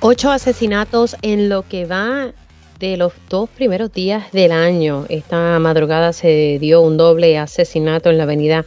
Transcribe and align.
Ocho 0.00 0.30
asesinatos 0.30 1.16
en 1.22 1.48
lo 1.48 1.62
que 1.62 1.86
va 1.86 2.32
de 2.78 2.98
los 2.98 3.14
dos 3.30 3.48
primeros 3.48 3.92
días 3.92 4.30
del 4.30 4.52
año. 4.52 5.06
Esta 5.08 5.58
madrugada 5.58 6.12
se 6.12 6.58
dio 6.60 6.82
un 6.82 6.98
doble 6.98 7.38
asesinato 7.38 8.10
en 8.10 8.18
la 8.18 8.24
avenida 8.24 8.66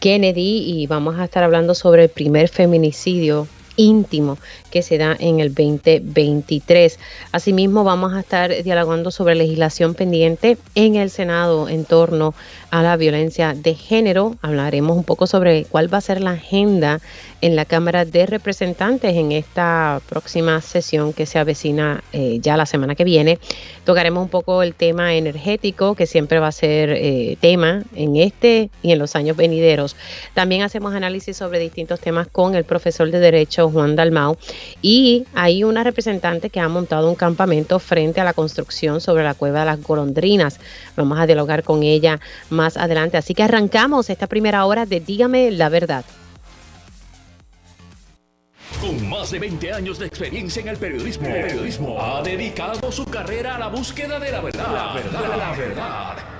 Kennedy 0.00 0.62
y 0.66 0.86
vamos 0.86 1.18
a 1.18 1.24
estar 1.24 1.42
hablando 1.42 1.74
sobre 1.74 2.04
el 2.04 2.08
primer 2.10 2.48
feminicidio 2.48 3.48
íntimo 3.80 4.38
que 4.70 4.82
se 4.82 4.98
da 4.98 5.16
en 5.18 5.40
el 5.40 5.54
2023. 5.54 6.98
Asimismo, 7.32 7.82
vamos 7.82 8.12
a 8.12 8.20
estar 8.20 8.62
dialogando 8.62 9.10
sobre 9.10 9.34
legislación 9.34 9.94
pendiente 9.94 10.58
en 10.74 10.96
el 10.96 11.10
Senado 11.10 11.68
en 11.68 11.84
torno 11.84 12.34
a 12.70 12.82
la 12.82 12.96
violencia 12.96 13.54
de 13.54 13.74
género. 13.74 14.36
Hablaremos 14.42 14.96
un 14.96 15.04
poco 15.04 15.26
sobre 15.26 15.64
cuál 15.64 15.92
va 15.92 15.98
a 15.98 16.02
ser 16.02 16.20
la 16.20 16.32
agenda 16.32 17.00
en 17.40 17.56
la 17.56 17.64
Cámara 17.64 18.04
de 18.04 18.26
Representantes 18.26 19.16
en 19.16 19.32
esta 19.32 20.02
próxima 20.08 20.60
sesión 20.60 21.14
que 21.14 21.24
se 21.24 21.38
avecina 21.38 22.04
eh, 22.12 22.38
ya 22.40 22.58
la 22.58 22.66
semana 22.66 22.94
que 22.94 23.04
viene. 23.04 23.38
Tocaremos 23.84 24.22
un 24.22 24.28
poco 24.28 24.62
el 24.62 24.74
tema 24.74 25.14
energético, 25.14 25.94
que 25.94 26.06
siempre 26.06 26.38
va 26.38 26.48
a 26.48 26.52
ser 26.52 26.90
eh, 26.90 27.38
tema 27.40 27.82
en 27.94 28.16
este 28.16 28.68
y 28.82 28.92
en 28.92 28.98
los 28.98 29.16
años 29.16 29.38
venideros. 29.38 29.96
También 30.34 30.62
hacemos 30.62 30.94
análisis 30.94 31.36
sobre 31.36 31.58
distintos 31.58 31.98
temas 32.00 32.28
con 32.28 32.54
el 32.54 32.64
profesor 32.64 33.10
de 33.10 33.20
Derecho 33.20 33.69
Juan 33.70 33.96
Dalmau 33.96 34.36
y 34.82 35.24
hay 35.34 35.64
una 35.64 35.84
representante 35.84 36.50
que 36.50 36.60
ha 36.60 36.68
montado 36.68 37.08
un 37.08 37.14
campamento 37.14 37.78
frente 37.78 38.20
a 38.20 38.24
la 38.24 38.32
construcción 38.32 39.00
sobre 39.00 39.24
la 39.24 39.34
cueva 39.34 39.60
de 39.60 39.66
las 39.66 39.82
golondrinas. 39.82 40.60
Vamos 40.96 41.18
a 41.18 41.26
dialogar 41.26 41.62
con 41.62 41.82
ella 41.82 42.20
más 42.48 42.76
adelante. 42.76 43.16
Así 43.16 43.34
que 43.34 43.42
arrancamos 43.42 44.10
esta 44.10 44.26
primera 44.26 44.64
hora 44.64 44.86
de 44.86 45.00
Dígame 45.00 45.50
la 45.50 45.68
verdad. 45.68 46.04
Con 48.80 49.08
más 49.08 49.30
de 49.30 49.38
20 49.38 49.72
años 49.72 49.98
de 49.98 50.06
experiencia 50.06 50.62
en 50.62 50.68
el 50.68 50.76
periodismo, 50.76 51.24
periodismo, 51.24 52.00
ha 52.00 52.22
dedicado 52.22 52.90
su 52.90 53.04
carrera 53.04 53.56
a 53.56 53.58
la 53.58 53.68
búsqueda 53.68 54.18
de 54.18 54.32
la 54.32 54.40
verdad. 54.40 54.72
La 54.72 54.94
verdad, 54.94 55.36
la 55.36 55.52
verdad. 55.52 56.39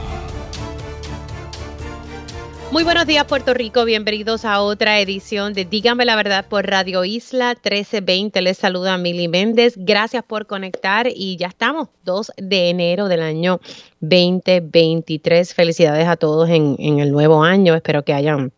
Muy 2.71 2.85
buenos 2.85 3.05
días 3.05 3.25
Puerto 3.25 3.53
Rico, 3.53 3.83
bienvenidos 3.83 4.45
a 4.45 4.61
otra 4.61 5.01
edición 5.01 5.51
de 5.53 5.65
Dígame 5.65 6.05
la 6.05 6.15
verdad 6.15 6.45
por 6.47 6.65
Radio 6.65 7.03
Isla 7.03 7.49
1320. 7.49 8.41
Les 8.41 8.57
saluda 8.57 8.97
Mili 8.97 9.27
Méndez, 9.27 9.73
gracias 9.75 10.23
por 10.23 10.47
conectar 10.47 11.09
y 11.13 11.35
ya 11.35 11.47
estamos, 11.47 11.89
2 12.05 12.31
de 12.37 12.69
enero 12.69 13.09
del 13.09 13.23
año 13.23 13.59
2023. 13.99 15.53
Felicidades 15.53 16.07
a 16.07 16.15
todos 16.15 16.49
en, 16.49 16.77
el 16.79 17.11
nuevo 17.11 17.43
año, 17.43 17.75
espero 17.75 18.05
que 18.05 18.13
hayan 18.13 18.53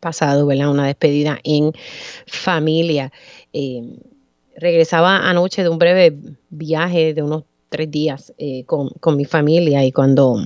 pasado 0.00 0.44
una 0.44 0.86
despedida 0.88 1.38
en 1.44 1.72
familia. 2.26 3.12
Eh, 3.52 3.96
regresaba 4.56 5.18
anoche 5.18 5.62
de 5.62 5.68
un 5.68 5.78
breve 5.78 6.16
viaje 6.50 7.14
de 7.14 7.22
unos 7.22 7.44
tres 7.68 7.88
días 7.92 8.34
eh, 8.38 8.64
con, 8.64 8.88
con 8.98 9.16
mi 9.16 9.24
familia 9.24 9.84
y 9.84 9.92
cuando 9.92 10.36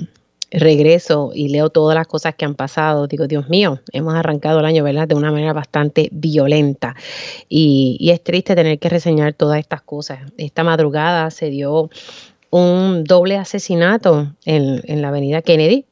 regreso 0.51 1.31
y 1.35 1.49
leo 1.49 1.71
todas 1.71 1.95
las 1.95 2.07
cosas 2.07 2.35
que 2.35 2.45
han 2.45 2.55
pasado, 2.55 3.07
digo, 3.07 3.27
Dios 3.27 3.49
mío, 3.49 3.81
hemos 3.93 4.15
arrancado 4.15 4.61
el 4.61 4.67
año, 4.67 4.83
¿verdad? 4.83 5.07
De 5.07 5.15
una 5.15 5.31
manera 5.31 5.53
bastante 5.53 6.09
violenta. 6.13 6.97
Y, 7.49 8.11
es 8.11 8.23
triste 8.23 8.57
tener 8.57 8.79
que 8.79 8.89
reseñar 8.89 9.35
todas 9.35 9.61
estas 9.61 9.83
cosas. 9.83 10.19
Esta 10.37 10.65
madrugada 10.65 11.31
se 11.31 11.49
dio 11.51 11.91
un 12.51 13.05
doble 13.05 13.37
asesinato 13.37 14.35
en, 14.45 15.01
la 15.01 15.09
avenida 15.09 15.43
Kennedy. 15.43 15.85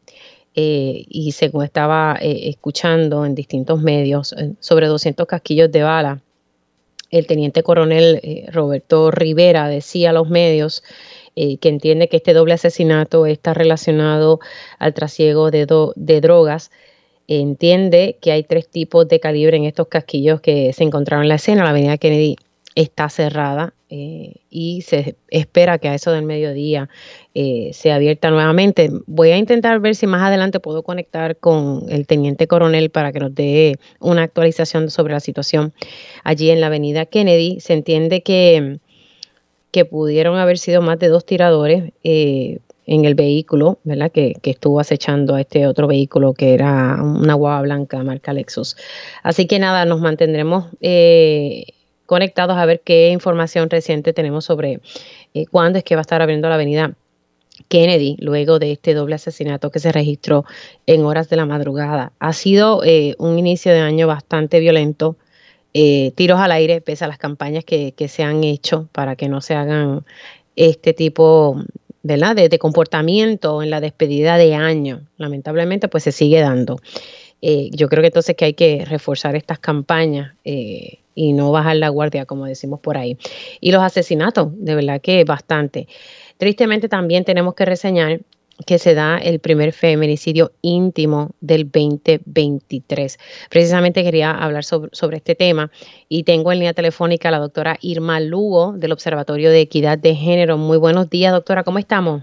Eh, 0.61 1.05
y 1.09 1.31
según 1.33 1.63
estaba 1.63 2.19
eh, 2.21 2.49
escuchando 2.49 3.25
en 3.25 3.37
distintos 3.37 3.81
medios, 3.81 4.33
eh, 4.33 4.55
sobre 4.59 4.89
200 4.89 5.25
casquillos 5.27 5.71
de 5.71 5.85
bala, 5.85 6.21
el 7.11 7.29
teniente 7.29 7.63
coronel 7.63 8.21
Roberto 8.53 9.11
Rivera 9.11 9.69
decía 9.69 10.11
a 10.11 10.13
los 10.13 10.29
medios 10.29 10.83
eh, 11.41 11.57
que 11.59 11.69
entiende 11.69 12.09
que 12.09 12.17
este 12.17 12.33
doble 12.33 12.55
asesinato 12.55 13.25
está 13.25 13.55
relacionado 13.55 14.41
al 14.81 14.93
trasiego 14.93 15.53
de, 15.53 15.69
de 15.95 16.21
drogas. 16.21 16.73
Entiende 17.29 18.19
que 18.21 18.33
hay 18.33 18.43
tres 18.43 18.67
tipos 18.67 19.07
de 19.07 19.21
calibre 19.21 19.57
en 19.57 19.65
estos 19.65 19.87
casquillos 19.87 20.41
que 20.41 20.73
se 20.73 20.83
encontraron 20.83 21.23
en 21.23 21.29
la 21.29 21.37
escena. 21.37 21.63
La 21.63 21.71
avenida 21.71 21.97
Kennedy 21.97 22.35
está 22.75 23.09
cerrada 23.09 23.73
eh, 23.89 24.35
y 24.51 24.83
se 24.83 25.15
espera 25.29 25.79
que 25.79 25.89
a 25.89 25.95
eso 25.95 26.11
del 26.11 26.25
mediodía 26.25 26.89
eh, 27.35 27.71
sea 27.73 27.95
abierta 27.95 28.31
nuevamente. 28.31 28.91
Voy 29.07 29.31
a 29.31 29.37
intentar 29.37 29.79
ver 29.79 29.95
si 29.95 30.09
más 30.09 30.23
adelante 30.23 30.59
puedo 30.59 30.83
conectar 30.83 31.37
con 31.37 31.85
el 31.89 32.09
teniente 32.09 32.49
coronel 32.49 32.91
para 32.91 33.13
que 33.13 33.21
nos 33.21 33.33
dé 33.33 33.79
una 34.01 34.25
actualización 34.25 34.91
sobre 34.91 35.13
la 35.13 35.21
situación 35.21 35.73
allí 36.25 36.51
en 36.51 36.61
la 36.61 36.67
avenida 36.67 37.07
Kennedy. 37.07 37.61
Se 37.61 37.75
entiende 37.75 38.23
que 38.23 38.81
que 39.71 39.85
pudieron 39.85 40.39
haber 40.39 40.59
sido 40.59 40.83
más 40.83 40.99
de 40.99 41.09
dos 41.09 41.25
tiradores 41.25 41.93
eh, 42.05 42.59
en 42.87 43.05
el 43.05 43.15
vehículo, 43.15 43.79
¿verdad? 43.85 44.11
Que, 44.11 44.37
estuvo 44.45 44.81
acechando 44.81 45.35
a 45.35 45.41
este 45.43 45.67
otro 45.67 45.87
vehículo 45.87 46.33
que 46.33 46.55
era 46.55 47.03
una 47.03 47.35
guava 47.35 47.63
blanca 47.63 48.03
marca 48.03 48.33
Lexus. 48.33 48.77
Así 49.23 49.47
que 49.47 49.59
nada, 49.59 49.85
nos 49.85 50.01
mantendremos 50.01 50.67
eh, 50.81 51.67
conectados 52.07 52.57
a 52.57 52.65
ver 52.65 52.81
qué 52.81 53.11
información 53.11 53.69
reciente 53.69 54.15
tenemos 54.15 54.47
sobre 54.47 54.81
eh, 55.35 55.45
cuándo 55.47 55.79
es 55.79 55.85
que 55.85 55.97
va 55.97 56.01
a 56.01 56.03
estar 56.03 56.23
abriendo 56.23 56.49
la 56.49 56.55
avenida 56.55 56.95
Kennedy 57.69 58.17
luego 58.21 58.59
de 58.59 58.73
este 58.73 58.95
doble 58.95 59.17
asesinato 59.17 59.71
que 59.71 59.81
se 59.81 59.93
registró 59.93 60.47
en 60.87 61.05
horas 61.05 61.29
de 61.29 61.37
la 61.37 61.45
madrugada. 61.45 62.13
Ha 62.21 62.33
sido 62.33 62.81
un 63.19 63.39
inicio 63.39 63.73
de 63.73 63.81
año 63.81 64.07
bastante 64.07 64.61
violento 64.61 65.17
eh, 65.81 66.11
tiros 66.17 66.41
al 66.41 66.51
aire, 66.51 66.81
pese 66.81 67.05
a 67.05 67.09
las 67.09 67.19
campañas 67.19 67.65
que, 67.65 67.95
se 68.09 68.25
han 68.25 68.43
hecho 68.43 68.89
para 68.91 69.15
que 69.15 69.29
no 69.29 69.41
se 69.41 69.55
hagan 69.55 70.05
este 70.57 70.93
tipo 70.93 71.63
¿verdad? 72.03 72.35
De, 72.35 72.59
comportamiento 72.59 73.63
en 73.63 73.71
la 73.71 73.81
despedida 73.81 74.39
de 74.39 74.57
año. 74.57 75.03
Lamentablemente, 75.19 75.87
pues 75.87 76.03
se 76.03 76.11
sigue 76.11 76.41
dando. 76.41 76.81
Eh, 77.43 77.71
yo 77.73 77.89
creo 77.89 78.03
que 78.03 78.09
entonces 78.09 78.35
que 78.35 78.47
hay 78.47 78.55
que 78.55 78.85
reforzar 78.87 79.37
estas 79.37 79.61
campañas 79.61 80.35
eh, 80.45 80.99
y 81.15 81.33
no 81.33 81.53
bajar 81.53 81.77
la 81.77 81.91
guardia, 81.91 82.27
como 82.27 82.47
decimos 82.47 82.81
por 82.81 82.99
ahí. 82.99 83.17
Y 83.61 83.71
los 83.71 83.81
asesinatos, 83.81 84.49
de 84.53 84.75
verdad 84.75 85.01
que 85.01 85.23
bastante. 85.23 85.87
Tristemente 86.39 86.89
también 86.89 87.23
tenemos 87.23 87.55
que 87.55 87.65
reseñar 87.65 88.21
que 88.67 88.79
se 88.79 88.95
da 88.95 89.19
el 89.19 89.39
primer 89.39 89.73
feminicidio 89.73 90.51
íntimo 90.63 91.31
del 91.41 91.71
2023. 91.71 93.19
Precisamente 93.51 94.03
quería 94.03 94.31
hablar 94.31 94.65
sobre, 94.65 95.17
este 95.17 95.35
tema 95.35 95.71
y 96.09 96.25
tengo 96.25 96.53
en 96.53 96.59
línea 96.59 96.75
telefónica 96.75 97.29
a 97.29 97.33
la 97.33 97.39
doctora 97.39 97.77
Irma 97.81 98.21
Lugo 98.21 98.73
del 98.73 98.93
Observatorio 98.93 99.51
de 99.51 99.61
Equidad 99.61 99.99
de 99.99 100.15
Género. 100.15 100.57
Muy 100.57 100.79
buenos 100.79 101.09
días, 101.09 101.33
doctora, 101.33 101.63
¿cómo 101.63 101.79
estamos? 101.79 102.23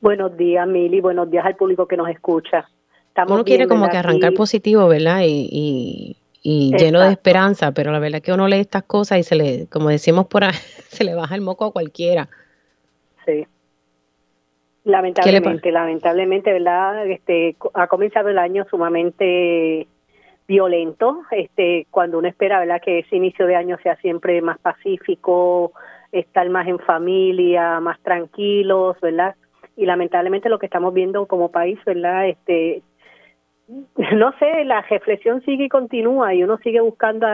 Buenos 0.00 0.36
días, 0.36 0.66
Mili, 0.66 1.00
buenos 1.00 1.30
días 1.30 1.46
al 1.46 1.56
público 1.56 1.86
que 1.86 1.96
nos 1.96 2.08
escucha. 2.08 2.68
Estamos 3.08 3.32
uno 3.32 3.44
quiere 3.44 3.68
como 3.68 3.88
que 3.88 3.96
arrancar 3.96 4.34
positivo, 4.34 4.88
¿verdad? 4.88 5.22
Y, 5.24 6.16
lleno 6.42 7.00
de 7.00 7.12
esperanza, 7.12 7.72
pero 7.72 7.92
la 7.92 8.00
verdad 8.00 8.16
es 8.16 8.22
que 8.22 8.32
uno 8.32 8.48
lee 8.48 8.56
estas 8.56 8.82
cosas 8.82 9.18
y 9.18 9.22
se 9.22 9.36
le, 9.36 9.66
como 9.68 9.90
decimos 9.90 10.26
por 10.26 10.44
ahí, 10.44 10.52
se 10.88 11.04
le 11.04 11.14
baja 11.14 11.34
el 11.34 11.40
moco 11.40 11.64
a 11.64 11.72
cualquiera. 11.72 12.28
Sí, 13.24 13.46
Lamentablemente, 14.84 15.70
lamentablemente, 15.70 16.52
¿verdad? 16.52 17.06
Este, 17.06 17.56
ha 17.74 17.86
comenzado 17.86 18.28
el 18.28 18.38
año 18.38 18.64
sumamente 18.68 19.86
violento, 20.48 21.22
este, 21.30 21.86
cuando 21.90 22.18
uno 22.18 22.28
espera, 22.28 22.58
¿verdad? 22.58 22.80
Que 22.82 23.00
ese 23.00 23.16
inicio 23.16 23.46
de 23.46 23.54
año 23.54 23.78
sea 23.82 23.96
siempre 23.96 24.42
más 24.42 24.58
pacífico, 24.58 25.72
estar 26.10 26.48
más 26.50 26.66
en 26.66 26.78
familia, 26.80 27.78
más 27.80 28.00
tranquilos, 28.00 28.96
¿verdad? 29.00 29.36
Y 29.76 29.86
lamentablemente 29.86 30.48
lo 30.48 30.58
que 30.58 30.66
estamos 30.66 30.92
viendo 30.92 31.26
como 31.26 31.50
país, 31.50 31.78
¿verdad? 31.86 32.28
Este, 32.28 32.82
no 34.14 34.32
sé, 34.38 34.64
la 34.64 34.82
reflexión 34.82 35.42
sigue 35.44 35.64
y 35.64 35.68
continúa 35.68 36.34
y 36.34 36.42
uno 36.42 36.58
sigue 36.58 36.80
buscando, 36.80 37.26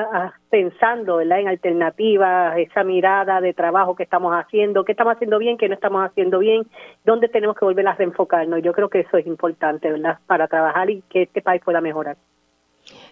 pensando 0.51 1.17
¿verdad? 1.17 1.41
en 1.41 1.49
alternativas, 1.49 2.59
esa 2.59 2.85
mirada 2.85 3.41
de 3.41 3.53
trabajo 3.55 3.97
que 3.97 4.05
estamos 4.05 4.33
haciendo, 4.33 4.85
qué 4.85 4.93
estamos 4.93 5.15
haciendo 5.15 5.39
bien, 5.39 5.59
qué 5.59 5.69
no 5.69 5.75
estamos 5.75 6.05
haciendo 6.05 6.39
bien, 6.39 6.67
dónde 7.05 7.29
tenemos 7.29 7.57
que 7.57 7.65
volver 7.65 7.87
a 7.89 7.95
reenfocarnos. 7.95 8.63
Yo 8.63 8.73
creo 8.73 8.89
que 8.89 9.01
eso 9.01 9.17
es 9.17 9.27
importante 9.27 9.91
¿verdad? 9.91 10.19
para 10.27 10.47
trabajar 10.47 10.91
y 10.91 11.03
que 11.09 11.23
este 11.23 11.43
país 11.43 11.63
pueda 11.65 11.81
mejorar. 11.81 12.17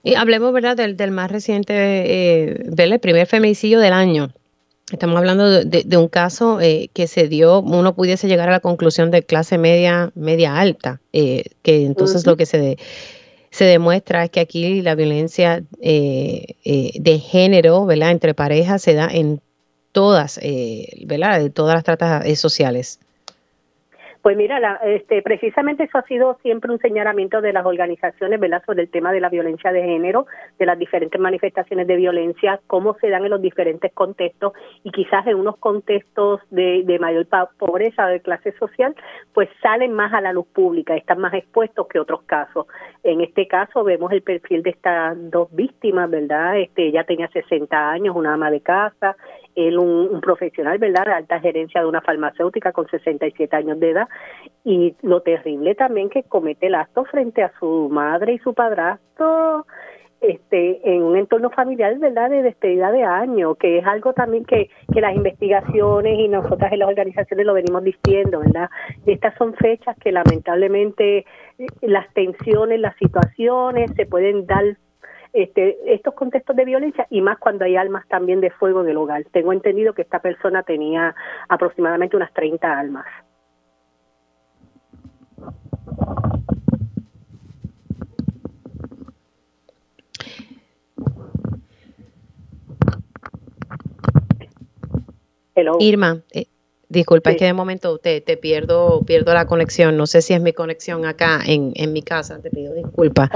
Y 0.03 0.15
hablemos 0.15 0.53
¿verdad? 0.53 0.77
Del, 0.77 0.97
del 0.97 1.11
más 1.11 1.31
reciente, 1.31 1.75
eh, 1.75 2.65
el 2.77 3.01
primer 3.01 3.27
feminicidio 3.27 3.81
del 3.81 3.93
año. 3.93 4.29
Estamos 4.93 5.17
hablando 5.17 5.65
de, 5.65 5.97
un 5.97 6.07
caso 6.07 6.61
eh, 6.61 6.91
que 6.95 7.09
se 7.09 7.27
dio, 7.27 7.61
uno 7.61 7.97
pudiese 7.97 8.29
llegar 8.29 8.49
a 8.49 8.53
la 8.53 8.61
conclusión 8.61 9.11
de 9.11 9.25
clase 9.25 9.59
media, 9.59 10.13
media 10.15 10.61
alta, 10.61 11.01
eh, 11.13 11.43
que 11.63 11.85
entonces 11.85 12.25
lo 12.25 12.37
que 12.37 12.47
se, 12.47 12.79
se 13.57 13.65
demuestra 13.65 14.25
es 14.25 14.31
que 14.31 14.41
aquí 14.41 14.83
la 14.83 14.95
violencia 14.95 15.63
eh, 15.81 16.57
eh, 16.65 16.91
de 17.01 17.19
género, 17.19 17.87
¿verdad? 17.87 18.11
Entre 18.11 18.35
parejas 18.35 18.83
se 18.83 18.93
da 18.93 19.09
en 19.11 19.41
todas, 19.93 20.39
¿verdad? 21.07 21.41
De 21.41 21.49
todas 21.49 21.75
las 21.75 21.85
tratas 21.85 22.39
sociales. 22.39 23.01
Pues 24.27 24.37
mira, 24.37 24.81
este, 24.83 25.23
precisamente 25.23 25.85
eso 25.85 25.99
ha 25.99 26.03
sido 26.03 26.37
siempre 26.43 26.73
un 26.73 26.81
señalamiento 26.81 27.41
de 27.41 27.53
las 27.53 27.65
organizaciones, 27.65 28.41
¿verdad?, 28.41 28.61
sobre 28.67 28.83
el 28.83 28.91
tema 28.91 29.13
de 29.13 29.21
la 29.21 29.29
violencia 29.29 29.71
de 29.71 29.85
género, 29.85 30.27
de 30.59 30.67
las 30.67 30.77
diferentes 30.77 31.21
manifestaciones 31.21 31.87
de 31.87 31.95
violencia, 31.95 32.59
cómo 32.67 32.95
se 32.95 33.09
dan 33.09 33.23
en 33.23 33.31
los 33.31 33.41
diferentes 33.41 33.93
contextos 33.93 34.53
y 34.83 34.91
quizás 34.91 35.29
en 35.29 35.37
unos 35.37 35.59
contextos 35.59 36.41
de, 36.51 36.83
de 36.85 36.99
mayor 36.99 37.29
pobreza 37.57 38.09
de 38.09 38.19
clase 38.19 38.51
social, 38.59 38.97
pues 39.33 39.49
salen 39.63 39.93
más 39.93 40.13
a 40.13 40.21
la 40.21 40.33
luz 40.33 40.49
pública, 40.49 40.97
están 40.97 41.21
más 41.21 41.33
expuestos 41.33 41.87
que 41.87 42.01
otros 42.01 42.23
casos. 42.23 42.67
En 43.05 43.21
este 43.21 43.47
caso 43.47 43.85
vemos 43.85 44.11
el 44.11 44.23
perfil 44.23 44.65
de 44.65 44.71
estas 44.71 45.15
dos 45.31 45.55
víctimas, 45.55 46.11
¿verdad? 46.11 46.59
Este, 46.59 46.89
ella 46.89 47.05
tenía 47.05 47.29
60 47.29 47.91
años, 47.91 48.17
una 48.17 48.35
ama 48.35 48.51
de 48.51 48.61
casa, 48.61 49.15
él 49.57 49.79
un, 49.79 50.21
profesional, 50.21 50.79
¿verdad?, 50.79 51.07
de 51.07 51.13
alta 51.13 51.41
gerencia 51.41 51.81
de 51.81 51.89
una 51.89 52.03
farmacéutica 52.03 52.73
con 52.73 52.87
67 52.89 53.57
años 53.57 53.81
de 53.81 53.91
edad. 53.91 54.09
Y 54.65 54.95
lo 55.03 55.23
terrible 55.23 55.75
también 55.75 56.11
que 56.11 56.23
comete 56.23 56.67
el 56.67 56.75
acto 56.75 57.05
frente 57.07 57.43
a 57.43 57.53
su 57.59 57.89
madre 57.91 58.35
y 58.35 58.39
su 58.39 58.55
padrastro 58.55 59.67
este 60.21 60.81
en 60.91 61.03
un 61.03 61.17
entorno 61.17 61.51
familiar, 61.51 61.99
¿verdad?, 61.99 62.31
de 62.31 62.43
despedida 62.43 62.91
de 62.91 63.03
año, 63.03 63.55
que 63.55 63.79
es 63.79 63.87
algo 63.87 64.13
también 64.13 64.45
que, 64.45 64.71
que 64.93 65.01
las 65.01 65.15
investigaciones 65.15 66.19
y 66.19 66.29
nosotras 66.29 66.73
en 66.73 66.81
las 66.81 66.89
organizaciones 66.89 67.47
lo 67.47 67.55
venimos 67.55 67.85
diciendo, 67.85 68.41
¿verdad? 68.41 68.71
Estas 69.05 69.35
son 69.37 69.55
fechas 69.55 69.97
que 69.99 70.13
lamentablemente 70.13 71.19
eh, 71.19 71.67
las 71.83 72.13
tensiones, 72.15 72.81
las 72.81 72.97
situaciones 72.97 73.91
se 73.95 74.07
pueden 74.07 74.47
dar 74.47 74.77
este, 75.37 75.77
estos 75.93 76.15
contextos 76.15 76.57
de 76.57 76.65
violencia 76.65 77.07
y 77.11 77.21
más 77.21 77.39
cuando 77.39 77.67
hay 77.67 77.77
almas 77.77 78.09
también 78.09 78.41
de 78.41 78.51
fuego 78.51 78.83
del 78.83 78.97
hogar. 78.97 79.23
Tengo 79.33 79.53
entendido 79.53 79.93
que 79.93 80.01
esta 80.01 80.21
persona 80.21 80.63
tenía 80.63 81.15
aproximadamente 81.49 82.17
unas 82.17 82.33
30 82.33 82.79
almas. 82.79 83.05
Irma, 95.79 96.23
eh, 96.33 96.47
Disculpa, 96.97 97.33
es 97.33 97.37
que 97.37 97.45
de 97.45 97.53
momento 97.53 97.99
te, 97.99 98.23
te, 98.23 98.39
pierdo, 98.39 99.05
pierdo 99.05 99.35
la 99.35 99.45
conexión. 99.45 99.99
No 99.99 100.07
sé 100.07 100.23
si 100.23 100.33
es 100.33 100.41
mi 100.41 100.55
conexión 100.55 101.05
acá 101.05 101.41
en, 101.47 101.73
en 101.75 101.93
mi 101.93 102.01
casa. 102.01 102.41
Te 102.41 102.49
pido 102.49 102.73
disculpas. 102.73 103.29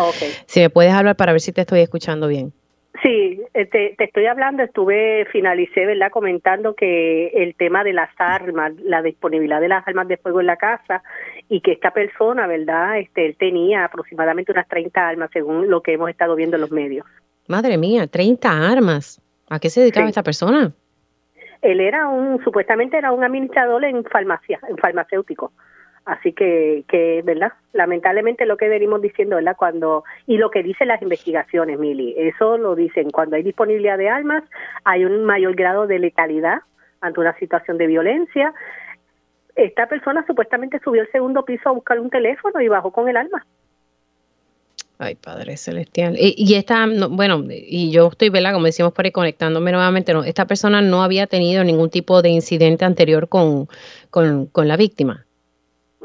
Si 0.46 0.60
me 0.60 0.70
puedes 0.70 0.94
hablar 0.94 1.14
para 1.16 1.32
ver 1.32 1.42
si 1.42 1.52
te 1.52 1.60
estoy 1.60 1.80
escuchando 1.80 2.26
bien. 2.26 2.54
Sí, 3.02 3.42
eh, 3.52 3.66
te, 3.66 3.94
te, 3.98 4.04
estoy 4.04 4.24
hablando, 4.24 4.62
estuve, 4.62 5.26
finalicé, 5.30 5.84
¿verdad? 5.84 6.10
Comentando 6.10 6.74
que 6.74 7.28
el 7.28 7.54
tema 7.54 7.84
de 7.84 7.92
las 7.92 8.08
armas, 8.16 8.72
la 8.82 9.02
disponibilidad 9.02 9.60
de 9.60 9.68
las 9.68 9.86
armas 9.86 10.08
de 10.08 10.16
fuego 10.16 10.40
en 10.40 10.46
la 10.46 10.56
casa 10.56 11.02
y 11.50 11.60
que 11.60 11.72
esta 11.72 11.90
persona, 11.90 12.46
¿verdad? 12.46 12.98
Este, 12.98 13.26
él 13.26 13.36
tenía 13.38 13.84
aproximadamente 13.84 14.52
unas 14.52 14.68
30 14.68 15.06
armas 15.06 15.28
según 15.34 15.68
lo 15.68 15.82
que 15.82 15.92
hemos 15.92 16.08
estado 16.08 16.34
viendo 16.34 16.56
en 16.56 16.62
los 16.62 16.70
medios. 16.70 17.04
Madre 17.46 17.76
mía, 17.76 18.06
30 18.06 18.70
armas. 18.70 19.20
¿A 19.50 19.58
qué 19.58 19.68
se 19.68 19.80
dedicaba 19.80 20.08
esta 20.08 20.22
persona? 20.22 20.72
Él 21.62 21.80
era 21.80 22.08
un, 22.08 22.42
supuestamente 22.42 22.96
era 22.96 23.12
un 23.12 23.24
administrador 23.24 23.84
en 23.84 24.04
farmacia, 24.04 24.58
en 24.68 24.76
farmacéutico. 24.76 25.52
Así 26.06 26.32
que, 26.32 26.84
que, 26.88 27.22
¿verdad? 27.24 27.52
Lamentablemente 27.72 28.46
lo 28.46 28.56
que 28.56 28.68
venimos 28.68 29.02
diciendo, 29.02 29.36
¿verdad? 29.36 29.56
Cuando, 29.56 30.04
y 30.26 30.38
lo 30.38 30.50
que 30.50 30.62
dicen 30.62 30.88
las 30.88 31.02
investigaciones, 31.02 31.78
Mili, 31.78 32.14
eso 32.16 32.56
lo 32.56 32.74
dicen, 32.74 33.10
cuando 33.10 33.36
hay 33.36 33.42
disponibilidad 33.42 33.98
de 33.98 34.08
armas, 34.08 34.42
hay 34.84 35.04
un 35.04 35.24
mayor 35.24 35.54
grado 35.54 35.86
de 35.86 35.98
letalidad 35.98 36.60
ante 37.00 37.20
una 37.20 37.36
situación 37.38 37.78
de 37.78 37.86
violencia. 37.86 38.54
Esta 39.54 39.86
persona 39.86 40.24
supuestamente 40.26 40.80
subió 40.82 41.02
al 41.02 41.10
segundo 41.12 41.44
piso 41.44 41.68
a 41.68 41.72
buscar 41.72 42.00
un 42.00 42.10
teléfono 42.10 42.60
y 42.60 42.68
bajó 42.68 42.90
con 42.92 43.08
el 43.08 43.16
arma. 43.16 43.44
Ay, 45.02 45.14
Padre 45.14 45.56
Celestial. 45.56 46.14
Y, 46.18 46.34
y 46.36 46.56
esta, 46.56 46.86
bueno, 47.08 47.42
y 47.48 47.90
yo 47.90 48.08
estoy, 48.08 48.28
¿verdad? 48.28 48.52
Como 48.52 48.66
decimos 48.66 48.92
por 48.92 49.06
ahí, 49.06 49.10
conectándome 49.10 49.72
nuevamente, 49.72 50.12
no, 50.12 50.24
esta 50.24 50.44
persona 50.44 50.82
no 50.82 51.02
había 51.02 51.26
tenido 51.26 51.64
ningún 51.64 51.88
tipo 51.88 52.20
de 52.20 52.28
incidente 52.28 52.84
anterior 52.84 53.26
con, 53.26 53.66
con, 54.10 54.50
la 54.68 54.76
víctima. 54.76 55.24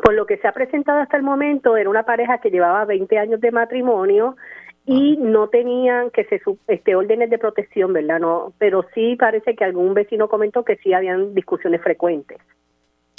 Por 0.01 0.13
lo 0.13 0.25
que 0.25 0.37
se 0.37 0.47
ha 0.47 0.53
presentado 0.53 1.01
hasta 1.01 1.17
el 1.17 1.23
momento, 1.23 1.75
era 1.75 1.89
una 1.89 2.03
pareja 2.03 2.37
que 2.37 2.49
llevaba 2.49 2.85
20 2.85 3.17
años 3.17 3.41
de 3.41 3.51
matrimonio 3.51 4.37
y 4.85 5.17
no 5.17 5.49
tenían 5.49 6.09
que 6.11 6.23
se 6.23 6.41
este 6.69 6.95
órdenes 6.95 7.29
de 7.29 7.37
protección, 7.37 7.91
¿verdad? 7.91 8.21
No, 8.21 8.53
pero 8.59 8.85
sí 8.93 9.17
parece 9.17 9.57
que 9.57 9.65
algún 9.65 9.93
vecino 9.93 10.29
comentó 10.29 10.63
que 10.63 10.77
sí 10.77 10.93
habían 10.93 11.35
discusiones 11.35 11.81
frecuentes. 11.81 12.37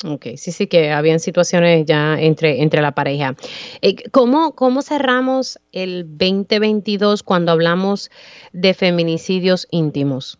Ok, 0.04 0.36
sí, 0.36 0.52
sí, 0.52 0.66
que 0.66 0.90
habían 0.90 1.20
situaciones 1.20 1.86
ya 1.86 2.20
entre, 2.20 2.62
entre 2.62 2.82
la 2.82 2.92
pareja. 2.92 3.34
Eh, 3.80 3.94
¿cómo, 4.10 4.54
¿Cómo 4.54 4.82
cerramos 4.82 5.58
el 5.72 6.04
2022 6.18 7.22
cuando 7.22 7.52
hablamos 7.52 8.10
de 8.52 8.74
feminicidios 8.74 9.66
íntimos? 9.70 10.38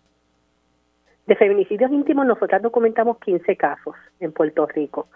De 1.26 1.36
feminicidios 1.36 1.90
íntimos 1.90 2.26
nosotros 2.26 2.60
documentamos 2.60 3.18
15 3.18 3.56
casos 3.56 3.94
en 4.20 4.32
Puerto 4.32 4.66
Rico. 4.66 5.08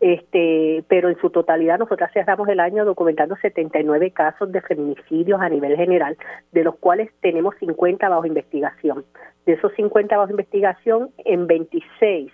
Este, 0.00 0.84
pero 0.88 1.08
en 1.08 1.18
su 1.20 1.30
totalidad 1.30 1.78
nosotras 1.78 2.10
cerramos 2.12 2.48
el 2.48 2.60
año 2.60 2.84
documentando 2.84 3.36
79 3.36 4.10
casos 4.10 4.52
de 4.52 4.60
feminicidios 4.60 5.40
a 5.40 5.48
nivel 5.48 5.76
general, 5.76 6.18
de 6.52 6.64
los 6.64 6.76
cuales 6.76 7.10
tenemos 7.20 7.54
50 7.60 8.06
bajo 8.08 8.26
investigación. 8.26 9.04
De 9.46 9.54
esos 9.54 9.72
50 9.74 10.16
bajo 10.16 10.30
investigación, 10.32 11.10
en 11.24 11.46
26 11.46 12.32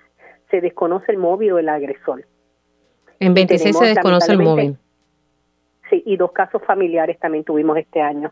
se 0.53 0.61
desconoce 0.61 1.11
el 1.11 1.19
móvil 1.19 1.53
o 1.53 1.59
el 1.59 1.69
agresor. 1.69 2.27
En 3.19 3.33
26 3.33 3.77
se 3.77 3.87
desconoce 3.87 4.33
el 4.33 4.39
móvil. 4.39 4.77
Sí, 5.89 6.03
y 6.05 6.17
dos 6.17 6.33
casos 6.33 6.63
familiares 6.67 7.19
también 7.19 7.43
tuvimos 7.43 7.77
este 7.79 8.03
año. 8.03 8.31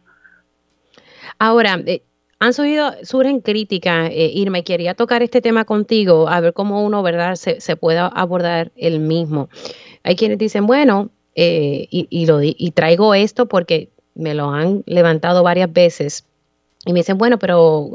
Ahora, 1.38 1.80
eh, 1.86 2.02
han 2.38 2.52
subido, 2.52 2.92
surgen 3.02 3.40
críticas, 3.40 4.10
eh, 4.10 4.30
Irma, 4.34 4.58
y 4.58 4.62
quería 4.64 4.94
tocar 4.94 5.22
este 5.22 5.40
tema 5.40 5.64
contigo, 5.64 6.28
a 6.28 6.40
ver 6.40 6.52
cómo 6.52 6.84
uno, 6.84 7.02
¿verdad?, 7.02 7.36
se, 7.36 7.60
se 7.60 7.76
pueda 7.76 8.06
abordar 8.06 8.70
el 8.76 9.00
mismo. 9.00 9.48
Hay 10.02 10.16
quienes 10.16 10.36
dicen, 10.36 10.66
bueno, 10.66 11.08
eh, 11.34 11.86
y, 11.90 12.06
y, 12.10 12.26
lo, 12.26 12.40
y 12.42 12.70
traigo 12.72 13.14
esto 13.14 13.46
porque 13.46 13.88
me 14.14 14.34
lo 14.34 14.50
han 14.50 14.82
levantado 14.86 15.42
varias 15.42 15.72
veces, 15.72 16.26
y 16.86 16.92
me 16.92 17.00
dicen, 17.00 17.18
bueno, 17.18 17.38
pero 17.38 17.90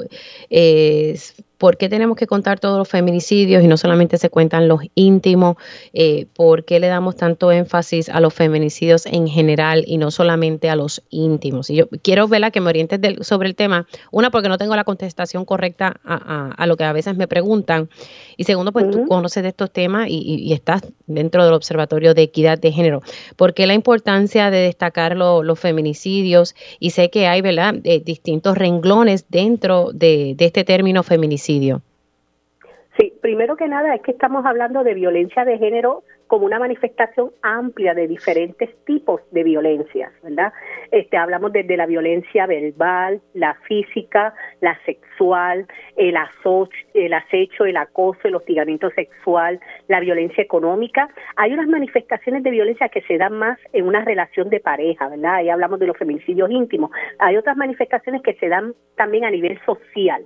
eh, 0.49 1.17
¿por 1.65 1.77
qué 1.77 1.89
tenemos 1.89 2.15
que 2.15 2.27
contar 2.27 2.59
todos 2.59 2.77
los 2.77 2.87
feminicidios 2.87 3.63
y 3.63 3.67
no 3.67 3.75
solamente 3.75 4.19
se 4.19 4.29
cuentan 4.29 4.67
los 4.67 4.81
íntimos? 4.93 5.55
Eh, 5.93 6.27
¿Por 6.35 6.63
qué 6.63 6.79
le 6.79 6.85
damos 6.85 7.15
tanto 7.15 7.51
énfasis 7.51 8.07
a 8.09 8.19
los 8.19 8.35
feminicidios 8.35 9.07
en 9.07 9.27
general 9.27 9.83
y 9.87 9.97
no 9.97 10.11
solamente 10.11 10.69
a 10.69 10.75
los 10.75 11.01
íntimos? 11.09 11.71
Y 11.71 11.77
yo 11.77 11.87
quiero 12.03 12.27
verla 12.27 12.51
que 12.51 12.61
me 12.61 12.69
orientes 12.69 12.99
sobre 13.25 13.49
el 13.49 13.55
tema. 13.55 13.87
Una, 14.11 14.29
porque 14.29 14.47
no 14.47 14.59
tengo 14.59 14.75
la 14.75 14.83
contestación 14.83 15.43
correcta 15.43 15.99
a, 16.03 16.67
lo 16.67 16.77
que 16.77 16.83
a 16.83 16.93
veces 16.93 17.17
me 17.17 17.27
preguntan. 17.27 17.89
Y 18.37 18.43
segundo, 18.43 18.71
pues 18.71 18.91
tú 18.91 19.07
conoces 19.07 19.41
de 19.41 19.49
estos 19.49 19.71
temas 19.71 20.07
y, 20.07 20.53
estás 20.53 20.83
dentro 21.07 21.45
del 21.45 21.55
Observatorio 21.55 22.13
de 22.13 22.21
Equidad 22.21 22.59
de 22.59 22.73
Género. 22.73 23.01
¿Por 23.37 23.55
qué 23.55 23.65
la 23.65 23.73
importancia 23.73 24.51
de 24.51 24.59
destacar 24.59 25.17
los 25.17 25.59
feminicidios? 25.59 26.53
Y 26.79 26.91
sé 26.91 27.09
que 27.09 27.25
hay, 27.25 27.41
¿verdad?, 27.41 27.73
eh, 27.85 28.03
distintos 28.05 28.55
renglones 28.55 29.25
dentro 29.29 29.89
de 29.91 30.35
este 30.37 30.63
término 30.63 31.01
feminicidio 31.01 31.54
Sí, 32.97 33.13
primero 33.21 33.57
que 33.57 33.67
nada 33.67 33.93
es 33.93 34.01
que 34.01 34.11
estamos 34.11 34.45
hablando 34.45 34.83
de 34.83 34.93
violencia 34.93 35.43
de 35.43 35.57
género 35.57 36.03
como 36.27 36.45
una 36.45 36.59
manifestación 36.59 37.31
amplia 37.41 37.93
de 37.93 38.07
diferentes 38.07 38.69
tipos 38.85 39.21
de 39.31 39.43
violencias, 39.43 40.11
¿verdad? 40.23 40.53
Este, 40.91 41.17
hablamos 41.17 41.51
desde 41.51 41.77
la 41.77 41.85
violencia 41.85 42.47
verbal, 42.47 43.21
la 43.33 43.53
física, 43.67 44.33
la 44.61 44.79
sexual, 44.85 45.67
el, 45.97 46.17
el 46.93 47.13
acecho, 47.13 47.65
el 47.65 47.77
acoso, 47.77 48.21
el 48.23 48.35
hostigamiento 48.35 48.89
sexual, 48.91 49.59
la 49.87 49.99
violencia 49.99 50.43
económica. 50.43 51.09
Hay 51.35 51.53
unas 51.53 51.67
manifestaciones 51.67 52.43
de 52.43 52.51
violencia 52.51 52.89
que 52.89 53.01
se 53.01 53.17
dan 53.17 53.37
más 53.37 53.59
en 53.73 53.87
una 53.87 54.03
relación 54.03 54.49
de 54.49 54.61
pareja, 54.61 55.09
¿verdad? 55.09 55.35
Ahí 55.35 55.49
hablamos 55.49 55.79
de 55.79 55.87
los 55.87 55.97
feminicidios 55.97 56.49
íntimos. 56.49 56.91
Hay 57.19 57.37
otras 57.37 57.57
manifestaciones 57.57 58.21
que 58.23 58.33
se 58.35 58.47
dan 58.47 58.73
también 58.95 59.25
a 59.25 59.31
nivel 59.31 59.59
social, 59.65 60.25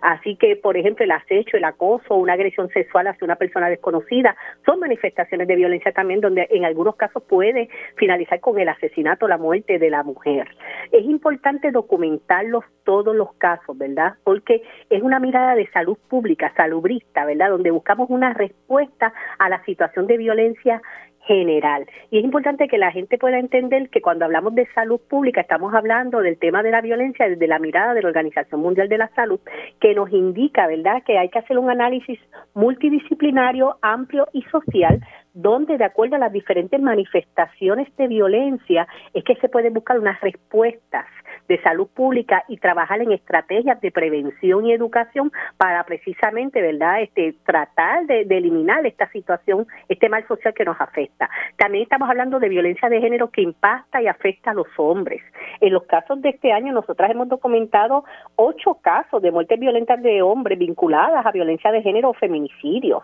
Así 0.00 0.36
que, 0.36 0.56
por 0.56 0.76
ejemplo, 0.76 1.04
el 1.04 1.12
acecho, 1.12 1.56
el 1.56 1.64
acoso, 1.64 2.14
una 2.14 2.34
agresión 2.34 2.68
sexual 2.70 3.06
hacia 3.06 3.24
una 3.24 3.36
persona 3.36 3.68
desconocida 3.68 4.36
son 4.64 4.80
manifestaciones 4.80 5.48
de 5.48 5.56
violencia 5.56 5.92
también 5.92 6.20
donde 6.20 6.46
en 6.50 6.64
algunos 6.64 6.96
casos 6.96 7.22
puede 7.22 7.68
finalizar 7.96 8.40
con 8.40 8.58
el 8.58 8.68
asesinato, 8.68 9.28
la 9.28 9.38
muerte 9.38 9.78
de 9.78 9.90
la 9.90 10.02
mujer. 10.02 10.48
Es 10.92 11.04
importante 11.04 11.70
documentarlos 11.70 12.64
todos 12.84 13.14
los 13.14 13.34
casos, 13.34 13.76
¿verdad? 13.76 14.14
Porque 14.24 14.62
es 14.90 15.02
una 15.02 15.18
mirada 15.18 15.54
de 15.54 15.68
salud 15.70 15.98
pública, 16.08 16.52
salubrista, 16.56 17.24
¿verdad? 17.24 17.50
Donde 17.50 17.70
buscamos 17.70 18.08
una 18.10 18.32
respuesta 18.32 19.12
a 19.38 19.48
la 19.48 19.64
situación 19.64 20.06
de 20.06 20.16
violencia 20.16 20.80
general. 21.26 21.86
Y 22.10 22.18
es 22.18 22.24
importante 22.24 22.68
que 22.68 22.78
la 22.78 22.92
gente 22.92 23.18
pueda 23.18 23.38
entender 23.38 23.90
que 23.90 24.00
cuando 24.00 24.24
hablamos 24.24 24.54
de 24.54 24.66
salud 24.74 25.00
pública 25.08 25.40
estamos 25.40 25.74
hablando 25.74 26.20
del 26.20 26.38
tema 26.38 26.62
de 26.62 26.70
la 26.70 26.80
violencia 26.80 27.28
desde 27.28 27.46
la 27.46 27.58
mirada 27.58 27.94
de 27.94 28.02
la 28.02 28.08
Organización 28.08 28.60
Mundial 28.60 28.88
de 28.88 28.98
la 28.98 29.08
Salud, 29.08 29.40
que 29.80 29.94
nos 29.94 30.10
indica, 30.12 30.66
¿verdad?, 30.66 31.02
que 31.04 31.18
hay 31.18 31.28
que 31.28 31.38
hacer 31.38 31.58
un 31.58 31.70
análisis 31.70 32.18
multidisciplinario, 32.54 33.76
amplio 33.82 34.26
y 34.32 34.42
social 34.42 35.00
donde 35.36 35.76
de 35.76 35.84
acuerdo 35.84 36.16
a 36.16 36.18
las 36.18 36.32
diferentes 36.32 36.80
manifestaciones 36.80 37.94
de 37.96 38.08
violencia 38.08 38.88
es 39.12 39.22
que 39.22 39.36
se 39.36 39.50
pueden 39.50 39.74
buscar 39.74 39.98
unas 39.98 40.18
respuestas 40.22 41.04
de 41.46 41.60
salud 41.60 41.88
pública 41.88 42.42
y 42.48 42.56
trabajar 42.56 43.02
en 43.02 43.12
estrategias 43.12 43.78
de 43.82 43.90
prevención 43.92 44.64
y 44.64 44.72
educación 44.72 45.30
para 45.58 45.84
precisamente, 45.84 46.62
¿verdad?, 46.62 47.02
este 47.02 47.34
tratar 47.44 48.06
de, 48.06 48.22
eliminar 48.22 48.86
esta 48.86 49.10
situación, 49.10 49.66
este 49.90 50.08
mal 50.08 50.26
social 50.26 50.54
que 50.54 50.64
nos 50.64 50.80
afecta. 50.80 51.28
También 51.56 51.82
estamos 51.82 52.08
hablando 52.08 52.38
de 52.40 52.48
violencia 52.48 52.88
de 52.88 53.00
género 53.00 53.30
que 53.30 53.42
impacta 53.42 54.00
y 54.00 54.06
afecta 54.06 54.52
a 54.52 54.54
los 54.54 54.68
hombres. 54.78 55.20
En 55.60 55.74
los 55.74 55.84
casos 55.84 56.20
de 56.22 56.30
este 56.30 56.50
año, 56.50 56.72
nosotras 56.72 57.10
hemos 57.10 57.28
documentado 57.28 58.04
ocho 58.36 58.78
casos 58.80 59.20
de 59.20 59.30
muertes 59.30 59.60
violentas 59.60 60.02
de 60.02 60.22
hombres 60.22 60.58
vinculadas 60.58 61.26
a 61.26 61.30
violencia 61.30 61.70
de 61.70 61.82
género 61.82 62.10
o 62.10 62.14
feminicidios. 62.14 63.02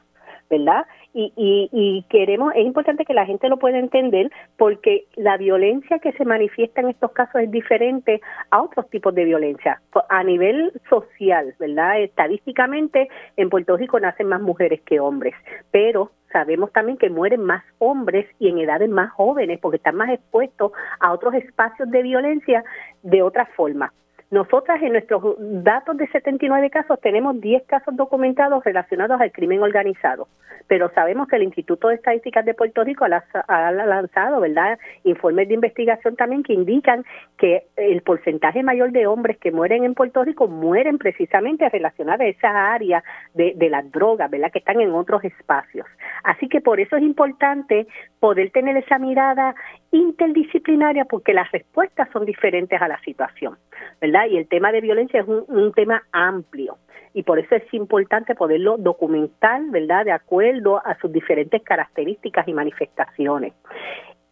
¿Verdad? 0.53 0.85
Y, 1.15 1.33
y, 1.37 2.05
queremos, 2.11 2.53
es 2.55 2.67
importante 2.67 3.07
que 3.07 3.15
la 3.15 3.25
gente 3.25 3.49
lo 3.49 3.59
pueda 3.59 3.79
entender 3.79 4.31
porque 4.59 5.07
la 5.17 5.39
violencia 5.39 5.99
que 5.99 6.13
se 6.13 6.27
manifiesta 6.27 6.83
en 6.83 6.91
estos 6.91 7.13
casos 7.13 7.41
es 7.41 7.51
diferente 7.51 8.21
a 8.51 8.61
otros 8.61 8.89
tipos 8.91 9.15
de 9.15 9.25
violencia. 9.25 9.81
A 10.11 10.23
nivel 10.23 10.73
social, 10.91 11.55
¿verdad? 11.59 12.03
Estadísticamente, 12.03 13.09
en 13.39 13.49
Puerto 13.49 13.79
Rico 13.79 13.99
nacen 13.99 14.29
más 14.29 14.43
mujeres 14.43 14.83
que 14.83 15.01
hombres, 15.01 15.35
pero 15.71 16.11
sabemos 16.33 16.71
también 16.73 16.99
que 16.99 17.09
mueren 17.09 17.43
más 17.43 17.65
hombres 17.79 18.27
y 18.39 18.49
en 18.49 18.59
edades 18.59 18.91
más 18.91 19.11
jóvenes 19.13 19.59
porque 19.59 19.77
están 19.79 19.97
más 19.97 20.11
expuestos 20.11 20.73
a 21.01 21.13
otros 21.13 21.35
espacios 21.35 21.91
de 21.91 22.03
violencia 22.03 22.63
de 23.03 23.23
otra 23.23 23.47
forma. 23.57 23.91
Nosotras 24.33 24.81
en 24.81 24.93
nuestros 24.93 25.37
datos 25.39 25.95
de 25.99 26.09
79 26.09 26.71
casos 26.71 26.99
tenemos 27.03 27.39
10 27.39 27.65
casos 27.65 27.95
documentados 27.95 28.65
relacionados 28.65 29.21
al 29.21 29.31
crimen 29.31 29.63
organizado, 29.63 30.27
pero 30.69 30.91
sabemos 30.95 31.29
que 31.29 31.37
el 31.37 31.43
Instituto 31.43 31.89
de 31.89 31.97
Estadísticas 31.97 32.43
de 32.47 32.55
Puerto 32.55 32.83
Rico 32.83 33.05
ha 33.05 33.71
lanzado, 33.73 34.41
¿verdad?, 34.41 34.79
informes 35.05 35.49
de 35.49 35.55
investigación 35.55 36.17
también 36.17 36.45
que 36.45 36.55
indican 36.55 37.05
que 37.37 37.65
el 37.77 38.01
porcentaje 38.01 38.63
mayor 38.63 38.91
de 38.93 39.07
hombres 39.07 39.37
que 39.37 39.53
mueren 39.53 39.85
en 39.85 39.93
Puerto 39.93 40.25
Rico 40.25 40.49
mueren 40.49 40.97
precisamente 40.97 41.69
relacionados 41.69 42.23
a 42.23 42.29
esa 42.29 42.73
área 42.73 43.05
de, 43.35 43.53
de 43.55 43.69
las 43.69 43.93
drogas, 43.93 44.31
¿verdad?, 44.31 44.51
que 44.51 44.61
están 44.61 44.81
en 44.81 44.93
otros 44.93 45.23
espacios. 45.25 45.87
Así 46.25 46.49
que 46.49 46.63
por 46.63 46.81
eso 46.81 46.97
es 46.97 47.03
importante 47.03 47.87
poder 48.19 48.51
tener 48.51 48.79
esa 48.79 48.99
mirada 48.99 49.55
interdisciplinaria 49.91 51.05
porque 51.05 51.35
las 51.35 51.53
respuestas 51.53 52.09
son 52.15 52.25
diferentes 52.25 52.81
a 52.81 52.89
la 52.89 52.99
situación, 53.01 53.59
¿verdad? 54.01 54.22
Y 54.27 54.37
el 54.37 54.49
tema 54.49 54.73
de 54.73 54.81
violencia 54.81 55.21
es 55.21 55.29
un, 55.29 55.73
tema 55.73 56.03
amplio 56.13 56.79
y 57.15 57.23
por 57.23 57.39
eso 57.39 57.55
es 57.55 57.63
importante 57.73 58.35
poderlo 58.35 58.77
documentar, 58.79 59.63
¿verdad? 59.71 60.05
De 60.05 60.13
acuerdo 60.13 60.81
a 60.85 60.99
sus 61.01 61.13
diferentes 61.13 61.63
características 61.63 62.47
y 62.49 62.55
manifestaciones 62.55 63.53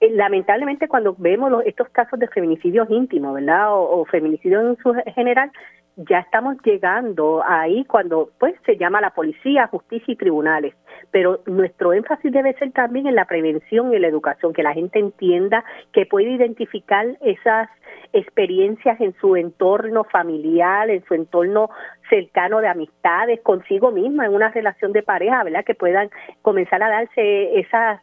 eh, 0.00 0.10
lamentablemente 0.12 0.88
cuando 0.88 1.14
vemos 1.18 1.62
estos 1.66 1.88
casos 1.90 2.18
de 2.18 2.28
feminicidios 2.28 2.88
íntimos, 2.88 3.34
¿verdad? 3.34 3.74
O, 3.74 4.00
o 4.00 4.04
feminicidios 4.06 4.64
en 4.64 4.76
su 4.82 4.94
general, 5.14 5.50
ya 6.08 6.20
estamos 6.20 6.56
llegando 6.64 7.42
ahí 7.46 7.84
cuando 7.84 8.30
pues 8.38 8.54
se 8.64 8.76
llama 8.76 9.00
la 9.00 9.10
policía, 9.10 9.66
justicia 9.66 10.12
y 10.12 10.16
tribunales, 10.16 10.74
pero 11.10 11.40
nuestro 11.46 11.92
énfasis 11.92 12.32
debe 12.32 12.54
ser 12.54 12.72
también 12.72 13.06
en 13.06 13.14
la 13.14 13.26
prevención 13.26 13.92
y 13.92 13.98
la 13.98 14.08
educación, 14.08 14.52
que 14.52 14.62
la 14.62 14.72
gente 14.72 14.98
entienda 14.98 15.64
que 15.92 16.06
puede 16.06 16.30
identificar 16.30 17.06
esas 17.20 17.68
experiencias 18.12 19.00
en 19.00 19.14
su 19.20 19.36
entorno 19.36 20.04
familiar, 20.04 20.88
en 20.90 21.04
su 21.04 21.14
entorno 21.14 21.70
cercano 22.08 22.60
de 22.60 22.68
amistades, 22.68 23.40
consigo 23.42 23.90
misma, 23.90 24.26
en 24.26 24.34
una 24.34 24.50
relación 24.50 24.92
de 24.92 25.02
pareja, 25.02 25.44
¿verdad? 25.44 25.64
Que 25.64 25.74
puedan 25.74 26.10
comenzar 26.42 26.82
a 26.82 26.88
darse 26.88 27.58
esas 27.58 28.00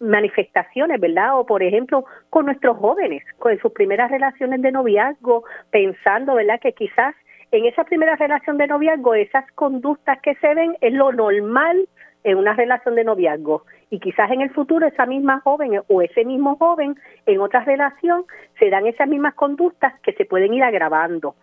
manifestaciones, 0.00 1.00
¿verdad? 1.00 1.38
O 1.38 1.46
por 1.46 1.62
ejemplo, 1.62 2.04
con 2.30 2.46
nuestros 2.46 2.76
jóvenes, 2.78 3.22
con 3.38 3.58
sus 3.58 3.72
primeras 3.72 4.10
relaciones 4.10 4.62
de 4.62 4.72
noviazgo, 4.72 5.44
pensando, 5.70 6.34
¿verdad? 6.34 6.60
Que 6.60 6.72
quizás 6.72 7.14
en 7.52 7.66
esa 7.66 7.84
primera 7.84 8.16
relación 8.16 8.58
de 8.58 8.66
noviazgo, 8.66 9.14
esas 9.14 9.50
conductas 9.52 10.20
que 10.20 10.34
se 10.36 10.54
ven 10.54 10.76
es 10.80 10.92
lo 10.92 11.12
normal 11.12 11.88
en 12.24 12.38
una 12.38 12.54
relación 12.54 12.96
de 12.96 13.04
noviazgo 13.04 13.62
y 13.88 14.00
quizás 14.00 14.30
en 14.32 14.40
el 14.40 14.50
futuro 14.50 14.86
esa 14.86 15.06
misma 15.06 15.40
joven 15.40 15.80
o 15.86 16.02
ese 16.02 16.24
mismo 16.24 16.56
joven 16.56 16.96
en 17.24 17.40
otra 17.40 17.60
relación 17.64 18.24
se 18.58 18.68
dan 18.68 18.86
esas 18.86 19.08
mismas 19.08 19.34
conductas 19.34 19.94
que 20.00 20.12
se 20.14 20.24
pueden 20.24 20.52
ir 20.52 20.64
agravando. 20.64 21.36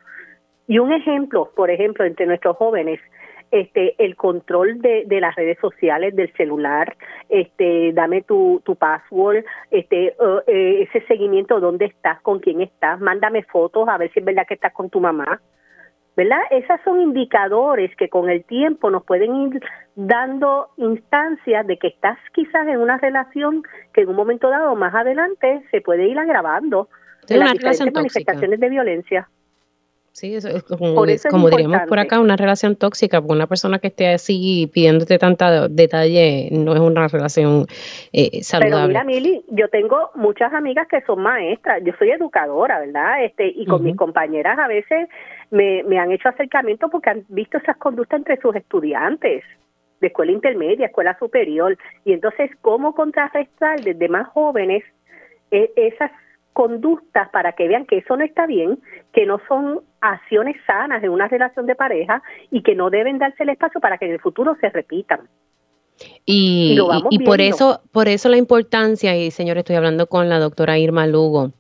Y 0.68 0.80
un 0.80 0.92
ejemplo, 0.92 1.52
por 1.56 1.72
ejemplo, 1.72 2.06
entre 2.06 2.26
nuestros 2.26 2.58
jóvenes, 2.58 3.00
este 3.52 3.96
el 4.04 4.16
control 4.16 4.82
de, 4.82 5.06
las 5.22 5.36
redes 5.36 5.60
sociales 5.60 6.16
del 6.16 6.34
celular 6.34 6.98
este 7.30 7.94
dame 7.94 8.24
tu, 8.24 8.62
tu 8.66 8.76
password 8.76 9.46
este 9.70 10.16
uh, 10.20 10.40
ese 10.48 11.02
seguimiento 11.08 11.60
dónde 11.60 11.86
estás 11.86 12.20
con 12.22 12.40
quién 12.40 12.62
estás 12.62 13.00
mándame 13.00 13.44
fotos 13.44 13.88
a 13.88 14.00
ver 14.00 14.12
si 14.12 14.20
es 14.22 14.26
verdad 14.26 14.48
que 14.48 14.56
estás 14.56 14.74
con 14.74 14.90
tu 14.90 15.00
mamá 15.00 15.40
¿verdad? 16.16 16.40
Esas 16.52 16.80
son 16.84 17.02
indicadores 17.02 17.96
que 17.96 18.10
con 18.10 18.30
el 18.30 18.44
tiempo 18.44 18.90
nos 18.90 19.04
pueden 19.04 19.36
ir 19.36 19.62
dando 19.96 20.70
instancias 20.78 21.66
de 21.68 21.78
que 21.78 21.88
estás 21.88 22.18
quizás 22.34 22.68
en 22.68 22.80
una 22.80 22.98
relación 22.98 23.64
que 23.94 24.02
en 24.02 24.10
un 24.10 24.16
momento 24.16 24.50
dado 24.50 24.76
más 24.76 24.94
adelante 24.94 25.64
se 25.72 25.82
puede 25.82 26.08
ir 26.08 26.18
agravando 26.18 26.88
en 27.28 27.40
las 27.40 27.54
diferentes 27.54 27.94
manifestaciones 27.94 28.60
de 28.60 28.70
violencia. 28.70 29.30
Sí, 30.14 30.36
eso 30.36 30.48
es 30.48 30.62
como, 30.62 30.94
como 31.32 31.50
diríamos 31.50 31.88
por 31.88 31.98
acá, 31.98 32.20
una 32.20 32.36
relación 32.36 32.76
tóxica, 32.76 33.20
porque 33.20 33.34
una 33.34 33.48
persona 33.48 33.80
que 33.80 33.88
esté 33.88 34.10
así 34.10 34.70
pidiéndote 34.72 35.18
tanta 35.18 35.68
detalle 35.68 36.50
no 36.52 36.76
es 36.76 36.82
una 36.82 37.08
relación 37.08 37.66
eh, 38.12 38.44
saludable. 38.44 38.76
Pero 38.76 38.88
mira, 38.90 39.04
Mili, 39.06 39.44
yo 39.50 39.70
tengo 39.70 40.12
muchas 40.14 40.54
amigas 40.54 40.88
que 40.88 41.02
son 41.02 41.20
maestras, 41.24 41.82
yo 41.84 41.94
soy 41.98 42.12
educadora, 42.12 42.80
¿verdad? 42.80 43.26
Este 43.26 43.48
Y 43.48 43.66
con 43.66 43.84
mis 43.84 43.96
compañeras 43.96 44.60
a 44.60 44.68
veces 44.68 45.10
me, 45.54 45.84
me 45.84 46.00
han 46.00 46.12
hecho 46.12 46.30
acercamiento 46.30 46.90
porque 46.90 47.12
han 47.12 47.26
visto 47.30 47.60
esas 47.60 47.78
conductas 47.78 48.18
entre 48.18 48.42
sus 48.42 48.56
estudiantes 48.56 49.44
de 50.02 50.08
escuela 50.08 50.32
intermedia, 50.32 50.88
escuela 50.88 51.18
superior, 51.20 51.78
y 52.04 52.14
entonces 52.14 52.50
cómo 52.62 52.96
contrarrestar 52.96 53.80
desde 53.82 54.10
más 54.10 54.28
jóvenes 54.30 54.84
eh, 55.52 55.72
esas 55.76 56.12
conductas 56.54 57.30
para 57.30 57.52
que 57.54 57.68
vean 57.68 57.86
que 57.86 58.00
eso 58.00 58.18
no 58.18 58.26
está 58.26 58.48
bien, 58.48 58.80
que 59.14 59.28
no 59.28 59.40
son 59.48 59.82
acciones 60.02 60.58
sanas 60.66 61.04
en 61.04 61.12
una 61.12 61.28
relación 61.28 61.68
de 61.68 61.76
pareja 61.76 62.24
y 62.50 62.64
que 62.64 62.76
no 62.76 62.90
deben 62.90 63.20
darse 63.20 63.44
el 63.44 63.50
espacio 63.50 63.80
para 63.80 64.00
que 64.00 64.06
en 64.06 64.14
el 64.14 64.20
futuro 64.20 64.58
se 64.60 64.70
repitan. 64.70 65.22
Y, 66.26 66.80
y, 67.12 67.20
por 67.20 67.42
eso, 67.42 67.82
por 67.92 68.08
eso 68.08 68.28
la 68.28 68.38
importancia, 68.38 69.16
y 69.16 69.30
señor, 69.30 69.60
estoy 69.60 69.76
hablando 69.76 70.08
con 70.08 70.30
la 70.30 70.40
doctora 70.40 70.80
Irma 70.80 71.06
Lugo, 71.06 71.52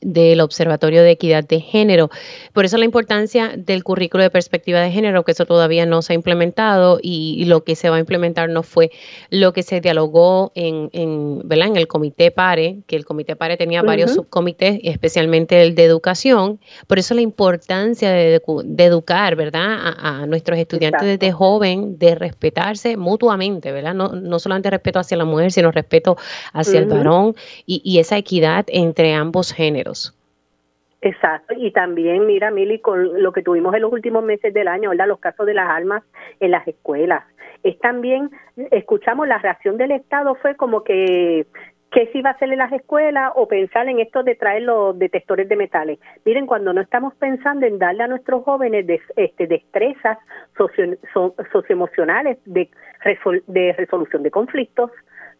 del 0.00 0.40
Observatorio 0.40 1.02
de 1.02 1.12
Equidad 1.12 1.44
de 1.44 1.60
Género. 1.60 2.10
Por 2.52 2.64
eso 2.64 2.76
la 2.76 2.84
importancia 2.84 3.52
del 3.56 3.82
currículo 3.84 4.22
de 4.22 4.30
perspectiva 4.30 4.80
de 4.80 4.90
género, 4.90 5.24
que 5.24 5.32
eso 5.32 5.46
todavía 5.46 5.86
no 5.86 6.02
se 6.02 6.12
ha 6.12 6.16
implementado 6.16 6.98
y, 7.02 7.44
lo 7.46 7.62
que 7.64 7.76
se 7.76 7.90
va 7.90 7.96
a 7.96 8.00
implementar 8.00 8.48
no 8.48 8.62
fue 8.62 8.90
lo 9.30 9.52
que 9.52 9.62
se 9.62 9.80
dialogó 9.80 10.50
en, 10.54 10.90
en, 10.92 11.46
¿verdad? 11.46 11.68
en 11.68 11.76
el 11.76 11.86
Comité 11.86 12.30
PARE, 12.30 12.78
que 12.86 12.96
el 12.96 13.04
Comité 13.04 13.36
PARE 13.36 13.56
tenía 13.56 13.82
varios 13.82 14.14
subcomités, 14.14 14.80
especialmente 14.82 15.62
el 15.62 15.74
de 15.74 15.84
educación. 15.84 16.60
Por 16.86 16.98
eso 16.98 17.14
la 17.14 17.20
importancia 17.20 18.10
de, 18.10 18.42
educar 18.78 19.36
¿verdad? 19.36 19.94
A, 19.98 20.26
nuestros 20.26 20.58
estudiantes 20.58 21.02
desde 21.02 21.32
joven, 21.32 21.98
de 21.98 22.14
respetarse 22.14 22.96
mutuamente, 22.96 23.70
¿verdad? 23.70 23.94
No, 23.94 24.08
no 24.08 24.38
solamente 24.38 24.70
respeto 24.70 24.98
hacia 24.98 25.16
la 25.16 25.24
mujer, 25.24 25.52
sino 25.52 25.70
respeto 25.70 26.16
hacia 26.52 26.80
el 26.80 26.86
varón 26.86 27.36
y, 27.64 27.80
y 27.84 27.98
esa 27.98 28.16
equidad 28.16 28.64
entre 28.68 29.14
ambos 29.14 29.52
géneros. 29.52 29.75
Exacto, 31.02 31.54
y 31.56 31.70
también, 31.70 32.26
mira, 32.26 32.50
Mili, 32.50 32.80
con 32.80 33.22
lo 33.22 33.32
que 33.32 33.42
tuvimos 33.42 33.74
en 33.74 33.82
los 33.82 33.92
últimos 33.92 34.24
meses 34.24 34.52
del 34.52 34.66
año, 34.66 34.90
¿verdad? 34.90 35.06
Los 35.06 35.20
casos 35.20 35.46
de 35.46 35.54
las 35.54 35.68
armas 35.68 36.02
en 36.40 36.50
las 36.50 36.66
escuelas. 36.66 37.24
Es 37.62 37.78
también, 37.78 38.30
escuchamos 38.70 39.28
la 39.28 39.38
reacción 39.38 39.76
del 39.76 39.92
Estado 39.92 40.34
fue 40.36 40.56
como 40.56 40.84
que 40.84 41.46
qué 41.90 42.08
se 42.12 42.18
iba 42.18 42.30
a 42.30 42.32
hacer 42.32 42.52
en 42.52 42.58
las 42.58 42.72
escuelas 42.72 43.32
o 43.36 43.46
pensar 43.48 43.88
en 43.88 44.00
esto 44.00 44.22
de 44.22 44.34
traer 44.34 44.62
los 44.62 44.98
detectores 44.98 45.48
de 45.48 45.56
metales. 45.56 45.98
Miren, 46.24 46.46
cuando 46.46 46.72
no 46.72 46.80
estamos 46.80 47.14
pensando 47.14 47.66
en 47.66 47.78
darle 47.78 48.02
a 48.02 48.08
nuestros 48.08 48.42
jóvenes 48.44 48.86
este, 49.16 49.46
destrezas 49.46 50.18
socio, 50.56 50.96
socioemocionales 51.52 52.38
de 52.44 52.68
resolución 53.76 54.22
de 54.22 54.30
conflictos, 54.30 54.90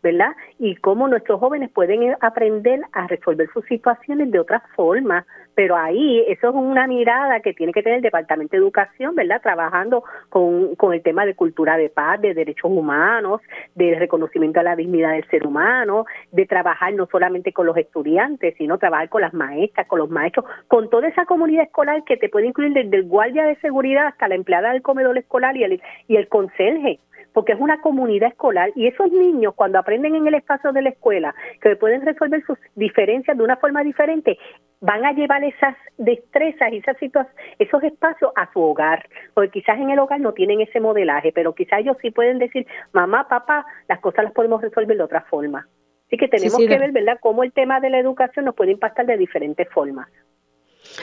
¿verdad? 0.02 0.32
Y 0.58 0.76
cómo 0.76 1.08
nuestros 1.08 1.40
jóvenes 1.40 1.70
pueden 1.70 2.14
aprender 2.20 2.80
a 2.92 3.06
resolver 3.06 3.48
sus 3.52 3.64
situaciones 3.66 4.30
de 4.30 4.38
otra 4.38 4.62
forma. 4.74 5.26
Pero 5.54 5.74
ahí 5.74 6.22
eso 6.28 6.50
es 6.50 6.54
una 6.54 6.86
mirada 6.86 7.40
que 7.40 7.54
tiene 7.54 7.72
que 7.72 7.82
tener 7.82 7.96
el 7.96 8.02
Departamento 8.02 8.52
de 8.52 8.58
Educación, 8.58 9.14
¿verdad? 9.14 9.40
Trabajando 9.40 10.04
con, 10.28 10.74
con 10.76 10.92
el 10.92 11.02
tema 11.02 11.24
de 11.24 11.34
cultura 11.34 11.78
de 11.78 11.88
paz, 11.88 12.20
de 12.20 12.34
derechos 12.34 12.70
humanos, 12.70 13.40
de 13.74 13.94
reconocimiento 13.98 14.60
a 14.60 14.62
la 14.62 14.76
dignidad 14.76 15.12
del 15.12 15.26
ser 15.28 15.46
humano, 15.46 16.04
de 16.32 16.44
trabajar 16.44 16.92
no 16.92 17.06
solamente 17.06 17.52
con 17.52 17.66
los 17.66 17.76
estudiantes, 17.76 18.54
sino 18.58 18.78
trabajar 18.78 19.08
con 19.08 19.22
las 19.22 19.32
maestras, 19.32 19.86
con 19.86 19.98
los 19.98 20.10
maestros, 20.10 20.44
con 20.68 20.90
toda 20.90 21.08
esa 21.08 21.24
comunidad 21.24 21.64
escolar 21.64 22.04
que 22.04 22.16
te 22.16 22.28
puede 22.28 22.48
incluir 22.48 22.74
desde 22.74 22.96
el 22.96 23.04
guardia 23.04 23.44
de 23.44 23.56
seguridad 23.56 24.08
hasta 24.08 24.28
la 24.28 24.34
empleada 24.34 24.72
del 24.72 24.82
comedor 24.82 25.16
escolar 25.16 25.56
y 25.56 25.64
el, 25.64 25.82
y 26.06 26.16
el 26.16 26.28
conserje 26.28 27.00
porque 27.36 27.52
es 27.52 27.60
una 27.60 27.82
comunidad 27.82 28.30
escolar 28.30 28.72
y 28.74 28.86
esos 28.86 29.12
niños 29.12 29.52
cuando 29.54 29.78
aprenden 29.78 30.14
en 30.14 30.26
el 30.26 30.32
espacio 30.36 30.72
de 30.72 30.80
la 30.80 30.88
escuela 30.88 31.34
que 31.60 31.76
pueden 31.76 32.00
resolver 32.00 32.42
sus 32.46 32.56
diferencias 32.76 33.36
de 33.36 33.44
una 33.44 33.58
forma 33.58 33.84
diferente, 33.84 34.38
van 34.80 35.04
a 35.04 35.12
llevar 35.12 35.44
esas 35.44 35.76
destrezas 35.98 36.72
y 36.72 36.78
esas 36.78 36.96
esos 37.58 37.82
espacios 37.82 38.32
a 38.36 38.50
su 38.54 38.62
hogar, 38.62 39.06
porque 39.34 39.50
quizás 39.50 39.78
en 39.78 39.90
el 39.90 39.98
hogar 39.98 40.18
no 40.18 40.32
tienen 40.32 40.62
ese 40.62 40.80
modelaje, 40.80 41.30
pero 41.30 41.54
quizás 41.54 41.80
ellos 41.80 41.98
sí 42.00 42.10
pueden 42.10 42.38
decir, 42.38 42.66
mamá, 42.92 43.28
papá, 43.28 43.66
las 43.86 44.00
cosas 44.00 44.24
las 44.24 44.32
podemos 44.32 44.62
resolver 44.62 44.96
de 44.96 45.02
otra 45.02 45.20
forma. 45.28 45.68
Así 46.06 46.16
que 46.16 46.28
tenemos 46.28 46.56
que 46.56 46.78
ver, 46.78 46.92
¿verdad?, 46.92 47.18
cómo 47.20 47.42
el 47.42 47.52
tema 47.52 47.80
de 47.80 47.90
la 47.90 47.98
educación 47.98 48.46
nos 48.46 48.54
puede 48.54 48.72
impactar 48.72 49.04
de 49.04 49.18
diferentes 49.18 49.68
formas. 49.68 50.08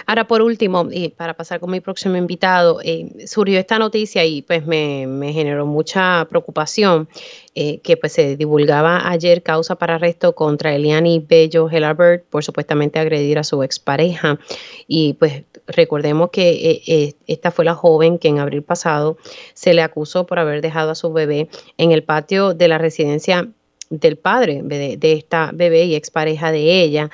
Ahora, 0.06 0.28
por 0.28 0.42
último, 0.42 0.88
y 0.92 1.10
para 1.10 1.34
pasar 1.36 1.60
con 1.60 1.72
mi 1.72 1.80
próximo 1.80 2.16
invitado, 2.16 2.80
eh, 2.84 3.08
surgió 3.26 3.60
esta 3.60 3.80
noticia 3.80 4.26
y 4.26 4.42
pues 4.42 4.66
me, 4.66 5.32
generó 5.34 5.66
mucha 5.66 6.26
preocupación 6.30 7.08
eh, 7.56 7.80
que 7.80 7.98
pues 7.98 8.14
se 8.14 8.36
divulgaba 8.36 9.10
ayer 9.10 9.44
causa 9.44 9.76
para 9.76 9.96
arresto 9.96 10.34
contra 10.34 10.76
Eliani 10.76 11.20
Bello 11.20 11.70
Helabert 11.70 12.26
por 12.26 12.44
supuestamente 12.44 13.00
agredir 13.00 13.40
a 13.40 13.44
su 13.44 13.64
expareja. 13.64 14.40
Y 14.88 15.14
pues 15.14 15.44
recordemos 15.68 16.30
que 16.32 16.82
eh, 16.86 17.16
esta 17.28 17.52
fue 17.52 17.66
la 17.66 17.76
joven 17.76 18.18
que 18.20 18.28
en 18.28 18.40
abril 18.40 18.64
pasado 18.64 19.18
se 19.54 19.74
le 19.74 19.82
acusó 19.82 20.26
por 20.26 20.40
haber 20.40 20.62
dejado 20.62 20.92
a 20.92 20.96
su 20.96 21.14
bebé 21.14 21.50
en 21.78 21.92
el 21.92 22.04
patio 22.04 22.54
de 22.54 22.68
la 22.68 22.78
residencia 22.78 23.50
del 23.90 24.18
padre 24.18 24.62
de, 24.64 25.14
esta 25.14 25.52
bebé 25.54 25.86
y 25.86 25.96
expareja 25.96 26.52
de 26.52 26.82
ella. 26.82 27.12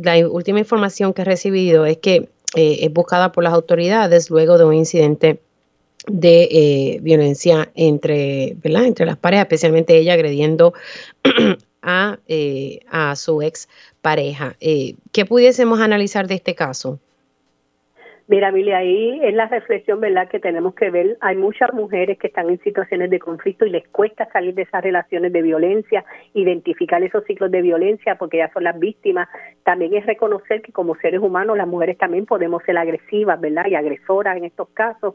La 0.00 0.26
última 0.28 0.58
información 0.58 1.12
que 1.12 1.22
he 1.22 1.24
recibido 1.24 1.86
es 1.86 1.98
que 1.98 2.28
eh, 2.54 2.78
es 2.80 2.92
buscada 2.92 3.32
por 3.32 3.44
las 3.44 3.52
autoridades 3.52 4.30
luego 4.30 4.58
de 4.58 4.64
un 4.64 4.74
incidente 4.74 5.40
de 6.06 6.48
eh, 6.50 6.98
violencia 7.00 7.70
entre, 7.74 8.56
¿verdad? 8.62 8.84
entre 8.84 9.06
las 9.06 9.16
parejas, 9.16 9.44
especialmente 9.44 9.96
ella 9.96 10.14
agrediendo 10.14 10.74
a, 11.82 12.18
eh, 12.28 12.80
a 12.90 13.16
su 13.16 13.40
ex 13.42 13.68
pareja. 14.00 14.56
¿Qué 14.60 15.26
pudiésemos 15.26 15.80
analizar 15.80 16.26
de 16.26 16.34
este 16.34 16.54
caso? 16.54 16.98
Mira, 18.28 18.52
Mili, 18.52 18.72
ahí 18.72 19.20
es 19.22 19.34
la 19.34 19.48
reflexión, 19.48 20.00
¿verdad?, 20.00 20.28
que 20.28 20.38
tenemos 20.38 20.74
que 20.74 20.90
ver. 20.90 21.16
Hay 21.20 21.36
muchas 21.36 21.72
mujeres 21.74 22.18
que 22.18 22.28
están 22.28 22.48
en 22.48 22.60
situaciones 22.60 23.10
de 23.10 23.18
conflicto 23.18 23.66
y 23.66 23.70
les 23.70 23.86
cuesta 23.88 24.28
salir 24.32 24.54
de 24.54 24.62
esas 24.62 24.82
relaciones 24.82 25.32
de 25.32 25.42
violencia, 25.42 26.04
identificar 26.32 27.02
esos 27.02 27.24
ciclos 27.24 27.50
de 27.50 27.62
violencia 27.62 28.14
porque 28.14 28.38
ya 28.38 28.50
son 28.52 28.64
las 28.64 28.78
víctimas. 28.78 29.28
También 29.64 29.94
es 29.94 30.06
reconocer 30.06 30.62
que 30.62 30.72
como 30.72 30.94
seres 30.96 31.20
humanos 31.20 31.56
las 31.56 31.66
mujeres 31.66 31.98
también 31.98 32.24
podemos 32.24 32.62
ser 32.62 32.78
agresivas, 32.78 33.40
¿verdad?, 33.40 33.66
y 33.66 33.74
agresoras 33.74 34.36
en 34.36 34.44
estos 34.44 34.68
casos. 34.70 35.14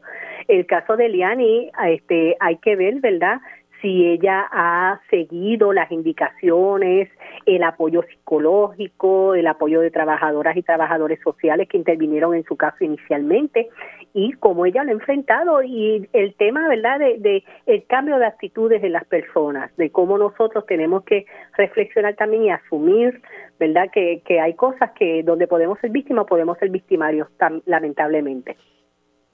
El 0.49 0.65
caso 0.65 0.97
de 0.97 1.07
Liani, 1.07 1.71
este, 1.87 2.35
hay 2.41 2.57
que 2.57 2.75
ver, 2.75 2.95
¿verdad?, 2.99 3.39
si 3.81 4.05
ella 4.07 4.47
ha 4.51 4.99
seguido 5.09 5.73
las 5.73 5.91
indicaciones, 5.91 7.09
el 7.45 7.63
apoyo 7.63 8.03
psicológico, 8.03 9.35
el 9.35 9.47
apoyo 9.47 9.81
de 9.81 9.91
trabajadoras 9.91 10.57
y 10.57 10.63
trabajadores 10.63 11.19
sociales 11.23 11.67
que 11.69 11.77
intervinieron 11.77 12.35
en 12.35 12.43
su 12.43 12.55
caso 12.55 12.83
inicialmente 12.83 13.69
y 14.13 14.33
cómo 14.33 14.65
ella 14.65 14.83
lo 14.83 14.89
ha 14.89 14.93
enfrentado 14.93 15.63
y 15.63 16.07
el 16.13 16.33
tema, 16.35 16.67
¿verdad?, 16.67 16.99
de, 16.99 17.17
de 17.19 17.43
el 17.65 17.85
cambio 17.85 18.17
de 18.17 18.25
actitudes 18.25 18.81
de 18.81 18.89
las 18.89 19.05
personas, 19.05 19.75
de 19.77 19.91
cómo 19.91 20.17
nosotros 20.17 20.65
tenemos 20.65 21.03
que 21.03 21.25
reflexionar 21.57 22.15
también 22.15 22.43
y 22.43 22.49
asumir, 22.49 23.21
¿verdad?, 23.59 23.89
que, 23.91 24.21
que 24.25 24.39
hay 24.39 24.55
cosas 24.55 24.91
que 24.91 25.23
donde 25.23 25.47
podemos 25.47 25.79
ser 25.79 25.91
víctimas, 25.91 26.25
podemos 26.25 26.57
ser 26.57 26.69
victimarios, 26.69 27.27
lamentablemente. 27.65 28.57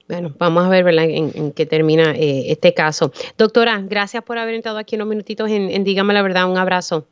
Bueno, 0.08 0.34
vamos 0.38 0.64
a 0.64 0.68
ver 0.68 0.84
¿verdad? 0.84 1.06
En, 1.08 1.52
qué 1.52 1.66
termina 1.66 2.12
eh, 2.12 2.50
este 2.52 2.74
caso. 2.74 3.12
Doctora, 3.38 3.80
gracias 3.82 4.22
por 4.22 4.38
haber 4.38 4.54
entrado 4.54 4.78
aquí 4.78 4.96
unos 4.96 5.08
minutitos 5.08 5.50
en, 5.50 5.84
Dígame 5.84 6.12
la 6.12 6.22
Verdad. 6.22 6.50
Un 6.50 6.58
abrazo. 6.58 7.06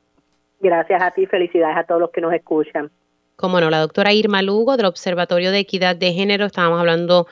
Gracias 0.60 1.02
a 1.02 1.10
ti, 1.10 1.26
felicidades 1.26 1.76
a 1.76 1.84
todos 1.84 2.00
los 2.00 2.10
que 2.10 2.20
nos 2.20 2.32
escuchan. 2.32 2.90
Como 3.36 3.60
no, 3.60 3.70
la 3.70 3.78
doctora 3.78 4.12
Irma 4.12 4.42
Lugo 4.42 4.76
del 4.76 4.86
Observatorio 4.86 5.50
de 5.50 5.60
Equidad 5.60 5.96
de 5.96 6.12
Género. 6.12 6.44
Estábamos 6.44 6.78
hablando 6.78 7.26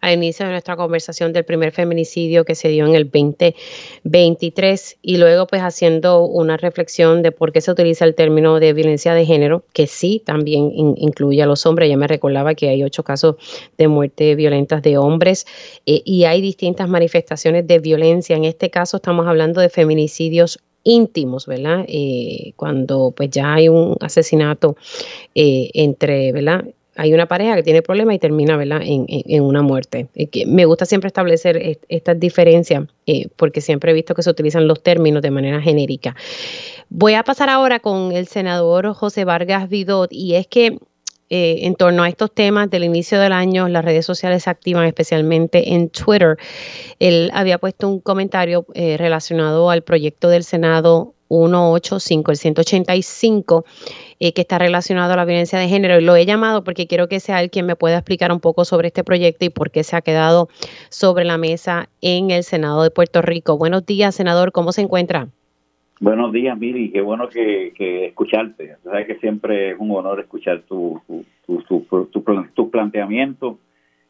al 0.00 0.14
inicio 0.14 0.46
de 0.46 0.52
nuestra 0.52 0.76
conversación 0.76 1.32
del 1.32 1.44
primer 1.44 1.72
feminicidio 1.72 2.44
que 2.44 2.54
se 2.54 2.68
dio 2.68 2.86
en 2.86 2.94
el 2.94 3.04
2023 3.04 4.98
y 5.02 5.16
luego 5.18 5.46
pues 5.46 5.62
haciendo 5.62 6.24
una 6.24 6.56
reflexión 6.56 7.22
de 7.22 7.32
por 7.32 7.52
qué 7.52 7.60
se 7.60 7.70
utiliza 7.70 8.04
el 8.04 8.14
término 8.14 8.60
de 8.60 8.72
violencia 8.72 9.14
de 9.14 9.26
género, 9.26 9.64
que 9.72 9.86
sí 9.86 10.22
también 10.24 10.72
incluye 10.74 11.42
a 11.42 11.46
los 11.46 11.66
hombres. 11.66 11.88
Ya 11.88 11.96
me 11.96 12.06
recordaba 12.06 12.54
que 12.54 12.68
hay 12.68 12.82
ocho 12.82 13.02
casos 13.02 13.36
de 13.76 13.88
muerte 13.88 14.34
violentas 14.34 14.82
de 14.82 14.98
hombres 14.98 15.46
eh, 15.86 16.02
y 16.04 16.24
hay 16.24 16.40
distintas 16.40 16.88
manifestaciones 16.88 17.66
de 17.66 17.78
violencia. 17.78 18.36
En 18.36 18.44
este 18.44 18.70
caso 18.70 18.98
estamos 18.98 19.26
hablando 19.26 19.60
de 19.60 19.68
feminicidios 19.68 20.58
íntimos, 20.82 21.46
¿verdad? 21.46 21.84
Eh, 21.88 22.52
cuando 22.56 23.12
pues 23.14 23.30
ya 23.30 23.54
hay 23.54 23.68
un 23.68 23.96
asesinato 24.00 24.76
eh, 25.34 25.70
entre, 25.74 26.32
¿verdad? 26.32 26.64
Hay 26.96 27.14
una 27.14 27.26
pareja 27.26 27.56
que 27.56 27.62
tiene 27.62 27.82
problemas 27.82 28.14
y 28.14 28.18
termina 28.18 28.56
¿verdad? 28.56 28.80
En, 28.84 29.42
una 29.42 29.62
muerte. 29.62 30.08
me 30.46 30.64
gusta 30.64 30.86
siempre 30.86 31.08
establecer 31.08 31.78
estas 31.88 32.18
diferencias 32.18 32.84
eh, 33.06 33.28
porque 33.36 33.60
siempre 33.60 33.90
he 33.90 33.94
visto 33.94 34.14
que 34.14 34.22
se 34.22 34.30
utilizan 34.30 34.66
los 34.66 34.82
términos 34.82 35.22
de 35.22 35.30
manera 35.30 35.60
genérica. 35.60 36.16
Voy 36.88 37.14
a 37.14 37.22
pasar 37.22 37.48
ahora 37.48 37.80
con 37.80 38.12
el 38.12 38.26
senador 38.26 38.92
José 38.94 39.24
Vargas 39.24 39.68
Vidot 39.68 40.12
y 40.12 40.34
es 40.34 40.46
que 40.46 40.78
eh, 41.32 41.60
en 41.62 41.76
torno 41.76 42.02
a 42.02 42.08
estos 42.08 42.32
temas 42.34 42.68
del 42.70 42.82
inicio 42.82 43.20
del 43.20 43.32
año, 43.32 43.68
las 43.68 43.84
redes 43.84 44.04
sociales 44.04 44.42
se 44.42 44.50
activan 44.50 44.84
especialmente 44.86 45.74
en 45.74 45.88
Twitter. 45.88 46.36
Él 46.98 47.30
había 47.32 47.58
puesto 47.58 47.88
un 47.88 48.00
comentario 48.00 48.66
eh, 48.74 48.96
relacionado 48.98 49.70
al 49.70 49.82
proyecto 49.82 50.28
del 50.28 50.42
Senado 50.42 51.14
185, 51.30 52.30
el 52.32 52.36
185, 52.36 53.64
eh, 54.18 54.32
que 54.32 54.40
está 54.40 54.58
relacionado 54.58 55.12
a 55.12 55.16
la 55.16 55.24
violencia 55.24 55.58
de 55.58 55.68
género. 55.68 55.98
Y 55.98 56.04
lo 56.04 56.16
he 56.16 56.26
llamado 56.26 56.64
porque 56.64 56.86
quiero 56.86 57.08
que 57.08 57.20
sea 57.20 57.40
él 57.40 57.50
quien 57.50 57.66
me 57.66 57.76
pueda 57.76 57.96
explicar 57.96 58.32
un 58.32 58.40
poco 58.40 58.64
sobre 58.64 58.88
este 58.88 59.04
proyecto 59.04 59.44
y 59.44 59.50
por 59.50 59.70
qué 59.70 59.84
se 59.84 59.96
ha 59.96 60.02
quedado 60.02 60.48
sobre 60.90 61.24
la 61.24 61.38
mesa 61.38 61.88
en 62.02 62.30
el 62.30 62.42
Senado 62.42 62.82
de 62.82 62.90
Puerto 62.90 63.22
Rico. 63.22 63.56
Buenos 63.56 63.86
días, 63.86 64.14
senador, 64.14 64.52
¿cómo 64.52 64.72
se 64.72 64.82
encuentra? 64.82 65.28
Buenos 66.00 66.32
días, 66.32 66.58
Miri, 66.58 66.90
qué 66.90 67.02
bueno 67.02 67.28
que, 67.28 67.72
que 67.76 68.06
escucharte. 68.06 68.76
Sabes 68.82 69.06
que 69.06 69.16
siempre 69.16 69.72
es 69.72 69.76
un 69.78 69.90
honor 69.90 70.18
escuchar 70.18 70.62
tu, 70.62 71.00
tu, 71.46 71.62
tu, 71.62 72.06
tu, 72.06 72.22
tu 72.54 72.70
planteamiento 72.70 73.58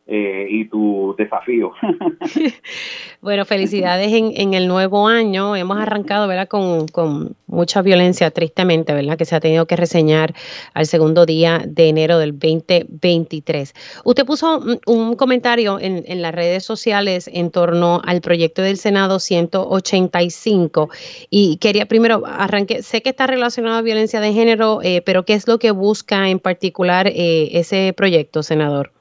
eh, 0.07 0.47
y 0.51 0.65
tu 0.65 1.15
desafío. 1.17 1.73
bueno, 3.21 3.45
felicidades 3.45 4.13
en, 4.13 4.33
en, 4.35 4.55
el 4.55 4.67
nuevo 4.67 5.07
año. 5.07 5.55
Hemos 5.55 5.79
arrancado 5.79 6.27
¿verdad? 6.27 6.49
Con, 6.49 6.89
con, 6.89 7.37
mucha 7.47 7.83
violencia, 7.83 8.31
tristemente, 8.31 8.95
¿verdad? 8.95 9.19
que 9.19 9.25
se 9.25 9.35
ha 9.35 9.41
tenido 9.41 9.67
que 9.67 9.77
reseñar 9.77 10.35
al 10.73 10.87
segundo 10.87 11.27
día 11.27 11.63
de 11.67 11.89
enero 11.89 12.19
del 12.19 12.33
2023. 12.33 13.75
Usted 14.05 14.25
puso 14.25 14.63
un 14.87 15.17
comentario 15.17 15.79
en, 15.81 16.23
las 16.23 16.35
redes 16.35 16.65
sociales 16.65 17.29
en 17.33 17.51
torno 17.51 18.01
al 18.05 18.21
proyecto 18.21 18.63
del 18.63 18.77
Senado 18.77 19.19
185 19.19 20.91
y 21.29 21.57
quería 21.59 21.87
primero 21.87 22.23
arranque, 22.27 22.83
sé 22.83 23.03
que 23.03 23.11
está 23.11 23.27
relacionado 23.27 23.77
a 23.77 23.83
violencia 23.83 24.21
de 24.21 24.33
género, 24.33 24.81
eh, 24.83 25.03
pero 25.05 25.25
¿qué 25.25 25.35
es 25.35 25.49
lo 25.49 25.59
que 25.59 25.73
busca 25.73 26.29
en 26.29 26.39
particular 26.39 27.09
eh, 27.09 27.51
ese 27.59 27.93
proyecto, 27.97 28.43
senador? 28.43 28.93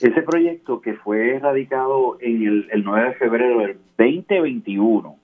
Ese 0.00 0.22
proyecto 0.22 0.80
que 0.80 0.94
fue 0.94 1.38
radicado 1.38 2.16
en 2.20 2.66
el, 2.70 2.84
9 2.84 3.08
de 3.10 3.14
febrero 3.14 3.58
del 3.60 3.78
2021 3.96 5.16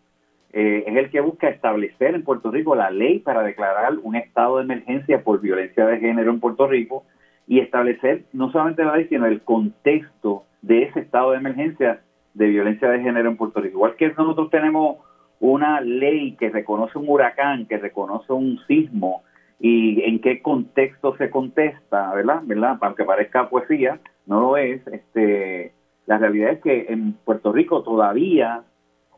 eh, 0.52 0.84
es 0.86 0.96
el 0.96 1.10
que 1.10 1.20
busca 1.20 1.48
establecer 1.48 2.14
en 2.14 2.22
Puerto 2.22 2.52
Rico 2.52 2.76
la 2.76 2.90
ley 2.90 3.18
para 3.18 3.42
declarar 3.42 3.94
un 4.02 4.14
estado 4.14 4.58
de 4.58 4.64
emergencia 4.64 5.24
por 5.24 5.40
violencia 5.40 5.86
de 5.86 5.98
género 5.98 6.30
en 6.30 6.38
Puerto 6.38 6.68
Rico 6.68 7.04
y 7.48 7.58
establecer 7.58 8.24
no 8.32 8.52
solamente 8.52 8.84
la 8.84 8.96
ley, 8.96 9.06
sino 9.08 9.26
el 9.26 9.42
contexto 9.42 10.44
de 10.62 10.84
ese 10.84 11.00
estado 11.00 11.32
de 11.32 11.38
emergencia 11.38 12.02
de 12.34 12.46
violencia 12.46 12.88
de 12.90 13.00
género 13.00 13.28
en 13.28 13.36
Puerto 13.36 13.60
Rico. 13.60 13.78
Igual 13.78 13.96
que 13.96 14.08
nosotros 14.10 14.50
tenemos 14.50 14.98
una 15.40 15.80
ley 15.80 16.36
que 16.36 16.48
reconoce 16.48 16.96
un 16.96 17.08
huracán, 17.08 17.66
que 17.66 17.78
reconoce 17.78 18.32
un 18.32 18.60
sismo 18.68 19.24
y 19.58 20.02
en 20.02 20.20
qué 20.20 20.40
contexto 20.40 21.16
se 21.16 21.28
contesta, 21.28 22.14
¿verdad? 22.14 22.42
¿verdad? 22.44 22.78
Aunque 22.80 23.04
parezca 23.04 23.48
poesía, 23.48 23.98
no 24.26 24.40
lo 24.40 24.56
es. 24.56 24.86
Este, 24.86 25.72
la 26.06 26.18
realidad 26.18 26.52
es 26.52 26.60
que 26.60 26.86
en 26.88 27.12
Puerto 27.24 27.52
Rico 27.52 27.82
todavía 27.82 28.64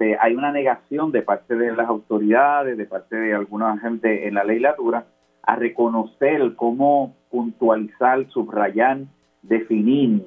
este, 0.03 0.17
hay 0.21 0.35
una 0.35 0.53
negación 0.53 1.13
de 1.13 1.23
parte 1.23 1.55
de 1.55 1.75
las 1.75 1.89
autoridades, 1.89 2.77
de 2.77 2.87
parte 2.87 3.17
de 3.17 3.35
alguna 3.35 3.79
gente 3.79 4.27
en 4.27 4.35
la 4.35 4.45
legislatura, 4.45 5.07
a 5.43 5.57
reconocer 5.57 6.55
cómo 6.57 7.15
puntualizar, 7.31 8.27
subrayar, 8.29 9.01
definir 9.43 10.27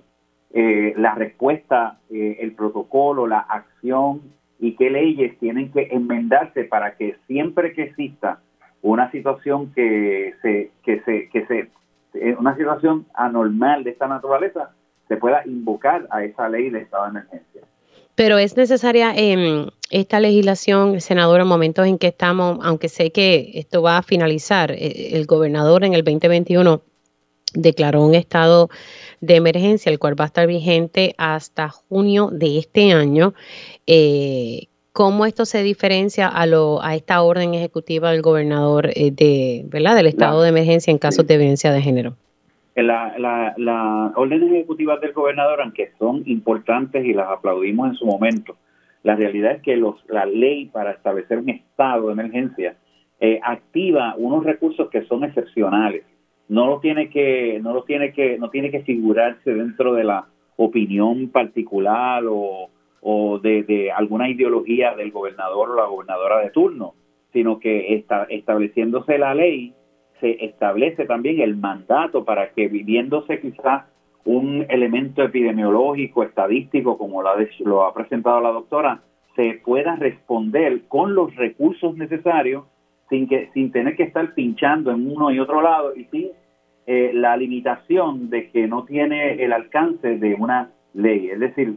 eh, 0.54 0.94
la 0.98 1.16
respuesta, 1.16 2.00
eh, 2.10 2.38
el 2.42 2.54
protocolo, 2.54 3.28
la 3.28 3.40
acción 3.40 4.22
y 4.60 4.76
qué 4.76 4.90
leyes 4.90 5.38
tienen 5.40 5.72
que 5.72 5.90
enmendarse 5.92 6.64
para 6.64 6.96
que 6.96 7.16
siempre 7.28 7.74
que 7.74 7.84
exista 7.84 8.40
una 8.82 9.12
situación 9.12 9.74
que 9.74 10.34
se, 10.42 10.72
que 10.84 11.02
se, 11.02 11.30
que 11.30 11.46
se, 11.48 11.70
eh, 12.15 12.36
una 12.38 12.56
situación 12.56 13.06
anormal 13.13 13.84
de 13.84 13.91
esta 13.91 14.08
naturaleza, 14.08 14.71
se 15.08 15.17
pueda 15.17 15.41
invocar 15.45 16.08
a 16.10 16.23
esa 16.23 16.49
ley 16.49 16.69
de 16.69 16.82
estado 16.82 17.04
de 17.04 17.10
emergencia. 17.10 17.62
Pero 18.15 18.38
es 18.38 18.56
necesaria 18.56 19.13
eh, 19.15 19.67
esta 19.91 20.19
legislación, 20.19 21.01
senador, 21.01 21.41
en 21.41 21.47
momentos 21.47 21.86
en 21.86 21.97
que 21.97 22.08
estamos, 22.08 22.60
aunque 22.63 22.88
sé 22.88 23.12
que 23.12 23.51
esto 23.56 23.82
va 23.82 23.97
a 23.97 24.04
finalizar, 24.04 24.71
eh, 24.71 25.10
el 25.13 25.25
gobernador 25.25 25.84
en 25.84 25.93
el 25.93 26.04
2021 26.04 26.82
declaró 27.54 28.04
un 28.04 28.15
estado 28.15 28.69
de 29.21 29.36
emergencia, 29.36 29.91
el 29.91 29.99
cual 29.99 30.19
va 30.19 30.25
a 30.25 30.28
estar 30.28 30.47
vigente 30.47 31.13
hasta 31.17 31.69
junio 31.69 32.30
de 32.32 32.60
este 32.60 32.93
año. 32.93 33.34
Eh, 33.86 34.67
¿Cómo 34.96 35.26
esto 35.26 35.44
se 35.44 35.62
diferencia 35.62 36.30
a, 36.30 36.46
lo, 36.46 36.82
a 36.82 36.96
esta 36.96 37.22
orden 37.22 37.54
ejecutiva 37.54 38.12
del 38.12 38.22
gobernador 38.22 38.92
eh, 38.96 39.12
de, 39.12 39.66
¿verdad? 39.68 39.94
del 39.94 40.06
estado 40.06 40.42
de 40.42 40.48
emergencia 40.48 40.90
en 40.90 41.00
casos 41.00 41.28
de 41.28 41.36
violencia 41.36 41.74
de 41.74 41.82
género? 41.82 42.16
La, 42.78 43.14
la, 43.18 43.54
la 43.58 44.14
orden 44.16 44.42
ejecutiva 44.56 44.96
del 45.00 45.12
gobernador, 45.12 45.60
aunque 45.60 45.92
son 46.00 46.24
importantes 46.28 47.04
y 47.04 47.14
las 47.14 47.28
aplaudimos 47.28 47.90
en 47.90 47.96
su 47.96 48.06
momento, 48.06 48.56
la 49.04 49.18
realidad 49.18 49.52
es 49.52 49.62
que 49.64 49.76
los, 49.76 49.98
la 50.08 50.26
ley 50.26 50.68
para 50.68 50.92
establecer 50.92 51.40
un 51.40 51.50
estado 51.50 52.08
de 52.08 52.14
emergencia 52.14 52.78
eh, 53.20 53.42
activa 53.44 54.16
unos 54.18 54.46
recursos 54.46 54.90
que 54.90 55.04
son 55.08 55.26
excepcionales. 55.26 56.06
No 56.48 56.68
lo 56.68 56.80
tiene 56.80 57.10
que, 57.10 57.60
no 57.62 57.74
lo 57.74 57.84
tiene 57.84 58.14
que, 58.14 58.38
no 58.40 58.50
tiene 58.50 58.72
que 58.72 58.80
figurarse 58.84 59.54
dentro 59.56 59.94
de 59.94 60.06
la 60.06 60.26
opinión 60.56 61.28
particular 61.28 62.24
o, 62.30 62.70
o 63.08 63.38
de, 63.38 63.91
alguna 63.96 64.28
ideología 64.28 64.96
del 64.96 65.12
gobernador 65.12 65.70
o 65.70 65.76
la 65.76 65.86
gobernadora 65.86 66.39
de 66.39 66.50
turno, 66.50 66.96
sino 67.32 67.60
que 67.60 67.94
está, 67.94 68.24
estableciéndose 68.24 69.20
la 69.20 69.36
ley 69.36 69.76
se 70.20 70.44
establece 70.44 71.06
también 71.06 71.39
el 71.39 71.56
mandato 71.56 72.26
para 72.26 72.50
que 72.50 72.68
viviéndose 72.68 73.39
quizás 73.41 73.84
un 74.24 74.65
elemento 74.70 75.22
epidemiológico, 75.22 76.24
estadístico, 76.24 76.98
como 76.98 77.22
lo 77.22 77.84
ha 77.84 77.94
presentado 77.94 78.41
la 78.41 78.50
doctora, 78.50 79.04
se 79.36 79.62
pueda 79.63 79.96
responder 79.98 80.88
con 80.88 81.13
los 81.13 81.36
recursos 81.36 81.96
necesarios 81.96 82.63
sin 83.10 83.28
que 83.28 83.50
sin 83.54 83.72
tener 83.72 83.96
que 83.96 84.04
estar 84.04 84.34
pinchando 84.34 84.89
en 84.89 85.12
uno 85.12 85.30
y 85.30 85.39
otro 85.39 85.62
lado 85.62 85.96
y 85.96 86.06
sin 86.06 86.30
eh, 86.88 87.12
la 87.13 87.38
limitación 87.38 88.32
de 88.32 88.50
que 88.50 88.65
no 88.68 88.84
tiene 88.86 89.44
el 89.44 89.54
alcance 89.54 90.18
de 90.18 90.34
una 90.34 90.72
ley. 90.96 91.30
Es 91.30 91.39
decir, 91.39 91.76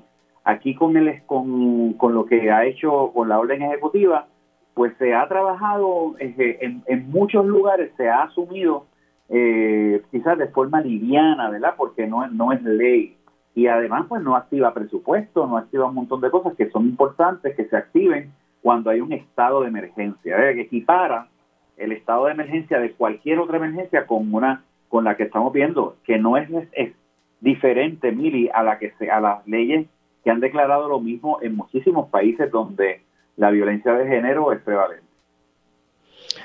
aquí 0.49 0.75
con, 0.75 0.97
el, 0.97 1.23
con, 1.27 1.93
con 1.95 2.15
lo 2.15 2.25
que 2.25 2.51
ha 2.51 2.65
hecho 2.65 3.13
con 3.13 3.29
la 3.29 3.39
orden 3.39 3.61
ejecutiva, 3.61 4.29
pues 4.73 4.95
se 4.99 5.15
ha 5.15 5.29
trabajado 5.29 6.15
eh, 6.19 6.59
en, 6.63 6.83
en 6.87 7.11
muchos 7.11 7.45
lugares, 7.45 7.93
se 7.99 8.09
ha 8.09 8.23
asumido 8.23 8.87
eh, 9.29 10.03
quizás 10.11 10.39
de 10.39 10.49
forma 10.49 10.81
liviana, 10.81 11.51
¿verdad? 11.51 11.75
Porque 11.77 12.07
no, 12.07 12.27
no 12.29 12.53
es 12.53 12.63
ley. 12.63 13.19
Y 13.55 13.67
además, 13.67 14.07
pues 14.09 14.23
no 14.23 14.37
activa 14.37 14.73
presupuesto, 14.73 15.47
no 15.47 15.59
activa 15.59 15.87
un 15.87 15.97
montón 15.97 16.23
de 16.23 16.31
cosas 16.31 16.55
que 16.55 16.71
son 16.71 16.87
importantes 16.87 17.55
que 17.55 17.67
se 17.67 17.77
activen 17.77 18.33
cuando 18.63 18.89
hay 18.89 19.03
un 19.03 19.13
estado 19.13 19.61
de 19.61 19.69
emergencia, 19.69 20.35
que 20.35 20.63
equipara 20.63 21.29
el 21.77 21.93
estado 21.93 22.25
de 22.25 22.33
emergencia 22.33 22.79
de 22.79 22.93
cualquier 22.93 23.39
otra 23.39 23.59
emergencia 23.59 24.07
con 24.07 24.33
una 24.33 24.65
con 24.89 25.05
la 25.05 25.15
que 25.19 25.25
estamos 25.25 25.53
viendo, 25.53 25.97
que 26.05 26.17
no 26.17 26.39
es, 26.39 26.49
es 26.73 26.95
diferente, 27.41 28.13
Mili, 28.13 28.49
a 28.55 28.63
la 28.63 28.79
que 28.79 28.93
se, 28.99 29.11
a 29.11 29.21
las 29.21 29.47
leyes 29.47 29.87
que 30.29 30.33
han 30.33 30.41
declarado 30.41 30.91
lo 30.91 31.01
mismo 31.01 31.39
en 31.41 31.57
muchísimos 31.57 32.11
países 32.11 32.51
donde 32.51 33.01
la 33.39 33.51
violencia 33.51 33.95
de 33.95 34.07
género 34.07 34.53
es 34.53 34.61
prevalente. 34.61 35.03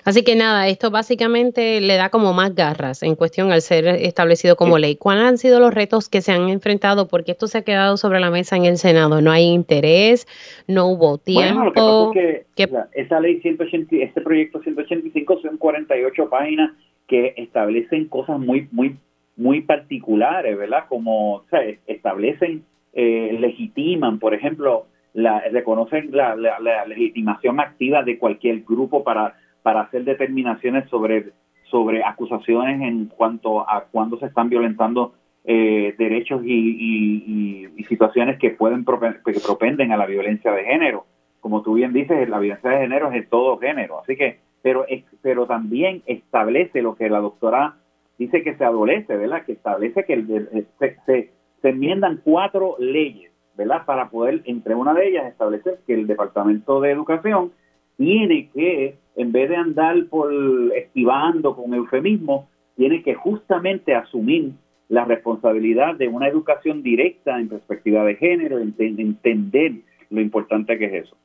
Así 0.06 0.24
que 0.24 0.38
nada, 0.38 0.70
esto 0.70 0.90
básicamente 0.90 1.82
le 1.82 1.98
da 1.98 2.08
como 2.08 2.32
más 2.32 2.56
garras 2.56 3.04
en 3.04 3.16
cuestión 3.16 3.52
al 3.52 3.62
ser 3.62 3.86
establecido 3.86 4.56
como 4.56 4.78
ley. 4.78 4.96
¿Cuáles 4.96 5.26
han 5.26 5.38
sido 5.38 5.60
los 5.60 5.74
retos 5.74 6.08
que 6.08 6.22
se 6.22 6.32
han 6.32 6.48
enfrentado? 6.48 7.10
Porque 7.10 7.34
esto 7.34 7.48
se 7.48 7.58
ha 7.58 7.64
quedado 7.64 7.98
sobre 7.98 8.22
la 8.22 8.32
mesa 8.32 8.56
en 8.56 8.64
el 8.64 8.78
Senado. 8.78 9.20
No 9.20 9.32
hay 9.32 9.48
interés, 9.48 10.28
no 10.66 10.88
hubo 10.88 11.18
tiempo. 11.18 11.70
Bueno, 11.74 12.06
lo 12.06 12.12
que 12.14 12.46
es 12.56 12.68
que 12.70 12.70
esa 12.94 13.20
ley 13.20 13.42
180, 13.42 13.98
este 13.98 14.22
proyecto 14.22 14.62
185 14.62 15.42
son 15.42 15.58
48 15.58 16.30
páginas 16.30 16.72
que 17.06 17.34
establecen 17.36 18.08
cosas 18.08 18.40
muy, 18.40 18.70
muy, 18.72 18.96
muy 19.36 19.60
particulares, 19.60 20.58
¿verdad? 20.58 20.86
Como, 20.88 21.34
o 21.36 21.46
sea, 21.50 21.60
establecen, 21.86 22.64
eh, 22.94 23.36
legitiman, 23.40 24.20
por 24.20 24.34
ejemplo, 24.34 24.86
la, 25.14 25.42
reconocen 25.52 26.10
la, 26.12 26.36
legitimación 26.86 27.60
activa 27.60 28.04
de 28.04 28.18
cualquier 28.18 28.62
grupo 28.62 29.04
para, 29.04 29.36
para 29.62 29.82
hacer 29.82 30.04
determinaciones 30.04 30.90
sobre, 30.90 31.32
sobre 31.70 32.04
acusaciones 32.04 32.82
en 32.82 33.08
cuanto 33.08 33.68
a 33.68 33.86
cuando 33.92 34.18
se 34.18 34.28
están 34.28 34.50
violentando 34.50 35.14
eh, 35.46 35.94
derechos 35.98 36.42
y, 36.46 37.68
situaciones 37.90 38.40
que 38.40 38.52
pueden 38.52 38.86
que 38.86 39.40
propenden 39.46 39.92
a 39.92 39.98
la 39.98 40.06
violencia 40.06 40.52
de 40.52 40.64
género. 40.64 41.06
Como 41.42 41.62
tú 41.62 41.74
bien 41.74 41.92
dices, 41.92 42.30
la 42.30 42.40
violencia 42.40 42.70
de 42.70 42.78
género 42.78 43.08
es 43.08 43.14
de 43.14 43.24
todo 43.24 43.58
género, 43.58 44.00
así 44.00 44.16
que, 44.16 44.40
pero, 44.62 44.86
pero 45.22 45.46
también 45.46 46.02
establece 46.06 46.82
lo 46.82 46.96
que 46.96 47.10
la 47.10 47.20
doctora 47.20 47.76
dice 48.18 48.42
que 48.42 48.56
se 48.56 48.64
adolece, 48.64 49.18
¿verdad? 49.18 49.44
Que 49.44 49.52
establece 49.52 50.06
que 50.06 50.24
se, 50.80 50.98
se, 51.06 51.32
se 51.64 51.70
enmiendan 51.70 52.22
cuatro 52.24 52.76
leyes 52.78 53.34
¿verdad? 53.56 53.86
Para 53.86 54.10
poder, 54.10 54.42
entre 54.46 54.76
una 54.76 54.94
de 54.94 55.10
ellas, 55.10 55.26
establecer 55.28 55.80
que 55.86 55.94
el 55.94 56.08
Departamento 56.08 56.82
de 56.82 56.92
Educación 56.92 57.52
tiene 57.98 58.50
que, 58.54 58.96
en 59.16 59.32
vez 59.32 59.50
de 59.50 59.56
andar 59.56 60.06
por 60.08 60.32
esquivando 60.76 61.56
con 61.56 61.74
eufemismo, 61.74 62.50
tiene 62.76 63.04
que 63.04 63.14
justamente 63.14 63.94
asumir 63.94 64.54
la 64.90 65.06
responsabilidad 65.06 65.96
de 65.96 66.08
una 66.08 66.28
educación 66.28 66.82
directa 66.82 67.40
en 67.40 67.50
perspectiva 67.50 68.04
de 68.04 68.16
género, 68.16 68.60
entender 68.60 69.74
lo 70.10 70.22
importante 70.22 70.78
que 70.78 70.86
es 70.86 71.06
eso. 71.06 71.16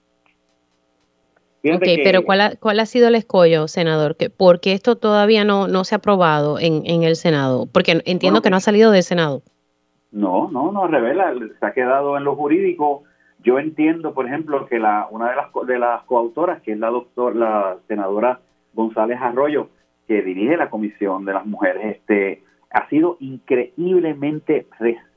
ok, 1.75 1.85
pero 2.05 2.25
¿cuál 2.25 2.41
ha, 2.41 2.57
¿cuál 2.57 2.81
ha 2.81 2.87
sido 2.87 3.09
el 3.09 3.15
escollo, 3.15 3.69
senador? 3.69 4.17
¿Por 4.37 4.61
qué 4.61 4.73
esto 4.73 4.97
todavía 4.97 5.45
no, 5.45 5.67
no 5.69 5.85
se 5.85 5.95
ha 5.95 5.99
aprobado 5.99 6.59
en, 6.59 6.83
en 6.85 7.03
el 7.03 7.17
Senado? 7.17 7.67
Porque 7.73 8.03
entiendo 8.05 8.43
que 8.43 8.51
no 8.51 8.57
ha 8.57 8.61
salido 8.61 8.91
del 8.91 9.03
Senado. 9.03 9.43
No, 10.11 10.51
no, 10.51 10.73
no 10.73 10.87
revela, 10.87 11.35
se 11.61 11.67
ha 11.67 11.73
quedado 11.73 12.17
en 12.17 12.25
lo 12.25 12.35
jurídico. 12.35 13.05
Yo 13.41 13.59
entiendo, 13.59 14.15
por 14.15 14.27
ejemplo, 14.27 14.67
que 14.67 14.79
la 14.79 15.07
una 15.11 15.31
de 15.31 15.37
las 15.37 15.47
de 15.67 15.79
las 15.79 16.03
coautoras, 16.05 16.63
que 16.63 16.73
es 16.73 16.79
la 16.79 16.89
doctora, 16.89 17.35
la 17.35 17.77
senadora 17.87 18.41
González 18.73 19.19
Arroyo, 19.21 19.69
que 20.07 20.23
dirige 20.23 20.57
la 20.57 20.71
Comisión 20.71 21.25
de 21.25 21.35
las 21.35 21.47
Mujeres, 21.47 21.97
este 21.97 22.43
ha 22.71 22.89
sido 22.89 23.17
increíblemente 23.21 24.67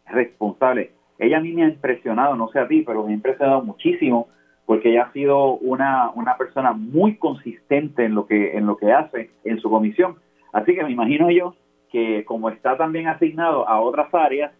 responsable. 0.05 0.91
Ella 1.17 1.37
a 1.37 1.41
mí 1.41 1.53
me 1.53 1.63
ha 1.63 1.69
impresionado, 1.69 2.35
no 2.35 2.49
sé 2.49 2.59
a 2.59 2.67
ti, 2.67 2.81
pero 2.81 3.03
me 3.03 3.11
ha 3.11 3.15
impresionado 3.15 3.61
muchísimo 3.61 4.27
porque 4.65 4.91
ella 4.91 5.03
ha 5.03 5.11
sido 5.11 5.55
una, 5.55 6.11
una 6.11 6.37
persona 6.37 6.71
muy 6.71 7.17
consistente 7.17 8.05
en 8.05 8.15
lo 8.15 8.25
que 8.25 8.57
en 8.57 8.65
lo 8.65 8.77
que 8.77 8.91
hace 8.91 9.31
en 9.43 9.59
su 9.59 9.69
comisión. 9.69 10.15
Así 10.53 10.75
que 10.75 10.83
me 10.83 10.91
imagino 10.91 11.29
yo 11.29 11.55
que 11.91 12.23
como 12.25 12.49
está 12.49 12.77
también 12.77 13.07
asignado 13.07 13.67
a 13.67 13.81
otras 13.81 14.13
áreas, 14.13 14.51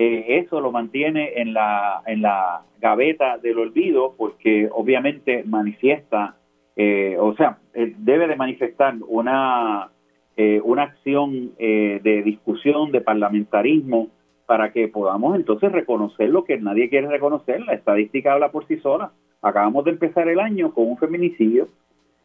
eh, 0.00 0.38
eso 0.38 0.60
lo 0.60 0.70
mantiene 0.70 1.32
en 1.40 1.52
la, 1.52 2.02
en 2.06 2.22
la 2.22 2.62
gaveta 2.80 3.36
del 3.38 3.58
olvido 3.58 4.14
porque 4.16 4.68
obviamente 4.72 5.42
manifiesta, 5.44 6.36
eh, 6.76 7.16
o 7.18 7.34
sea, 7.34 7.58
eh, 7.74 7.94
debe 7.98 8.28
de 8.28 8.36
manifestar 8.36 8.94
una, 9.08 9.90
una 10.62 10.82
acción 10.84 11.56
de 11.58 12.22
discusión, 12.24 12.92
de 12.92 13.00
parlamentarismo, 13.00 14.06
para 14.46 14.72
que 14.72 14.86
podamos 14.86 15.34
entonces 15.34 15.72
reconocer 15.72 16.28
lo 16.28 16.44
que 16.44 16.58
nadie 16.58 16.88
quiere 16.88 17.08
reconocer. 17.08 17.60
La 17.62 17.74
estadística 17.74 18.34
habla 18.34 18.52
por 18.52 18.64
sí 18.68 18.76
sola. 18.76 19.10
Acabamos 19.42 19.84
de 19.84 19.90
empezar 19.90 20.28
el 20.28 20.38
año 20.38 20.72
con 20.72 20.86
un 20.86 20.96
feminicidio. 20.96 21.66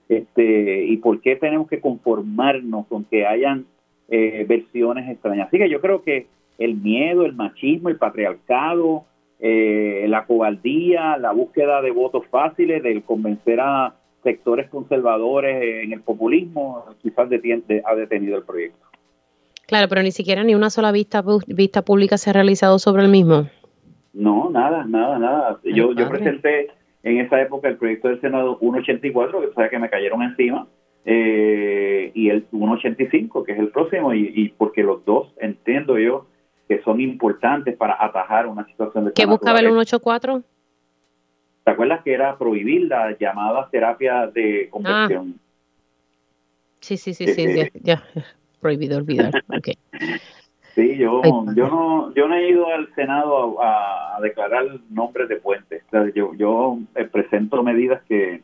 Este, 0.09 0.85
¿Y 0.85 0.97
por 0.97 1.21
qué 1.21 1.37
tenemos 1.37 1.67
que 1.67 1.81
conformarnos 1.81 2.85
con 2.85 3.03
que 3.05 3.25
hayan 3.25 3.65
versiones 4.07 5.09
extrañas? 5.09 5.47
Así 5.47 5.57
que 5.57 5.69
yo 5.69 5.81
creo 5.81 6.03
que 6.03 6.27
el 6.57 6.75
miedo, 6.75 7.25
el 7.25 7.33
machismo, 7.33 7.89
el 7.89 7.97
patriarcado, 7.97 9.05
eh, 9.39 10.05
la 10.07 10.25
cobardía, 10.25 11.17
la 11.17 11.31
búsqueda 11.31 11.81
de 11.81 11.91
votos 11.91 12.25
fáciles, 12.27 12.81
del 12.83 13.03
convencer 13.03 13.59
a 13.59 13.95
sectores 14.23 14.69
conservadores 14.69 15.83
en 15.83 15.91
el 15.93 16.01
populismo, 16.01 16.85
quizás 17.01 17.27
ha 17.27 17.95
detenido 17.95 18.37
el 18.37 18.43
proyecto. 18.43 18.85
Claro, 19.67 19.87
pero 19.89 20.01
ni 20.01 20.11
siquiera 20.11 20.43
ni 20.43 20.55
una 20.55 20.69
sola 20.69 20.91
vista, 20.91 21.23
vista 21.47 21.81
pública 21.81 22.17
se 22.17 22.29
ha 22.29 22.33
realizado 22.33 22.79
sobre 22.79 23.03
el 23.03 23.09
mismo. 23.09 23.47
No, 24.13 24.49
nada, 24.49 24.85
nada, 24.85 25.17
nada. 25.19 25.59
Yo, 25.63 25.93
yo 25.93 26.09
presenté 26.09 26.67
en 27.03 27.19
esa 27.19 27.41
época 27.41 27.67
el 27.67 27.77
proyecto 27.77 28.07
del 28.07 28.21
Senado 28.21 28.57
184, 28.59 29.41
que 29.41 29.53
sabes 29.53 29.71
que 29.71 29.79
me 29.79 29.89
cayeron 29.89 30.21
encima, 30.21 30.67
eh, 31.05 32.11
y 32.13 32.29
el 32.29 32.45
185, 32.49 33.43
que 33.43 33.53
es 33.53 33.59
el 33.59 33.69
próximo, 33.69 34.13
y, 34.13 34.53
porque 34.57 34.83
los 34.83 35.03
dos 35.05 35.33
entiendo 35.39 35.97
yo 35.97 36.27
que 36.67 36.81
son 36.81 37.01
importantes 37.01 37.75
para 37.75 37.97
atajar 37.99 38.47
una 38.47 38.65
situación 38.65 39.05
de... 39.05 39.13
¿Qué 39.13 39.25
buscaba 39.25 39.59
el 39.59 39.65
184? 39.65 40.43
¿Te 41.63 41.71
acuerdas 41.71 42.03
que 42.03 42.13
era 42.13 42.37
prohibir 42.37 42.87
las 42.87 43.17
llamadas 43.19 43.69
terapias 43.71 44.33
de 44.33 44.69
conversión? 44.69 45.35
Ah. 45.35 45.39
Sí, 46.81 46.97
sí, 46.97 47.13
sí, 47.13 47.27
sí, 47.27 47.45
ya, 47.55 47.69
ya, 47.81 48.03
prohibido 48.61 48.97
olvidar. 48.97 49.31
Okay. 49.57 49.77
Sí, 50.75 50.97
yo, 50.97 51.21
yo 51.55 51.67
no, 51.67 52.13
yo 52.15 52.27
no 52.27 52.35
he 52.35 52.49
ido 52.49 52.67
al 52.67 52.91
Senado 52.95 53.61
a, 53.61 54.17
declarar 54.21 54.65
nombres 54.89 55.29
de 55.29 55.35
puentes. 55.35 55.83
yo, 56.15 56.33
yo 56.33 56.79
eh, 56.95 57.05
presento 57.05 57.61
medidas 57.61 58.01
que 58.09 58.41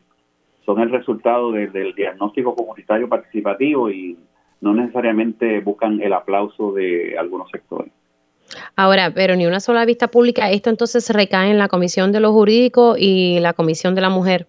son 0.64 0.80
el 0.80 0.90
resultado 0.90 1.50
del 1.50 1.92
diagnóstico 1.94 2.54
comunitario 2.54 3.08
participativo 3.08 3.90
y 3.90 4.16
no 4.60 4.74
necesariamente 4.74 5.60
buscan 5.60 6.00
el 6.00 6.12
aplauso 6.12 6.72
de 6.72 7.18
algunos 7.18 7.50
sectores. 7.50 7.92
Ahora, 8.76 9.12
pero 9.14 9.36
ni 9.36 9.46
una 9.46 9.60
sola 9.60 9.84
vista 9.84 10.08
pública, 10.08 10.50
esto 10.50 10.70
entonces 10.70 11.08
recae 11.10 11.50
en 11.50 11.58
la 11.58 11.68
Comisión 11.68 12.12
de 12.12 12.20
los 12.20 12.32
Jurídicos 12.32 12.96
y 12.98 13.38
la 13.40 13.52
Comisión 13.52 13.94
de 13.94 14.00
la 14.00 14.10
Mujer. 14.10 14.46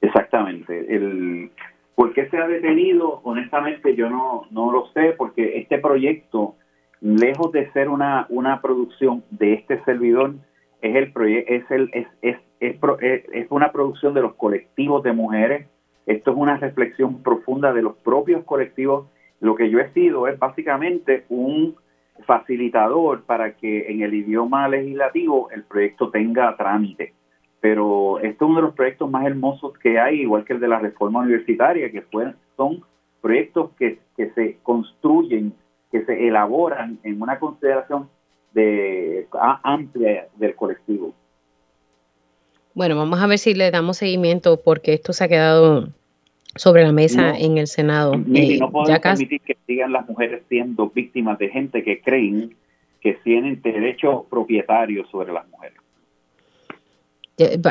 Exactamente. 0.00 0.94
El, 0.94 1.50
¿Por 1.94 2.12
qué 2.14 2.28
se 2.28 2.38
ha 2.38 2.48
detenido? 2.48 3.20
Honestamente 3.22 3.94
yo 3.94 4.10
no, 4.10 4.46
no 4.50 4.72
lo 4.72 4.86
sé, 4.92 5.14
porque 5.16 5.58
este 5.58 5.78
proyecto, 5.78 6.56
lejos 7.00 7.52
de 7.52 7.70
ser 7.72 7.88
una, 7.88 8.26
una 8.28 8.60
producción 8.60 9.22
de 9.30 9.54
este 9.54 9.82
servidor, 9.84 10.34
es 10.80 10.96
el 10.96 11.12
es 11.46 11.70
el 11.70 11.90
es, 11.92 12.06
es, 12.22 12.36
es, 12.60 12.76
es, 13.32 13.46
una 13.50 13.70
producción 13.70 14.14
de 14.14 14.22
los 14.22 14.34
colectivos 14.34 15.02
de 15.04 15.12
mujeres. 15.12 15.68
Esto 16.06 16.32
es 16.32 16.36
una 16.36 16.56
reflexión 16.56 17.22
profunda 17.22 17.72
de 17.72 17.82
los 17.82 17.94
propios 17.96 18.44
colectivos. 18.44 19.06
Lo 19.40 19.54
que 19.54 19.70
yo 19.70 19.78
he 19.78 19.92
sido 19.92 20.26
es 20.26 20.38
básicamente 20.38 21.24
un 21.28 21.76
facilitador 22.22 23.22
para 23.22 23.56
que 23.56 23.90
en 23.90 24.02
el 24.02 24.14
idioma 24.14 24.68
legislativo 24.68 25.50
el 25.50 25.64
proyecto 25.64 26.10
tenga 26.10 26.56
trámite 26.56 27.14
pero 27.62 28.18
esto 28.18 28.44
es 28.44 28.50
uno 28.50 28.56
de 28.56 28.62
los 28.62 28.74
proyectos 28.74 29.08
más 29.08 29.24
hermosos 29.24 29.78
que 29.78 29.96
hay, 29.96 30.22
igual 30.22 30.44
que 30.44 30.52
el 30.52 30.58
de 30.58 30.66
la 30.66 30.80
reforma 30.80 31.20
universitaria, 31.20 31.92
que 31.92 32.04
son 32.56 32.84
proyectos 33.20 33.70
que, 33.78 34.00
se 34.16 34.58
construyen, 34.64 35.54
que 35.92 36.04
se 36.04 36.26
elaboran 36.26 36.98
en 37.04 37.22
una 37.22 37.38
consideración 37.38 38.10
de 38.52 39.28
amplia 39.62 40.26
del 40.34 40.56
colectivo. 40.56 41.14
Bueno, 42.74 42.96
vamos 42.96 43.22
a 43.22 43.28
ver 43.28 43.38
si 43.38 43.54
le 43.54 43.70
damos 43.70 43.98
seguimiento 43.98 44.60
porque 44.60 44.94
esto 44.94 45.12
se 45.12 45.22
ha 45.22 45.28
quedado 45.28 45.86
sobre 46.54 46.82
la 46.82 46.92
mesa 46.92 47.38
en 47.38 47.58
el 47.58 47.66
Senado. 47.66 48.14
Y 48.14 48.58
no 48.58 48.66
eh, 48.66 48.70
podemos 48.70 49.00
permitir 49.00 49.40
que 49.40 49.56
sigan 49.66 49.92
las 49.92 50.08
mujeres 50.08 50.42
siendo 50.48 50.90
víctimas 50.90 51.38
de 51.38 51.48
gente 51.48 51.82
que 51.82 52.00
creen 52.00 52.54
que 53.00 53.14
tienen 53.24 53.60
derechos 53.62 54.24
propietarios 54.30 55.08
sobre 55.10 55.32
las 55.32 55.48
mujeres. 55.48 55.78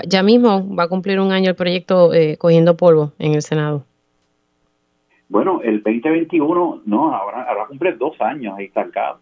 Ya, 0.08 0.24
mismo 0.24 0.76
va 0.76 0.84
a 0.84 0.88
cumplir 0.90 1.20
un 1.20 1.32
año 1.32 1.50
el 1.50 1.56
proyecto 1.56 2.14
eh, 2.14 2.36
cogiendo 2.38 2.76
polvo 2.76 3.14
en 3.20 3.36
el 3.36 3.42
Senado. 3.42 3.86
Bueno, 5.30 5.62
el 5.64 5.82
2021, 5.82 6.82
no, 6.86 7.16
ahora, 7.16 7.44
ahora 7.44 7.68
cumple 7.68 7.94
dos 7.94 8.20
años 8.20 8.56
ahí 8.58 8.68
cargado. 8.68 9.20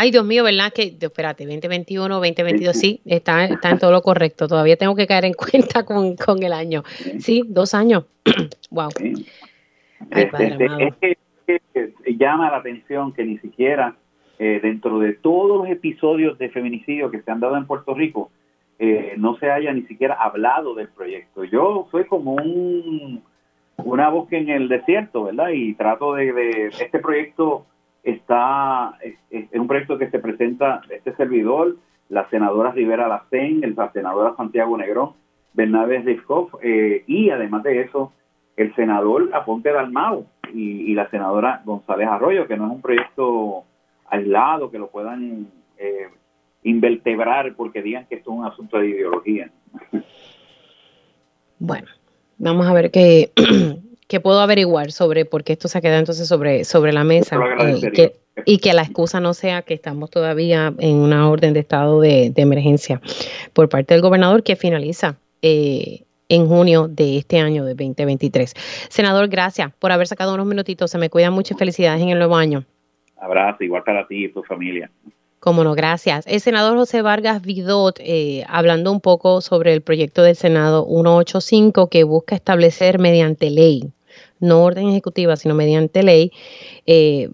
Ay, 0.00 0.10
Dios 0.10 0.24
mío, 0.24 0.44
¿verdad? 0.44 0.72
Que, 0.72 0.96
espérate, 0.98 1.44
2021, 1.44 2.08
2022, 2.08 2.74
sí, 2.74 3.02
está, 3.04 3.44
está 3.44 3.68
en 3.68 3.78
todo 3.78 3.92
lo 3.92 4.00
correcto. 4.00 4.48
Todavía 4.48 4.78
tengo 4.78 4.96
que 4.96 5.06
caer 5.06 5.26
en 5.26 5.34
cuenta 5.52 5.84
con, 5.84 6.42
el 6.42 6.54
año. 6.54 6.84
Sí, 7.18 7.42
dos 7.46 7.74
años. 7.74 8.06
wow. 8.70 8.88
Este, 10.10 10.56
es, 10.86 11.60
que, 11.74 11.92
llama 12.16 12.50
la 12.50 12.56
atención 12.56 13.12
que 13.12 13.24
ni 13.24 13.36
siquiera 13.40 13.94
eh, 14.38 14.60
dentro 14.62 15.00
de 15.00 15.12
todos 15.12 15.58
los 15.58 15.68
episodios 15.68 16.38
de 16.38 16.48
feminicidio 16.48 17.10
que 17.10 17.20
se 17.20 17.30
han 17.30 17.40
dado 17.40 17.58
en 17.58 17.66
Puerto 17.66 17.92
Rico, 17.92 18.30
eh, 18.78 19.16
no 19.18 19.36
se 19.36 19.50
haya 19.50 19.70
ni 19.74 19.82
siquiera 19.82 20.14
hablado 20.14 20.74
del 20.74 20.88
proyecto. 20.88 21.44
Yo 21.44 21.88
soy 21.90 22.06
como 22.06 22.36
un, 22.36 23.22
una 23.76 24.08
bosque 24.08 24.38
en 24.38 24.48
el 24.48 24.70
desierto, 24.70 25.24
¿verdad? 25.24 25.50
Y 25.50 25.74
trato 25.74 26.14
de, 26.14 26.68
este 26.68 27.00
proyecto 27.00 27.66
está, 28.02 28.98
es, 29.02 29.48
un 29.52 29.66
proyecto 29.66 29.98
que 29.98 30.10
se 30.10 30.18
presenta 30.18 30.82
este 30.90 31.14
servidor, 31.16 31.76
la 32.08 32.28
senadora 32.30 32.72
Rivera 32.72 33.08
Lacén, 33.08 33.60
la 33.76 33.92
senadora 33.92 34.34
Santiago 34.36 34.76
Negrón, 34.76 35.12
Bernabé 35.52 35.98
Rifkov, 36.00 36.58
eh, 36.62 37.04
y 37.06 37.30
además 37.30 37.62
de 37.62 37.82
eso, 37.82 38.12
el 38.56 38.74
senador 38.74 39.30
Aponte 39.32 39.72
Dalmau 39.72 40.26
y, 40.52 40.90
y 40.90 40.94
la 40.94 41.08
senadora 41.10 41.62
González 41.64 42.08
Arroyo, 42.08 42.46
que 42.46 42.56
no 42.56 42.66
es 42.66 42.72
un 42.72 42.82
proyecto 42.82 43.64
aislado, 44.08 44.70
que 44.70 44.78
lo 44.78 44.88
puedan 44.88 45.48
eh, 45.78 46.08
invertebrar 46.62 47.54
porque 47.54 47.82
digan 47.82 48.06
que 48.06 48.16
esto 48.16 48.32
es 48.32 48.38
un 48.38 48.44
asunto 48.44 48.78
de 48.78 48.88
ideología. 48.88 49.50
Bueno, 51.58 51.88
vamos 52.38 52.66
a 52.66 52.72
ver 52.72 52.90
qué, 52.90 53.30
qué 54.10 54.18
puedo 54.18 54.40
averiguar 54.40 54.90
sobre 54.90 55.24
por 55.24 55.44
qué 55.44 55.52
esto 55.52 55.68
se 55.68 55.80
queda 55.80 55.96
entonces 55.96 56.26
sobre, 56.26 56.64
sobre 56.64 56.92
la 56.92 57.04
mesa 57.04 57.38
eh, 57.60 58.12
y 58.44 58.58
que 58.58 58.72
la 58.72 58.82
excusa 58.82 59.20
no 59.20 59.34
sea 59.34 59.62
que 59.62 59.72
estamos 59.72 60.10
todavía 60.10 60.74
en 60.78 60.96
una 60.96 61.30
orden 61.30 61.54
de 61.54 61.60
estado 61.60 62.00
de, 62.00 62.32
emergencia 62.34 63.00
por 63.52 63.68
parte 63.68 63.94
del 63.94 64.02
gobernador 64.02 64.42
que 64.42 64.56
finaliza 64.56 65.16
eh, 65.42 66.02
en 66.28 66.48
junio 66.48 66.88
de 66.88 67.18
este 67.18 67.38
año 67.38 67.64
de 67.64 67.74
2023. 67.74 68.52
Senador, 68.88 69.28
gracias 69.28 69.72
por 69.78 69.92
haber 69.92 70.08
sacado 70.08 70.34
unos 70.34 70.46
minutitos. 70.46 70.90
Se 70.90 70.98
me 70.98 71.08
cuidan 71.08 71.32
muchas 71.32 71.56
felicidades 71.56 72.02
en 72.02 72.08
el 72.08 72.18
nuevo 72.18 72.34
año. 72.34 72.64
Abrazo, 73.16 73.62
igual 73.62 73.84
para 73.84 74.08
ti 74.08 74.24
y 74.24 74.32
tu 74.32 74.42
familia. 74.42 74.90
Cómo 75.38 75.62
no, 75.62 75.74
gracias. 75.74 76.26
El 76.26 76.40
senador 76.40 76.76
José 76.76 77.00
Vargas 77.00 77.42
Vidot, 77.42 77.98
eh, 78.00 78.44
hablando 78.48 78.90
un 78.90 79.00
poco 79.00 79.40
sobre 79.40 79.72
el 79.72 79.82
proyecto 79.82 80.22
del 80.22 80.34
Senado 80.36 80.84
185 80.84 81.88
que 81.88 82.02
busca 82.04 82.34
establecer 82.34 82.98
mediante 82.98 83.50
ley, 83.50 83.92
no 84.40 84.64
orden 84.64 84.88
ejecutiva, 84.88 85.36
sino 85.36 85.54
mediante 85.54 86.02
ley, 86.02 86.32
eh, 86.86 87.28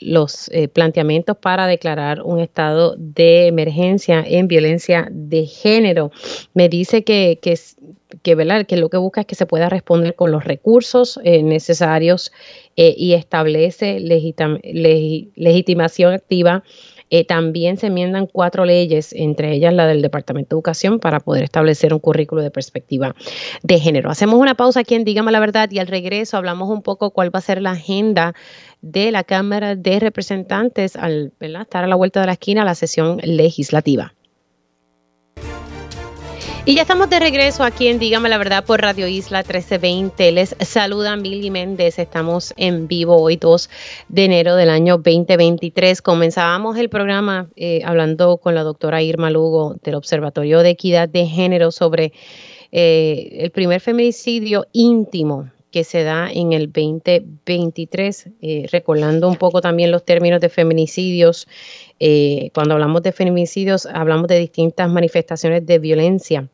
los 0.00 0.48
eh, 0.48 0.68
planteamientos 0.68 1.36
para 1.36 1.66
declarar 1.66 2.22
un 2.22 2.40
estado 2.40 2.94
de 2.96 3.48
emergencia 3.48 4.24
en 4.26 4.48
violencia 4.48 5.08
de 5.10 5.46
género. 5.46 6.10
Me 6.54 6.68
dice 6.68 7.04
que, 7.04 7.38
que, 7.42 7.58
que, 8.22 8.64
que 8.66 8.76
lo 8.76 8.88
que 8.88 8.96
busca 8.96 9.22
es 9.22 9.26
que 9.26 9.34
se 9.34 9.46
pueda 9.46 9.68
responder 9.68 10.14
con 10.14 10.30
los 10.30 10.44
recursos 10.44 11.18
necesarios 11.24 12.30
y 12.76 13.14
establece 13.14 13.98
legitimación 14.00 16.14
activa 16.14 16.62
eh, 17.12 17.26
también 17.26 17.76
se 17.76 17.88
enmiendan 17.88 18.26
cuatro 18.26 18.64
leyes, 18.64 19.12
entre 19.12 19.52
ellas 19.52 19.74
la 19.74 19.86
del 19.86 20.00
Departamento 20.00 20.56
de 20.56 20.58
Educación, 20.58 20.98
para 20.98 21.20
poder 21.20 21.44
establecer 21.44 21.92
un 21.92 22.00
currículo 22.00 22.40
de 22.40 22.50
perspectiva 22.50 23.14
de 23.62 23.78
género. 23.78 24.08
Hacemos 24.08 24.36
una 24.36 24.54
pausa 24.54 24.80
aquí 24.80 24.94
en 24.94 25.04
Dígame 25.04 25.30
la 25.30 25.38
Verdad 25.38 25.70
y 25.70 25.78
al 25.78 25.88
regreso 25.88 26.38
hablamos 26.38 26.70
un 26.70 26.80
poco 26.80 27.10
cuál 27.10 27.32
va 27.32 27.40
a 27.40 27.42
ser 27.42 27.60
la 27.60 27.72
agenda 27.72 28.32
de 28.80 29.12
la 29.12 29.24
Cámara 29.24 29.76
de 29.76 30.00
Representantes 30.00 30.96
al 30.96 31.34
estar 31.38 31.84
a 31.84 31.86
la 31.86 31.96
vuelta 31.96 32.20
de 32.22 32.28
la 32.28 32.32
esquina 32.32 32.64
la 32.64 32.74
sesión 32.74 33.18
legislativa. 33.22 34.14
Y 36.64 36.76
ya 36.76 36.82
estamos 36.82 37.10
de 37.10 37.18
regreso 37.18 37.64
aquí 37.64 37.88
en 37.88 37.98
Dígame 37.98 38.28
la 38.28 38.38
Verdad 38.38 38.64
por 38.64 38.80
Radio 38.80 39.08
Isla 39.08 39.38
1320. 39.38 40.30
Les 40.30 40.54
saluda 40.60 41.16
Mili 41.16 41.50
Méndez. 41.50 41.98
Estamos 41.98 42.54
en 42.56 42.86
vivo 42.86 43.20
hoy 43.20 43.34
2 43.34 43.68
de 44.08 44.24
enero 44.26 44.54
del 44.54 44.70
año 44.70 44.98
2023. 44.98 46.00
Comenzábamos 46.02 46.78
el 46.78 46.88
programa 46.88 47.48
eh, 47.56 47.82
hablando 47.84 48.36
con 48.36 48.54
la 48.54 48.62
doctora 48.62 49.02
Irma 49.02 49.28
Lugo 49.28 49.74
del 49.82 49.96
Observatorio 49.96 50.62
de 50.62 50.70
Equidad 50.70 51.08
de 51.08 51.26
Género 51.26 51.72
sobre 51.72 52.12
eh, 52.70 53.38
el 53.40 53.50
primer 53.50 53.80
feminicidio 53.80 54.68
íntimo 54.70 55.50
que 55.72 55.82
se 55.84 56.04
da 56.04 56.30
en 56.30 56.52
el 56.52 56.70
2023, 56.70 58.28
eh, 58.42 58.66
recordando 58.70 59.26
un 59.26 59.36
poco 59.36 59.60
también 59.62 59.90
los 59.90 60.04
términos 60.04 60.40
de 60.40 60.50
feminicidios. 60.50 61.48
Eh, 62.04 62.50
cuando 62.52 62.74
hablamos 62.74 63.04
de 63.04 63.12
feminicidios, 63.12 63.86
hablamos 63.86 64.26
de 64.26 64.36
distintas 64.36 64.90
manifestaciones 64.90 65.64
de 65.64 65.78
violencia. 65.78 66.48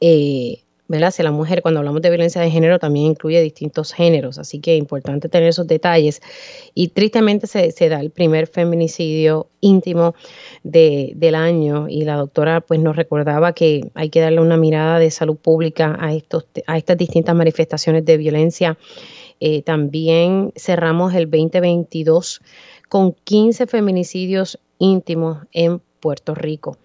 Eh, 0.00 0.60
¿verdad? 0.86 1.10
Si 1.10 1.20
la 1.24 1.32
mujer, 1.32 1.62
cuando 1.62 1.80
hablamos 1.80 2.00
de 2.00 2.10
violencia 2.10 2.40
de 2.40 2.48
género, 2.48 2.78
también 2.78 3.06
incluye 3.06 3.40
distintos 3.40 3.92
géneros, 3.92 4.38
así 4.38 4.60
que 4.60 4.74
es 4.74 4.78
importante 4.78 5.28
tener 5.28 5.48
esos 5.48 5.66
detalles. 5.66 6.22
Y 6.74 6.88
tristemente 6.88 7.48
se, 7.48 7.88
da 7.88 7.98
el 7.98 8.10
primer 8.10 8.46
feminicidio 8.46 9.48
íntimo 9.60 10.14
del 10.62 11.34
año 11.34 11.88
y 11.88 12.04
la 12.04 12.14
doctora 12.14 12.60
pues 12.60 12.78
nos 12.78 12.94
recordaba 12.94 13.54
que 13.54 13.90
hay 13.94 14.10
que 14.10 14.20
darle 14.20 14.40
una 14.40 14.56
mirada 14.56 15.00
de 15.00 15.10
salud 15.10 15.38
pública 15.38 15.96
a, 15.98 16.14
estos, 16.14 16.46
a 16.68 16.78
estas 16.78 16.96
distintas 16.96 17.34
manifestaciones 17.34 18.04
de 18.04 18.16
violencia. 18.16 18.78
Eh, 19.40 19.62
también 19.62 20.52
cerramos 20.54 21.14
el 21.14 21.28
2022 21.28 22.40
con 22.92 23.14
15 23.24 23.68
feminicidios 23.68 24.58
íntimos 24.76 25.38
en 25.52 25.80
Puerto 25.98 26.34
Rico. 26.34 26.76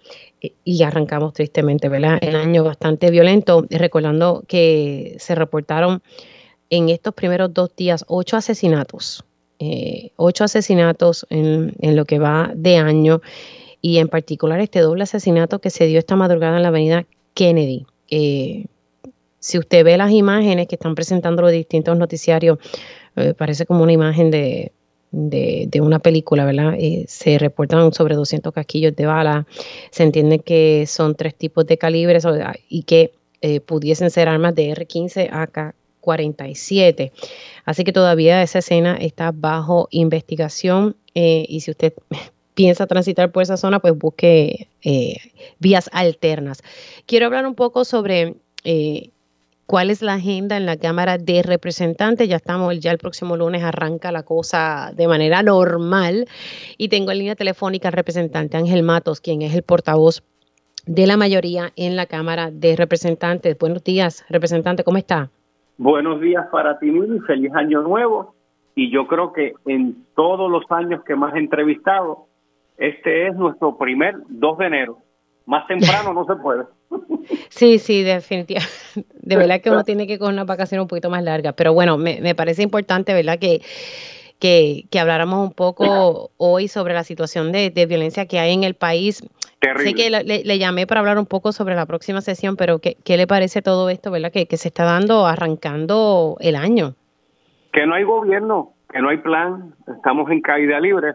Y 0.64 0.82
arrancamos 0.82 1.34
tristemente, 1.34 1.90
¿verdad? 1.90 2.16
El 2.22 2.34
año 2.34 2.64
bastante 2.64 3.10
violento, 3.10 3.66
recordando 3.68 4.42
que 4.48 5.16
se 5.18 5.34
reportaron 5.34 6.00
en 6.70 6.88
estos 6.88 7.12
primeros 7.12 7.52
dos 7.52 7.76
días 7.76 8.06
ocho 8.08 8.38
asesinatos, 8.38 9.22
eh, 9.58 10.12
ocho 10.16 10.44
asesinatos 10.44 11.26
en, 11.28 11.74
lo 11.78 12.06
que 12.06 12.18
va 12.18 12.52
de 12.54 12.78
año 12.78 13.20
y 13.82 13.98
en 13.98 14.08
particular 14.08 14.60
este 14.60 14.80
doble 14.80 15.02
asesinato 15.02 15.58
que 15.58 15.68
se 15.68 15.84
dio 15.84 15.98
esta 15.98 16.16
madrugada 16.16 16.56
en 16.56 16.62
la 16.62 16.68
avenida 16.68 17.04
Kennedy. 17.34 17.84
Eh, 18.10 18.64
si 19.40 19.58
usted 19.58 19.84
ve 19.84 19.98
las 19.98 20.12
imágenes 20.12 20.68
que 20.68 20.76
están 20.76 20.94
presentando 20.94 21.42
los 21.42 21.52
distintos 21.52 21.98
noticiarios, 21.98 22.56
eh, 23.14 23.34
parece 23.36 23.66
como 23.66 23.82
una 23.82 23.92
imagen 23.92 24.30
de, 24.30 24.72
de, 25.10 25.70
una 25.80 25.98
película, 25.98 26.44
¿verdad? 26.44 26.74
se 27.06 27.38
reportan 27.38 27.92
sobre 27.92 28.14
200 28.14 28.52
casquillos 28.52 28.94
de 28.96 29.06
bala. 29.06 29.46
Se 29.90 30.02
entiende 30.02 30.40
que 30.40 30.84
son 30.86 31.14
tres 31.14 31.34
tipos 31.34 31.66
de 31.66 31.78
calibres 31.78 32.24
y 32.68 32.82
que 32.82 33.12
pudiesen 33.66 34.10
ser 34.10 34.28
armas 34.28 34.54
de 34.54 34.70
R-15, 34.70 35.28
AK 35.30 35.74
47. 36.08 37.12
Así 37.66 37.84
que 37.84 37.92
todavía 37.92 38.42
esa 38.42 38.60
escena 38.60 38.96
está 38.96 39.30
bajo 39.30 39.88
investigación 39.90 40.96
eh, 41.14 41.44
y 41.46 41.60
si 41.60 41.70
usted 41.70 41.92
piensa 42.54 42.86
transitar 42.86 43.30
por 43.30 43.42
esa 43.42 43.58
zona, 43.58 43.78
pues 43.80 43.96
busque 43.96 44.68
eh, 44.82 45.16
vías 45.58 45.90
alternas. 45.92 46.62
Quiero 47.04 47.26
hablar 47.26 47.46
un 47.46 47.54
poco 47.54 47.84
sobre 47.84 48.36
eh, 48.64 49.10
cuál 49.68 49.90
es 49.90 50.00
la 50.00 50.14
agenda 50.14 50.56
en 50.56 50.64
la 50.64 50.78
Cámara 50.78 51.18
de 51.18 51.42
Representantes. 51.42 52.26
Ya 52.26 52.36
estamos, 52.36 52.80
ya 52.80 52.90
el 52.90 52.96
próximo 52.96 53.36
lunes 53.36 53.62
arranca 53.62 54.10
la 54.10 54.22
cosa 54.22 54.92
de 54.96 55.06
manera 55.06 55.42
normal 55.42 56.24
y 56.78 56.88
tengo 56.88 57.12
en 57.12 57.18
línea 57.18 57.36
telefónica 57.36 57.88
al 57.88 57.92
representante 57.92 58.56
Ángel 58.56 58.82
Matos, 58.82 59.20
quien 59.20 59.42
es 59.42 59.54
el 59.54 59.62
portavoz 59.62 60.22
de 60.86 61.06
la 61.06 61.18
mayoría 61.18 61.70
en 61.76 61.96
la 61.96 62.06
Cámara 62.06 62.50
de 62.50 62.76
Representantes. 62.76 63.58
Buenos 63.58 63.84
días, 63.84 64.24
representante, 64.30 64.84
¿cómo 64.84 64.96
está? 64.96 65.28
Buenos 65.76 66.18
días 66.22 66.46
para 66.50 66.78
ti, 66.78 66.86
Mili. 66.90 67.20
Feliz 67.20 67.52
año 67.54 67.82
nuevo. 67.82 68.34
Y 68.74 68.90
yo 68.90 69.06
creo 69.06 69.34
que 69.34 69.52
en 69.66 70.06
todos 70.16 70.50
los 70.50 70.64
años 70.70 71.04
que 71.04 71.14
más 71.14 71.34
he 71.34 71.40
entrevistado, 71.40 72.26
este 72.78 73.28
es 73.28 73.36
nuestro 73.36 73.76
primer 73.76 74.16
2 74.28 74.58
de 74.58 74.66
enero. 74.66 74.98
Más 75.44 75.66
temprano 75.66 76.14
no 76.14 76.24
se 76.24 76.36
puede. 76.36 76.64
Sí, 77.50 77.78
sí, 77.78 78.02
definitivamente. 78.02 78.72
De 79.20 79.36
verdad 79.36 79.60
que 79.60 79.70
uno 79.70 79.84
tiene 79.84 80.06
que 80.06 80.18
coger 80.18 80.32
una 80.32 80.44
vacación 80.44 80.80
un 80.80 80.88
poquito 80.88 81.10
más 81.10 81.22
larga. 81.22 81.52
Pero 81.52 81.74
bueno, 81.74 81.98
me, 81.98 82.20
me 82.20 82.34
parece 82.34 82.62
importante, 82.62 83.12
¿verdad? 83.12 83.38
Que 83.38 83.60
que, 84.38 84.86
habláramos 85.00 85.48
un 85.48 85.52
poco 85.52 86.30
hoy 86.36 86.68
sobre 86.68 86.94
la 86.94 87.04
situación 87.04 87.52
de, 87.52 87.70
violencia 87.88 88.26
que 88.26 88.38
hay 88.38 88.52
en 88.52 88.64
el 88.64 88.74
país. 88.74 89.22
Sé 89.76 89.94
que 89.94 90.10
le, 90.10 90.58
llamé 90.58 90.86
para 90.86 91.00
hablar 91.00 91.18
un 91.18 91.26
poco 91.26 91.52
sobre 91.52 91.74
la 91.74 91.86
próxima 91.86 92.20
sesión, 92.20 92.56
pero 92.56 92.78
¿qué, 92.78 92.96
qué 93.04 93.16
le 93.16 93.26
parece 93.26 93.62
todo 93.62 93.90
esto, 93.90 94.10
verdad? 94.10 94.30
Que, 94.30 94.46
que 94.46 94.56
se 94.56 94.68
está 94.68 94.84
dando 94.84 95.26
arrancando 95.26 96.36
el 96.40 96.54
año. 96.54 96.94
Que 97.72 97.86
no 97.86 97.94
hay 97.94 98.04
gobierno, 98.04 98.72
que 98.90 99.00
no 99.00 99.08
hay 99.08 99.18
plan, 99.18 99.74
estamos 99.96 100.30
en 100.30 100.40
caída 100.40 100.78
libre. 100.78 101.14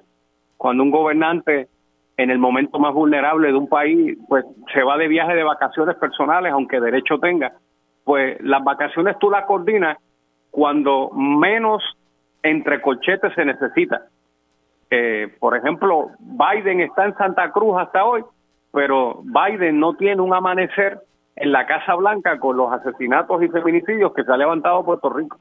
Cuando 0.58 0.84
un 0.84 0.92
gobernante 0.92 1.70
en 2.18 2.30
el 2.30 2.38
momento 2.38 2.80
más 2.80 2.94
vulnerable 2.94 3.48
de 3.48 3.58
un 3.58 3.68
país, 3.68 4.18
pues 4.28 4.46
se 4.74 4.84
va 4.84 4.98
de 4.98 5.08
viaje 5.08 5.36
de 5.36 5.44
vacaciones 5.44 5.96
personales, 5.96 6.52
aunque 6.54 6.80
derecho 6.80 7.18
tenga, 7.20 7.54
pues 8.04 8.40
las 8.42 8.64
vacaciones 8.64 9.18
tú 9.20 9.32
las 9.32 9.46
coordinas 9.46 9.98
cuando 10.52 11.10
menos 11.12 11.84
entre 12.44 12.82
colchetes 12.82 13.34
se 13.34 13.46
necesita. 13.46 14.04
Eh, 14.92 15.36
por 15.40 15.58
ejemplo, 15.58 16.12
Biden 16.20 16.82
está 16.82 17.06
en 17.06 17.16
Santa 17.16 17.52
Cruz 17.52 17.78
hasta 17.80 18.06
hoy, 18.06 18.24
pero 18.72 19.24
Biden 19.24 19.80
no 19.80 19.96
tiene 19.96 20.22
un 20.22 20.34
amanecer 20.34 21.00
en 21.36 21.52
la 21.52 21.66
Casa 21.66 21.96
Blanca 21.96 22.40
con 22.40 22.58
los 22.58 22.72
asesinatos 22.72 23.42
y 23.42 23.48
feminicidios 23.48 24.14
que 24.14 24.24
se 24.24 24.32
ha 24.32 24.38
levantado 24.38 24.86
Puerto 24.86 25.10
Rico. 25.10 25.40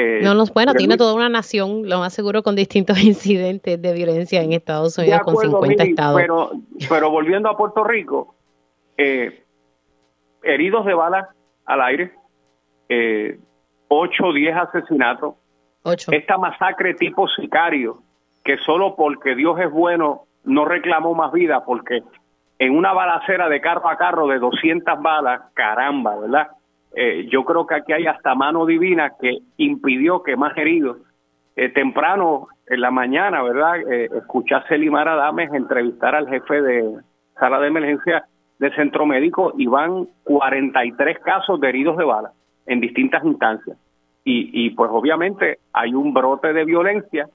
Eh, 0.00 0.20
no, 0.22 0.32
no, 0.32 0.44
bueno, 0.54 0.74
tiene 0.74 0.96
toda 0.96 1.12
una 1.12 1.28
nación, 1.28 1.88
lo 1.88 1.98
más 1.98 2.14
seguro, 2.14 2.44
con 2.44 2.54
distintos 2.54 2.98
incidentes 3.02 3.82
de 3.82 3.92
violencia 3.92 4.40
en 4.42 4.52
Estados 4.52 4.96
Unidos, 4.96 5.22
con 5.24 5.36
50 5.36 5.82
estados. 5.82 6.20
Pero, 6.20 6.52
pero 6.88 7.10
volviendo 7.10 7.48
a 7.48 7.56
Puerto 7.56 7.82
Rico, 7.82 8.36
eh, 8.96 9.42
heridos 10.44 10.86
de 10.86 10.94
bala 10.94 11.30
al 11.64 11.80
aire, 11.80 12.12
eh, 12.88 13.40
8 13.88 14.24
o 14.24 14.32
10 14.32 14.56
asesinatos, 14.56 15.34
esta 16.12 16.38
masacre 16.38 16.94
tipo 16.94 17.26
sicario, 17.26 18.00
que 18.44 18.56
solo 18.58 18.94
porque 18.94 19.34
Dios 19.34 19.58
es 19.58 19.70
bueno 19.72 20.26
no 20.44 20.64
reclamó 20.64 21.14
más 21.14 21.32
vida, 21.32 21.64
porque 21.64 22.04
en 22.60 22.76
una 22.76 22.92
balacera 22.92 23.48
de 23.48 23.60
carro 23.60 23.88
a 23.88 23.96
carro 23.96 24.28
de 24.28 24.38
200 24.38 25.02
balas, 25.02 25.40
caramba, 25.54 26.20
¿verdad? 26.20 26.48
Eh, 26.94 27.28
yo 27.30 27.44
creo 27.44 27.66
que 27.66 27.74
aquí 27.74 27.92
hay 27.92 28.06
hasta 28.06 28.34
mano 28.34 28.66
divina 28.66 29.12
que 29.20 29.38
impidió 29.56 30.22
que 30.22 30.36
más 30.36 30.56
heridos. 30.56 30.98
Eh, 31.56 31.70
temprano 31.70 32.48
en 32.66 32.80
la 32.80 32.90
mañana, 32.90 33.42
¿verdad? 33.42 33.80
Eh, 33.90 34.08
escuché 34.16 34.54
a 34.54 34.66
Selimar 34.68 35.08
Adames 35.08 35.52
entrevistar 35.52 36.14
al 36.14 36.28
jefe 36.28 36.62
de 36.62 36.94
sala 37.38 37.58
de 37.60 37.68
emergencia 37.68 38.24
del 38.58 38.74
centro 38.74 39.06
médico 39.06 39.52
y 39.56 39.66
van 39.66 40.06
43 40.24 41.18
casos 41.20 41.60
de 41.60 41.68
heridos 41.68 41.96
de 41.96 42.04
bala 42.04 42.32
en 42.66 42.80
distintas 42.80 43.24
instancias 43.24 43.76
y, 44.30 44.70
pues 44.70 44.90
obviamente 44.92 45.58
hay 45.72 45.94
un 45.94 46.12
brote 46.12 46.52
de 46.52 46.64
violencia 46.64 47.28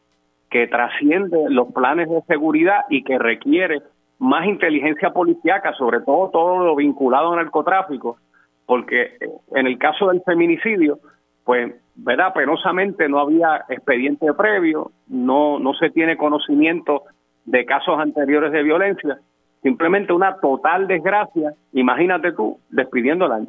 que 0.49 0.67
trasciende 0.67 1.49
los 1.49 1.71
planes 1.73 2.09
de 2.09 2.21
seguridad 2.23 2.81
y 2.89 3.03
que 3.03 3.17
requiere 3.17 3.81
más 4.19 4.45
inteligencia 4.45 5.11
policíaca, 5.11 5.73
sobre 5.73 6.01
todo 6.01 6.29
todo 6.29 6.63
lo 6.63 6.75
vinculado 6.75 7.31
al 7.31 7.37
narcotráfico, 7.37 8.17
porque 8.73 9.12
en 9.55 9.67
el 9.67 9.77
caso 9.77 10.07
del 10.07 10.23
feminicidio, 10.23 10.97
pues, 11.43 11.75
¿verdad? 11.93 12.33
Penosamente 12.33 13.07
no 13.07 13.19
había 13.19 13.65
expediente 13.69 14.33
previo, 14.33 14.89
no, 15.05 15.59
no 15.59 15.75
se 15.75 15.91
tiene 15.91 16.17
conocimiento 16.17 17.03
de 17.45 17.65
casos 17.65 17.99
anteriores 17.99 18.51
de 18.51 18.63
violencia, 18.63 19.19
simplemente 19.62 20.12
una 20.12 20.38
total 20.38 20.88
desgracia, 20.88 21.53
imagínate 21.73 22.31
tú, 22.31 22.57
despidiendo 22.71 23.27
el 23.27 23.31
año. 23.33 23.47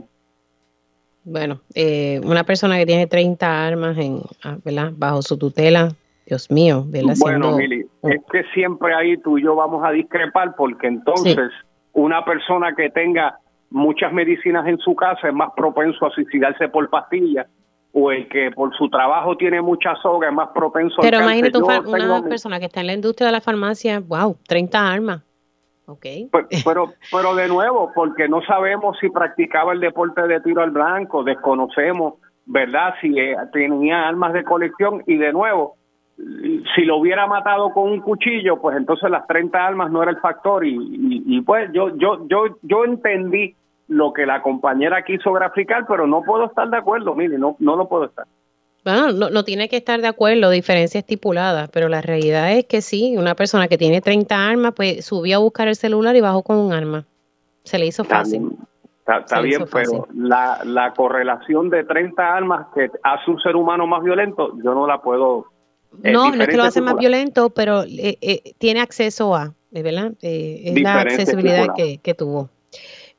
Bueno, 1.24 1.62
eh, 1.74 2.20
una 2.22 2.44
persona 2.44 2.76
que 2.76 2.84
tiene 2.84 3.06
30 3.06 3.66
armas 3.66 3.96
en, 3.96 4.20
ah, 4.44 4.58
¿verdad? 4.62 4.92
bajo 4.94 5.22
su 5.22 5.38
tutela, 5.38 5.88
Dios 6.26 6.50
mío, 6.50 6.84
¿verdad? 6.86 7.14
Bueno, 7.18 7.56
Mili, 7.56 7.86
es 8.02 8.20
que 8.30 8.44
siempre 8.52 8.94
ahí 8.94 9.16
tú 9.16 9.38
y 9.38 9.42
yo 9.42 9.56
vamos 9.56 9.82
a 9.86 9.90
discrepar 9.90 10.54
porque 10.54 10.86
entonces 10.86 11.50
una 11.94 12.26
persona 12.26 12.74
que 12.76 12.90
tenga 12.90 13.38
muchas 13.74 14.12
medicinas 14.12 14.66
en 14.68 14.78
su 14.78 14.94
casa 14.94 15.28
es 15.28 15.34
más 15.34 15.50
propenso 15.56 16.06
a 16.06 16.10
suicidarse 16.10 16.68
por 16.68 16.88
pastillas 16.88 17.48
o 17.92 18.12
el 18.12 18.28
que 18.28 18.52
por 18.52 18.74
su 18.76 18.88
trabajo 18.88 19.36
tiene 19.36 19.60
mucha 19.60 19.96
soga 19.96 20.28
es 20.28 20.34
más 20.34 20.50
propenso 20.54 20.96
Pero 21.00 21.20
imagínate 21.20 21.58
una 21.58 22.22
persona 22.22 22.60
que 22.60 22.66
está 22.66 22.80
en 22.80 22.86
la 22.86 22.92
industria 22.92 23.26
de 23.26 23.32
la 23.32 23.40
farmacia, 23.40 24.00
wow, 24.00 24.36
30 24.46 24.92
armas. 24.92 25.22
Okay. 25.86 26.30
Pero, 26.64 26.94
pero, 27.12 27.34
de 27.34 27.46
nuevo, 27.46 27.92
porque 27.94 28.26
no 28.26 28.40
sabemos 28.46 28.96
si 29.00 29.10
practicaba 29.10 29.74
el 29.74 29.80
deporte 29.80 30.22
de 30.26 30.40
tiro 30.40 30.62
al 30.62 30.70
blanco, 30.70 31.22
desconocemos, 31.22 32.14
¿verdad? 32.46 32.94
Si 33.02 33.18
eh, 33.18 33.36
tenía 33.52 34.08
armas 34.08 34.32
de 34.32 34.44
colección 34.44 35.02
y 35.06 35.18
de 35.18 35.30
nuevo, 35.30 35.76
si 36.16 36.84
lo 36.86 36.96
hubiera 36.96 37.26
matado 37.26 37.70
con 37.74 37.90
un 37.90 38.00
cuchillo, 38.00 38.60
pues 38.62 38.78
entonces 38.78 39.10
las 39.10 39.26
30 39.26 39.58
armas 39.58 39.90
no 39.90 40.02
era 40.02 40.12
el 40.12 40.20
factor 40.20 40.64
y, 40.64 40.74
y, 41.26 41.42
pues 41.42 41.70
yo, 41.74 41.94
yo, 41.98 42.26
yo, 42.28 42.56
yo 42.62 42.84
entendí 42.86 43.54
lo 43.88 44.12
que 44.12 44.26
la 44.26 44.42
compañera 44.42 45.04
quiso 45.04 45.32
graficar, 45.32 45.86
pero 45.86 46.06
no 46.06 46.22
puedo 46.22 46.46
estar 46.46 46.68
de 46.68 46.76
acuerdo, 46.76 47.14
mire, 47.14 47.38
no, 47.38 47.56
no 47.58 47.76
lo 47.76 47.88
puedo 47.88 48.04
estar. 48.04 48.26
Bueno, 48.84 49.12
no, 49.12 49.30
no, 49.30 49.44
tiene 49.44 49.68
que 49.68 49.78
estar 49.78 50.00
de 50.02 50.08
acuerdo, 50.08 50.50
diferencia 50.50 50.98
estipulada, 50.98 51.68
pero 51.72 51.88
la 51.88 52.02
realidad 52.02 52.52
es 52.52 52.66
que 52.66 52.82
sí, 52.82 53.16
una 53.16 53.34
persona 53.34 53.66
que 53.66 53.78
tiene 53.78 54.02
30 54.02 54.46
armas, 54.46 54.74
pues 54.76 55.04
subió 55.06 55.36
a 55.36 55.40
buscar 55.40 55.68
el 55.68 55.76
celular 55.76 56.14
y 56.16 56.20
bajó 56.20 56.42
con 56.42 56.58
un 56.58 56.72
arma. 56.72 57.04
Se 57.62 57.78
le 57.78 57.86
hizo 57.86 58.04
fácil. 58.04 58.58
Está, 59.06 59.40
bien, 59.40 59.64
pero 59.70 60.06
la, 60.14 60.60
la 60.64 60.92
correlación 60.92 61.70
de 61.70 61.84
30 61.84 62.36
armas 62.36 62.66
que 62.74 62.90
hace 63.02 63.30
un 63.30 63.40
ser 63.40 63.56
humano 63.56 63.86
más 63.86 64.02
violento, 64.02 64.52
yo 64.62 64.74
no 64.74 64.86
la 64.86 65.00
puedo... 65.00 65.46
No, 66.02 66.34
no 66.34 66.42
es 66.42 66.48
que 66.48 66.56
lo 66.56 66.64
hace 66.64 66.80
más 66.80 66.96
violento, 66.96 67.50
pero 67.50 67.84
eh, 67.84 68.18
eh, 68.20 68.54
tiene 68.58 68.80
acceso 68.80 69.34
a, 69.34 69.54
¿verdad? 69.70 70.12
Eh, 70.22 70.62
es 70.64 70.82
la 70.82 71.00
accesibilidad 71.00 71.68
que, 71.74 71.98
que 71.98 72.14
tuvo 72.14 72.50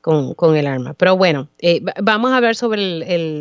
con, 0.06 0.56
el 0.56 0.68
arma. 0.68 0.94
Pero 0.94 1.16
bueno, 1.16 1.48
eh, 1.58 1.82
vamos 2.00 2.32
a 2.32 2.38
ver 2.38 2.54
sobre 2.54 2.78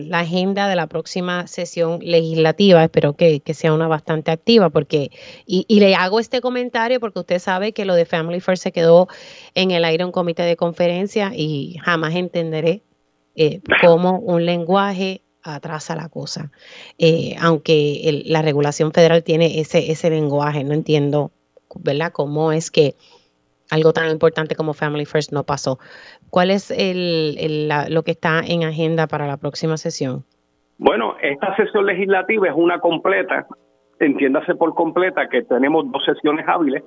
la 0.08 0.22
agenda 0.22 0.68
de 0.68 0.76
la 0.76 0.88
próxima 0.88 1.46
sesión 1.46 2.00
legislativa. 2.02 2.84
Espero 2.84 3.14
que, 3.14 3.40
sea 3.54 3.72
una 3.72 3.88
bastante 3.88 4.32
activa 4.32 4.72
porque, 4.72 5.12
y, 5.46 5.80
le 5.80 5.94
hago 5.94 6.20
este 6.20 6.42
comentario 6.42 7.00
porque 7.00 7.20
usted 7.20 7.38
sabe 7.38 7.72
que 7.72 7.86
lo 7.86 7.94
de 7.94 8.06
Family 8.06 8.40
First 8.40 8.64
se 8.64 8.72
quedó 8.72 9.08
en 9.54 9.70
el 9.70 9.86
aire 9.86 10.06
un 10.06 10.12
comité 10.12 10.42
de 10.42 10.56
conferencia 10.56 11.34
y 11.36 11.78
jamás 11.84 12.16
entenderé 12.16 12.82
eh, 13.36 13.62
cómo 13.82 14.18
un 14.18 14.44
lenguaje 14.48 15.22
atrasa 15.44 15.96
la 15.96 16.10
cosa. 16.10 16.52
Eh, 16.98 17.36
aunque 17.40 18.24
la 18.26 18.42
regulación 18.42 18.92
federal 18.92 19.24
tiene 19.24 19.60
ese, 19.60 19.92
ese 19.92 20.10
lenguaje, 20.10 20.64
no 20.64 20.74
entiendo, 20.74 21.32
¿verdad? 21.76 22.12
Cómo 22.12 22.52
es 22.52 22.72
que 22.72 22.96
algo 23.70 23.94
tan 23.94 24.10
importante 24.10 24.56
como 24.56 24.74
Family 24.74 25.06
First 25.06 25.32
no 25.32 25.44
pasó. 25.44 25.80
¿Cuál 26.30 26.52
es 26.52 26.70
lo 26.72 28.04
que 28.04 28.12
está 28.12 28.42
en 28.42 28.64
agenda 28.64 29.08
para 29.08 29.28
la 29.28 29.38
próxima 29.38 29.78
sesión? 29.78 30.24
Bueno, 30.78 31.16
esta 31.22 31.56
sesión 31.56 31.86
legislativa 31.86 32.48
es 32.50 32.54
una 32.56 32.80
completa, 32.80 33.48
entiéndase 34.00 34.56
por 34.56 34.74
completa 34.74 35.30
que 35.30 35.44
tenemos 35.44 35.90
dos 35.92 36.04
sesiones 36.04 36.46
hábiles. 36.48 36.84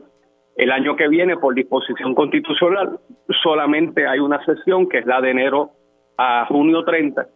El 0.57 0.73
año 0.73 0.97
que 0.97 1.09
viene, 1.09 1.37
por 1.37 1.55
disposición 1.55 2.15
constitucional, 2.15 2.99
solamente 3.43 4.07
hay 4.07 4.19
una 4.19 4.45
sesión 4.45 4.89
que 4.89 4.99
es 4.99 5.07
la 5.07 5.21
de 5.21 5.31
enero 5.31 5.71
a 6.19 6.47
junio 6.47 6.85
30. 6.85 7.27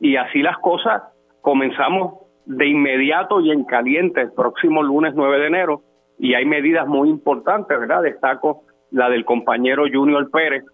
Y 0.00 0.16
así 0.16 0.42
las 0.42 0.58
cosas, 0.58 1.02
comenzamos 1.40 2.14
de 2.44 2.66
inmediato 2.66 3.40
y 3.40 3.52
en 3.52 3.64
caliente 3.64 4.20
el 4.20 4.32
próximo 4.32 4.82
lunes 4.82 5.14
9 5.14 5.38
de 5.38 5.46
enero 5.46 5.82
y 6.18 6.34
hay 6.34 6.44
medidas 6.44 6.86
muy 6.86 7.08
importantes, 7.08 7.78
¿verdad? 7.78 8.02
Destaco 8.02 8.64
la 8.90 9.08
del 9.08 9.24
compañero 9.24 9.84
Junior 9.90 10.30
Pérez, 10.30 10.64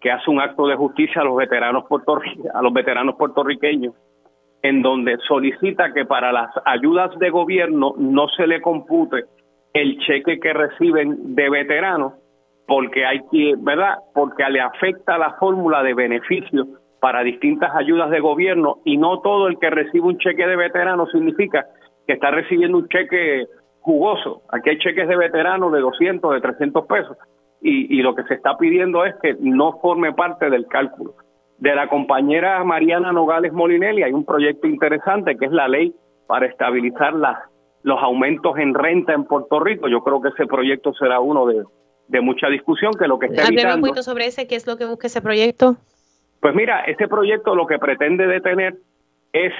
que 0.00 0.10
hace 0.10 0.30
un 0.30 0.40
acto 0.40 0.66
de 0.66 0.76
justicia 0.76 1.22
a 1.22 1.24
los 1.24 1.36
veteranos 1.36 1.84
a 2.54 2.62
los 2.62 2.72
veteranos 2.72 3.16
puertorriqueños, 3.16 3.94
en 4.62 4.82
donde 4.82 5.16
solicita 5.26 5.92
que 5.92 6.04
para 6.04 6.32
las 6.32 6.50
ayudas 6.64 7.16
de 7.18 7.30
gobierno 7.30 7.94
no 7.96 8.28
se 8.28 8.46
le 8.46 8.60
compute 8.60 9.24
el 9.72 9.98
cheque 10.00 10.40
que 10.40 10.52
reciben 10.52 11.34
de 11.34 11.50
veteranos, 11.50 12.14
porque 12.66 13.06
hay 13.06 13.20
que, 13.30 13.54
¿verdad? 13.58 13.98
Porque 14.14 14.44
le 14.50 14.60
afecta 14.60 15.18
la 15.18 15.34
fórmula 15.34 15.82
de 15.82 15.94
beneficio 15.94 16.66
para 17.00 17.22
distintas 17.22 17.74
ayudas 17.74 18.10
de 18.10 18.20
gobierno 18.20 18.78
y 18.84 18.96
no 18.96 19.20
todo 19.20 19.48
el 19.48 19.58
que 19.58 19.70
recibe 19.70 20.06
un 20.06 20.18
cheque 20.18 20.46
de 20.46 20.56
veterano 20.56 21.06
significa 21.06 21.66
que 22.06 22.14
está 22.14 22.30
recibiendo 22.30 22.78
un 22.78 22.88
cheque 22.88 23.46
jugoso. 23.80 24.42
Aquí 24.50 24.70
hay 24.70 24.78
cheques 24.78 25.08
de 25.08 25.16
veteranos 25.16 25.72
de 25.72 25.80
200, 25.80 26.34
de 26.34 26.40
300 26.40 26.86
pesos 26.86 27.16
y, 27.60 28.02
lo 28.02 28.14
que 28.14 28.22
se 28.24 28.34
está 28.34 28.56
pidiendo 28.56 29.04
es 29.04 29.14
que 29.22 29.36
no 29.40 29.78
forme 29.80 30.12
parte 30.12 30.48
del 30.48 30.66
cálculo. 30.66 31.14
De 31.58 31.74
la 31.74 31.88
compañera 31.88 32.62
Mariana 32.62 33.12
Nogales 33.12 33.52
Molinelli 33.52 34.04
hay 34.04 34.12
un 34.12 34.24
proyecto 34.24 34.68
interesante 34.68 35.36
que 35.36 35.46
es 35.46 35.52
la 35.52 35.66
ley 35.66 35.92
para 36.28 36.46
estabilizar 36.46 37.14
las, 37.14 37.36
los 37.82 38.00
aumentos 38.00 38.56
en 38.58 38.74
renta 38.74 39.12
en 39.12 39.24
Puerto 39.24 39.58
Rico. 39.58 39.88
Yo 39.88 40.02
creo 40.04 40.20
que 40.20 40.28
ese 40.28 40.46
proyecto 40.46 40.92
será 40.94 41.18
uno 41.18 41.46
de, 41.46 41.64
de 42.06 42.20
mucha 42.20 42.48
discusión, 42.48 42.92
que 42.94 43.08
lo 43.08 43.18
que 43.18 43.26
está 43.26 43.46
evitando... 43.48 43.76
un 43.76 43.80
poquito 43.80 44.02
sobre 44.02 44.26
ese, 44.26 44.46
¿qué 44.46 44.54
es 44.54 44.66
lo 44.66 44.76
que 44.76 44.86
busca 44.86 45.08
ese 45.08 45.20
proyecto? 45.20 45.76
Pues 46.40 46.54
mira, 46.54 46.82
ese 46.82 47.08
proyecto 47.08 47.56
lo 47.56 47.66
que 47.66 47.78
pretende 47.78 48.26
detener 48.26 48.76
es 49.32 49.52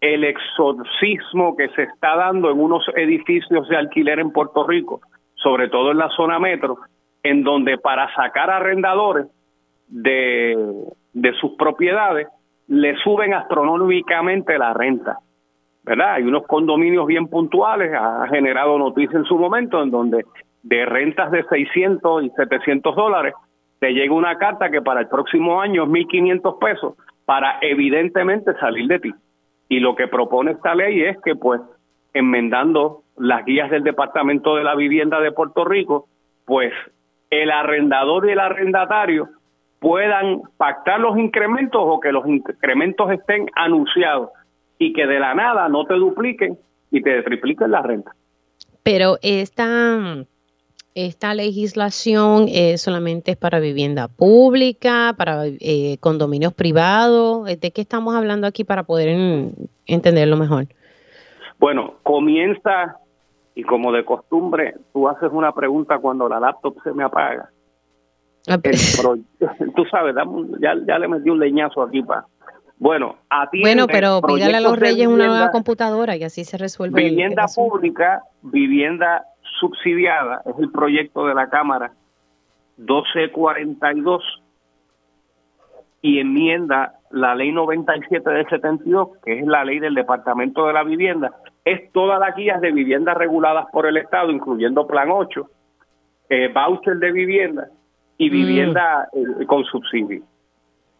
el 0.00 0.24
exorcismo 0.24 1.56
que 1.56 1.68
se 1.70 1.84
está 1.84 2.16
dando 2.16 2.50
en 2.50 2.58
unos 2.58 2.84
edificios 2.96 3.68
de 3.68 3.76
alquiler 3.76 4.18
en 4.18 4.32
Puerto 4.32 4.66
Rico, 4.66 5.00
sobre 5.36 5.68
todo 5.68 5.92
en 5.92 5.98
la 5.98 6.08
zona 6.10 6.40
metro, 6.40 6.78
en 7.22 7.44
donde 7.44 7.78
para 7.78 8.12
sacar 8.14 8.50
arrendadores 8.50 9.26
de, 9.88 10.56
de 11.12 11.32
sus 11.34 11.52
propiedades 11.52 12.28
le 12.68 12.96
suben 12.98 13.34
astronómicamente 13.34 14.58
la 14.58 14.72
renta. 14.72 15.18
¿Verdad? 15.84 16.14
Hay 16.14 16.22
unos 16.22 16.46
condominios 16.46 17.06
bien 17.06 17.26
puntuales, 17.26 17.92
ha 17.92 18.26
generado 18.28 18.78
noticia 18.78 19.18
en 19.18 19.24
su 19.24 19.36
momento, 19.36 19.82
en 19.82 19.90
donde 19.90 20.24
de 20.62 20.86
rentas 20.86 21.30
de 21.32 21.42
600 21.44 22.24
y 22.24 22.30
700 22.30 22.94
dólares 22.94 23.34
te 23.80 23.92
llega 23.92 24.14
una 24.14 24.38
carta 24.38 24.70
que 24.70 24.80
para 24.80 25.00
el 25.00 25.08
próximo 25.08 25.60
año 25.60 25.82
es 25.82 25.88
1.500 25.88 26.58
pesos 26.60 26.94
para 27.24 27.58
evidentemente 27.60 28.54
salir 28.60 28.86
de 28.86 29.00
ti. 29.00 29.12
Y 29.68 29.80
lo 29.80 29.96
que 29.96 30.06
propone 30.06 30.52
esta 30.52 30.74
ley 30.74 31.02
es 31.02 31.20
que 31.24 31.34
pues 31.34 31.60
enmendando 32.14 33.02
las 33.16 33.44
guías 33.44 33.70
del 33.70 33.82
Departamento 33.82 34.54
de 34.54 34.64
la 34.64 34.76
Vivienda 34.76 35.20
de 35.20 35.32
Puerto 35.32 35.64
Rico, 35.64 36.06
pues 36.44 36.72
el 37.32 37.50
arrendador 37.50 38.28
y 38.28 38.32
el 38.32 38.40
arrendatario 38.40 39.30
puedan 39.78 40.42
pactar 40.58 41.00
los 41.00 41.18
incrementos 41.18 41.80
o 41.82 41.98
que 41.98 42.12
los 42.12 42.26
incrementos 42.28 43.10
estén 43.10 43.48
anunciados 43.54 44.28
y 44.78 44.92
que 44.92 45.06
de 45.06 45.18
la 45.18 45.34
nada 45.34 45.68
no 45.70 45.86
te 45.86 45.94
dupliquen 45.94 46.58
y 46.90 47.02
te 47.02 47.22
tripliquen 47.22 47.70
la 47.70 47.80
renta. 47.80 48.12
Pero 48.82 49.16
esta 49.22 50.26
esta 50.94 51.32
legislación 51.32 52.48
solamente 52.76 53.30
es 53.30 53.36
para 53.38 53.60
vivienda 53.60 54.08
pública, 54.08 55.14
para 55.16 55.46
eh, 55.46 55.96
condominios 56.00 56.52
privados. 56.52 57.46
¿De 57.46 57.70
qué 57.70 57.80
estamos 57.80 58.14
hablando 58.14 58.46
aquí 58.46 58.62
para 58.62 58.82
poder 58.82 59.08
entenderlo 59.86 60.36
mejor? 60.36 60.66
Bueno, 61.58 61.94
comienza 62.02 62.98
y 63.54 63.62
como 63.64 63.92
de 63.92 64.04
costumbre, 64.04 64.74
tú 64.92 65.08
haces 65.08 65.30
una 65.32 65.52
pregunta 65.52 65.98
cuando 65.98 66.28
la 66.28 66.40
laptop 66.40 66.76
se 66.82 66.92
me 66.92 67.04
apaga. 67.04 67.50
Ah, 68.48 68.58
tú 69.76 69.84
sabes, 69.90 70.14
ya, 70.60 70.74
ya 70.86 70.98
le 70.98 71.08
metí 71.08 71.30
un 71.30 71.38
leñazo 71.38 71.82
aquí 71.82 72.02
para... 72.02 72.26
Bueno, 72.78 73.14
Bueno, 73.60 73.86
pero 73.86 74.20
pídale 74.22 74.56
a 74.56 74.60
los 74.60 74.76
reyes 74.76 75.06
una 75.06 75.28
nueva 75.28 75.52
computadora 75.52 76.16
y 76.16 76.24
así 76.24 76.44
se 76.44 76.58
resuelve. 76.58 77.00
Vivienda 77.00 77.46
pública, 77.54 78.24
vivienda 78.42 79.24
subsidiada 79.60 80.42
es 80.46 80.58
el 80.58 80.68
proyecto 80.72 81.26
de 81.26 81.34
la 81.34 81.48
Cámara 81.48 81.92
1242 82.78 84.42
y 86.00 86.18
enmienda 86.18 86.94
la 87.10 87.36
ley 87.36 87.52
97 87.52 88.28
del 88.28 88.48
72, 88.48 89.10
que 89.24 89.38
es 89.38 89.46
la 89.46 89.64
ley 89.64 89.78
del 89.78 89.94
Departamento 89.94 90.66
de 90.66 90.72
la 90.72 90.82
Vivienda, 90.82 91.32
es 91.64 91.92
todas 91.92 92.18
las 92.18 92.34
guías 92.36 92.60
de 92.60 92.72
viviendas 92.72 93.16
reguladas 93.16 93.66
por 93.72 93.86
el 93.86 93.96
Estado, 93.96 94.30
incluyendo 94.30 94.86
Plan 94.86 95.10
8, 95.10 95.48
eh, 96.30 96.48
voucher 96.48 96.96
de 96.96 97.12
vivienda 97.12 97.68
y 98.18 98.28
mm. 98.28 98.32
vivienda 98.32 99.08
eh, 99.12 99.46
con 99.46 99.64
subsidio. 99.64 100.22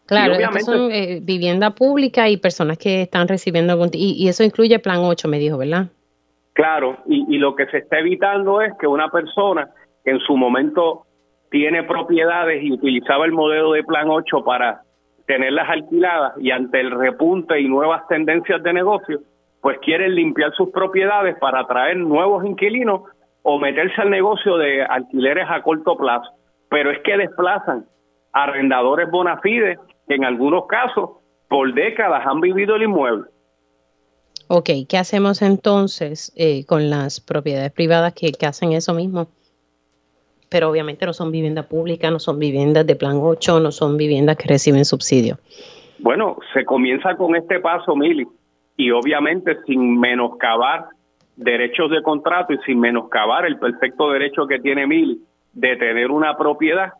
Claro, 0.05 0.35
son 0.65 0.91
eh, 0.91 1.19
vivienda 1.21 1.71
pública 1.71 2.27
y 2.27 2.37
personas 2.37 2.77
que 2.77 3.03
están 3.03 3.27
recibiendo 3.27 3.79
y, 3.93 4.15
y 4.17 4.27
eso 4.27 4.43
incluye 4.43 4.77
Plan 4.79 4.99
8, 4.99 5.27
me 5.29 5.39
dijo, 5.39 5.57
¿verdad? 5.57 5.87
Claro, 6.53 6.97
y, 7.07 7.37
lo 7.37 7.55
que 7.55 7.65
se 7.67 7.79
está 7.79 7.99
evitando 7.99 8.61
es 8.61 8.73
que 8.79 8.85
una 8.85 9.09
persona 9.09 9.69
que 10.03 10.11
en 10.11 10.19
su 10.19 10.37
momento 10.37 11.05
tiene 11.49 11.83
propiedades 11.83 12.63
y 12.63 12.71
utilizaba 12.71 13.25
el 13.25 13.31
modelo 13.31 13.71
de 13.71 13.83
Plan 13.83 14.07
8 14.09 14.43
para 14.43 14.81
tenerlas 15.25 15.67
alquiladas 15.67 16.33
y 16.37 16.51
ante 16.51 16.79
el 16.79 16.91
repunte 16.91 17.59
y 17.59 17.67
nuevas 17.67 18.07
tendencias 18.07 18.61
de 18.61 18.73
negocio, 18.73 19.21
pues 19.63 19.79
quieren 19.79 20.13
limpiar 20.13 20.53
sus 20.55 20.71
propiedades 20.71 21.37
para 21.39 21.61
atraer 21.61 21.95
nuevos 21.95 22.45
inquilinos 22.45 23.03
o 23.43 23.57
meterse 23.57 24.01
al 24.01 24.09
negocio 24.09 24.57
de 24.57 24.83
alquileres 24.83 25.45
a 25.49 25.61
corto 25.61 25.95
plazo. 25.95 26.29
Pero 26.69 26.91
es 26.91 26.99
que 26.99 27.15
desplazan 27.15 27.85
arrendadores 28.33 29.09
bona 29.09 29.39
fide 29.39 29.79
que 30.05 30.15
en 30.15 30.25
algunos 30.25 30.65
casos 30.67 31.11
por 31.47 31.73
décadas 31.73 32.27
han 32.27 32.41
vivido 32.41 32.75
el 32.75 32.83
inmueble. 32.83 33.29
Ok, 34.49 34.69
¿qué 34.89 34.97
hacemos 34.97 35.41
entonces 35.41 36.33
eh, 36.35 36.65
con 36.65 36.89
las 36.89 37.21
propiedades 37.21 37.71
privadas 37.71 38.13
que, 38.13 38.33
hacen 38.45 38.73
eso 38.73 38.93
mismo? 38.93 39.29
Pero 40.49 40.69
obviamente 40.69 41.05
no 41.05 41.13
son 41.13 41.31
viviendas 41.31 41.67
públicas, 41.67 42.11
no 42.11 42.19
son 42.19 42.37
viviendas 42.37 42.85
de 42.85 42.97
plan 42.97 43.17
8, 43.21 43.61
no 43.61 43.71
son 43.71 43.95
viviendas 43.95 44.35
que 44.35 44.49
reciben 44.49 44.83
subsidio. 44.83 45.37
Bueno, 45.99 46.35
se 46.53 46.65
comienza 46.65 47.15
con 47.15 47.37
este 47.37 47.61
paso, 47.61 47.95
Mili, 47.95 48.27
y 48.77 48.91
obviamente 48.91 49.57
sin 49.65 49.99
menoscabar 49.99 50.85
derechos 51.35 51.89
de 51.89 52.01
contrato 52.01 52.53
y 52.53 52.57
sin 52.65 52.79
menoscabar 52.79 53.45
el 53.45 53.57
perfecto 53.57 54.11
derecho 54.11 54.47
que 54.47 54.59
tiene 54.59 54.87
Mili 54.87 55.19
de 55.53 55.75
tener 55.77 56.11
una 56.11 56.35
propiedad 56.37 56.93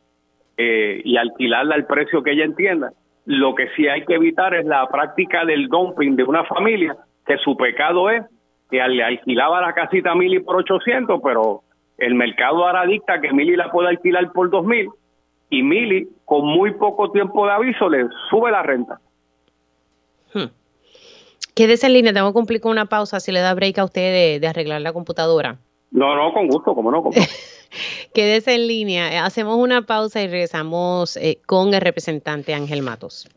eh, 0.57 1.01
y 1.03 1.17
alquilarla 1.17 1.76
al 1.76 1.86
precio 1.86 2.24
que 2.24 2.32
ella 2.32 2.45
entienda. 2.45 2.91
Lo 3.26 3.55
que 3.55 3.69
sí 3.76 3.88
hay 3.88 4.05
que 4.05 4.15
evitar 4.15 4.53
es 4.53 4.65
la 4.65 4.88
práctica 4.88 5.45
del 5.45 5.67
dumping 5.67 6.15
de 6.15 6.24
una 6.24 6.43
familia 6.43 6.95
que 7.26 7.38
su 7.38 7.55
pecado 7.55 8.09
es 8.09 8.24
que 8.69 8.86
le 8.88 9.03
alquilaba 9.03 9.61
la 9.61 9.74
casita 9.74 10.11
a 10.11 10.15
Mili 10.15 10.39
por 10.39 10.57
800, 10.57 11.21
pero 11.24 11.61
el 11.97 12.15
mercado 12.15 12.65
ahora 12.65 12.86
dicta 12.86 13.21
que 13.21 13.32
Mili 13.32 13.55
la 13.55 13.71
puede 13.71 13.89
alquilar 13.89 14.32
por 14.32 14.49
2000 14.49 14.89
y 15.49 15.63
Mili 15.63 16.07
con 16.26 16.45
muy 16.45 16.71
poco 16.74 17.11
tiempo 17.11 17.45
de 17.45 17.53
aviso 17.53 17.89
le 17.89 18.07
sube 18.30 18.51
la 18.51 18.63
renta. 18.63 18.99
Quédese 21.54 21.86
en 21.86 21.93
línea, 21.93 22.14
tengo 22.14 22.30
que 22.30 22.34
cumplir 22.34 22.62
con 22.62 22.72
una 22.72 22.88
pausa 22.88 23.20
si 23.20 23.32
le 23.32 23.39
da 23.39 23.54
break 23.54 23.78
a 23.78 23.86
usted 23.86 24.39
de, 24.39 24.47
arreglar 24.47 24.82
la 24.82 24.91
computadora. 24.91 25.60
No, 25.91 26.16
no, 26.16 26.34
con 26.34 26.47
gusto, 26.47 26.74
como 26.74 26.91
no. 26.91 27.04
Quédese 28.14 28.56
en 28.56 28.68
línea, 28.68 29.24
hacemos 29.26 29.58
una 29.58 29.84
pausa 29.84 30.22
y 30.22 30.28
regresamos 30.28 31.16
eh, 31.18 31.39
con 31.45 31.74
el 31.74 31.82
representante 31.82 32.54
Ángel 32.56 32.82
Matos. 32.82 33.28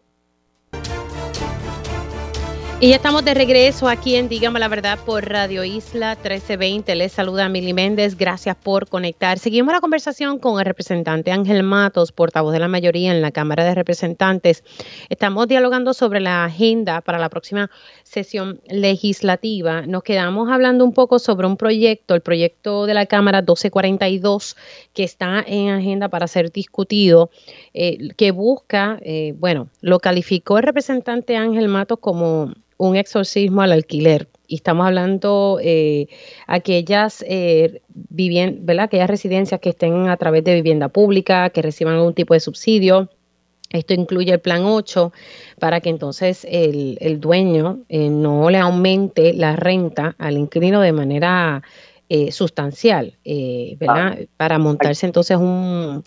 Y 2.79 2.91
ya 2.91 2.97
estamos 2.97 3.25
de 3.25 3.33
regreso 3.33 3.89
aquí 3.89 4.17
en 4.17 4.29
Dígame 4.29 4.61
la 4.61 4.69
Verdad 4.69 4.99
por 4.99 5.27
Radio 5.27 5.65
Isla 5.65 6.11
1320. 6.17 6.95
Les 6.95 7.11
saluda 7.11 7.49
Mili 7.49 7.73
Méndez. 7.73 8.19
Gracias 8.19 8.55
por 8.55 8.87
conectar. 8.87 9.39
Seguimos 9.39 9.73
la 9.73 9.81
conversación 9.81 10.39
con 10.39 10.59
el 10.59 10.67
representante 10.67 11.33
Ángel 11.33 11.63
Matos, 11.63 12.13
portavoz 12.13 12.53
de 12.53 12.59
la 12.59 12.69
mayoría 12.69 13.13
en 13.13 13.23
la 13.23 13.31
Cámara 13.31 13.65
de 13.65 13.75
Representantes. 13.75 14.63
Estamos 15.09 15.49
dialogando 15.49 15.95
sobre 15.95 16.21
la 16.21 16.45
agenda 16.45 17.01
para 17.01 17.19
la 17.19 17.31
próxima 17.31 17.71
sesión 18.07 18.61
legislativa. 18.69 19.83
Nos 19.83 20.05
quedamos 20.05 20.49
hablando 20.51 20.85
un 20.85 20.93
poco 20.93 21.19
sobre 21.19 21.47
un 21.47 21.57
proyecto, 21.57 22.15
el 22.15 22.21
proyecto 22.21 22.87
de 22.87 22.95
la 22.95 23.07
Cámara 23.07 23.41
1242, 23.41 24.57
que 24.95 25.03
está 25.03 25.45
en 25.47 25.71
agenda 25.71 26.09
para 26.09 26.29
ser 26.29 26.53
discutido, 26.53 27.31
eh, 27.75 28.11
que 28.17 28.31
busca, 28.31 28.99
eh, 29.03 29.35
bueno, 29.39 29.69
lo 29.81 29.99
calificó 29.99 30.59
el 30.59 30.65
representante 30.65 31.37
Ángel 31.37 31.69
Matos 31.69 31.99
como 32.01 32.53
un 32.79 32.97
exorcismo 32.97 33.63
al 33.63 33.73
alquiler. 33.73 34.29
Y 34.47 34.57
estamos 34.57 34.87
hablando 34.87 35.59
eh, 35.61 36.07
aquellas 36.47 37.25
eh, 37.27 37.83
¿verdad? 37.89 38.85
aquellas 38.85 39.11
residencias 39.11 39.61
que 39.61 39.71
estén 39.71 40.09
a 40.09 40.17
través 40.17 40.45
de 40.45 40.55
vivienda 40.55 40.89
pública, 40.89 41.51
que 41.51 41.63
reciban 41.63 41.95
algún 41.95 42.15
tipo 42.15 42.35
de 42.35 42.41
subsidio. 42.41 43.11
Esto 43.77 43.95
incluye 43.95 44.33
el 44.33 44.41
plan 44.41 44.65
8 44.65 45.13
para 45.59 45.81
que 45.81 45.91
entonces 45.91 46.47
el, 46.49 46.99
el 47.01 47.21
dueño 47.21 47.81
eh, 47.89 48.09
no 48.11 48.51
le 48.51 48.59
aumente 48.59 49.33
la 49.33 49.57
renta 49.57 50.15
al 50.19 50.37
inquilino 50.37 50.81
de 50.81 50.93
manera 50.93 51.63
eh, 52.09 52.33
sustancial, 52.33 53.19
¿verdad? 53.25 54.19
Ah. 54.19 54.25
Para 54.37 54.59
montarse 54.59 55.07
entonces 55.07 55.37
un, 55.37 56.05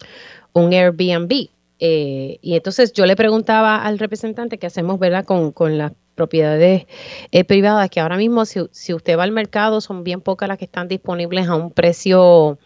un 0.54 0.74
Airbnb. 0.74 1.50
y 1.80 2.56
entonces 2.56 2.94
yo 2.94 3.06
le 3.06 3.16
preguntaba 3.16 3.84
al 3.84 4.00
representante 4.00 4.58
qué 4.58 4.68
hacemos, 4.68 5.00
¿verdad? 5.00 5.26
Con, 5.26 5.52
con 5.52 5.78
las 5.78 5.92
propiedades 6.20 6.86
eh, 7.32 7.46
privadas, 7.46 7.90
que 7.90 8.02
ahora 8.02 8.18
mismo 8.18 8.44
si, 8.44 8.60
si, 8.72 8.94
usted 8.94 9.18
va 9.18 9.24
al 9.24 9.32
mercado 9.32 9.80
son 9.80 10.04
bien 10.04 10.20
pocas 10.20 10.50
las 10.50 10.58
que 10.58 10.66
están 10.66 10.90
disponibles 10.90 11.48
a 11.48 11.56
un 11.56 11.72
precio 11.72 12.60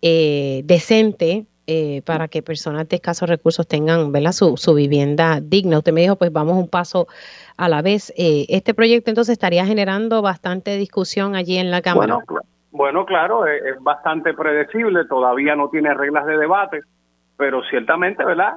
eh, 0.00 0.62
decente 0.64 1.44
eh, 1.66 2.02
para 2.04 2.28
que 2.28 2.42
personas 2.42 2.88
de 2.88 2.96
escasos 2.96 3.28
recursos 3.28 3.66
tengan 3.66 4.12
¿verdad? 4.12 4.32
Su, 4.32 4.56
su, 4.56 4.74
vivienda 4.74 5.40
digna. 5.42 5.78
Usted 5.78 5.92
me 5.92 6.02
dijo, 6.02 6.16
pues 6.16 6.32
vamos 6.32 6.56
un 6.56 6.68
paso 6.68 7.06
a 7.56 7.68
la 7.68 7.82
vez. 7.82 8.12
este 8.16 8.74
proyecto 8.74 9.10
entonces 9.10 9.32
estaría 9.32 9.66
generando 9.66 10.22
bastante 10.22 10.76
discusión 10.76 11.34
allí 11.34 11.56
en 11.58 11.70
la 11.70 11.82
Cámara. 11.82 12.18
Bueno, 12.26 12.42
bueno 12.70 13.06
claro, 13.06 13.46
es, 13.46 13.62
es 13.64 13.82
bastante 13.82 14.34
predecible, 14.34 15.04
todavía 15.06 15.56
no 15.56 15.68
tiene 15.68 15.92
reglas 15.94 16.26
de 16.26 16.36
debate, 16.36 16.80
pero 17.36 17.62
ciertamente, 17.64 18.24
¿verdad? 18.24 18.54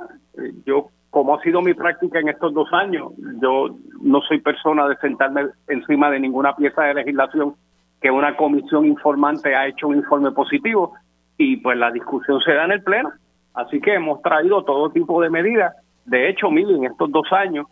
Yo 0.65 0.89
como 1.09 1.35
ha 1.35 1.41
sido 1.41 1.61
mi 1.61 1.73
práctica 1.73 2.19
en 2.19 2.29
estos 2.29 2.53
dos 2.53 2.71
años, 2.71 3.11
yo 3.41 3.75
no 4.01 4.21
soy 4.21 4.39
persona 4.39 4.87
de 4.87 4.95
sentarme 4.97 5.47
encima 5.67 6.11
de 6.11 6.19
ninguna 6.19 6.55
pieza 6.55 6.83
de 6.83 6.93
legislación 6.93 7.55
que 8.01 8.11
una 8.11 8.37
comisión 8.37 8.85
informante 8.85 9.55
ha 9.55 9.67
hecho 9.67 9.87
un 9.87 9.97
informe 9.97 10.31
positivo 10.31 10.93
y 11.39 11.55
pues 11.57 11.77
la 11.77 11.89
discusión 11.89 12.41
se 12.41 12.53
da 12.53 12.65
en 12.65 12.73
el 12.73 12.83
Pleno. 12.83 13.11
Así 13.53 13.79
que 13.79 13.95
hemos 13.95 14.21
traído 14.21 14.63
todo 14.63 14.91
tipo 14.91 15.21
de 15.21 15.29
medidas. 15.29 15.73
De 16.05 16.29
hecho, 16.29 16.51
mil 16.51 16.69
en 16.69 16.83
estos 16.83 17.09
dos 17.11 17.31
años, 17.31 17.65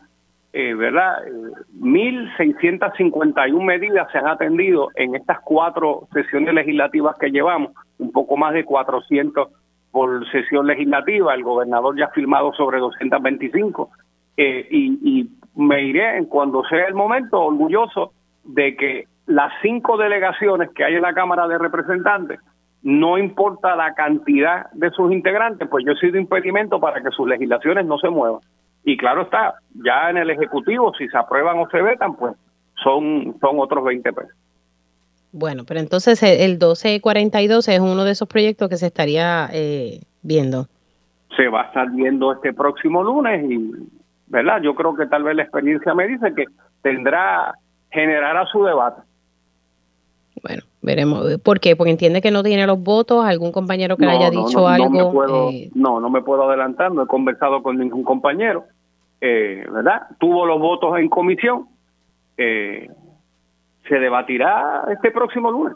eh, 0.53 0.73
¿verdad? 0.73 1.27
Eh, 1.27 1.31
1.651 1.81 3.61
medidas 3.61 4.09
se 4.11 4.19
han 4.19 4.27
atendido 4.27 4.87
en 4.95 5.15
estas 5.15 5.41
cuatro 5.41 6.07
sesiones 6.13 6.53
legislativas 6.53 7.17
que 7.19 7.29
llevamos, 7.29 7.73
un 7.99 8.11
poco 8.13 8.37
más 8.37 8.53
de 8.53 8.63
400 8.63 9.49
por 9.91 10.25
sesión 10.31 10.65
legislativa, 10.65 11.33
el 11.33 11.43
gobernador 11.43 11.97
ya 11.97 12.05
ha 12.05 12.11
firmado 12.11 12.53
sobre 12.53 12.79
225 12.79 13.89
eh, 14.37 14.67
y, 14.69 15.19
y 15.19 15.29
me 15.55 15.83
iré 15.83 16.25
cuando 16.29 16.63
sea 16.65 16.85
el 16.85 16.93
momento 16.93 17.41
orgulloso 17.41 18.13
de 18.43 18.75
que 18.77 19.07
las 19.25 19.51
cinco 19.61 19.97
delegaciones 19.97 20.69
que 20.71 20.85
hay 20.85 20.95
en 20.95 21.01
la 21.01 21.13
Cámara 21.13 21.47
de 21.47 21.57
Representantes, 21.57 22.39
no 22.87 23.17
importa 23.17 23.75
la 23.75 23.93
cantidad 23.95 24.71
de 24.71 24.89
sus 24.91 25.11
integrantes, 25.11 25.67
pues 25.67 25.83
yo 25.85 25.91
he 25.91 25.97
sido 25.97 26.17
impedimento 26.17 26.79
para 26.79 27.03
que 27.03 27.11
sus 27.11 27.27
legislaciones 27.27 27.85
no 27.85 27.97
se 27.97 28.09
muevan. 28.09 28.39
Y 28.85 28.95
claro 28.95 29.23
está, 29.23 29.55
ya 29.73 30.09
en 30.09 30.15
el 30.15 30.29
Ejecutivo, 30.29 30.93
si 30.97 31.09
se 31.09 31.17
aprueban 31.17 31.59
o 31.59 31.67
se 31.69 31.81
vetan, 31.81 32.15
pues 32.15 32.37
son, 32.81 33.35
son 33.41 33.59
otros 33.59 33.83
20 33.83 34.13
pesos. 34.13 34.31
Bueno, 35.33 35.65
pero 35.67 35.81
entonces 35.81 36.23
el 36.23 36.51
1242 36.51 37.67
es 37.67 37.79
uno 37.81 38.05
de 38.05 38.11
esos 38.11 38.29
proyectos 38.29 38.69
que 38.69 38.77
se 38.77 38.87
estaría 38.87 39.49
eh, 39.51 39.99
viendo. 40.21 40.67
Se 41.35 41.49
va 41.49 41.63
a 41.63 41.65
estar 41.65 41.91
viendo 41.91 42.31
este 42.31 42.53
próximo 42.53 43.03
lunes 43.03 43.51
y, 43.51 43.69
¿verdad? 44.27 44.61
Yo 44.61 44.75
creo 44.75 44.95
que 44.95 45.07
tal 45.07 45.23
vez 45.23 45.35
la 45.35 45.43
experiencia 45.43 45.93
me 45.93 46.07
dice 46.07 46.33
que 46.33 46.45
tendrá, 46.81 47.53
generará 47.91 48.45
su 48.45 48.63
debate. 48.63 49.01
Bueno, 50.43 50.63
veremos. 50.81 51.39
¿Por 51.39 51.59
qué? 51.59 51.75
Porque 51.75 51.91
entiende 51.91 52.21
que 52.21 52.31
no 52.31 52.43
tiene 52.43 52.67
los 52.67 52.81
votos, 52.81 53.25
algún 53.25 53.51
compañero 53.51 53.97
que 53.97 54.05
le 54.05 54.11
haya 54.11 54.29
dicho 54.29 54.67
algo. 54.67 55.49
Eh, 55.49 55.69
no, 55.73 55.99
no 55.99 56.09
me 56.09 56.21
puedo 56.21 56.47
adelantar, 56.47 56.91
no 56.91 57.03
he 57.03 57.07
conversado 57.07 57.63
con 57.63 57.77
ningún 57.77 58.03
compañero, 58.03 58.65
eh, 59.21 59.65
¿verdad? 59.71 60.03
Tuvo 60.19 60.45
los 60.45 60.59
votos 60.59 60.97
en 60.99 61.09
comisión. 61.09 61.67
Eh, 62.37 62.87
se 63.87 63.95
debatirá 63.95 64.85
este 64.91 65.11
próximo 65.11 65.51
lunes. 65.51 65.75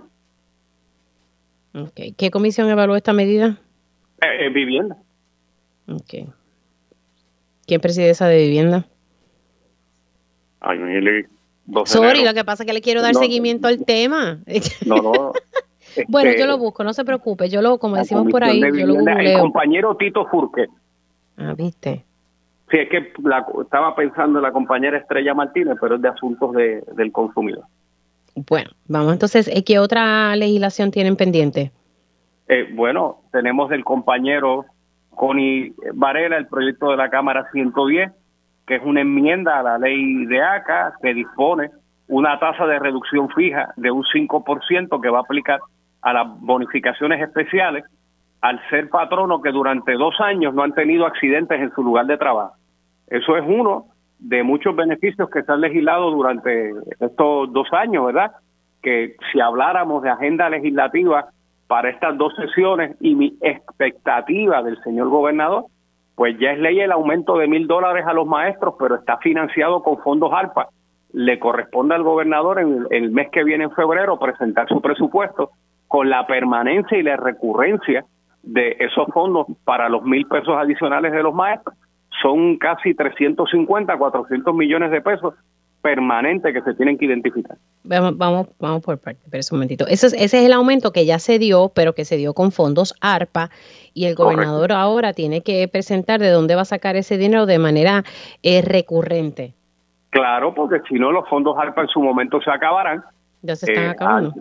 Okay. 1.73 2.11
¿Qué 2.13 2.29
comisión 2.31 2.69
evaluó 2.69 2.95
esta 2.95 3.13
medida? 3.13 3.57
Eh, 4.21 4.45
eh, 4.45 4.49
vivienda. 4.49 4.97
Okay. 5.87 6.27
¿Quién 7.65 7.81
preside 7.81 8.09
esa 8.09 8.27
de 8.27 8.37
vivienda? 8.37 8.85
Ay, 10.59 10.77
Sorry, 11.85 12.23
lo 12.23 12.33
que 12.33 12.43
pasa 12.43 12.63
es 12.63 12.67
que 12.67 12.73
le 12.73 12.81
quiero 12.81 13.01
dar 13.01 13.15
seguimiento 13.15 13.67
al 13.67 13.83
tema. 13.85 14.39
No, 14.85 14.97
no. 14.97 15.31
bueno, 16.07 16.31
yo 16.31 16.45
lo 16.45 16.53
este, 16.53 16.63
busco, 16.63 16.83
no 16.83 16.93
se 16.93 17.05
preocupe. 17.05 17.49
Yo 17.49 17.61
lo, 17.61 17.77
como 17.77 17.95
decimos 17.95 18.27
por 18.29 18.43
ahí, 18.43 18.61
yo 18.61 18.87
lo. 18.87 18.99
El 18.99 19.39
compañero 19.39 19.95
Tito 19.95 20.25
Furque. 20.27 20.67
Ah, 21.37 21.53
viste. 21.57 22.05
Sí, 22.69 22.77
es 22.77 22.89
que 22.89 23.11
estaba 23.61 23.95
pensando 23.95 24.39
en 24.39 24.43
la 24.43 24.51
compañera 24.51 24.97
Estrella 24.97 25.33
Martínez, 25.33 25.77
pero 25.81 25.95
es 25.95 26.01
de 26.01 26.07
asuntos 26.07 26.53
de, 26.53 26.83
del 26.95 27.11
consumidor. 27.11 27.65
Bueno, 28.35 28.69
vamos 28.87 29.13
entonces, 29.13 29.49
eh, 29.49 29.63
¿qué 29.63 29.77
otra 29.77 30.35
legislación 30.37 30.91
tienen 30.91 31.17
pendiente? 31.17 31.71
Eh, 32.47 32.69
bueno, 32.73 33.21
tenemos 33.31 33.69
del 33.69 33.83
compañero 33.83 34.65
Connie 35.09 35.73
Varela 35.93 36.37
el 36.37 36.47
proyecto 36.47 36.91
de 36.91 36.97
la 36.97 37.09
Cámara 37.09 37.49
110, 37.51 38.11
que 38.71 38.77
es 38.77 38.83
una 38.85 39.01
enmienda 39.01 39.59
a 39.59 39.63
la 39.63 39.77
ley 39.77 40.25
de 40.27 40.41
ACA 40.41 40.93
que 41.01 41.13
dispone 41.13 41.71
una 42.07 42.39
tasa 42.39 42.65
de 42.65 42.79
reducción 42.79 43.27
fija 43.27 43.73
de 43.75 43.91
un 43.91 44.03
5% 44.03 45.01
que 45.01 45.09
va 45.09 45.17
a 45.17 45.21
aplicar 45.23 45.59
a 46.01 46.13
las 46.13 46.39
bonificaciones 46.39 47.21
especiales 47.21 47.83
al 48.39 48.61
ser 48.69 48.87
patrono 48.87 49.41
que 49.41 49.51
durante 49.51 49.91
dos 49.95 50.15
años 50.21 50.53
no 50.53 50.63
han 50.63 50.71
tenido 50.71 51.05
accidentes 51.05 51.59
en 51.59 51.73
su 51.73 51.83
lugar 51.83 52.05
de 52.05 52.17
trabajo. 52.17 52.53
Eso 53.07 53.35
es 53.35 53.43
uno 53.45 53.87
de 54.19 54.41
muchos 54.41 54.73
beneficios 54.73 55.29
que 55.29 55.43
se 55.43 55.51
han 55.51 55.59
legislado 55.59 56.09
durante 56.09 56.71
estos 57.01 57.51
dos 57.51 57.67
años, 57.73 58.05
¿verdad? 58.05 58.31
Que 58.81 59.17
si 59.33 59.41
habláramos 59.41 60.01
de 60.01 60.11
agenda 60.11 60.49
legislativa 60.49 61.25
para 61.67 61.89
estas 61.89 62.17
dos 62.17 62.33
sesiones 62.37 62.95
y 63.01 63.15
mi 63.15 63.37
expectativa 63.41 64.63
del 64.63 64.81
señor 64.81 65.09
gobernador, 65.09 65.65
pues 66.15 66.37
ya 66.39 66.51
es 66.51 66.59
ley 66.59 66.79
el 66.79 66.91
aumento 66.91 67.37
de 67.37 67.47
mil 67.47 67.67
dólares 67.67 68.05
a 68.07 68.13
los 68.13 68.27
maestros, 68.27 68.75
pero 68.77 68.95
está 68.95 69.17
financiado 69.17 69.81
con 69.81 69.97
fondos 69.99 70.31
ARPA. 70.33 70.69
Le 71.13 71.39
corresponde 71.39 71.95
al 71.95 72.03
gobernador 72.03 72.59
en 72.59 72.87
el 72.89 73.11
mes 73.11 73.29
que 73.31 73.43
viene, 73.43 73.65
en 73.65 73.71
febrero, 73.71 74.19
presentar 74.19 74.67
su 74.67 74.81
presupuesto 74.81 75.51
con 75.87 76.09
la 76.09 76.25
permanencia 76.25 76.97
y 76.97 77.03
la 77.03 77.17
recurrencia 77.17 78.05
de 78.43 78.77
esos 78.79 79.07
fondos 79.13 79.47
para 79.65 79.89
los 79.89 80.03
mil 80.03 80.25
pesos 80.25 80.55
adicionales 80.57 81.11
de 81.11 81.21
los 81.21 81.33
maestros 81.33 81.75
son 82.21 82.57
casi 82.57 82.93
350, 82.93 83.97
400 83.97 84.55
millones 84.55 84.91
de 84.91 85.01
pesos 85.01 85.33
permanentes 85.81 86.53
que 86.53 86.61
se 86.61 86.73
tienen 86.75 86.97
que 86.97 87.05
identificar. 87.05 87.57
Vamos, 87.83 88.17
vamos, 88.17 88.47
vamos 88.59 88.83
por 88.83 88.97
parte, 88.99 89.21
pero 89.29 89.41
un 89.51 89.57
momentito. 89.57 89.87
Ese 89.87 90.07
es, 90.07 90.13
ese 90.13 90.39
es 90.39 90.45
el 90.45 90.53
aumento 90.53 90.91
que 90.91 91.05
ya 91.05 91.19
se 91.19 91.39
dio, 91.39 91.71
pero 91.73 91.93
que 91.93 92.05
se 92.05 92.17
dio 92.17 92.33
con 92.33 92.51
fondos 92.51 92.93
ARPA 93.01 93.49
y 93.93 94.05
el 94.05 94.15
gobernador 94.15 94.71
ahora 94.71 95.13
tiene 95.13 95.41
que 95.41 95.67
presentar 95.67 96.19
de 96.19 96.29
dónde 96.29 96.55
va 96.55 96.61
a 96.61 96.65
sacar 96.65 96.95
ese 96.95 97.17
dinero 97.17 97.45
de 97.45 97.59
manera 97.59 98.03
eh, 98.43 98.61
recurrente. 98.61 99.53
Claro, 100.09 100.53
porque 100.53 100.81
si 100.89 100.95
no 100.95 101.11
los 101.11 101.27
fondos 101.29 101.57
ARPA 101.57 101.81
en 101.81 101.87
su 101.87 102.01
momento 102.01 102.41
se 102.41 102.51
acabarán. 102.51 103.03
Ya 103.41 103.55
se 103.55 103.71
están 103.71 103.85
eh, 103.85 103.89
acabando. 103.89 104.33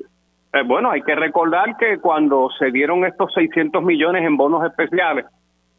Eh, 0.53 0.63
bueno, 0.67 0.91
hay 0.91 1.03
que 1.03 1.15
recordar 1.15 1.77
que 1.77 1.99
cuando 1.99 2.49
se 2.59 2.71
dieron 2.71 3.05
estos 3.05 3.33
600 3.35 3.83
millones 3.83 4.25
en 4.25 4.37
bonos 4.37 4.65
especiales 4.65 5.27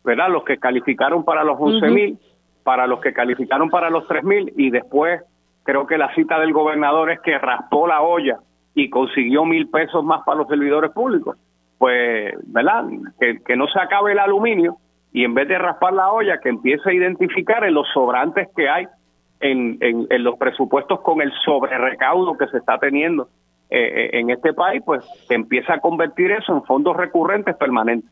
¿verdad? 0.04 0.30
Los 0.30 0.44
que 0.44 0.58
calificaron 0.58 1.24
para 1.24 1.44
los 1.44 1.58
11 1.60 1.90
mil, 1.90 2.20
para 2.64 2.88
los 2.88 3.00
que 3.02 3.14
calificaron 3.14 3.70
para 3.70 3.90
los 3.90 4.08
3 4.08 4.24
mil 4.24 4.54
y 4.56 4.70
después 4.70 5.22
creo 5.64 5.86
que 5.86 5.98
la 5.98 6.14
cita 6.16 6.40
del 6.40 6.54
gobernador 6.54 7.12
es 7.12 7.20
que 7.22 7.38
raspó 7.38 7.88
la 7.88 8.02
olla 8.02 8.40
y 8.74 8.90
consiguió 8.90 9.46
mil 9.46 9.70
pesos 9.70 10.04
más 10.04 10.24
para 10.24 10.40
los 10.40 10.48
servidores 10.48 10.92
públicos. 10.92 11.38
Pues, 11.82 12.36
¿verdad? 12.46 12.84
Que, 13.20 13.40
que 13.44 13.56
no 13.56 13.66
se 13.66 13.80
acabe 13.80 14.12
el 14.12 14.20
aluminio 14.20 14.78
y 15.12 15.24
en 15.24 15.34
vez 15.34 15.48
de 15.48 15.58
raspar 15.58 15.94
la 15.94 16.12
olla, 16.12 16.38
que 16.40 16.50
empiece 16.50 16.88
a 16.88 16.94
identificar 16.94 17.64
en 17.64 17.74
los 17.74 17.88
sobrantes 17.92 18.50
que 18.56 18.70
hay 18.70 18.86
en, 19.40 19.80
en, 19.82 20.24
los 20.24 20.38
presupuestos 20.38 21.02
con 21.02 21.24
el 21.24 21.32
sobrerecaudo 21.44 22.38
que 22.38 22.46
se 22.50 22.60
está 22.60 22.78
teniendo 22.78 23.30
eh, 23.72 24.12
en 24.14 24.30
este 24.30 24.54
país, 24.54 24.84
pues 24.86 25.04
se 25.28 25.34
empieza 25.34 25.74
a 25.74 25.80
convertir 25.80 26.30
eso 26.30 26.54
en 26.54 26.62
fondos 26.66 26.96
recurrentes 26.96 27.56
permanentes. 27.56 28.12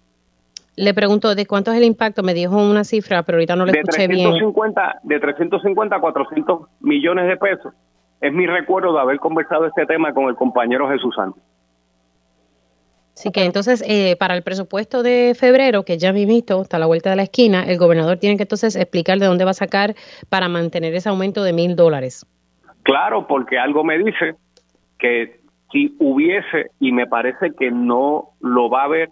Le 0.76 0.95
pregunto, 0.95 1.36
¿de 1.36 1.45
cuánto 1.45 1.70
es 1.70 1.78
el 1.78 1.84
impacto? 1.84 2.24
Me 2.24 2.34
dijo 2.34 2.57
una 2.57 2.84
cifra, 2.84 3.22
pero 3.22 3.36
ahorita 3.36 3.55
no 3.55 3.67
le 3.67 3.74
escuché 3.74 4.07
bien. 4.07 4.34
De 5.03 5.20
350 5.20 5.95
a 5.95 5.99
400 5.99 6.61
millones 6.80 7.28
de 7.28 7.38
pesos. 7.38 7.72
Es 8.20 8.34
mi 8.34 8.47
recuerdo 8.47 8.93
de 8.93 8.99
haber 8.99 9.20
conversado 9.20 9.67
este 9.67 9.86
tema 9.86 10.11
con 10.11 10.28
el 10.28 10.36
compañero 10.36 10.89
Jesús 10.89 11.13
Santos. 11.13 11.43
Así 13.20 13.32
que 13.34 13.43
entonces, 13.43 13.84
eh, 13.86 14.15
para 14.17 14.34
el 14.34 14.43
presupuesto 14.43 15.03
de 15.03 15.36
febrero, 15.38 15.84
que 15.84 15.97
ya 15.97 16.13
visto, 16.13 16.61
está 16.61 16.78
a 16.78 16.80
la 16.80 16.86
vuelta 16.86 17.09
de 17.09 17.17
la 17.17 17.24
esquina, 17.24 17.65
el 17.65 17.78
gobernador 17.78 18.15
tiene 18.15 18.38
que 18.38 18.43
entonces 18.43 18.78
explicar 18.78 19.20
de 19.20 19.26
dónde 19.26 19.43
va 19.43 19.51
a 19.51 19.53
sacar 19.53 19.93
para 20.30 20.47
mantener 20.47 20.95
ese 20.95 21.09
aumento 21.09 21.43
de 21.43 21.51
mil 21.51 21.76
dólares. 21.76 22.26
Claro, 22.84 23.28
porque 23.28 23.59
algo 23.59 23.84
me 23.84 23.97
dice 23.97 24.36
que 24.97 25.41
si 25.70 25.97
hubiese, 25.99 26.72
y 26.80 26.93
me 26.93 27.07
parece 27.07 27.51
que 27.59 27.72
no 27.72 28.30
lo 28.39 28.70
va 28.70 28.84
a 28.84 28.86
haber, 28.86 29.09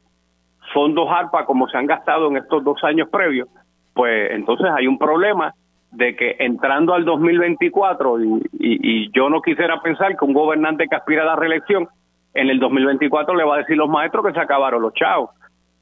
fondos 0.73 1.09
ARPA 1.11 1.43
como 1.43 1.67
se 1.67 1.77
han 1.77 1.85
gastado 1.85 2.29
en 2.29 2.37
estos 2.37 2.63
dos 2.63 2.81
años 2.85 3.09
previos, 3.09 3.49
pues 3.93 4.31
entonces 4.31 4.67
hay 4.73 4.87
un 4.87 4.97
problema 4.97 5.53
de 5.91 6.15
que 6.15 6.37
entrando 6.39 6.93
al 6.93 7.03
2024, 7.03 8.21
y, 8.21 8.41
y 8.53 9.11
yo 9.11 9.29
no 9.29 9.41
quisiera 9.41 9.81
pensar 9.81 10.15
que 10.15 10.23
un 10.23 10.33
gobernante 10.33 10.87
que 10.89 10.95
aspira 10.95 11.23
a 11.23 11.25
la 11.25 11.35
reelección 11.35 11.89
en 12.33 12.49
el 12.49 12.59
2024 12.59 13.35
le 13.35 13.43
va 13.43 13.55
a 13.55 13.59
decir 13.59 13.77
los 13.77 13.89
maestros 13.89 14.25
que 14.25 14.33
se 14.33 14.39
acabaron 14.39 14.81
los 14.81 14.93
chavos, 14.93 15.31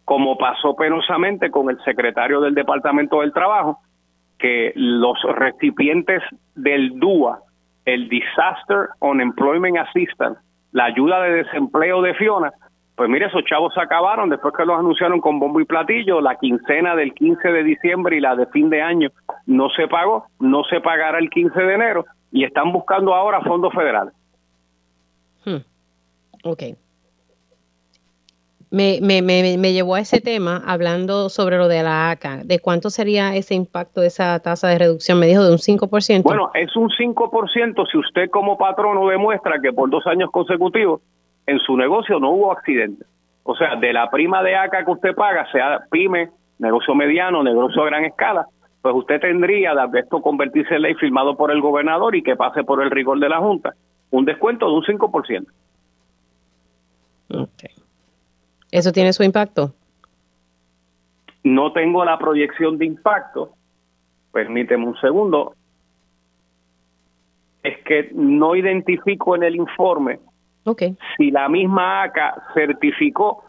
como 0.03 0.37
pasó 0.37 0.75
penosamente 0.75 1.49
con 1.49 1.69
el 1.69 1.81
secretario 1.83 2.39
del 2.41 2.53
Departamento 2.53 3.21
del 3.21 3.33
Trabajo, 3.33 3.79
que 4.37 4.73
los 4.75 5.17
recipientes 5.35 6.21
del 6.55 6.99
DUA, 6.99 7.39
el 7.85 8.09
Disaster 8.09 8.89
Unemployment 8.99 9.77
Assistance, 9.77 10.39
la 10.71 10.85
ayuda 10.85 11.21
de 11.21 11.43
desempleo 11.43 12.01
de 12.01 12.13
Fiona, 12.15 12.51
pues 12.95 13.09
mire, 13.09 13.25
esos 13.25 13.43
chavos 13.43 13.73
se 13.73 13.81
acabaron 13.81 14.29
después 14.29 14.53
que 14.55 14.65
los 14.65 14.79
anunciaron 14.79 15.19
con 15.19 15.37
bombo 15.37 15.59
y 15.59 15.65
platillo, 15.65 16.21
la 16.21 16.35
quincena 16.35 16.95
del 16.95 17.13
15 17.13 17.49
de 17.49 17.63
diciembre 17.63 18.15
y 18.15 18.21
la 18.21 18.35
de 18.35 18.45
fin 18.47 18.69
de 18.69 18.81
año 18.81 19.09
no 19.45 19.69
se 19.69 19.87
pagó, 19.87 20.27
no 20.39 20.63
se 20.63 20.79
pagará 20.79 21.19
el 21.19 21.29
15 21.29 21.59
de 21.59 21.73
enero 21.73 22.05
y 22.31 22.45
están 22.45 22.71
buscando 22.71 23.13
ahora 23.13 23.41
fondos 23.41 23.73
federales. 23.73 24.13
Hmm. 25.43 25.57
Ok. 26.45 26.61
Me, 28.69 28.99
me, 29.01 29.21
me, 29.21 29.57
me, 29.57 29.73
llevó 29.73 29.95
a 29.95 29.99
ese 29.99 30.21
tema 30.21 30.61
hablando 30.65 31.29
sobre 31.29 31.57
lo 31.57 31.67
de 31.67 31.81
la 31.81 32.11
ACA. 32.11 32.41
¿De 32.43 32.59
cuánto 32.59 32.89
sería 32.89 33.35
ese 33.35 33.55
impacto 33.55 34.01
de 34.01 34.07
esa 34.07 34.37
tasa 34.39 34.67
de 34.67 34.77
reducción? 34.77 35.19
Me 35.19 35.27
dijo 35.27 35.43
de 35.43 35.51
un 35.51 35.57
5%. 35.57 36.23
Bueno, 36.23 36.51
es 36.53 36.75
un 36.75 36.89
5% 36.89 37.87
si 37.91 37.97
usted 37.97 38.29
como 38.29 38.57
patrono 38.57 39.07
demuestra 39.07 39.59
que 39.59 39.73
por 39.73 39.89
dos 39.89 40.05
años 40.05 40.29
consecutivos 40.29 41.01
en 41.47 41.59
su 41.59 41.77
negocio 41.77 42.19
no 42.19 42.31
hubo 42.31 42.51
accidente. 42.51 43.05
O 43.43 43.55
sea, 43.55 43.75
de 43.75 43.93
la 43.93 44.09
prima 44.11 44.43
de 44.43 44.55
ACA 44.55 44.85
que 44.85 44.91
usted 44.91 45.15
paga, 45.15 45.49
sea 45.51 45.85
pyme, 45.89 46.29
negocio 46.59 46.93
mediano, 46.93 47.43
negocio 47.43 47.81
a 47.81 47.85
gran 47.85 48.05
escala, 48.05 48.45
pues 48.81 48.93
usted 48.93 49.19
tendría 49.19 49.73
de 49.73 49.99
esto 49.99 50.21
convertirse 50.21 50.75
en 50.75 50.83
ley 50.83 50.93
firmado 50.95 51.37
por 51.37 51.51
el 51.51 51.61
gobernador 51.61 52.15
y 52.15 52.21
que 52.21 52.35
pase 52.35 52.63
por 52.63 52.83
el 52.83 52.91
rigor 52.91 53.19
de 53.19 53.29
la 53.29 53.39
Junta, 53.39 53.73
un 54.11 54.25
descuento 54.25 54.67
de 54.67 54.73
un 54.73 54.83
5%. 54.83 55.45
Okay. 57.29 57.71
¿Eso 58.71 58.91
tiene 58.91 59.13
su 59.13 59.23
impacto? 59.23 59.73
No 61.43 61.71
tengo 61.73 62.03
la 62.03 62.17
proyección 62.17 62.77
de 62.77 62.85
impacto. 62.85 63.51
Permíteme 64.31 64.85
un 64.85 64.97
segundo. 64.97 65.53
Es 67.63 67.77
que 67.85 68.09
no 68.13 68.55
identifico 68.55 69.35
en 69.35 69.43
el 69.43 69.55
informe 69.55 70.19
okay. 70.65 70.95
si 71.17 71.31
la 71.31 71.47
misma 71.49 72.03
ACA 72.03 72.35
certificó 72.53 73.43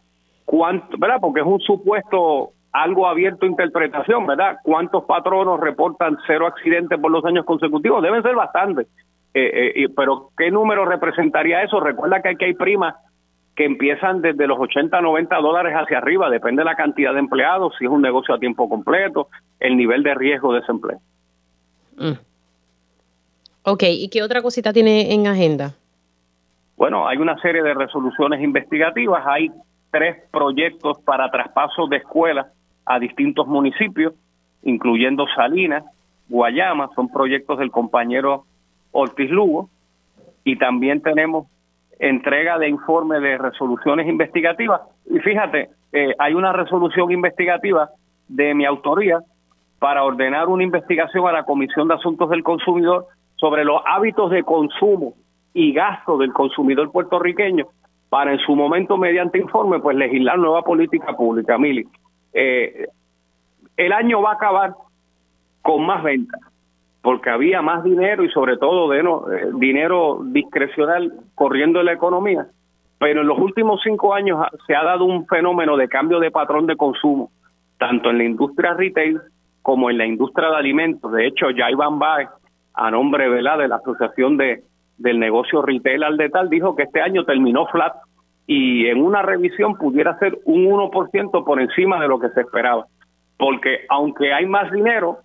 cuánto, 0.44 0.96
¿verdad? 0.98 1.18
Porque 1.20 1.40
es 1.40 1.46
un 1.46 1.60
supuesto 1.60 2.52
algo 2.72 3.06
abierto 3.06 3.46
a 3.46 3.48
interpretación, 3.48 4.26
¿verdad? 4.26 4.58
¿Cuántos 4.62 5.04
patronos 5.04 5.58
reportan 5.60 6.18
cero 6.26 6.46
accidentes 6.46 6.98
por 6.98 7.10
los 7.10 7.24
años 7.24 7.44
consecutivos? 7.44 8.02
Deben 8.02 8.22
ser 8.22 8.34
bastantes. 8.34 8.86
Eh, 9.32 9.72
eh, 9.74 9.88
pero 9.94 10.30
¿qué 10.36 10.50
número 10.50 10.84
representaría 10.84 11.62
eso? 11.62 11.80
Recuerda 11.80 12.22
que 12.22 12.30
aquí 12.30 12.44
hay 12.46 12.54
primas 12.54 12.94
que 13.57 13.64
empiezan 13.64 14.20
desde 14.20 14.46
los 14.46 14.59
80, 14.59 15.00
90 15.00 15.36
dólares 15.38 15.72
hacia 15.74 15.98
arriba, 15.98 16.28
depende 16.28 16.61
de 16.61 16.66
la 16.66 16.76
cantidad 16.76 17.14
de 17.14 17.20
empleados, 17.20 17.72
si 17.78 17.86
es 17.86 17.90
un 17.90 18.02
negocio 18.02 18.34
a 18.34 18.38
tiempo 18.38 18.68
completo, 18.68 19.28
el 19.59 19.76
nivel 19.76 20.02
de 20.02 20.14
riesgo 20.14 20.52
de 20.52 20.61
desempleo. 20.61 21.00
Mm. 21.96 22.12
Ok, 23.62 23.82
¿y 23.88 24.09
qué 24.11 24.22
otra 24.22 24.42
cosita 24.42 24.72
tiene 24.74 25.12
en 25.12 25.26
agenda? 25.26 25.74
Bueno, 26.76 27.09
hay 27.09 27.16
una 27.16 27.38
serie 27.38 27.62
de 27.62 27.72
resoluciones 27.72 28.42
investigativas, 28.42 29.24
hay 29.26 29.50
tres 29.90 30.16
proyectos 30.30 31.00
para 31.00 31.30
traspasos 31.30 31.88
de 31.88 31.96
escuelas 31.96 32.48
a 32.84 32.98
distintos 32.98 33.46
municipios, 33.46 34.12
incluyendo 34.62 35.26
Salinas, 35.34 35.84
Guayama, 36.28 36.90
son 36.94 37.09
proyectos 37.09 37.59
del 37.59 37.70
compañero 37.70 38.44
Ortiz 38.92 39.30
Lugo, 39.30 39.70
y 40.44 40.57
también 40.57 41.00
tenemos 41.00 41.46
entrega 41.99 42.59
de 42.59 42.68
informe 42.68 43.20
de 43.20 43.38
resoluciones 43.38 44.07
investigativas. 44.09 44.82
Y 45.09 45.18
fíjate, 45.20 45.70
eh, 45.92 46.14
hay 46.18 46.34
una 46.34 46.53
resolución 46.53 47.11
investigativa 47.11 47.90
de 48.28 48.55
mi 48.55 48.64
autoría 48.64 49.20
para 49.78 50.05
ordenar 50.05 50.49
una 50.49 50.64
investigación 50.64 51.26
a 51.28 51.32
la 51.32 51.44
Comisión 51.44 51.88
de 51.88 51.94
Asuntos 51.94 52.30
del 52.30 52.42
Consumidor 52.42 53.07
sobre 53.36 53.64
los 53.64 53.80
hábitos 53.86 54.30
de 54.30 54.42
consumo 54.42 55.14
y 55.53 55.72
gasto 55.72 56.18
del 56.18 56.32
consumidor 56.32 56.90
puertorriqueño 56.90 57.66
para 58.09 58.32
en 58.32 58.38
su 58.38 58.55
momento, 58.55 58.97
mediante 58.97 59.38
informe, 59.38 59.80
pues 59.80 59.97
legislar 59.97 60.38
nueva 60.38 60.62
política 60.62 61.16
pública. 61.16 61.59
Mili, 61.59 61.86
eh, 62.32 62.86
el 63.76 63.92
año 63.92 64.22
va 64.22 64.30
a 64.30 64.34
acabar 64.34 64.74
con 65.62 65.84
más 65.84 66.03
ventas, 66.03 66.40
porque 67.03 67.30
había 67.30 67.62
más 67.62 67.84
dinero 67.84 68.24
y 68.24 68.30
sobre 68.30 68.57
todo 68.57 68.90
de, 68.90 69.01
eh, 69.01 69.51
dinero 69.55 70.20
discrecional 70.24 71.12
corriendo 71.34 71.80
en 71.80 71.86
la 71.86 71.92
economía. 71.92 72.47
Pero 72.99 73.20
en 73.20 73.26
los 73.26 73.38
últimos 73.38 73.80
cinco 73.82 74.14
años 74.14 74.44
se 74.66 74.74
ha 74.74 74.82
dado 74.82 75.05
un 75.05 75.26
fenómeno 75.26 75.76
de 75.76 75.88
cambio 75.88 76.18
de 76.18 76.30
patrón 76.30 76.66
de 76.66 76.76
consumo, 76.76 77.30
tanto 77.78 78.11
en 78.11 78.18
la 78.18 78.24
industria 78.24 78.74
retail 78.74 79.20
como 79.62 79.90
en 79.90 79.99
la 79.99 80.07
industria 80.07 80.51
de 80.51 80.57
alimentos. 80.57 81.12
De 81.12 81.26
hecho, 81.26 81.51
ya 81.51 81.70
Iván 81.70 81.99
Baez, 81.99 82.28
a 82.74 82.90
nombre 82.90 83.28
de 83.28 83.42
la 83.42 83.76
Asociación 83.76 84.36
de, 84.36 84.62
del 84.99 85.18
Negocio 85.18 85.62
Retail 85.62 86.03
al 86.03 86.16
Detal, 86.16 86.49
dijo 86.49 86.74
que 86.76 86.84
este 86.84 87.01
año 87.01 87.24
terminó 87.24 87.66
flat 87.66 87.94
y 88.47 88.86
en 88.86 89.03
una 89.03 89.22
revisión 89.22 89.76
pudiera 89.76 90.18
ser 90.18 90.38
un 90.44 90.66
1% 90.66 91.44
por 91.44 91.61
encima 91.61 92.01
de 92.01 92.09
lo 92.09 92.18
que 92.18 92.28
se 92.30 92.42
esperaba. 92.42 92.86
Porque 93.36 93.80
aunque 93.90 94.32
hay 94.32 94.47
más 94.47 94.70
dinero, 94.70 95.18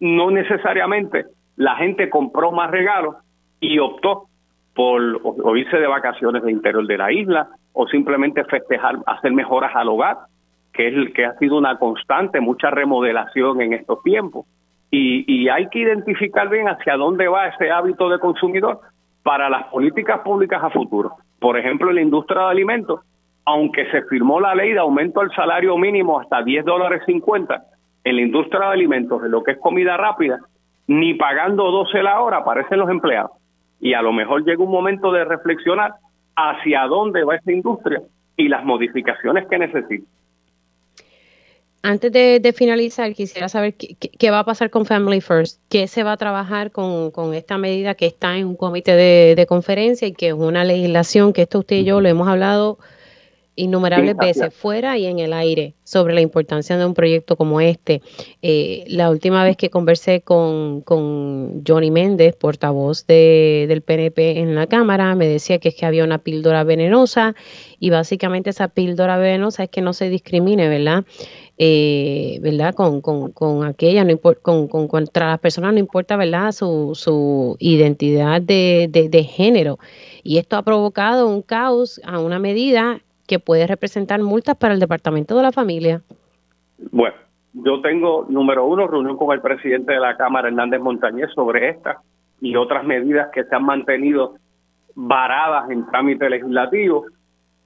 no 0.00 0.30
necesariamente 0.30 1.26
la 1.56 1.76
gente 1.76 2.08
compró 2.08 2.52
más 2.52 2.70
regalos 2.70 3.16
y 3.60 3.78
optó 3.78 4.28
por 4.74 5.02
o, 5.24 5.56
irse 5.56 5.76
de 5.76 5.86
vacaciones 5.88 6.42
del 6.42 6.52
interior 6.52 6.86
de 6.86 6.98
la 6.98 7.12
isla 7.12 7.48
o 7.72 7.86
simplemente 7.88 8.44
festejar, 8.44 8.96
hacer 9.06 9.32
mejoras 9.32 9.74
al 9.74 9.88
hogar, 9.88 10.18
que 10.72 10.88
es 10.88 10.94
el 10.94 11.12
que 11.12 11.24
ha 11.24 11.34
sido 11.38 11.58
una 11.58 11.78
constante, 11.78 12.40
mucha 12.40 12.70
remodelación 12.70 13.60
en 13.60 13.72
estos 13.72 14.02
tiempos. 14.02 14.46
Y, 14.90 15.24
y 15.26 15.48
hay 15.48 15.68
que 15.68 15.80
identificar 15.80 16.48
bien 16.48 16.68
hacia 16.68 16.96
dónde 16.96 17.26
va 17.26 17.48
ese 17.48 17.70
hábito 17.70 18.08
de 18.08 18.20
consumidor 18.20 18.80
para 19.22 19.50
las 19.50 19.64
políticas 19.64 20.20
públicas 20.20 20.62
a 20.62 20.70
futuro. 20.70 21.16
Por 21.40 21.58
ejemplo, 21.58 21.90
en 21.90 21.96
la 21.96 22.02
industria 22.02 22.42
de 22.42 22.50
alimentos, 22.50 23.00
aunque 23.44 23.90
se 23.90 24.02
firmó 24.02 24.40
la 24.40 24.54
ley 24.54 24.72
de 24.72 24.78
aumento 24.78 25.20
al 25.20 25.34
salario 25.34 25.76
mínimo 25.76 26.20
hasta 26.20 26.42
10 26.42 26.64
dólares 26.64 27.02
50, 27.06 27.62
en 28.08 28.16
la 28.16 28.22
industria 28.22 28.60
de 28.60 28.72
alimentos, 28.72 29.22
en 29.22 29.30
lo 29.30 29.42
que 29.42 29.52
es 29.52 29.58
comida 29.58 29.96
rápida, 29.96 30.38
ni 30.86 31.14
pagando 31.14 31.70
12 31.70 32.02
la 32.02 32.20
hora 32.20 32.38
aparecen 32.38 32.78
los 32.78 32.90
empleados. 32.90 33.32
Y 33.80 33.92
a 33.92 34.02
lo 34.02 34.12
mejor 34.12 34.44
llega 34.44 34.62
un 34.62 34.70
momento 34.70 35.12
de 35.12 35.24
reflexionar 35.24 35.92
hacia 36.34 36.86
dónde 36.86 37.22
va 37.24 37.36
esta 37.36 37.52
industria 37.52 38.00
y 38.36 38.48
las 38.48 38.64
modificaciones 38.64 39.46
que 39.48 39.58
necesita. 39.58 40.06
Antes 41.82 42.12
de, 42.12 42.52
finalizar, 42.56 43.12
quisiera 43.12 43.48
saber 43.48 43.74
qué, 43.74 44.30
va 44.30 44.40
a 44.40 44.44
pasar 44.44 44.70
con 44.70 44.84
Family 44.84 45.20
First, 45.20 45.60
qué 45.68 45.86
se 45.86 46.02
va 46.02 46.12
a 46.12 46.16
trabajar 46.16 46.72
con, 46.72 47.12
esta 47.34 47.56
medida 47.56 47.94
que 47.94 48.06
está 48.06 48.36
en 48.36 48.46
un 48.46 48.56
comité 48.56 48.92
de, 48.92 49.34
de, 49.36 49.46
conferencia 49.46 50.08
y 50.08 50.12
que 50.12 50.28
es 50.28 50.34
una 50.34 50.64
legislación 50.64 51.32
que 51.32 51.42
esto 51.42 51.60
usted 51.60 51.76
y 51.76 51.84
yo 51.84 52.00
lo 52.00 52.08
hemos 52.08 52.26
hablado 52.26 52.78
innumerables 53.58 54.16
veces 54.16 54.54
fuera 54.54 54.96
y 54.96 55.06
en 55.06 55.18
el 55.18 55.32
aire 55.32 55.74
sobre 55.82 56.14
la 56.14 56.20
importancia 56.20 56.78
de 56.78 56.86
un 56.86 56.94
proyecto 56.94 57.36
como 57.36 57.60
este. 57.60 58.02
Eh, 58.40 58.84
la 58.86 59.10
última 59.10 59.42
vez 59.42 59.56
que 59.56 59.68
conversé 59.68 60.20
con, 60.20 60.80
con 60.82 61.64
Johnny 61.66 61.90
Méndez, 61.90 62.36
portavoz 62.36 63.06
de, 63.06 63.66
del 63.68 63.82
PNP 63.82 64.38
en 64.38 64.54
la 64.54 64.66
Cámara, 64.68 65.14
me 65.16 65.26
decía 65.26 65.58
que 65.58 65.70
es 65.70 65.74
que 65.74 65.86
había 65.86 66.04
una 66.04 66.18
píldora 66.18 66.62
venenosa 66.62 67.34
y 67.80 67.90
básicamente 67.90 68.50
esa 68.50 68.68
píldora 68.68 69.18
venenosa 69.18 69.64
es 69.64 69.70
que 69.70 69.82
no 69.82 69.92
se 69.92 70.08
discrimine, 70.08 70.68
¿verdad? 70.68 71.04
Eh, 71.60 72.38
¿verdad? 72.40 72.72
Con, 72.74 73.00
con, 73.00 73.32
con 73.32 73.64
aquella, 73.64 74.04
no 74.04 74.16
con, 74.18 74.68
con, 74.68 74.86
contra 74.86 75.30
las 75.30 75.40
personas 75.40 75.72
no 75.72 75.80
importa, 75.80 76.16
¿verdad? 76.16 76.52
Su, 76.52 76.92
su 76.94 77.56
identidad 77.58 78.40
de, 78.40 78.88
de, 78.88 79.08
de 79.08 79.24
género. 79.24 79.80
Y 80.22 80.38
esto 80.38 80.56
ha 80.56 80.62
provocado 80.62 81.26
un 81.26 81.42
caos 81.42 82.00
a 82.04 82.20
una 82.20 82.38
medida 82.38 83.02
que 83.28 83.38
puede 83.38 83.66
representar 83.66 84.20
multas 84.20 84.56
para 84.56 84.74
el 84.74 84.80
Departamento 84.80 85.36
de 85.36 85.42
la 85.42 85.52
Familia? 85.52 86.00
Bueno, 86.90 87.14
yo 87.52 87.80
tengo, 87.82 88.26
número 88.28 88.66
uno, 88.66 88.88
reunión 88.88 89.16
con 89.16 89.32
el 89.32 89.40
presidente 89.40 89.92
de 89.92 90.00
la 90.00 90.16
Cámara, 90.16 90.48
Hernández 90.48 90.80
Montañez, 90.80 91.30
sobre 91.34 91.68
esta 91.68 91.98
y 92.40 92.56
otras 92.56 92.84
medidas 92.84 93.28
que 93.32 93.44
se 93.44 93.54
han 93.54 93.64
mantenido 93.64 94.34
varadas 94.94 95.70
en 95.70 95.86
trámite 95.86 96.28
legislativo. 96.30 97.04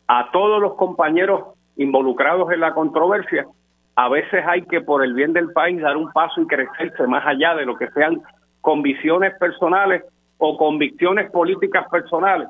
A 0.09 0.31
todos 0.33 0.61
los 0.61 0.75
compañeros 0.75 1.55
involucrados 1.77 2.51
en 2.53 2.61
la 2.61 2.75
controversia, 2.75 3.47
a 3.95 4.09
veces 4.09 4.45
hay 4.47 4.63
que, 4.63 4.81
por 4.81 5.05
el 5.05 5.15
bien 5.15 5.33
del 5.33 5.53
país, 5.53 5.81
dar 5.81 5.97
un 5.97 6.11
paso 6.13 6.41
y 6.41 6.47
crecerse 6.47 7.07
más 7.07 7.25
allá 7.27 7.55
de 7.55 7.67
lo 7.67 7.77
que 7.77 7.89
sean 7.91 8.21
convicciones 8.61 9.35
personales 9.39 10.03
o 10.39 10.57
convicciones 10.57 11.31
políticas 11.31 11.89
personales 11.89 12.49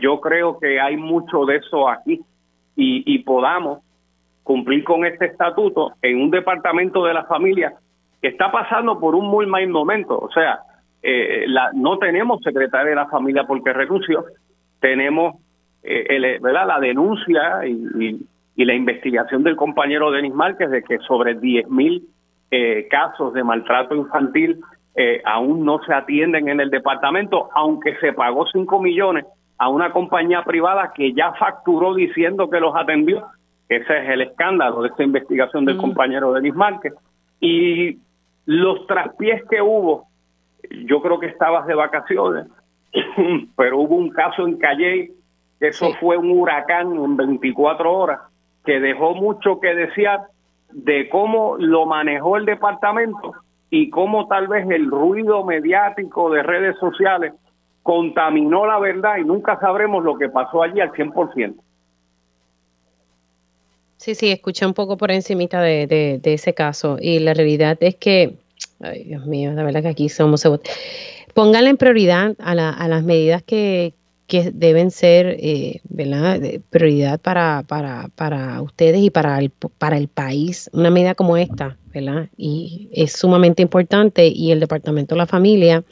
yo 0.00 0.20
creo 0.20 0.58
que 0.58 0.80
hay 0.80 0.96
mucho 0.96 1.44
de 1.44 1.56
eso 1.56 1.88
aquí 1.88 2.20
y, 2.76 3.18
podamos 3.20 3.80
cumplir 4.42 4.84
con 4.84 5.04
este 5.04 5.26
estatuto 5.26 5.92
en 6.02 6.20
un 6.20 6.30
departamento 6.30 7.04
de 7.04 7.14
la 7.14 7.24
familia 7.24 7.72
que 8.20 8.28
está 8.28 8.52
pasando 8.52 9.00
por 9.00 9.14
un 9.14 9.26
muy 9.26 9.46
mal 9.46 9.66
momento. 9.68 10.18
O 10.18 10.30
sea, 10.30 10.60
eh, 11.02 11.44
la, 11.48 11.70
no 11.72 11.98
tenemos 11.98 12.40
secretaria 12.42 12.90
de 12.90 12.96
la 12.96 13.08
familia 13.08 13.44
porque 13.44 13.72
renunció, 13.72 14.24
tenemos 14.80 15.36
eh, 15.82 16.38
la 16.40 16.78
denuncia 16.80 17.66
y, 17.66 18.26
la 18.56 18.74
investigación 18.74 19.42
del 19.42 19.54
compañero 19.54 20.10
Denis 20.10 20.34
Márquez 20.34 20.70
de 20.70 20.82
que 20.82 20.98
sobre 21.00 21.36
10.000 21.38 21.68
mil 21.68 22.08
eh, 22.50 22.88
casos 22.90 23.34
de 23.34 23.44
maltrato 23.44 23.94
infantil 23.94 24.60
aún 25.24 25.62
no 25.62 25.78
se 25.84 25.92
atienden 25.92 26.48
en 26.48 26.58
el 26.58 26.70
departamento, 26.70 27.50
aunque 27.54 27.96
se 27.98 28.14
pagó 28.14 28.46
5 28.46 28.80
millones 28.80 29.26
a 29.58 29.68
una 29.68 29.92
compañía 29.92 30.42
privada 30.42 30.92
que 30.94 31.12
ya 31.12 31.32
facturó 31.34 31.94
diciendo 31.94 32.50
que 32.50 32.60
los 32.60 32.74
atendió. 32.74 33.26
Ese 33.68 33.98
es 33.98 34.10
el 34.10 34.22
escándalo 34.22 34.82
de 34.82 34.88
esta 34.88 35.02
investigación 35.02 35.64
del 35.64 35.76
mm. 35.76 35.80
compañero 35.80 36.32
Denis 36.32 36.54
Márquez. 36.54 36.94
Y 37.40 37.98
los 38.44 38.86
traspiés 38.86 39.42
que 39.48 39.60
hubo, 39.60 40.08
yo 40.86 41.00
creo 41.02 41.18
que 41.18 41.26
estabas 41.26 41.66
de 41.66 41.74
vacaciones, 41.74 42.46
pero 43.56 43.80
hubo 43.80 43.96
un 43.96 44.10
caso 44.10 44.46
en 44.46 44.58
Calle, 44.58 45.12
eso 45.60 45.92
fue 46.00 46.16
un 46.16 46.30
huracán 46.30 46.94
en 46.94 47.16
24 47.16 47.92
horas, 47.92 48.20
que 48.64 48.78
dejó 48.78 49.14
mucho 49.14 49.58
que 49.60 49.74
desear 49.74 50.26
de 50.72 51.08
cómo 51.08 51.56
lo 51.58 51.86
manejó 51.86 52.36
el 52.36 52.44
departamento 52.44 53.32
y 53.70 53.90
cómo 53.90 54.26
tal 54.28 54.48
vez 54.48 54.68
el 54.70 54.90
ruido 54.90 55.44
mediático 55.44 56.30
de 56.30 56.42
redes 56.42 56.76
sociales 56.78 57.32
contaminó 57.86 58.66
la 58.66 58.80
verdad 58.80 59.18
y 59.20 59.24
nunca 59.24 59.60
sabremos 59.60 60.02
lo 60.02 60.18
que 60.18 60.28
pasó 60.28 60.60
allí 60.60 60.80
al 60.80 60.90
100%. 60.90 61.54
Sí, 63.96 64.16
sí, 64.16 64.28
escuché 64.32 64.66
un 64.66 64.74
poco 64.74 64.96
por 64.96 65.12
encimita 65.12 65.62
de, 65.62 65.86
de, 65.86 66.34
ese 66.34 66.52
caso 66.52 66.96
y 67.00 67.20
la 67.20 67.32
realidad 67.32 67.78
es 67.80 67.94
que, 67.94 68.34
ay 68.80 69.04
Dios 69.04 69.24
mío, 69.26 69.52
la 69.52 69.62
verdad 69.62 69.82
que 69.82 69.88
aquí 69.88 70.08
somos... 70.08 70.44
Pónganle 71.32 71.70
en 71.70 71.76
prioridad 71.76 72.34
a, 72.40 72.56
la, 72.56 72.70
a 72.70 72.88
las 72.88 73.04
medidas 73.04 73.44
que, 73.44 73.94
que 74.26 74.50
deben 74.52 74.90
ser 74.90 75.36
eh, 75.38 75.80
¿verdad? 75.88 76.40
prioridad 76.70 77.20
para, 77.20 77.62
para, 77.68 78.08
para 78.16 78.62
ustedes 78.62 79.00
y 79.00 79.10
para 79.10 79.38
el, 79.38 79.50
para 79.78 79.96
el 79.96 80.08
país. 80.08 80.68
Una 80.72 80.90
medida 80.90 81.14
como 81.14 81.36
esta, 81.36 81.76
¿verdad? 81.94 82.30
Y 82.36 82.88
es 82.92 83.12
sumamente 83.12 83.62
importante 83.62 84.26
y 84.26 84.50
el 84.50 84.58
Departamento 84.58 85.14
de 85.14 85.18
la 85.18 85.26
Familia 85.26 85.84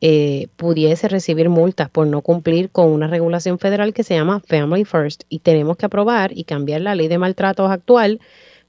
eh, 0.00 0.48
pudiese 0.56 1.08
recibir 1.08 1.48
multas 1.48 1.88
por 1.88 2.06
no 2.06 2.20
cumplir 2.20 2.70
con 2.70 2.88
una 2.90 3.06
regulación 3.06 3.58
federal 3.58 3.94
que 3.94 4.02
se 4.02 4.14
llama 4.14 4.40
Family 4.40 4.84
First 4.84 5.24
y 5.28 5.38
tenemos 5.38 5.76
que 5.76 5.86
aprobar 5.86 6.36
y 6.36 6.44
cambiar 6.44 6.82
la 6.82 6.94
ley 6.94 7.08
de 7.08 7.18
maltratos 7.18 7.70
actual 7.70 8.20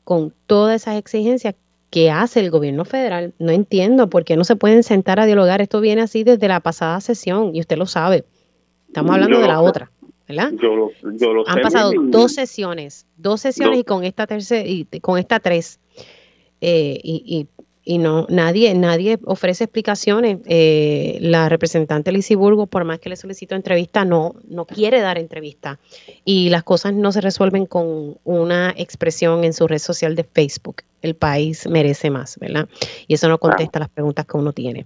con 0.04 0.34
todas 0.46 0.82
esas 0.82 0.98
exigencias 0.98 1.56
que 1.90 2.12
hace 2.12 2.40
el 2.40 2.50
gobierno 2.50 2.86
federal. 2.86 3.34
No 3.40 3.52
entiendo 3.52 4.10
por 4.10 4.24
qué 4.24 4.38
no 4.38 4.44
se 4.44 4.56
pueden 4.56 4.84
sentar 4.84 5.20
a 5.20 5.26
dialogar. 5.26 5.62
Esto 5.62 5.82
viene 5.82 6.02
así 6.02 6.24
desde 6.24 6.48
la 6.48 6.60
pasada 6.60 7.02
sesión 7.02 7.56
y 7.56 7.60
usted 7.60 7.78
lo 7.78 7.86
sabe. 7.86 8.26
Estamos 8.88 9.14
hablando 9.14 9.40
de 9.40 9.48
la 9.48 9.62
otra. 9.62 9.92
¿verdad? 10.28 10.52
Yo 10.62 10.76
lo, 11.34 11.48
Han 11.48 11.62
pasado 11.62 11.92
dos 12.04 12.34
sesiones, 12.34 13.06
dos 13.16 13.42
sesiones 13.42 13.80
y 13.80 13.84
con 13.84 14.04
esta 14.04 14.28
tercera 14.28 14.68
y 14.68 14.86
con 15.02 15.18
esta 15.18 15.40
tres. 15.40 15.80
Eh, 16.60 17.00
y, 17.04 17.24
y, 17.26 17.57
y 17.88 18.00
no 18.00 18.28
nadie 18.30 18.74
nadie 18.76 19.18
ofrece 19.24 19.64
explicaciones. 19.64 20.40
Eh, 20.46 21.18
la 21.22 21.48
representante 21.48 22.12
Lizy 22.12 22.36
Burgo, 22.36 22.68
por 22.68 22.84
más 22.84 23.00
que 23.00 23.08
le 23.08 23.16
solicito 23.16 23.56
entrevista, 23.56 24.04
no 24.04 24.36
no 24.50 24.66
quiere 24.66 25.00
dar 25.00 25.18
entrevista 25.18 25.80
y 26.26 26.50
las 26.50 26.64
cosas 26.64 26.94
no 26.94 27.14
se 27.14 27.22
resuelven 27.22 27.66
con 27.66 28.18
una 28.26 28.74
expresión 28.76 29.46
en 29.46 29.54
su 29.54 29.68
red 29.68 29.80
social 29.80 30.16
de 30.16 30.26
Facebook. 30.26 30.84
El 31.02 31.16
país 31.16 31.66
merece 31.70 32.10
más, 32.10 32.38
¿verdad? 32.40 32.68
Y 33.08 33.14
eso 33.14 33.30
no 33.30 33.38
contesta 33.38 33.80
las 33.80 33.90
preguntas 33.90 34.26
que 34.26 34.36
uno 34.36 34.52
tiene. 34.52 34.86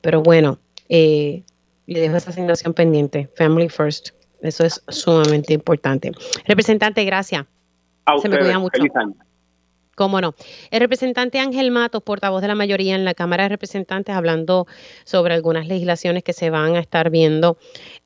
Pero 0.00 0.20
bueno, 0.20 0.58
eh, 0.88 1.44
le 1.86 2.00
dejo 2.00 2.16
esa 2.16 2.30
asignación 2.30 2.74
pendiente. 2.74 3.28
Family 3.36 3.68
first. 3.68 4.08
Eso 4.42 4.64
es 4.64 4.82
sumamente 4.88 5.52
importante. 5.52 6.10
Representante, 6.46 7.04
gracias. 7.04 7.46
Se 8.20 8.28
me 8.28 8.38
cuida 8.38 8.58
mucho. 8.58 8.82
Cómo 9.96 10.20
no. 10.20 10.34
El 10.70 10.80
representante 10.80 11.38
Ángel 11.38 11.70
Matos, 11.70 12.02
portavoz 12.02 12.40
de 12.42 12.48
la 12.48 12.54
mayoría 12.54 12.94
en 12.94 13.04
la 13.04 13.14
Cámara 13.14 13.44
de 13.44 13.50
Representantes, 13.50 14.14
hablando 14.14 14.66
sobre 15.04 15.34
algunas 15.34 15.66
legislaciones 15.66 16.22
que 16.22 16.32
se 16.32 16.50
van 16.50 16.76
a 16.76 16.80
estar 16.80 17.10
viendo 17.10 17.58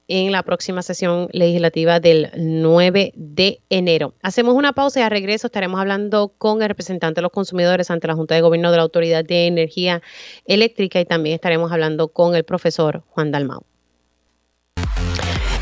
en 0.08 0.32
la 0.32 0.42
próxima 0.42 0.82
sesión 0.82 1.28
legislativa 1.32 2.00
del 2.00 2.30
9 2.36 3.12
de 3.14 3.60
enero. 3.70 4.14
Hacemos 4.22 4.54
una 4.54 4.72
pausa 4.72 5.00
y 5.00 5.02
a 5.02 5.08
regreso 5.08 5.46
estaremos 5.46 5.80
hablando 5.80 6.34
con 6.36 6.62
el 6.62 6.68
representante 6.68 7.18
de 7.18 7.22
los 7.22 7.32
consumidores 7.32 7.90
ante 7.90 8.06
la 8.06 8.14
Junta 8.14 8.34
de 8.34 8.42
Gobierno 8.42 8.70
de 8.70 8.76
la 8.76 8.82
Autoridad 8.82 9.24
de 9.24 9.46
Energía 9.46 10.02
Eléctrica 10.44 11.00
y 11.00 11.04
también 11.04 11.34
estaremos 11.34 11.72
hablando 11.72 12.08
con 12.08 12.34
el 12.34 12.44
profesor 12.44 13.02
Juan 13.08 13.30
Dalmau. 13.30 13.64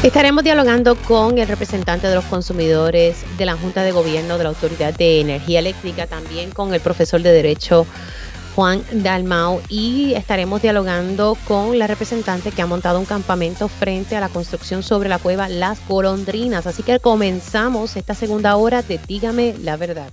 Estaremos 0.02 0.42
dialogando 0.42 0.96
con 0.96 1.38
el 1.38 1.46
representante 1.46 2.08
de 2.08 2.16
los 2.16 2.24
consumidores 2.24 3.24
de 3.38 3.46
la 3.46 3.56
Junta 3.56 3.84
de 3.84 3.92
Gobierno 3.92 4.36
de 4.36 4.42
la 4.42 4.50
Autoridad 4.50 4.92
de 4.92 5.20
Energía 5.20 5.60
Eléctrica, 5.60 6.08
también 6.08 6.50
con 6.50 6.74
el 6.74 6.80
profesor 6.80 7.22
de 7.22 7.30
Derecho 7.30 7.86
Juan 8.56 8.82
Dalmau 8.90 9.62
y 9.68 10.14
estaremos 10.14 10.60
dialogando 10.60 11.38
con 11.46 11.78
la 11.78 11.86
representante 11.86 12.50
que 12.50 12.62
ha 12.62 12.66
montado 12.66 12.98
un 12.98 13.04
campamento 13.04 13.68
frente 13.68 14.16
a 14.16 14.20
la 14.20 14.28
construcción 14.28 14.82
sobre 14.82 15.08
la 15.08 15.20
cueva 15.20 15.48
Las 15.48 15.78
Golondrinas. 15.86 16.66
Así 16.66 16.82
que 16.82 16.98
comenzamos 16.98 17.94
esta 17.94 18.14
segunda 18.14 18.56
hora 18.56 18.82
de 18.82 18.98
Dígame 19.06 19.54
la 19.62 19.76
verdad. 19.76 20.10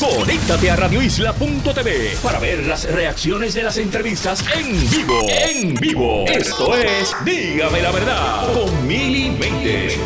Conéctate 0.00 0.70
a 0.70 0.76
radioisla.tv 0.76 2.16
para 2.22 2.38
ver 2.40 2.66
las 2.66 2.90
reacciones 2.92 3.54
de 3.54 3.62
las 3.62 3.76
entrevistas 3.76 4.44
en 4.56 4.72
vivo. 4.90 5.20
En 5.28 5.74
vivo. 5.74 6.24
Esto 6.26 6.74
es 6.76 7.14
Dígame 7.24 7.82
la 7.82 7.92
verdad 7.92 8.52
con 8.52 8.86
Mili 8.86 9.30
Méndez. 9.30 9.98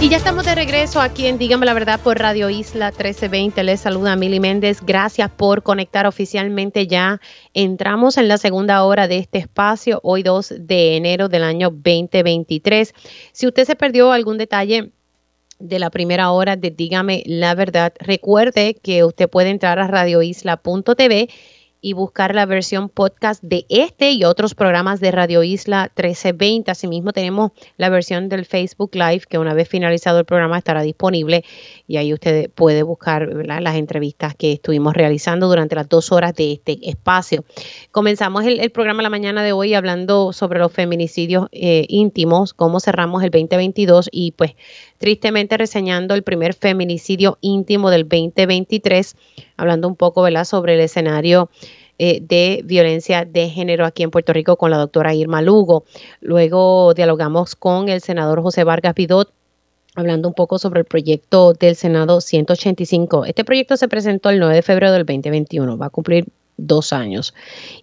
Y 0.00 0.08
ya 0.08 0.16
estamos 0.16 0.44
de 0.44 0.54
regreso 0.54 1.00
aquí 1.00 1.26
en 1.26 1.38
Dígame 1.38 1.64
la 1.64 1.74
Verdad 1.74 2.00
por 2.00 2.18
Radio 2.18 2.50
Isla 2.50 2.90
1320. 2.90 3.62
Les 3.62 3.80
saluda 3.80 4.16
Mili 4.16 4.40
Méndez. 4.40 4.80
Gracias 4.82 5.30
por 5.30 5.62
conectar 5.62 6.06
oficialmente 6.06 6.88
ya. 6.88 7.20
Entramos 7.54 8.18
en 8.18 8.26
la 8.26 8.36
segunda 8.36 8.82
hora 8.82 9.06
de 9.06 9.18
este 9.18 9.38
espacio, 9.38 10.00
hoy 10.02 10.24
2 10.24 10.54
de 10.58 10.96
enero 10.96 11.28
del 11.28 11.44
año 11.44 11.70
2023. 11.70 12.94
Si 13.32 13.46
usted 13.46 13.64
se 13.64 13.76
perdió 13.76 14.10
algún 14.10 14.38
detalle 14.38 14.92
de 15.62 15.78
la 15.78 15.90
primera 15.90 16.30
hora 16.32 16.56
de 16.56 16.70
Dígame 16.70 17.22
la 17.26 17.54
Verdad. 17.54 17.94
Recuerde 17.98 18.74
que 18.74 19.04
usted 19.04 19.30
puede 19.30 19.50
entrar 19.50 19.78
a 19.78 19.86
radioisla.tv 19.86 21.28
y 21.84 21.94
buscar 21.94 22.34
la 22.34 22.46
versión 22.46 22.88
podcast 22.88 23.42
de 23.42 23.66
este 23.68 24.12
y 24.12 24.24
otros 24.24 24.54
programas 24.54 25.00
de 25.00 25.10
Radio 25.10 25.42
Isla 25.42 25.90
1320. 25.96 26.70
Asimismo, 26.70 27.12
tenemos 27.12 27.50
la 27.76 27.88
versión 27.88 28.28
del 28.28 28.46
Facebook 28.46 28.94
Live 28.94 29.22
que 29.28 29.38
una 29.38 29.52
vez 29.52 29.68
finalizado 29.68 30.20
el 30.20 30.24
programa 30.24 30.58
estará 30.58 30.82
disponible 30.82 31.44
y 31.92 31.98
ahí 31.98 32.14
usted 32.14 32.50
puede 32.54 32.82
buscar 32.82 33.28
las 33.44 33.76
entrevistas 33.76 34.34
que 34.34 34.52
estuvimos 34.52 34.94
realizando 34.94 35.46
durante 35.46 35.74
las 35.74 35.90
dos 35.90 36.10
horas 36.10 36.34
de 36.34 36.52
este 36.52 36.78
espacio. 36.88 37.44
Comenzamos 37.90 38.46
el, 38.46 38.70
programa 38.70 39.02
la 39.02 39.10
mañana 39.10 39.42
de 39.42 39.52
hoy 39.52 39.74
hablando 39.74 40.32
sobre 40.32 40.58
los 40.58 40.72
feminicidios 40.72 41.48
eh, 41.52 41.84
íntimos, 41.90 42.54
cómo 42.54 42.80
cerramos 42.80 43.22
el 43.22 43.28
2022 43.28 44.08
y 44.10 44.32
pues 44.32 44.52
tristemente 44.96 45.58
reseñando 45.58 46.14
el 46.14 46.22
primer 46.22 46.54
feminicidio 46.54 47.36
íntimo 47.42 47.90
del 47.90 48.04
2023, 48.04 49.14
hablando 49.58 49.86
un 49.86 49.96
poco 49.96 50.22
¿verdad? 50.22 50.46
sobre 50.46 50.76
el 50.76 50.80
escenario 50.80 51.50
eh, 51.98 52.20
de 52.22 52.62
violencia 52.64 53.26
de 53.26 53.50
género 53.50 53.84
aquí 53.84 54.02
en 54.02 54.10
Puerto 54.10 54.32
Rico 54.32 54.56
con 54.56 54.70
la 54.70 54.78
doctora 54.78 55.14
Irma 55.14 55.42
Lugo. 55.42 55.84
Luego 56.22 56.94
dialogamos 56.94 57.54
con 57.54 57.90
el 57.90 58.00
senador 58.00 58.40
José 58.40 58.64
Vargas 58.64 58.94
Vidot 58.94 59.30
hablando 59.94 60.28
un 60.28 60.34
poco 60.34 60.58
sobre 60.58 60.80
el 60.80 60.86
proyecto 60.86 61.52
del 61.52 61.76
Senado 61.76 62.20
185. 62.20 63.24
Este 63.26 63.44
proyecto 63.44 63.76
se 63.76 63.88
presentó 63.88 64.30
el 64.30 64.38
9 64.38 64.54
de 64.54 64.62
febrero 64.62 64.92
del 64.92 65.04
2021, 65.04 65.76
va 65.76 65.86
a 65.86 65.90
cumplir 65.90 66.26
dos 66.56 66.92
años. 66.92 67.34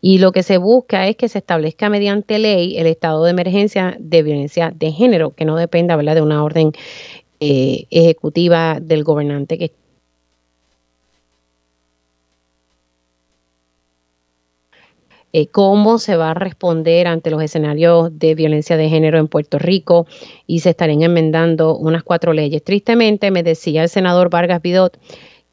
Y 0.02 0.20
lo 0.20 0.32
que 0.32 0.44
se 0.44 0.58
busca 0.58 1.08
es 1.08 1.16
que 1.16 1.30
se 1.30 1.40
establezca 1.40 1.90
mediante 1.90 2.40
ley 2.40 2.78
el 2.78 2.88
estado 2.88 3.24
de 3.24 3.32
emergencia 3.32 3.96
de 4.00 4.24
violencia 4.24 4.72
de 4.76 4.92
género, 4.92 5.32
que 5.32 5.46
no 5.46 5.56
dependa 5.56 5.98
de 5.98 6.22
una 6.22 6.44
orden 6.44 6.72
eh, 7.40 7.86
ejecutiva 7.90 8.80
del 8.82 9.04
gobernante 9.04 9.58
que 9.58 9.74
eh, 15.32 15.48
cómo 15.48 16.00
se 16.00 16.16
va 16.16 16.32
a 16.32 16.34
responder 16.34 17.08
ante 17.08 17.30
los 17.30 17.42
escenarios 17.44 18.18
de 18.18 18.34
violencia 18.34 18.78
de 18.78 18.90
género 18.90 19.20
en 19.20 19.28
Puerto 19.28 19.60
Rico 19.60 20.08
y 20.48 20.62
se 20.62 20.72
estarían 20.72 21.04
enmendando 21.04 21.78
unas 21.78 22.04
cuatro 22.04 22.34
leyes. 22.34 22.64
Tristemente, 22.64 23.30
me 23.30 23.44
decía 23.44 23.84
el 23.84 23.90
senador 23.90 24.30
Vargas 24.30 24.62
Vidot 24.62 24.98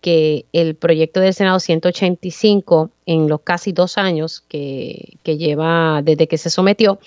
que 0.00 0.46
el 0.52 0.76
proyecto 0.76 1.20
del 1.20 1.34
Senado 1.34 1.58
185, 1.58 2.90
en 3.06 3.28
los 3.28 3.40
casi 3.40 3.72
dos 3.72 3.98
años 3.98 4.40
que, 4.48 5.18
lleva 5.24 6.00
desde 6.02 6.26
que 6.26 6.38
se 6.38 6.48
sometió, 6.48 6.98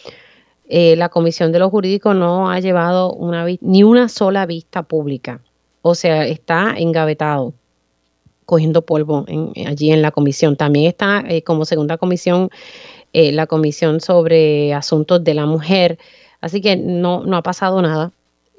eh, 0.67 0.95
la 0.95 1.09
Comisión 1.09 1.51
de 1.51 1.59
los 1.59 1.72
Jurídicos 1.72 2.15
no 2.15 2.51
ha 2.51 2.59
llevado 2.59 3.17
ni 3.61 3.84
una 3.84 4.09
sola 4.09 4.45
vista 4.45 4.84
pública. 4.84 5.41
O 5.82 5.95
sea, 5.95 6.28
está 6.28 6.76
engavetado, 6.78 7.53
cogiendo 8.50 8.82
polvo 8.82 9.26
allí 9.68 9.91
en 9.91 10.02
la 10.02 10.10
comisión. 10.10 10.56
También 10.56 10.88
está 10.88 11.24
eh, 11.28 11.43
como 11.43 11.66
segunda 11.66 12.00
comisión 12.00 12.50
eh, 13.14 13.32
la 13.32 13.45
Comisión 13.45 14.02
sobre 14.02 14.74
Asuntos 14.74 15.24
de 15.24 15.36
la 15.36 15.45
Mujer. 15.45 16.00
Así 16.41 16.62
que 16.62 16.76
no, 16.76 17.24
no 17.24 17.38
ha 17.38 17.43
pasado 17.43 17.82
nada. 17.82 18.12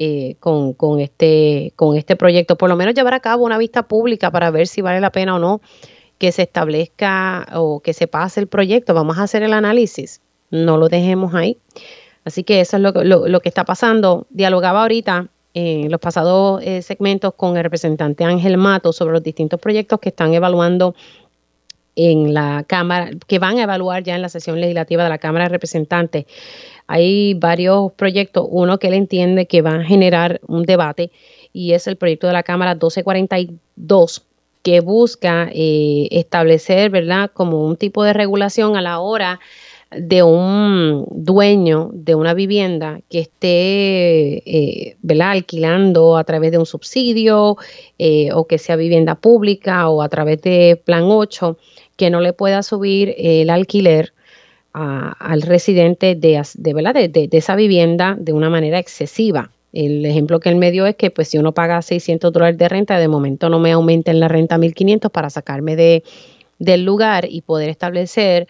Eh, 0.03 0.37
con, 0.41 0.73
con, 0.73 0.99
este, 0.99 1.75
con 1.77 1.95
este 1.95 2.17
proyecto, 2.17 2.57
por 2.57 2.71
lo 2.71 2.77
menos 2.77 2.95
llevar 2.95 3.13
a 3.13 3.21
cabo 3.21 3.45
una 3.45 3.59
vista 3.59 3.83
pública 3.83 4.31
para 4.31 4.51
ver 4.51 4.67
si 4.67 4.81
vale 4.81 4.99
la 4.99 5.13
pena 5.13 5.37
o 5.37 5.39
no 5.39 5.61
que 6.17 6.33
se 6.33 6.41
establezca 6.41 7.47
o 7.53 7.81
que 7.81 7.93
se 7.93 8.07
pase 8.07 8.41
el 8.41 8.47
proyecto. 8.47 8.95
Vamos 8.95 9.19
a 9.19 9.25
hacer 9.25 9.43
el 9.43 9.53
análisis, 9.53 10.23
no 10.51 10.79
lo 10.79 10.89
dejemos 10.89 11.35
ahí. 11.35 11.59
Así 12.25 12.45
que 12.45 12.61
eso 12.61 12.79
es 12.79 12.83
lo, 12.83 12.93
lo, 13.29 13.41
que 13.41 13.51
está 13.51 13.67
pasando. 13.67 14.27
Dialogaba 14.31 14.81
ahorita 14.81 15.29
en 15.55 15.91
los 15.91 16.01
pasados 16.01 16.63
eh, 16.63 16.83
segmentos 16.83 17.35
con 17.35 17.57
el 17.57 17.63
representante 17.63 18.25
Ángel 18.25 18.57
Mato 18.57 18.93
sobre 18.93 19.13
los 19.13 19.23
distintos 19.23 19.61
proyectos 19.61 20.01
que 20.01 20.11
están 20.11 20.33
evaluando 20.35 20.95
en 21.97 22.33
la 22.33 22.65
Cámara, 22.67 23.11
que 23.27 23.39
van 23.39 23.59
a 23.59 23.65
evaluar 23.65 24.03
ya 24.03 24.15
en 24.15 24.23
la 24.23 24.29
sesión 24.29 24.61
legislativa 24.61 25.03
de 25.03 25.09
la 25.09 25.19
Cámara 25.19 25.47
de 25.47 25.51
Representantes 25.51 26.27
hay 26.93 27.35
varios 27.35 27.93
proyectos, 27.93 28.49
uno 28.51 28.81
que 28.81 28.89
él 28.89 28.95
entiende 28.95 29.47
que 29.47 29.63
va 29.63 29.77
a 29.77 29.85
generar 29.85 30.41
un 30.49 30.65
debate 30.65 31.13
y 31.53 31.73
es 31.75 31.87
el 31.87 31.95
proyecto 31.95 32.27
de 32.27 32.33
la 32.33 32.43
Cámara 32.43 32.75
1242 32.75 34.27
que 34.63 34.81
busca 34.81 35.49
eh, 35.55 36.09
establecer, 36.11 36.91
¿verdad?, 36.91 37.31
como 37.33 37.65
un 37.65 37.77
tipo 37.77 38.03
de 38.03 38.13
regulación 38.13 38.77
a 38.77 38.83
la 38.83 38.99
hora 38.99 39.39
de 39.91 40.23
un 40.23 41.05
dueño 41.11 41.91
de 41.93 42.15
una 42.15 42.33
vivienda 42.33 43.01
que 43.09 43.19
esté, 43.21 44.39
eh, 44.49 44.97
¿verdad?, 45.03 45.33
alquilando 45.33 46.17
a 46.17 46.25
través 46.25 46.53
de 46.53 46.59
un 46.59 46.67
subsidio 46.67 47.57
eh, 47.99 48.31
o 48.33 48.47
que 48.47 48.59
sea 48.59 48.77
vivienda 48.77 49.17
pública 49.17 49.89
o 49.89 50.03
a 50.03 50.09
través 50.09 50.41
de 50.43 50.81
Plan 50.85 51.05
8, 51.05 51.59
que 51.97 52.11
no 52.11 52.21
le 52.21 52.33
pueda 52.33 52.63
subir 52.63 53.15
el 53.19 53.51
alquiler 53.51 54.13
al 54.73 55.43
residente 55.43 56.15
de, 56.15 56.41
de, 56.55 56.75
¿verdad? 56.75 56.95
De, 56.95 57.29
esa 57.33 57.57
vivienda 57.57 58.17
de 58.19 58.33
una 58.33 58.49
manera 58.49 58.79
excesiva. 58.79 59.51
El 59.73 60.07
ejemplo 60.07 60.39
que 60.39 60.49
él 60.49 60.57
me 60.57 60.71
dio 60.71 60.87
es 60.87 60.95
que 60.95 61.11
pues 61.11 61.29
si 61.29 61.39
uno 61.39 61.53
paga 61.53 61.83
600 61.83 62.33
dólares 62.33 62.57
de 62.57 62.69
renta, 62.69 62.99
de 62.99 63.09
momento 63.09 63.49
no 63.49 63.59
me 63.59 63.73
aumenten 63.73 64.21
la 64.21 64.29
renta 64.29 64.55
a 64.55 64.59
1500 64.59 65.11
para 65.11 65.29
sacarme 65.29 65.75
de, 65.75 66.05
del 66.61 66.85
lugar 66.85 67.27
y 67.29 67.41
poder 67.41 67.69
establecer 67.69 68.47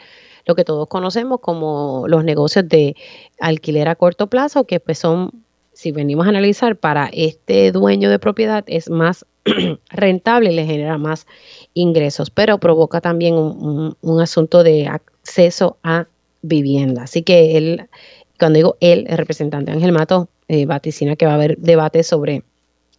lo 0.50 0.56
que 0.56 0.64
todos 0.64 0.88
conocemos 0.88 1.38
como 1.40 2.06
los 2.08 2.24
negocios 2.24 2.68
de 2.68 2.96
alquiler 3.38 3.86
a 3.86 3.94
corto 3.94 4.26
plazo, 4.26 4.64
que 4.64 4.80
pues 4.80 4.98
son, 4.98 5.30
si 5.72 5.92
venimos 5.92 6.26
a 6.26 6.30
analizar, 6.30 6.74
para 6.74 7.08
este 7.12 7.70
dueño 7.70 8.10
de 8.10 8.18
propiedad 8.18 8.64
es 8.66 8.90
más 8.90 9.24
rentable, 9.90 10.50
le 10.50 10.66
genera 10.66 10.98
más 10.98 11.28
ingresos, 11.72 12.30
pero 12.30 12.58
provoca 12.58 13.00
también 13.00 13.34
un, 13.34 13.96
un 14.00 14.20
asunto 14.20 14.64
de 14.64 14.88
acceso 14.88 15.76
a 15.84 16.08
vivienda. 16.42 17.04
Así 17.04 17.22
que 17.22 17.56
él, 17.56 17.88
cuando 18.36 18.56
digo 18.56 18.76
él, 18.80 19.06
el 19.08 19.18
representante 19.18 19.70
Ángel 19.70 19.92
Mato, 19.92 20.28
eh, 20.48 20.66
vaticina 20.66 21.14
que 21.14 21.26
va 21.26 21.32
a 21.32 21.36
haber 21.36 21.58
debate 21.58 22.02
sobre, 22.02 22.42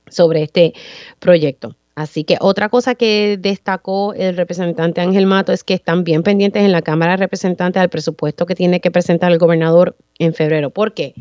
sobre 0.08 0.44
este 0.44 0.74
proyecto. 1.20 1.76
Así 1.96 2.24
que 2.24 2.38
otra 2.40 2.70
cosa 2.70 2.96
que 2.96 3.38
destacó 3.40 4.14
el 4.14 4.38
representante 4.38 5.02
Ángel 5.02 5.26
Mato 5.26 5.52
es 5.52 5.64
que 5.64 5.74
están 5.74 6.04
bien 6.04 6.24
pendientes 6.24 6.64
en 6.64 6.72
la 6.72 6.82
Cámara 6.82 7.14
de 7.14 7.18
Representantes 7.18 7.82
al 7.82 7.90
presupuesto 7.90 8.46
que 8.46 8.56
tiene 8.56 8.80
que 8.80 8.92
presentar 8.92 9.32
el 9.32 9.38
gobernador 9.38 9.98
en 10.18 10.34
febrero. 10.34 10.70
¿Por 10.70 10.94
qué? 10.94 11.14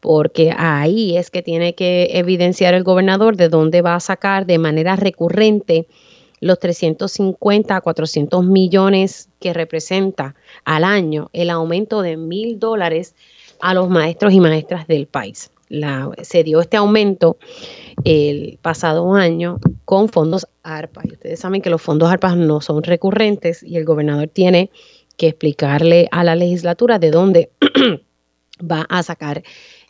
Porque 0.00 0.52
ahí 0.56 1.16
es 1.16 1.30
que 1.30 1.42
tiene 1.42 1.74
que 1.74 2.10
evidenciar 2.18 2.74
el 2.74 2.82
gobernador 2.82 3.36
de 3.36 3.48
dónde 3.48 3.82
va 3.82 3.94
a 3.94 4.00
sacar 4.00 4.46
de 4.46 4.58
manera 4.58 4.96
recurrente 4.96 5.86
los 6.40 6.58
350 6.58 7.76
a 7.76 7.80
400 7.80 8.44
millones 8.44 9.30
que 9.40 9.54
representa 9.54 10.34
al 10.64 10.84
año 10.84 11.30
el 11.32 11.48
aumento 11.50 12.02
de 12.02 12.16
mil 12.16 12.58
dólares 12.58 13.14
a 13.60 13.72
los 13.72 13.88
maestros 13.88 14.32
y 14.32 14.40
maestras 14.40 14.86
del 14.86 15.06
país. 15.06 15.50
Se 16.22 16.44
dio 16.44 16.60
este 16.60 16.76
aumento 16.76 17.38
el 18.04 18.58
pasado 18.62 19.14
año 19.14 19.60
con 19.84 20.08
fondos 20.08 20.46
ARPA. 20.62 21.02
Y 21.04 21.12
ustedes 21.12 21.40
saben 21.40 21.62
que 21.62 21.70
los 21.70 21.82
fondos 21.82 22.10
ARPA 22.10 22.34
no 22.34 22.60
son 22.60 22.82
recurrentes 22.82 23.62
y 23.62 23.76
el 23.76 23.84
gobernador 23.84 24.28
tiene 24.28 24.70
que 25.16 25.28
explicarle 25.28 26.08
a 26.10 26.24
la 26.24 26.34
legislatura 26.34 26.98
de 26.98 27.10
dónde 27.10 27.50
va 28.60 28.86
a 28.88 29.02
sacar 29.02 29.42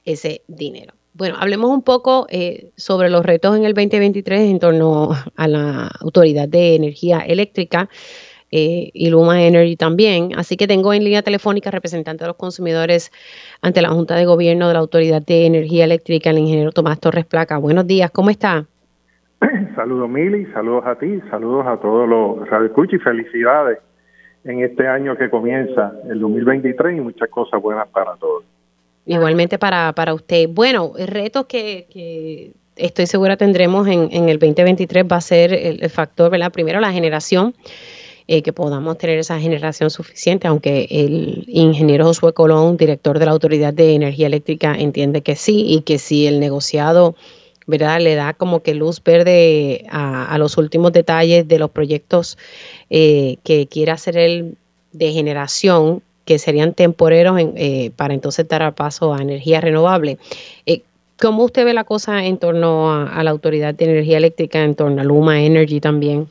ese 0.04 0.42
dinero. 0.48 0.94
Bueno, 1.14 1.36
hablemos 1.38 1.70
un 1.70 1.82
poco 1.82 2.26
eh, 2.28 2.72
sobre 2.76 3.08
los 3.08 3.24
retos 3.24 3.56
en 3.56 3.64
el 3.64 3.72
2023 3.72 4.50
en 4.50 4.58
torno 4.58 5.10
a 5.36 5.48
la 5.48 5.86
Autoridad 6.00 6.48
de 6.48 6.74
Energía 6.74 7.20
Eléctrica 7.20 7.88
eh, 8.56 8.90
y 8.94 9.10
Luma 9.10 9.42
Energy 9.42 9.74
también. 9.74 10.30
Así 10.36 10.56
que 10.56 10.68
tengo 10.68 10.94
en 10.94 11.02
línea 11.02 11.22
telefónica 11.22 11.72
representante 11.72 12.22
de 12.22 12.28
los 12.28 12.36
consumidores 12.36 13.10
ante 13.62 13.82
la 13.82 13.88
Junta 13.88 14.14
de 14.14 14.26
Gobierno 14.26 14.68
de 14.68 14.74
la 14.74 14.78
Autoridad 14.78 15.20
de 15.20 15.46
Energía 15.46 15.82
Eléctrica, 15.82 16.30
el 16.30 16.38
ingeniero 16.38 16.70
Tomás 16.70 17.00
Torres 17.00 17.26
Placa. 17.26 17.58
Buenos 17.58 17.84
días, 17.88 18.12
¿cómo 18.12 18.30
está? 18.30 18.66
Saludos 19.74 20.08
Mili, 20.08 20.46
saludos 20.52 20.84
a 20.86 20.94
ti, 20.94 21.20
saludos 21.30 21.66
a 21.66 21.78
todos 21.78 22.08
los 22.08 22.48
radioescuchas 22.48 23.00
y 23.00 23.02
felicidades 23.02 23.78
en 24.44 24.62
este 24.62 24.86
año 24.86 25.16
que 25.16 25.28
comienza 25.28 25.92
el 26.08 26.20
2023 26.20 26.96
y 26.96 27.00
muchas 27.00 27.28
cosas 27.30 27.60
buenas 27.60 27.88
para 27.88 28.14
todos. 28.14 28.44
Igualmente 29.04 29.58
para, 29.58 29.92
para 29.94 30.14
usted. 30.14 30.48
Bueno, 30.48 30.92
el 30.96 31.08
reto 31.08 31.48
que, 31.48 32.52
estoy 32.76 33.06
segura 33.06 33.36
tendremos 33.36 33.88
en, 33.88 34.10
en, 34.12 34.28
el 34.28 34.38
2023 34.38 35.04
va 35.10 35.16
a 35.16 35.20
ser 35.20 35.52
el, 35.52 35.90
factor, 35.90 36.30
¿verdad? 36.30 36.52
Primero 36.52 36.78
la 36.78 36.92
generación, 36.92 37.52
eh, 38.26 38.42
que 38.42 38.52
podamos 38.52 38.98
tener 38.98 39.18
esa 39.18 39.38
generación 39.38 39.90
suficiente, 39.90 40.48
aunque 40.48 40.86
el 40.90 41.44
ingeniero 41.48 42.06
Josué 42.06 42.32
Colón, 42.32 42.76
director 42.76 43.18
de 43.18 43.26
la 43.26 43.32
Autoridad 43.32 43.74
de 43.74 43.94
Energía 43.94 44.26
Eléctrica, 44.26 44.74
entiende 44.74 45.22
que 45.22 45.36
sí 45.36 45.64
y 45.66 45.82
que 45.82 45.98
si 45.98 46.26
el 46.26 46.40
negociado, 46.40 47.14
¿verdad? 47.66 48.00
Le 48.00 48.14
da 48.14 48.34
como 48.34 48.62
que 48.62 48.74
luz 48.74 49.02
verde 49.02 49.84
a, 49.90 50.36
los 50.38 50.56
últimos 50.56 50.92
detalles 50.92 51.46
de 51.46 51.58
los 51.58 51.70
proyectos 51.70 52.38
eh, 52.90 53.36
que 53.44 53.66
quiere 53.66 53.92
hacer 53.92 54.16
el 54.16 54.56
de 54.92 55.12
generación 55.12 56.02
que 56.24 56.38
serían 56.38 56.72
temporeros 56.72 57.38
eh, 57.38 57.90
para 57.96 58.14
entonces 58.14 58.48
dar 58.48 58.74
paso 58.74 59.12
a 59.12 59.20
energía 59.20 59.60
renovable. 59.60 60.18
Eh, 60.66 60.82
¿Cómo 61.20 61.44
usted 61.44 61.64
ve 61.64 61.74
la 61.74 61.84
cosa 61.84 62.24
en 62.24 62.38
torno 62.38 62.92
a, 62.92 63.22
la 63.22 63.30
Autoridad 63.30 63.74
de 63.74 63.84
Energía 63.84 64.16
Eléctrica, 64.16 64.62
en 64.62 64.74
torno 64.74 65.00
a 65.00 65.04
Luma 65.04 65.42
Energy 65.42 65.80
también? 65.80 66.28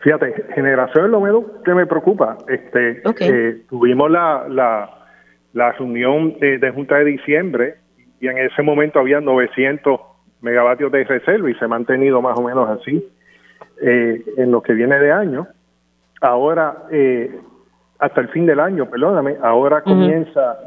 Fíjate, 0.00 0.34
generación 0.54 1.06
es 1.06 1.10
lo 1.10 1.20
menos 1.20 1.44
que 1.64 1.74
me 1.74 1.86
preocupa. 1.86 2.38
Este, 2.48 3.02
eh, 3.20 3.62
tuvimos 3.68 4.10
la, 4.10 4.46
la, 4.48 4.90
la 5.52 5.72
reunión 5.72 6.38
de, 6.38 6.70
Junta 6.74 6.96
de 6.96 7.04
diciembre 7.04 7.76
y 8.20 8.28
en 8.28 8.38
ese 8.38 8.62
momento 8.62 8.98
había 8.98 9.20
900 9.20 10.00
megavatios 10.40 10.90
de 10.92 11.04
reserva 11.04 11.50
y 11.50 11.54
se 11.54 11.64
ha 11.64 11.68
mantenido 11.68 12.22
más 12.22 12.38
o 12.38 12.42
menos 12.42 12.68
así 12.68 13.06
eh, 13.82 14.24
en 14.36 14.50
lo 14.50 14.62
que 14.62 14.72
viene 14.72 14.98
de 14.98 15.12
año. 15.12 15.46
Ahora, 16.20 16.84
eh, 16.90 17.38
hasta 17.98 18.20
el 18.20 18.28
fin 18.28 18.46
del 18.46 18.60
año, 18.60 18.86
perdóname, 18.86 19.36
ahora 19.42 19.82
comienza 19.82 20.58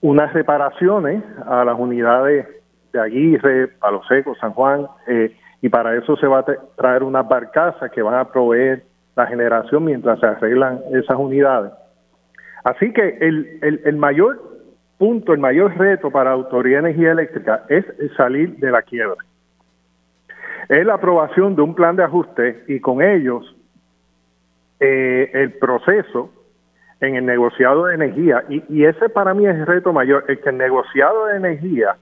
unas 0.00 0.32
reparaciones 0.32 1.22
a 1.46 1.64
las 1.64 1.78
unidades 1.78 2.46
de 2.92 3.00
Aguirre, 3.00 3.68
Palo 3.68 4.02
Seco, 4.08 4.34
San 4.36 4.52
Juan, 4.52 4.86
eh, 5.06 5.34
y 5.62 5.68
para 5.68 5.96
eso 5.96 6.16
se 6.16 6.26
va 6.26 6.40
a 6.40 6.44
traer 6.76 7.04
unas 7.04 7.26
barcazas 7.26 7.90
que 7.92 8.02
van 8.02 8.18
a 8.18 8.30
proveer 8.30 8.82
la 9.14 9.26
generación 9.28 9.84
mientras 9.84 10.18
se 10.18 10.26
arreglan 10.26 10.80
esas 10.92 11.16
unidades. 11.16 11.72
Así 12.64 12.92
que 12.92 13.16
el, 13.20 13.58
el, 13.62 13.80
el 13.84 13.96
mayor 13.96 14.42
punto, 14.98 15.32
el 15.32 15.38
mayor 15.38 15.76
reto 15.78 16.10
para 16.10 16.30
la 16.30 16.36
Autoridad 16.36 16.82
de 16.82 16.90
Energía 16.90 17.12
Eléctrica 17.12 17.64
es 17.68 17.84
salir 18.16 18.56
de 18.56 18.72
la 18.72 18.82
quiebra. 18.82 19.16
Es 20.68 20.84
la 20.84 20.94
aprobación 20.94 21.54
de 21.54 21.62
un 21.62 21.74
plan 21.74 21.94
de 21.94 22.04
ajuste 22.04 22.64
y 22.66 22.80
con 22.80 23.00
ellos 23.00 23.56
eh, 24.80 25.30
el 25.32 25.52
proceso 25.52 26.30
en 27.00 27.14
el 27.14 27.26
negociado 27.26 27.86
de 27.86 27.94
energía. 27.94 28.44
Y, 28.48 28.64
y 28.68 28.84
ese 28.84 29.08
para 29.08 29.32
mí 29.32 29.46
es 29.46 29.54
el 29.54 29.66
reto 29.66 29.92
mayor, 29.92 30.24
el 30.26 30.40
que 30.40 30.50
el 30.50 30.58
negociado 30.58 31.26
de 31.26 31.36
energía 31.36 31.96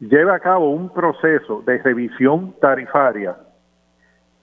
lleve 0.00 0.32
a 0.32 0.38
cabo 0.38 0.70
un 0.70 0.90
proceso 0.90 1.62
de 1.62 1.78
revisión 1.78 2.54
tarifaria 2.60 3.36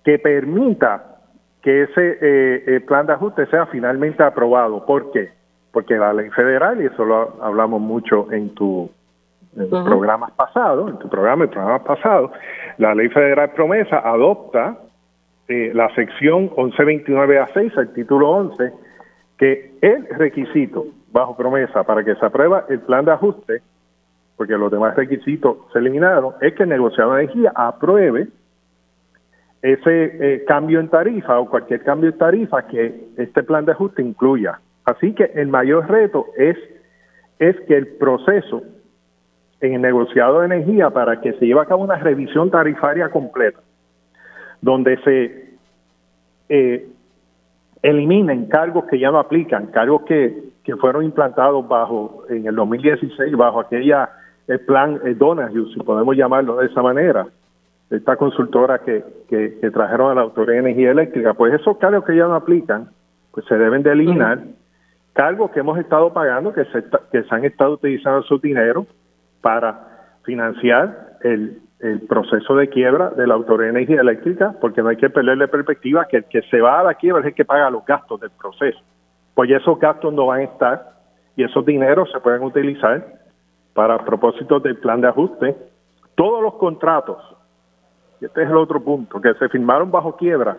que 0.03 0.19
permita 0.19 1.17
que 1.61 1.83
ese 1.83 2.17
eh, 2.21 2.79
plan 2.81 3.07
de 3.07 3.13
ajuste 3.13 3.47
sea 3.47 3.65
finalmente 3.67 4.21
aprobado. 4.23 4.85
¿Por 4.85 5.11
qué? 5.11 5.31
Porque 5.71 5.95
la 5.95 6.13
ley 6.13 6.29
federal, 6.29 6.81
y 6.81 6.85
eso 6.85 7.03
lo 7.03 7.41
hablamos 7.41 7.81
mucho 7.81 8.31
en 8.31 8.53
tu 8.53 8.89
programas 9.69 10.31
pasados, 10.31 10.91
en 10.91 10.99
tu 10.99 11.09
programa 11.09 11.45
y 11.45 11.47
programas 11.47 11.81
pasados, 11.83 12.31
la 12.77 12.93
ley 12.93 13.07
federal 13.09 13.51
promesa 13.51 13.99
adopta 13.99 14.77
eh, 15.47 15.71
la 15.73 15.93
sección 15.93 16.51
1129 16.57 17.39
a 17.39 17.47
6, 17.53 17.73
el 17.77 17.93
título 17.93 18.29
11, 18.31 18.73
que 19.37 19.75
el 19.81 20.07
requisito 20.17 20.87
bajo 21.11 21.37
promesa 21.37 21.83
para 21.83 22.03
que 22.03 22.15
se 22.15 22.25
aprueba 22.25 22.65
el 22.67 22.79
plan 22.81 23.05
de 23.05 23.11
ajuste 23.11 23.61
porque 24.37 24.57
los 24.57 24.71
demás 24.71 24.95
requisitos 24.95 25.57
se 25.71 25.79
eliminaron, 25.79 26.33
es 26.41 26.53
que 26.53 26.63
el 26.63 26.69
negociado 26.69 27.13
de 27.13 27.23
energía 27.23 27.51
apruebe 27.55 28.27
ese 29.61 30.35
eh, 30.35 30.45
cambio 30.45 30.79
en 30.79 30.89
tarifa 30.89 31.39
o 31.39 31.49
cualquier 31.49 31.83
cambio 31.83 32.09
en 32.09 32.17
tarifa 32.17 32.67
que 32.67 33.07
este 33.17 33.43
plan 33.43 33.65
de 33.65 33.71
ajuste 33.71 34.01
incluya. 34.01 34.59
Así 34.83 35.13
que 35.13 35.23
el 35.23 35.47
mayor 35.47 35.89
reto 35.89 36.27
es, 36.37 36.57
es 37.39 37.59
que 37.61 37.75
el 37.75 37.87
proceso 37.97 38.61
en 39.61 39.73
el 39.73 39.81
negociado 39.81 40.41
de 40.41 40.47
energía 40.47 40.89
para 40.91 41.19
que 41.21 41.33
se 41.33 41.45
lleve 41.45 41.61
a 41.61 41.65
cabo 41.65 41.83
una 41.83 41.95
revisión 41.95 42.51
tarifaria 42.51 43.09
completa, 43.09 43.59
donde 44.61 44.97
se 44.97 45.55
eh, 46.49 46.87
eliminen 47.81 48.47
cargos 48.47 48.85
que 48.85 48.99
ya 48.99 49.09
no 49.09 49.17
aplican, 49.17 49.67
cargos 49.67 50.03
que, 50.03 50.51
que 50.63 50.75
fueron 50.75 51.03
implantados 51.03 51.67
bajo 51.67 52.23
en 52.29 52.45
el 52.45 52.55
2016 52.55 53.35
bajo 53.35 53.61
aquella 53.61 54.09
el 54.47 54.59
plan 54.61 54.99
eh, 55.03 55.15
Donahue, 55.15 55.73
si 55.73 55.79
podemos 55.79 56.15
llamarlo 56.15 56.57
de 56.57 56.67
esa 56.67 56.81
manera, 56.81 57.27
esta 57.89 58.15
consultora 58.15 58.79
que, 58.79 59.03
que, 59.29 59.71
trajeron 59.71 60.11
a 60.11 60.15
la 60.15 60.21
Autoridad 60.21 60.53
de 60.53 60.69
Energía 60.69 60.91
Eléctrica, 60.91 61.33
pues 61.33 61.53
esos 61.53 61.77
cargos 61.77 62.03
que 62.05 62.15
ya 62.15 62.27
no 62.27 62.35
aplican, 62.35 62.89
pues 63.31 63.45
se 63.47 63.57
deben 63.57 63.83
de 63.83 63.91
eliminar. 63.91 64.39
Cargos 65.13 65.51
que 65.51 65.59
hemos 65.59 65.77
estado 65.77 66.11
pagando, 66.11 66.53
que 66.53 66.65
se, 66.65 66.83
que 67.11 67.23
se 67.23 67.35
han 67.35 67.45
estado 67.45 67.73
utilizando 67.73 68.23
su 68.23 68.39
dinero 68.39 68.85
para 69.41 70.09
financiar 70.23 71.17
el, 71.21 71.61
el 71.79 72.01
proceso 72.01 72.55
de 72.55 72.69
quiebra 72.69 73.11
de 73.11 73.27
la 73.27 73.35
Autoridad 73.35 73.73
de 73.73 73.79
Energía 73.79 74.01
Eléctrica, 74.01 74.55
porque 74.59 74.81
no 74.81 74.89
hay 74.89 74.97
que 74.97 75.09
perderle 75.09 75.47
perspectiva 75.47 76.05
que 76.09 76.17
el 76.17 76.25
que 76.25 76.41
se 76.43 76.59
va 76.59 76.79
a 76.79 76.83
la 76.83 76.95
quiebra 76.95 77.21
es 77.21 77.27
el 77.27 77.35
que 77.35 77.45
paga 77.45 77.69
los 77.69 77.85
gastos 77.85 78.19
del 78.19 78.31
proceso. 78.31 78.79
Pues 79.35 79.49
esos 79.51 79.79
gastos 79.79 80.13
no 80.13 80.27
van 80.27 80.41
a 80.41 80.43
estar 80.43 80.91
y 81.35 81.43
esos 81.43 81.65
dineros 81.65 82.11
se 82.11 82.19
pueden 82.19 82.41
utilizar 82.43 83.05
para 83.75 84.03
propósitos 84.05 84.63
del 84.63 84.77
plan 84.77 85.01
de 85.01 85.09
ajuste, 85.09 85.55
todos 86.15 86.41
los 86.41 86.53
contratos, 86.55 87.17
y 88.21 88.25
este 88.25 88.43
es 88.43 88.49
el 88.49 88.55
otro 88.55 88.81
punto, 88.81 89.19
que 89.19 89.33
se 89.33 89.49
firmaron 89.49 89.91
bajo 89.91 90.15
quiebra, 90.15 90.57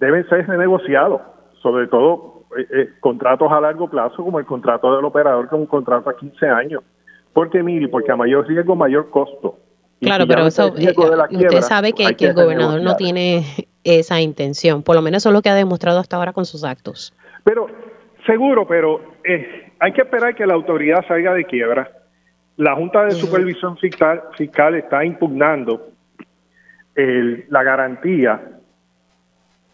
deben 0.00 0.26
ser 0.30 0.46
renegociados, 0.48 1.20
sobre 1.60 1.86
todo 1.86 2.44
eh, 2.56 2.66
eh, 2.72 2.88
contratos 3.00 3.52
a 3.52 3.60
largo 3.60 3.90
plazo, 3.90 4.24
como 4.24 4.38
el 4.38 4.46
contrato 4.46 4.96
del 4.96 5.04
operador, 5.04 5.50
que 5.50 5.54
es 5.54 5.60
un 5.60 5.66
contrato 5.66 6.08
a 6.08 6.16
15 6.16 6.46
años. 6.46 6.82
¿Por 7.34 7.50
qué, 7.50 7.62
Mili? 7.62 7.88
Porque 7.88 8.10
a 8.10 8.16
mayor 8.16 8.48
riesgo, 8.48 8.74
mayor 8.74 9.10
costo. 9.10 9.58
claro, 10.00 10.24
pero 10.26 10.46
eso, 10.46 10.72
eh, 10.78 10.94
usted 11.30 11.60
sabe 11.60 11.92
que, 11.92 12.04
el 12.04 12.34
gobernador 12.34 12.80
no 12.80 12.96
tiene 12.96 13.44
esa 13.84 14.22
intención, 14.22 14.82
por 14.82 14.96
lo 14.96 15.02
menos 15.02 15.22
eso 15.22 15.28
es 15.28 15.34
lo 15.34 15.42
que 15.42 15.50
ha 15.50 15.54
demostrado 15.54 15.98
hasta 15.98 16.16
ahora 16.16 16.32
con 16.32 16.46
sus 16.46 16.64
actos. 16.64 17.12
Pero, 17.44 17.66
seguro, 18.24 18.66
pero 18.66 19.02
hay 19.78 19.92
que 19.92 20.00
esperar 20.00 20.34
que 20.34 20.46
la 20.46 20.54
autoridad 20.54 21.06
salga 21.06 21.34
de 21.34 21.44
quiebra 21.44 21.95
la 22.56 22.74
Junta 22.74 23.04
de 23.04 23.12
Supervisión 23.12 23.76
Fiscal, 23.76 24.22
fiscal 24.36 24.74
está 24.74 25.04
impugnando 25.04 25.88
la 26.94 27.62
garantía 27.62 28.40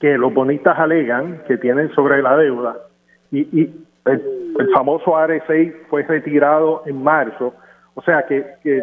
que 0.01 0.19
los 0.19 0.35
bonistas 0.35 0.77
alegan 0.79 1.45
que 1.47 1.57
tienen 1.59 1.93
sobre 1.95 2.21
la 2.21 2.37
deuda 2.37 2.77
y, 3.31 3.71
el, 4.05 4.21
famoso 4.75 5.13
AR6 5.13 5.87
fue 5.89 6.03
retirado 6.03 6.83
en 6.87 7.03
marzo. 7.03 7.55
O 7.95 8.03
sea 8.03 8.27
que, 8.27 8.45
que, 8.63 8.83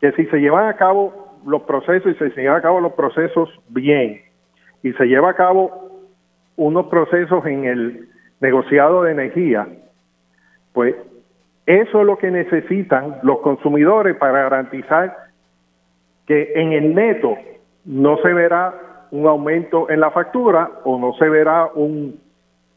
que 0.00 0.12
si 0.12 0.26
se 0.26 0.38
llevan 0.38 0.66
a 0.66 0.74
cabo 0.74 1.38
los 1.46 1.62
procesos 1.62 2.12
y 2.12 2.18
se 2.18 2.40
llevan 2.40 2.58
a 2.58 2.62
cabo 2.62 2.80
los 2.80 2.92
procesos 2.94 3.48
bien 3.68 4.20
y 4.82 4.92
se 4.92 5.04
lleva 5.04 5.30
a 5.30 5.34
cabo 5.34 6.08
unos 6.56 6.86
procesos 6.86 7.46
en 7.46 7.64
el 7.64 8.08
negociado 8.40 9.04
de 9.04 9.12
energía, 9.12 9.68
pues 10.72 10.96
eso 11.66 12.00
es 12.00 12.06
lo 12.06 12.18
que 12.18 12.30
necesitan 12.30 13.18
los 13.22 13.40
consumidores 13.40 14.16
para 14.16 14.42
garantizar 14.42 15.16
que 16.26 16.52
en 16.54 16.72
el 16.72 16.94
neto 16.94 17.36
no 17.84 18.16
se 18.18 18.32
verá 18.32 19.06
un 19.10 19.26
aumento 19.26 19.90
en 19.90 20.00
la 20.00 20.10
factura 20.10 20.70
o 20.84 20.98
no 20.98 21.12
se 21.14 21.28
verá 21.28 21.66
un 21.74 22.20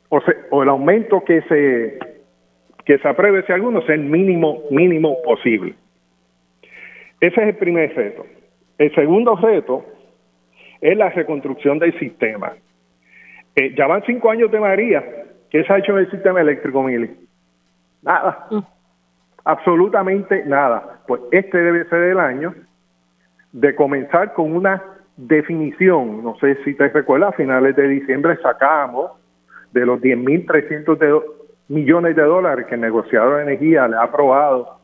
o, 0.10 0.64
el 0.64 0.70
aumento 0.70 1.24
que 1.24 1.42
se 1.44 2.00
que 2.86 2.98
se 2.98 3.08
apruebe 3.08 3.44
si 3.46 3.54
alguno 3.54 3.82
sea 3.84 3.96
el 3.96 4.02
mínimo 4.02 4.64
mínimo 4.70 5.22
posible. 5.24 5.76
Ese 7.20 7.42
es 7.42 7.48
el 7.48 7.56
primer 7.56 7.96
reto. 7.96 8.26
El 8.78 8.94
segundo 8.94 9.36
reto 9.36 9.86
es 10.82 10.98
la 10.98 11.10
reconstrucción 11.10 11.80
del 11.80 11.98
sistema. 11.98 12.54
Eh, 13.56 13.74
ya 13.78 13.88
van 13.88 14.04
cinco 14.06 14.30
años 14.30 14.52
de 14.52 14.60
María. 14.60 15.04
¿Qué 15.50 15.64
se 15.64 15.72
ha 15.72 15.78
hecho 15.78 15.94
en 15.94 16.00
el 16.00 16.12
sistema 16.12 16.42
eléctrico, 16.42 16.84
Mili? 16.84 17.12
Nada. 18.02 18.48
Absolutamente 19.46 20.46
nada. 20.46 21.02
Pues 21.08 21.22
este 21.32 21.58
debe 21.58 21.86
ser 21.86 22.04
el 22.04 22.20
año 22.20 22.54
de 23.52 23.76
comenzar 23.76 24.34
con 24.34 24.56
una 24.56 24.82
definición. 25.18 26.24
No 26.24 26.36
sé 26.38 26.58
si 26.64 26.76
te 26.76 26.90
recuerdas, 26.90 27.34
a 27.34 27.38
finales 27.38 27.76
de 27.76 27.88
diciembre 27.88 28.38
sacamos 28.42 29.12
de 29.72 29.86
los 29.86 30.00
10.300 30.02 31.24
millones 31.68 32.16
de 32.16 32.24
dólares 32.24 32.66
que 32.68 32.76
el 32.76 32.82
negociador 32.82 33.38
de 33.38 33.44
energía 33.44 33.88
le 33.88 33.98
ha 33.98 34.04
aprobado 34.04 34.80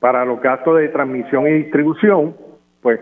para 0.00 0.24
los 0.24 0.40
gastos 0.40 0.78
de 0.78 0.88
transmisión 0.88 1.46
y 1.46 1.52
distribución, 1.52 2.36
pues 2.82 3.00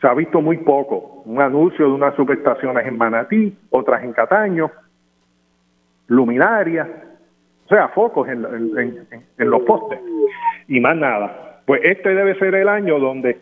se 0.00 0.06
ha 0.06 0.14
visto 0.14 0.40
muy 0.40 0.58
poco. 0.58 1.22
Un 1.24 1.40
anuncio 1.40 1.86
de 1.86 1.92
unas 1.92 2.14
subestaciones 2.14 2.86
en 2.86 2.96
Manatí, 2.96 3.58
otras 3.70 4.04
en 4.04 4.12
Cataño, 4.12 4.70
luminarias, 6.06 6.88
o 7.68 7.74
sea, 7.74 7.88
focos 7.88 8.26
en, 8.28 8.42
los 9.36 9.62
postes 9.64 10.00
y 10.68 10.80
más 10.80 10.96
nada. 10.96 11.60
Pues 11.66 11.82
este 11.84 12.14
debe 12.14 12.34
ser 12.38 12.54
el 12.54 12.66
año 12.66 12.98
donde 12.98 13.38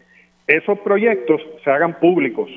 esos 0.49 0.81
proyectos 0.81 1.41
se 1.63 1.71
hagan 1.71 2.01
públicos 2.01 2.51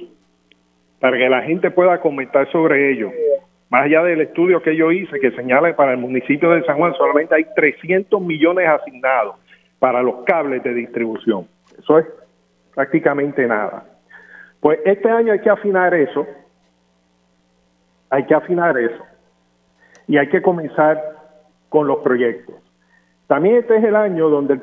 para 1.00 1.16
que 1.16 1.30
la 1.30 1.44
gente 1.44 1.70
pueda 1.70 2.02
comentar 2.02 2.52
sobre 2.52 2.92
ellos. 2.92 3.12
Más 3.70 3.84
allá 3.84 4.02
del 4.02 4.22
estudio 4.22 4.64
que 4.64 4.76
yo 4.76 4.92
hice 4.92 5.20
que 5.20 5.30
señala 5.32 5.68
que 5.68 5.76
para 5.76 5.92
el 5.92 6.00
municipio 6.00 6.50
de 6.50 6.64
San 6.64 6.78
Juan 6.78 6.96
solamente 6.96 7.36
hay 7.36 7.46
300 7.56 8.20
millones 8.20 8.68
asignados 8.68 9.36
para 9.78 10.02
los 10.02 10.24
cables 10.26 10.64
de 10.64 10.74
distribución. 10.74 11.48
Eso 11.78 12.00
es 12.00 12.08
prácticamente 12.74 13.46
nada. 13.46 13.86
Pues 14.60 14.80
este 14.86 15.08
año 15.08 15.34
hay 15.34 15.40
que 15.40 15.52
afinar 15.52 15.94
eso, 15.94 16.26
hay 18.10 18.26
que 18.26 18.34
afinar 18.34 18.76
eso 18.76 19.04
y 20.08 20.18
hay 20.18 20.30
que 20.30 20.42
comenzar 20.42 21.19
con 21.70 21.88
los 21.88 22.00
proyectos. 22.00 22.56
También 23.28 23.58
este 23.58 23.78
es 23.78 23.84
el 23.84 23.96
año 23.96 24.30
donde 24.30 24.56
el 24.56 24.62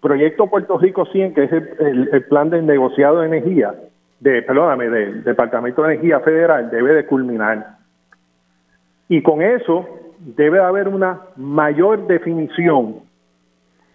proyecto 0.00 0.48
Puerto 0.48 0.78
Rico 0.78 1.06
100, 1.06 1.34
que 1.34 1.44
es 1.44 1.52
el, 1.52 2.24
plan 2.28 2.50
del 2.50 2.66
negociado 2.66 3.20
de 3.20 3.28
energía, 3.28 3.74
de, 4.20 4.42
perdóname, 4.42 4.88
del 4.88 5.24
Departamento 5.24 5.82
de 5.82 5.94
Energía 5.94 6.20
Federal 6.20 6.70
debe 6.70 6.94
de 6.94 7.06
culminar. 7.06 7.78
Y 9.08 9.22
con 9.22 9.40
eso 9.40 9.88
debe 10.18 10.60
haber 10.60 10.88
una 10.88 11.20
mayor 11.36 12.06
definición 12.06 12.96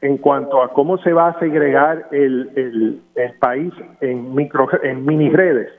en 0.01 0.17
cuanto 0.17 0.61
a 0.61 0.73
cómo 0.73 0.97
se 0.97 1.13
va 1.13 1.29
a 1.29 1.39
segregar 1.39 2.07
el, 2.11 3.01
el, 3.15 3.33
país 3.39 3.73
en, 4.01 4.35
micro, 4.35 4.67
en 4.83 5.05
mini 5.05 5.29
redes, 5.29 5.69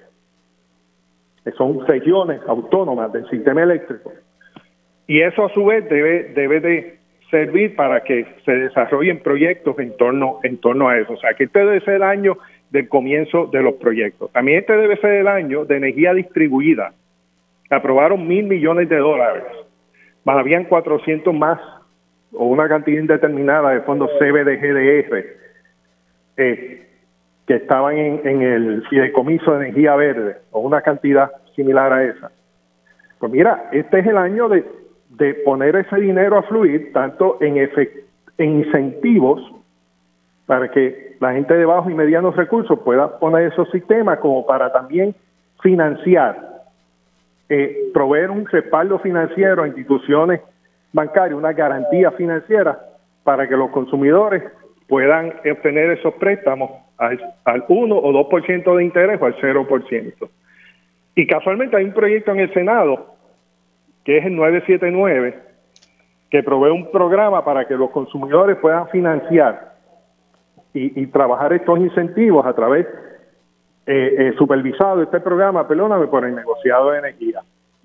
que 1.45 1.53
son 1.53 1.87
regiones 1.87 2.41
autónomas 2.47 3.13
del 3.13 3.29
sistema 3.29 3.63
eléctrico. 3.63 4.13
Y 5.07 5.21
eso 5.21 5.45
a 5.45 5.49
su 5.51 5.65
vez 5.65 5.89
debe, 5.89 6.33
debe 6.35 6.61
de 6.61 6.99
servir 7.31 7.75
para 7.75 8.03
que 8.05 8.27
se 8.45 8.53
desarrollen 8.53 9.19
proyectos 9.21 9.79
en 9.79 9.97
torno, 9.97 10.39
en 10.43 10.59
torno 10.59 10.89
a 10.89 10.99
eso. 10.99 11.15
O 11.15 11.17
sea, 11.17 11.35
que 11.35 11.45
este 11.45 11.59
debe 11.59 11.81
ser 11.81 11.95
el 11.95 12.03
año 12.03 12.39
del 12.71 12.89
comienzo 12.89 13.47
de 13.47 13.63
los 13.63 13.75
proyectos. 13.75 14.31
También 14.33 14.61
este 14.61 14.77
debe 14.77 14.97
ser 14.99 15.15
el 15.15 15.29
año 15.29 15.65
de 15.65 15.77
energía 15.77 16.15
distribuida. 16.15 16.93
Aprobaron 17.71 18.27
mil 18.27 18.45
millones 18.45 18.89
de 18.89 18.97
dólares. 18.97 19.45
Más 20.25 20.39
habían 20.39 20.65
400 20.65 21.35
más 21.35 21.61
o 22.33 22.47
una 22.47 22.69
cantidad 22.69 23.01
indeterminada 23.01 23.71
de 23.71 23.81
fondos 23.83 24.11
CBDGDR 24.19 25.25
eh, 26.37 26.87
que 27.47 27.55
estaban 27.55 27.97
en, 27.97 28.21
en 28.27 28.43
el 28.43 28.87
fideicomiso 28.89 29.53
de 29.53 29.67
energía 29.67 29.95
verde 29.97 30.37
o 30.51 30.61
una 30.61 30.83
cantidad 30.83 31.31
similar 31.55 31.93
a 31.93 32.05
esa. 32.05 32.31
Pues 33.19 33.31
mira, 33.31 33.69
este 33.73 34.01
es 34.01 34.07
el 34.07 34.17
año 34.17 34.49
de 34.49 34.65
de 35.17 35.35
poner 35.35 35.77
ese 35.77 35.97
dinero 35.97 36.39
a 36.39 36.43
fluir 36.43 36.93
tanto 36.93 37.39
en, 37.41 37.57
en 37.57 38.51
incentivos 38.59 39.41
para 40.47 40.71
que 40.71 41.17
la 41.21 41.33
gente 41.33 41.55
de 41.55 41.65
bajos 41.65 41.91
y 41.91 41.95
medianos 41.95 42.37
recursos 42.37 42.79
pueda 42.81 43.19
poner 43.19 43.53
esos 43.53 43.71
sistemas 43.71 44.19
como 44.19 44.47
para 44.47 44.73
también 44.73 45.15
financiar, 45.63 46.65
eh, 47.49 47.91
proveer 47.95 48.31
un 48.31 48.47
respaldo 48.47 48.99
financiero 48.99 49.63
a 49.63 49.69
instituciones 49.69 50.41
bancarias, 50.93 51.39
una 51.39 51.53
garantía 51.53 52.11
financiera 52.13 52.79
para 53.23 53.49
que 53.49 53.57
los 53.57 53.71
consumidores 53.71 54.43
puedan 54.89 55.33
obtener 55.51 55.91
esos 55.91 56.15
préstamos 56.15 56.71
al, 56.99 57.19
al 57.45 57.65
1 57.69 57.97
o 57.97 58.29
2% 58.29 58.77
de 58.77 58.85
interés 58.85 59.21
o 59.21 59.27
al 59.27 59.37
0%. 59.37 60.29
Y 61.17 61.27
casualmente 61.27 61.77
hay 61.77 61.85
un 61.85 61.95
proyecto 61.95 62.33
en 62.33 62.41
el 62.41 62.53
Senado 62.53 63.14
que 64.05 64.19
es 64.19 64.27
el 64.27 64.37
979, 64.37 65.39
que 66.31 66.43
provee 66.43 66.71
un 66.71 66.91
programa 66.91 67.45
para 67.45 67.67
que 67.67 67.75
los 67.75 67.91
consumidores 67.91 68.57
puedan 68.59 68.89
financiar 68.89 69.75
y, 70.73 71.07
trabajar 71.07 71.53
estos 71.53 71.79
incentivos 71.79 72.45
a 72.45 72.53
través 72.53 72.87
eh, 73.87 74.15
eh, 74.19 74.35
supervisado 74.37 75.03
este 75.03 75.21
programa, 75.21 75.69
perdóname, 75.69 76.09
por 76.09 76.25
el 76.25 76.35
negociado 76.35 76.91
de 76.91 76.99
energía. 76.99 77.43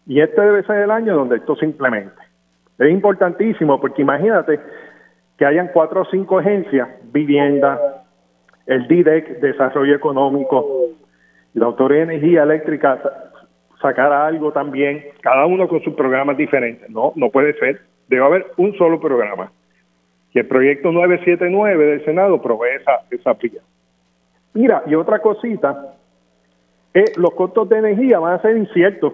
Y 0.07 0.21
este 0.21 0.41
debe 0.41 0.63
ser 0.63 0.77
el 0.77 0.91
año 0.91 1.15
donde 1.15 1.37
esto 1.37 1.55
se 1.55 1.65
implemente. 1.65 2.15
Es 2.79 2.89
importantísimo 2.89 3.79
porque 3.79 4.01
imagínate 4.01 4.59
que 5.37 5.45
hayan 5.45 5.69
cuatro 5.71 6.01
o 6.01 6.05
cinco 6.05 6.39
agencias, 6.39 6.89
vivienda, 7.11 7.79
el 8.65 8.87
DIDEC, 8.87 9.39
Desarrollo 9.39 9.95
Económico, 9.95 10.85
la 11.53 11.67
Autoridad 11.67 12.07
de 12.07 12.15
Energía 12.15 12.43
Eléctrica, 12.43 13.28
sacar 13.81 14.11
algo 14.11 14.51
también, 14.51 15.03
cada 15.21 15.45
uno 15.45 15.67
con 15.67 15.81
sus 15.81 15.93
programas 15.93 16.37
diferentes. 16.37 16.89
No, 16.89 17.13
no 17.15 17.29
puede 17.29 17.53
ser. 17.59 17.81
Debe 18.07 18.25
haber 18.25 18.47
un 18.57 18.75
solo 18.77 18.99
programa. 18.99 19.51
Y 20.33 20.39
el 20.39 20.47
proyecto 20.47 20.91
979 20.91 21.85
del 21.85 22.05
Senado 22.05 22.41
provee 22.41 22.75
esa, 22.79 23.01
esa 23.09 23.31
aplicación. 23.31 23.65
Mira, 24.53 24.83
y 24.85 24.95
otra 24.95 25.19
cosita, 25.19 25.95
eh, 26.93 27.05
los 27.17 27.31
costos 27.31 27.69
de 27.69 27.77
energía 27.77 28.19
van 28.19 28.33
a 28.33 28.41
ser 28.41 28.57
inciertos. 28.57 29.13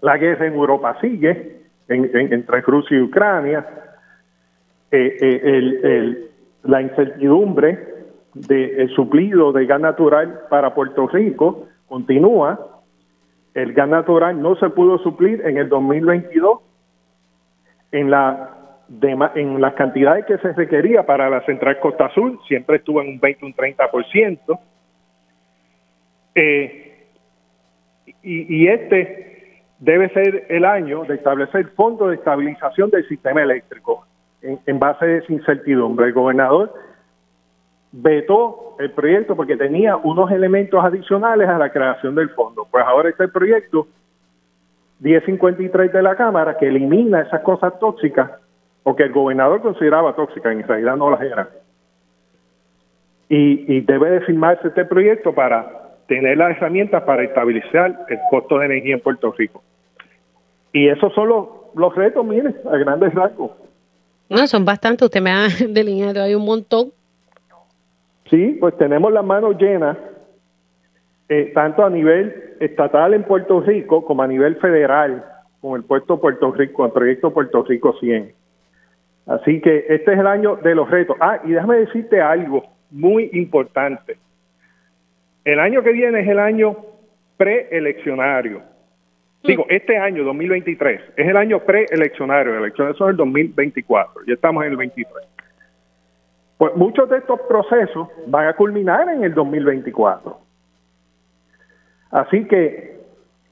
La 0.00 0.16
guerra 0.16 0.46
en 0.46 0.54
Europa 0.54 0.96
sigue, 1.00 1.62
entre 1.88 2.60
Rusia 2.60 2.98
y 2.98 3.02
Ucrania. 3.02 3.66
Eh, 4.90 5.16
eh, 5.20 6.30
la 6.64 6.82
incertidumbre 6.82 7.78
del 8.34 8.88
suplido 8.90 9.52
de 9.52 9.66
gas 9.66 9.80
natural 9.80 10.40
para 10.48 10.74
Puerto 10.74 11.06
Rico 11.08 11.66
continúa 11.86 12.77
el 13.62 13.72
gas 13.72 13.88
natural 13.88 14.40
no 14.40 14.56
se 14.56 14.70
pudo 14.70 14.98
suplir 14.98 15.42
en 15.44 15.58
el 15.58 15.68
2022 15.68 16.60
en 17.92 18.10
la 18.10 18.54
en 19.34 19.60
las 19.60 19.74
cantidades 19.74 20.24
que 20.24 20.38
se 20.38 20.52
requería 20.54 21.04
para 21.04 21.28
la 21.28 21.44
central 21.44 21.78
Costa 21.78 22.06
Azul, 22.06 22.38
siempre 22.48 22.76
estuvo 22.76 23.02
en 23.02 23.08
un 23.08 23.20
20, 23.20 23.44
un 23.44 23.54
30%. 23.54 24.58
Eh, 26.34 27.06
y, 28.22 28.62
y 28.62 28.68
este 28.68 29.62
debe 29.78 30.08
ser 30.10 30.46
el 30.48 30.64
año 30.64 31.04
de 31.04 31.16
establecer 31.16 31.68
fondos 31.76 32.08
de 32.08 32.14
estabilización 32.14 32.88
del 32.88 33.06
sistema 33.08 33.42
eléctrico 33.42 34.06
en, 34.40 34.58
en 34.64 34.78
base 34.78 35.04
a 35.04 35.16
esa 35.18 35.32
incertidumbre. 35.32 36.06
El 36.06 36.14
gobernador 36.14 36.72
vetó 37.92 38.76
el 38.78 38.92
proyecto 38.92 39.34
porque 39.34 39.56
tenía 39.56 39.96
unos 39.96 40.30
elementos 40.30 40.82
adicionales 40.84 41.48
a 41.48 41.58
la 41.58 41.70
creación 41.70 42.14
del 42.14 42.30
fondo. 42.30 42.66
Pues 42.70 42.84
ahora 42.86 43.08
está 43.08 43.24
el 43.24 43.30
proyecto 43.30 43.88
1053 45.00 45.92
de 45.92 46.02
la 46.02 46.16
Cámara 46.16 46.56
que 46.58 46.68
elimina 46.68 47.22
esas 47.22 47.40
cosas 47.42 47.78
tóxicas 47.78 48.30
o 48.82 48.96
que 48.96 49.04
el 49.04 49.12
gobernador 49.12 49.60
consideraba 49.60 50.14
tóxicas, 50.14 50.52
en 50.52 50.66
realidad 50.66 50.96
no 50.96 51.10
las 51.10 51.20
eran. 51.20 51.48
Y, 53.30 53.80
debe 53.82 54.10
de 54.10 54.20
firmarse 54.22 54.68
este 54.68 54.86
proyecto 54.86 55.34
para 55.34 55.98
tener 56.06 56.38
las 56.38 56.56
herramientas 56.56 57.02
para 57.02 57.22
estabilizar 57.22 58.06
el 58.08 58.18
costo 58.30 58.58
de 58.58 58.66
energía 58.66 58.94
en 58.94 59.00
Puerto 59.00 59.34
Rico. 59.36 59.62
Y 60.72 60.88
esos 60.88 61.12
son 61.12 61.28
los 61.74 61.94
retos, 61.94 62.24
miren, 62.24 62.56
a 62.72 62.76
grandes 62.78 63.12
rasgos. 63.12 63.50
No, 64.30 64.46
son 64.46 64.64
bastantes, 64.64 65.04
usted 65.04 65.20
me 65.20 65.30
ha 65.30 65.48
delineado 65.68 66.22
hay 66.22 66.34
un 66.34 66.46
montón 66.46 66.92
Sí, 68.30 68.56
pues 68.60 68.76
tenemos 68.76 69.12
las 69.12 69.24
manos 69.24 69.56
llenas, 69.58 69.96
eh, 71.28 71.52
tanto 71.54 71.84
a 71.84 71.90
nivel 71.90 72.56
estatal 72.60 73.14
en 73.14 73.24
Puerto 73.24 73.60
Rico 73.60 74.04
como 74.04 74.22
a 74.22 74.26
nivel 74.26 74.56
federal, 74.56 75.24
con 75.60 75.76
el 75.76 75.84
puerto 75.84 76.20
Puerto 76.20 76.52
Rico, 76.52 76.86
el 76.86 76.92
proyecto 76.92 77.32
Puerto 77.32 77.64
Rico 77.64 77.94
100. 77.98 78.32
Así 79.26 79.60
que 79.60 79.84
este 79.88 80.12
es 80.12 80.18
el 80.18 80.26
año 80.26 80.56
de 80.56 80.74
los 80.74 80.90
retos. 80.90 81.16
Ah, 81.20 81.40
y 81.44 81.52
déjame 81.52 81.76
decirte 81.76 82.20
algo 82.20 82.64
muy 82.90 83.28
importante. 83.32 84.16
El 85.44 85.60
año 85.60 85.82
que 85.82 85.92
viene 85.92 86.20
es 86.20 86.28
el 86.28 86.38
año 86.38 86.76
preeleccionario. 87.36 88.62
Digo, 89.44 89.64
mm. 89.64 89.72
este 89.72 89.96
año, 89.98 90.24
2023, 90.24 91.00
es 91.16 91.28
el 91.28 91.36
año 91.36 91.60
preeleccionario. 91.60 92.56
Elecciones 92.56 92.96
son 92.96 93.10
el 93.10 93.16
2024. 93.16 94.22
Ya 94.26 94.34
estamos 94.34 94.64
en 94.64 94.70
el 94.72 94.76
23. 94.76 95.28
Pues 96.58 96.74
muchos 96.74 97.08
de 97.08 97.18
estos 97.18 97.40
procesos 97.42 98.08
van 98.26 98.48
a 98.48 98.54
culminar 98.54 99.08
en 99.08 99.22
el 99.22 99.32
2024. 99.32 100.38
Así 102.10 102.44
que 102.46 102.98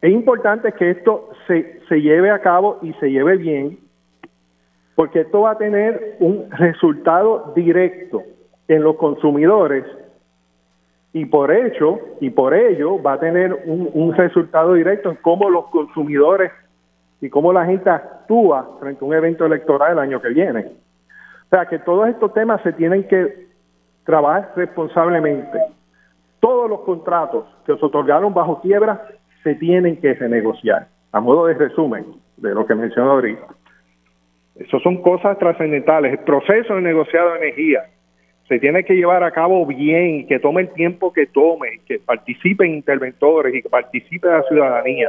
es 0.03 0.13
importante 0.13 0.73
que 0.73 0.91
esto 0.91 1.31
se, 1.47 1.81
se 1.89 2.03
lleve 2.03 2.31
a 2.31 2.41
cabo 2.41 2.79
y 2.83 2.93
se 2.95 3.11
lleve 3.11 3.37
bien, 3.37 3.79
porque 4.97 5.21
esto 5.21 5.43
va 5.43 5.53
a 5.53 5.59
tener 5.59 6.17
un 6.19 6.51
resultado 6.51 7.53
directo 7.55 8.23
en 8.67 8.83
los 8.83 8.97
consumidores 8.97 9.85
y 11.13 11.27
por 11.27 11.53
hecho 11.53 12.01
y 12.21 12.31
por 12.31 12.55
ello 12.55 13.01
va 13.01 13.15
a 13.15 13.21
tener 13.21 13.63
un, 13.67 13.89
un 13.95 14.15
resultado 14.15 14.75
directo 14.75 15.11
en 15.11 15.17
cómo 15.17 15.49
los 15.49 15.67
consumidores 15.67 16.51
y 17.21 17.31
cómo 17.31 17.53
la 17.53 17.65
gente 17.67 17.89
actúa 17.89 18.77
frente 18.81 19.05
a 19.05 19.09
un 19.09 19.15
evento 19.15 19.47
electoral 19.47 19.93
el 19.93 19.99
año 20.01 20.21
que 20.21 20.29
viene. 20.31 20.86
Sea 21.57 21.65
que 21.65 21.79
todos 21.79 22.07
estos 22.11 22.35
temas 22.35 22.61
se 22.61 22.75
tienen 22.75 23.09
que 23.09 23.47
trabajar 24.05 24.53
responsablemente. 24.57 25.59
Todos 26.39 26.69
los 26.69 26.81
contratos 26.81 27.47
que 27.65 27.75
se 27.75 27.83
otorgaron 27.83 28.35
bajo 28.35 28.61
quiebra 28.61 29.07
se 29.43 29.55
tienen 29.55 29.99
que 29.99 30.13
renegociar. 30.13 30.89
A 31.13 31.21
modo 31.21 31.47
de 31.47 31.55
resumen 31.55 32.05
de 32.37 32.53
lo 32.53 32.67
que 32.67 32.75
mencionó 32.75 33.13
ahorita. 33.13 33.47
Eso 34.57 34.79
son 34.81 35.01
cosas 35.01 35.39
trascendentales. 35.39 36.13
El 36.13 36.19
proceso 36.27 36.75
de 36.75 36.83
negociado 36.83 37.31
de 37.31 37.39
energía 37.39 37.87
se 38.49 38.59
tiene 38.59 38.85
que 38.85 38.95
llevar 38.95 39.25
a 39.25 39.31
cabo 39.31 39.65
bien, 39.65 40.27
que 40.27 40.39
tome 40.39 40.61
el 40.61 40.69
tiempo 40.75 41.11
que 41.11 41.25
tome, 41.25 41.81
que 41.87 42.01
participen 42.01 42.75
interventores 42.75 43.55
y 43.55 43.63
que 43.63 43.71
participe 43.71 44.29
la 44.29 44.43
ciudadanía. 44.43 45.09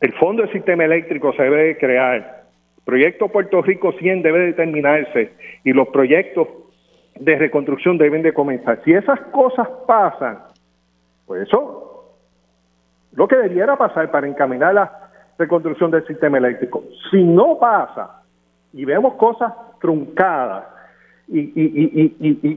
El 0.00 0.12
fondo 0.14 0.42
del 0.42 0.52
sistema 0.52 0.84
eléctrico 0.84 1.32
se 1.34 1.44
debe 1.44 1.78
crear 1.78 2.45
proyecto 2.86 3.28
Puerto 3.28 3.60
Rico 3.62 3.92
100 3.92 4.22
debe 4.22 4.46
determinarse 4.46 5.32
y 5.64 5.72
los 5.72 5.88
proyectos 5.88 6.48
de 7.16 7.36
reconstrucción 7.36 7.98
deben 7.98 8.22
de 8.22 8.32
comenzar. 8.32 8.80
Si 8.84 8.92
esas 8.92 9.20
cosas 9.32 9.68
pasan, 9.86 10.38
pues 11.26 11.42
eso, 11.42 12.14
lo 13.12 13.26
que 13.26 13.36
debiera 13.36 13.76
pasar 13.76 14.10
para 14.10 14.28
encaminar 14.28 14.72
la 14.72 15.10
reconstrucción 15.36 15.90
del 15.90 16.06
sistema 16.06 16.38
eléctrico. 16.38 16.84
Si 17.10 17.22
no 17.24 17.58
pasa 17.58 18.22
y 18.72 18.84
vemos 18.84 19.14
cosas 19.14 19.52
truncadas 19.80 20.66
y, 21.28 22.54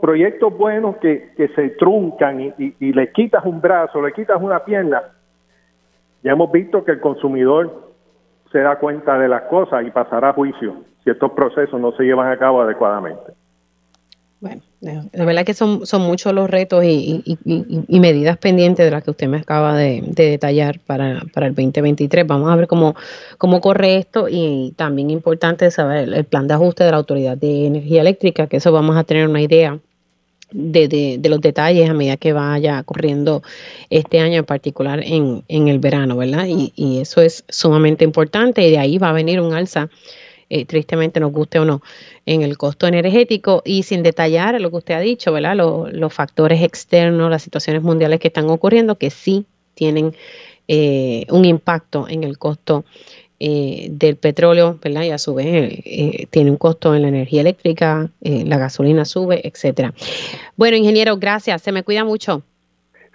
proyectos 0.00 0.56
buenos 0.56 0.96
que, 0.96 1.34
se 1.54 1.68
truncan 1.70 2.40
y, 2.40 2.92
le 2.92 3.12
quitas 3.12 3.44
un 3.44 3.60
brazo, 3.60 4.00
le 4.00 4.12
quitas 4.14 4.40
una 4.40 4.64
pierna, 4.64 5.02
ya 6.22 6.32
hemos 6.32 6.50
visto 6.50 6.82
que 6.82 6.92
el 6.92 7.00
consumidor 7.00 7.85
se 8.56 8.62
da 8.62 8.76
cuenta 8.76 9.18
de 9.18 9.28
las 9.28 9.42
cosas 9.42 9.86
y 9.86 9.90
pasará 9.90 10.30
a 10.30 10.32
juicio 10.32 10.76
si 11.04 11.10
estos 11.10 11.32
procesos 11.32 11.78
no 11.78 11.92
se 11.92 12.04
llevan 12.04 12.32
a 12.32 12.38
cabo 12.38 12.62
adecuadamente. 12.62 13.34
Bueno, 14.40 14.62
de 14.80 15.24
verdad 15.24 15.44
que 15.44 15.52
son, 15.52 15.84
son 15.84 16.02
muchos 16.02 16.32
los 16.32 16.48
retos 16.48 16.82
y, 16.84 17.22
y, 17.44 18.00
medidas 18.00 18.38
pendientes 18.38 18.84
de 18.84 18.90
las 18.90 19.02
que 19.02 19.10
usted 19.10 19.28
me 19.28 19.38
acaba 19.38 19.76
de, 19.76 20.02
detallar 20.14 20.78
para, 20.80 21.20
para, 21.34 21.48
el 21.48 21.54
2023. 21.54 22.26
Vamos 22.26 22.50
a 22.50 22.56
ver 22.56 22.66
cómo, 22.66 22.94
cómo 23.36 23.60
corre 23.60 23.96
esto 23.96 24.26
y 24.30 24.72
también 24.76 25.10
importante 25.10 25.70
saber 25.70 26.08
el, 26.10 26.24
plan 26.24 26.48
de 26.48 26.54
ajuste 26.54 26.84
de 26.84 26.92
la 26.92 26.96
Autoridad 26.96 27.36
de 27.36 27.66
Energía 27.66 28.00
Eléctrica, 28.00 28.46
que 28.46 28.56
eso 28.56 28.72
vamos 28.72 28.96
a 28.96 29.04
tener 29.04 29.28
una 29.28 29.42
idea 29.42 29.78
de, 30.52 31.18
de, 31.18 31.28
los 31.28 31.40
detalles 31.40 31.90
a 31.90 31.94
medida 31.94 32.16
que 32.16 32.32
vaya 32.32 32.82
corriendo 32.82 33.42
este 33.90 34.20
año 34.20 34.38
en 34.38 34.44
particular 34.44 35.00
en, 35.02 35.42
en 35.48 35.68
el 35.68 35.78
verano, 35.78 36.16
¿verdad? 36.16 36.46
Y, 36.46 36.72
y 36.76 37.00
eso 37.00 37.20
es 37.20 37.44
sumamente 37.48 38.04
importante 38.04 38.66
y 38.66 38.70
de 38.70 38.78
ahí 38.78 38.98
va 38.98 39.10
a 39.10 39.12
venir 39.12 39.40
un 39.40 39.54
alza 39.54 39.90
eh, 40.48 40.64
tristemente 40.64 41.18
nos 41.18 41.32
guste 41.32 41.58
o 41.58 41.64
no, 41.64 41.82
en 42.24 42.42
el 42.42 42.56
costo 42.56 42.86
energético 42.86 43.62
y 43.64 43.82
sin 43.82 44.04
detallar 44.04 44.60
lo 44.60 44.70
que 44.70 44.76
usted 44.76 44.94
ha 44.94 45.00
dicho, 45.00 45.32
¿verdad? 45.32 45.56
Los, 45.56 46.14
factores 46.14 46.62
externos, 46.62 47.28
las 47.30 47.42
situaciones 47.42 47.82
mundiales 47.82 48.20
que 48.20 48.28
están 48.28 48.48
ocurriendo 48.48 48.96
que 48.96 49.10
sí 49.10 49.44
tienen 49.74 50.14
eh, 50.68 51.26
un 51.30 51.44
impacto 51.44 52.06
en 52.08 52.22
el 52.22 52.38
costo 52.38 52.84
eh, 53.40 53.88
del 53.90 54.16
petróleo, 54.16 54.78
¿verdad? 54.82 55.02
Y 55.02 55.10
a 55.10 55.18
su 55.18 55.34
vez 55.34 55.82
tiene 56.30 56.50
un 56.50 56.56
costo 56.56 56.94
en 56.94 57.02
la 57.02 57.08
energía 57.08 57.40
eléctrica, 57.40 58.08
la 58.20 58.58
gasolina 58.58 59.04
sube, 59.04 59.46
etcétera. 59.46 59.92
Bueno, 60.56 60.76
ingeniero, 60.76 61.16
gracias. 61.16 61.62
Se 61.62 61.72
me 61.72 61.82
cuida 61.82 62.04
mucho. 62.04 62.42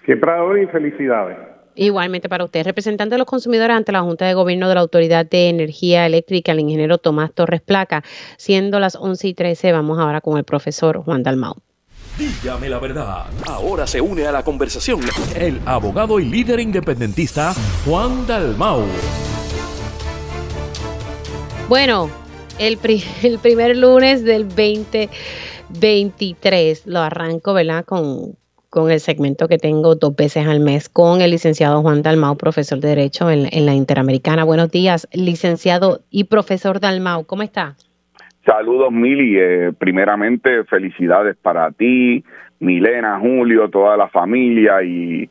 Siempre 0.05 0.31
hoy 0.39 0.67
felicidades. 0.67 1.37
Igualmente 1.75 2.27
para 2.27 2.43
usted, 2.43 2.65
representante 2.65 3.15
de 3.15 3.19
los 3.19 3.27
consumidores 3.27 3.75
ante 3.75 3.91
la 3.91 4.01
Junta 4.01 4.25
de 4.25 4.33
Gobierno 4.33 4.67
de 4.67 4.75
la 4.75 4.81
Autoridad 4.81 5.25
de 5.25 5.49
Energía 5.49 6.05
Eléctrica, 6.05 6.51
el 6.51 6.59
ingeniero 6.59 6.97
Tomás 6.97 7.31
Torres 7.33 7.61
Placa. 7.61 8.03
Siendo 8.37 8.79
las 8.79 8.95
11 8.95 9.29
y 9.29 9.33
13, 9.33 9.71
vamos 9.71 9.97
ahora 9.99 10.21
con 10.21 10.37
el 10.37 10.43
profesor 10.43 11.01
Juan 11.03 11.23
Dalmau. 11.23 11.55
Dígame 12.17 12.69
la 12.69 12.79
verdad. 12.79 13.25
Ahora 13.47 13.87
se 13.87 14.01
une 14.01 14.25
a 14.27 14.31
la 14.31 14.43
conversación 14.43 14.99
el 15.35 15.59
abogado 15.65 16.19
y 16.19 16.25
líder 16.25 16.59
independentista 16.59 17.53
Juan 17.85 18.27
Dalmau. 18.27 18.83
Bueno, 21.69 22.09
el, 22.59 22.77
el 23.23 23.39
primer 23.39 23.77
lunes 23.77 24.23
del 24.23 24.47
2023 24.47 26.87
lo 26.87 26.99
arranco, 26.99 27.53
¿verdad? 27.53 27.85
Con, 27.85 28.35
con 28.71 28.89
el 28.89 29.01
segmento 29.01 29.49
que 29.49 29.57
tengo 29.57 29.95
dos 29.95 30.15
veces 30.15 30.47
al 30.47 30.61
mes 30.61 30.87
con 30.87 31.21
el 31.21 31.31
licenciado 31.31 31.81
Juan 31.81 32.03
Dalmau, 32.03 32.37
profesor 32.37 32.79
de 32.79 32.87
Derecho 32.87 33.29
en, 33.29 33.65
la 33.65 33.73
Interamericana. 33.73 34.45
Buenos 34.45 34.71
días, 34.71 35.09
licenciado 35.11 35.99
y 36.09 36.23
profesor 36.23 36.79
Dalmau, 36.79 37.25
¿cómo 37.25 37.43
está? 37.43 37.75
Saludos, 38.45 38.93
Mili. 38.93 39.37
Eh, 39.37 39.73
primeramente, 39.77 40.63
felicidades 40.63 41.35
para 41.35 41.69
ti, 41.71 42.23
Milena, 42.59 43.19
Julio, 43.19 43.69
toda 43.69 43.97
la 43.97 44.07
familia 44.07 44.81
y 44.83 45.29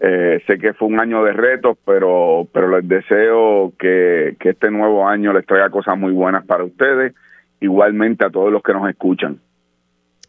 eh, 0.00 0.42
sé 0.46 0.58
que 0.58 0.72
fue 0.72 0.88
un 0.88 0.98
año 0.98 1.22
de 1.24 1.32
retos, 1.32 1.76
pero, 1.84 2.48
pero 2.52 2.68
les 2.78 2.88
deseo 2.88 3.72
que, 3.78 4.36
que 4.40 4.50
este 4.50 4.70
nuevo 4.70 5.06
año 5.06 5.32
les 5.32 5.44
traiga 5.44 5.68
cosas 5.68 5.98
muy 5.98 6.12
buenas 6.12 6.44
para 6.46 6.64
ustedes, 6.64 7.14
igualmente 7.60 8.24
a 8.24 8.30
todos 8.30 8.50
los 8.50 8.62
que 8.62 8.72
nos 8.72 8.88
escuchan. 8.88 9.38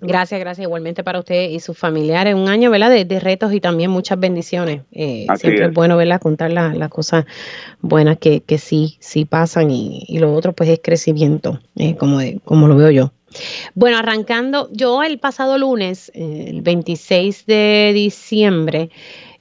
Gracias, 0.02 0.40
gracias 0.40 0.66
igualmente 0.66 1.04
para 1.04 1.20
usted 1.20 1.52
y 1.52 1.60
sus 1.60 1.78
familiares. 1.78 2.34
Un 2.34 2.50
año, 2.50 2.72
¿verdad? 2.72 2.90
De, 2.90 3.20
retos 3.20 3.54
y 3.54 3.62
también 3.62 3.92
muchas 3.92 4.20
bendiciones. 4.20 4.82
Eh, 4.92 5.28
siempre 5.36 5.68
es. 5.68 5.74
bueno, 5.74 5.96
¿verdad? 5.96 6.20
Contar 6.20 6.52
las 6.52 6.90
cosas 6.90 7.26
buenas 7.82 8.18
que, 8.18 8.42
que 8.42 8.58
sí, 8.58 8.98
sí 9.00 9.26
pasan 9.26 9.70
y, 9.70 10.18
lo 10.18 10.34
otro 10.34 10.54
pues 10.54 10.70
es 10.70 10.80
crecimiento, 10.84 11.60
eh, 11.76 11.96
como, 11.96 12.20
como 12.44 12.68
lo 12.68 12.76
veo 12.76 12.90
yo. 12.90 13.12
Bueno, 13.76 14.00
arrancando, 14.00 14.70
yo 14.74 15.04
el 15.04 15.20
pasado 15.20 15.58
lunes, 15.58 16.12
eh, 16.16 16.46
el 16.48 16.62
26 16.62 17.46
de 17.46 17.92
diciembre, 17.94 18.90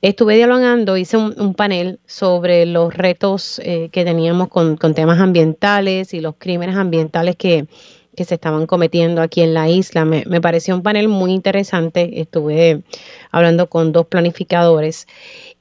estuve 0.02 0.36
dialogando, 0.36 0.97
hice 0.97 1.16
un, 1.16 1.55
panel 1.55 2.01
sobre 2.06 2.66
los 2.66 2.94
retos 2.94 3.60
que 3.64 4.05
teníamos 4.05 4.48
con, 4.48 4.77
temas 4.94 5.20
ambientales 5.20 6.14
y 6.14 6.20
los 6.20 6.35
crímenes 6.39 6.77
ambientales 6.77 7.36
que 7.36 7.66
que 8.16 8.24
se 8.24 8.35
estaban 8.35 8.66
cometiendo 8.66 9.22
aquí 9.22 9.40
en 9.40 9.55
la 9.55 9.68
isla. 9.68 10.05
Me, 10.05 10.24
pareció 10.40 10.74
un 10.74 10.82
panel 10.82 11.09
muy 11.09 11.32
interesante. 11.32 12.20
Estuve 12.20 12.82
hablando 13.31 13.68
con 13.68 13.93
dos 13.93 14.06
planificadores 14.06 15.06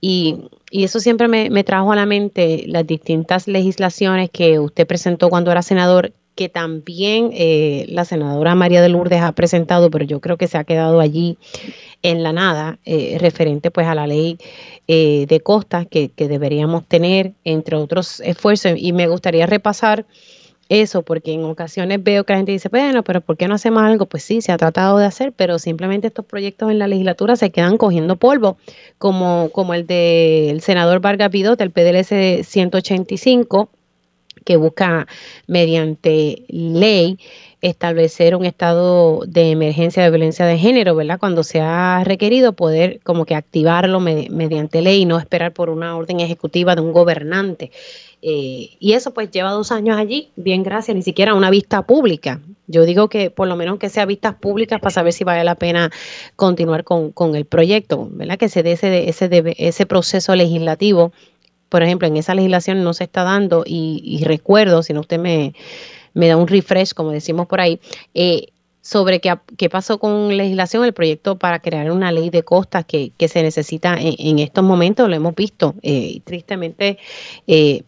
y, 0.02 0.50
eso 0.72 1.00
siempre 1.00 1.28
me, 1.28 1.64
trajo 1.64 1.92
a 1.92 1.96
la 1.96 2.06
mente 2.06 2.66
las 2.68 2.86
distintas 2.86 3.48
legislaciones 3.48 4.30
que 4.30 4.60
usted 4.60 4.86
presentó 4.86 5.30
cuando 5.30 5.52
era 5.52 5.64
senador 5.64 6.12
que 6.40 6.48
también 6.48 7.32
eh, 7.34 7.86
la 7.90 8.06
senadora 8.06 8.56
María 8.56 8.82
de 8.82 8.88
Lourdes 8.88 9.22
ha 9.22 9.34
presentado, 9.34 9.92
pero 9.92 10.06
yo 10.06 10.22
creo 10.22 10.38
que 10.38 10.48
se 10.48 10.58
ha 10.58 10.64
quedado 10.64 11.02
allí 11.02 11.38
en 12.02 12.24
la 12.24 12.32
nada, 12.32 12.80
eh, 12.86 13.18
referente 13.20 13.72
pues 13.72 13.88
a 13.88 13.94
la 13.94 14.08
ley 14.08 14.38
eh, 14.88 15.26
de 15.28 15.42
costas 15.42 15.86
que, 15.86 16.10
deberíamos 16.16 16.86
tener, 16.86 17.34
entre 17.44 17.76
otros 17.76 18.22
esfuerzos. 18.22 18.76
Y 18.78 18.94
me 18.94 19.10
gustaría 19.10 19.48
repasar 19.48 20.06
eso, 20.70 21.02
porque 21.02 21.34
en 21.34 21.44
ocasiones 21.44 22.02
veo 22.02 22.24
que 22.24 22.32
la 22.32 22.38
gente 22.38 22.54
dice, 22.54 22.70
bueno, 22.70 23.04
pero 23.04 23.20
¿por 23.20 23.36
qué 23.36 23.50
no 23.50 23.56
hacemos 23.56 23.84
algo? 23.84 24.06
Pues 24.06 24.24
sí, 24.24 24.42
se 24.42 24.54
ha 24.54 24.58
tratado 24.58 24.98
de 24.98 25.06
hacer, 25.06 25.34
pero 25.34 25.60
simplemente 25.60 26.08
estos 26.08 26.24
proyectos 26.24 26.72
en 26.72 26.80
la 26.80 26.88
legislatura 26.88 27.36
se 27.36 27.50
quedan 27.50 27.76
cogiendo 27.76 28.16
polvo, 28.16 28.56
como, 28.98 29.50
como 29.52 29.74
el 29.74 29.86
del 29.86 30.62
senador 30.62 31.02
Vargas 31.02 31.32
Vidot, 31.32 31.60
el 31.60 31.72
PDLS 31.72 32.48
185, 32.48 33.70
que 34.50 34.58
busca 34.58 35.06
mediante 35.46 36.44
ley 36.48 37.20
establecer 37.62 38.36
un 38.36 38.46
estado 38.46 39.22
de 39.28 39.52
emergencia 39.52 40.02
de 40.02 40.10
violencia 40.10 40.48
de 40.48 40.58
género, 40.58 40.96
¿verdad? 40.96 41.20
Cuando 41.20 41.44
se 41.44 41.62
ha 41.62 42.04
requerido 42.04 42.54
poder 42.54 43.00
como 43.04 43.26
que 43.26 43.36
activarlo 43.36 44.00
mediante 44.00 44.82
ley 44.82 45.02
y 45.02 45.06
no 45.06 45.20
esperar 45.20 45.54
por 45.54 45.70
una 45.70 45.96
orden 45.96 46.20
ejecutiva 46.20 46.74
de 46.74 46.82
un 46.82 46.94
gobernante. 46.94 47.70
Eh, 48.24 48.72
y 48.80 48.94
eso 48.94 49.14
pues 49.14 49.30
lleva 49.30 49.52
dos 49.52 49.72
años 49.72 50.00
allí, 50.00 50.32
bien 50.36 50.64
gracias, 50.64 50.96
ni 50.96 51.04
siquiera 51.04 51.36
una 51.36 51.52
vista 51.52 51.84
pública. 51.84 52.42
Yo 52.66 52.86
digo 52.86 53.08
que 53.08 53.30
por 53.30 53.48
lo 53.48 53.56
menos 53.56 53.78
que 53.78 53.90
sea 53.90 54.08
vistas 54.08 54.34
públicas 54.34 54.80
para 54.80 54.90
saber 54.90 55.14
si 55.14 55.24
vale 55.24 55.44
la 55.44 55.54
pena 55.54 55.92
continuar 56.36 56.84
con, 56.84 57.36
el 57.36 57.46
proyecto, 57.46 58.08
¿verdad? 58.14 58.40
Que 58.40 58.50
se 58.50 58.64
dé 58.64 58.72
ese, 58.72 59.10
ese, 59.10 59.30
ese 59.60 59.86
proceso 59.86 60.36
legislativo. 60.36 61.12
Por 61.70 61.84
ejemplo, 61.84 62.08
en 62.08 62.18
esa 62.18 62.36
legislación 62.36 62.84
no 62.84 62.94
se 62.94 63.06
está 63.06 63.24
dando 63.24 63.64
y, 63.66 64.22
recuerdo, 64.26 64.84
si 64.84 64.94
no 64.94 65.02
usted 65.02 65.20
me, 65.20 65.54
me, 66.14 66.28
da 66.28 66.36
un 66.36 66.48
refresh, 66.48 66.94
como 66.94 67.12
decimos 67.12 67.48
por 67.48 67.62
ahí, 67.62 67.80
eh, 68.14 68.48
sobre 68.82 69.20
qué, 69.20 69.36
qué, 69.58 69.70
pasó 69.70 70.00
con 70.00 70.36
legislación, 70.36 70.84
el 70.84 70.94
proyecto 70.94 71.38
para 71.38 71.60
crear 71.60 71.92
una 71.92 72.12
ley 72.12 72.30
de 72.30 72.44
costas 72.44 72.86
que, 72.86 73.12
que 73.18 73.28
se 73.28 73.44
necesita 73.44 73.96
en, 74.00 74.40
estos 74.40 74.64
momentos, 74.64 75.08
lo 75.08 75.16
hemos 75.16 75.36
visto. 75.36 75.76
Eh, 75.84 76.22
tristemente, 76.24 76.98
eh, 77.46 77.84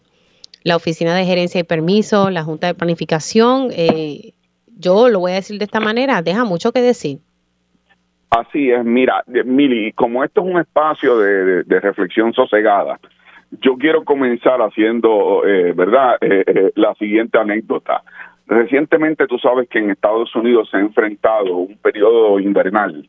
la 0.64 0.76
Oficina 0.76 1.14
de 1.14 1.24
Gerencia 1.24 1.60
y 1.60 1.64
Permiso, 1.64 2.30
la 2.30 2.44
Junta 2.44 2.68
de 2.68 2.74
Planificación, 2.74 3.70
eh, 3.72 4.32
yo 4.78 5.08
lo 5.08 5.20
voy 5.20 5.32
a 5.32 5.36
decir 5.36 5.58
de 5.58 5.64
esta 5.64 5.80
manera, 5.80 6.22
deja 6.22 6.44
mucho 6.44 6.72
que 6.72 6.82
decir. 6.82 7.18
Así 8.30 8.70
es, 8.70 8.84
mira, 8.84 9.24
Mili, 9.26 9.92
como 9.92 10.24
esto 10.24 10.40
es 10.40 10.46
un 10.46 10.58
espacio 10.58 11.18
de, 11.18 11.80
reflexión 11.80 12.32
sosegada, 12.32 12.98
yo 13.60 13.76
quiero 13.76 14.04
comenzar 14.04 14.60
haciendo, 14.60 15.46
eh, 15.46 15.72
¿verdad?, 15.74 16.16
eh, 16.20 16.72
la 16.74 16.94
siguiente 16.94 17.38
anécdota. 17.38 18.02
Recientemente 18.46 19.26
tú 19.26 19.38
sabes 19.38 19.68
que 19.68 19.78
en 19.78 19.90
Estados 19.90 20.34
Unidos 20.34 20.68
se 20.70 20.76
ha 20.76 20.80
enfrentado 20.80 21.56
un 21.56 21.76
periodo 21.78 22.40
invernal 22.40 23.08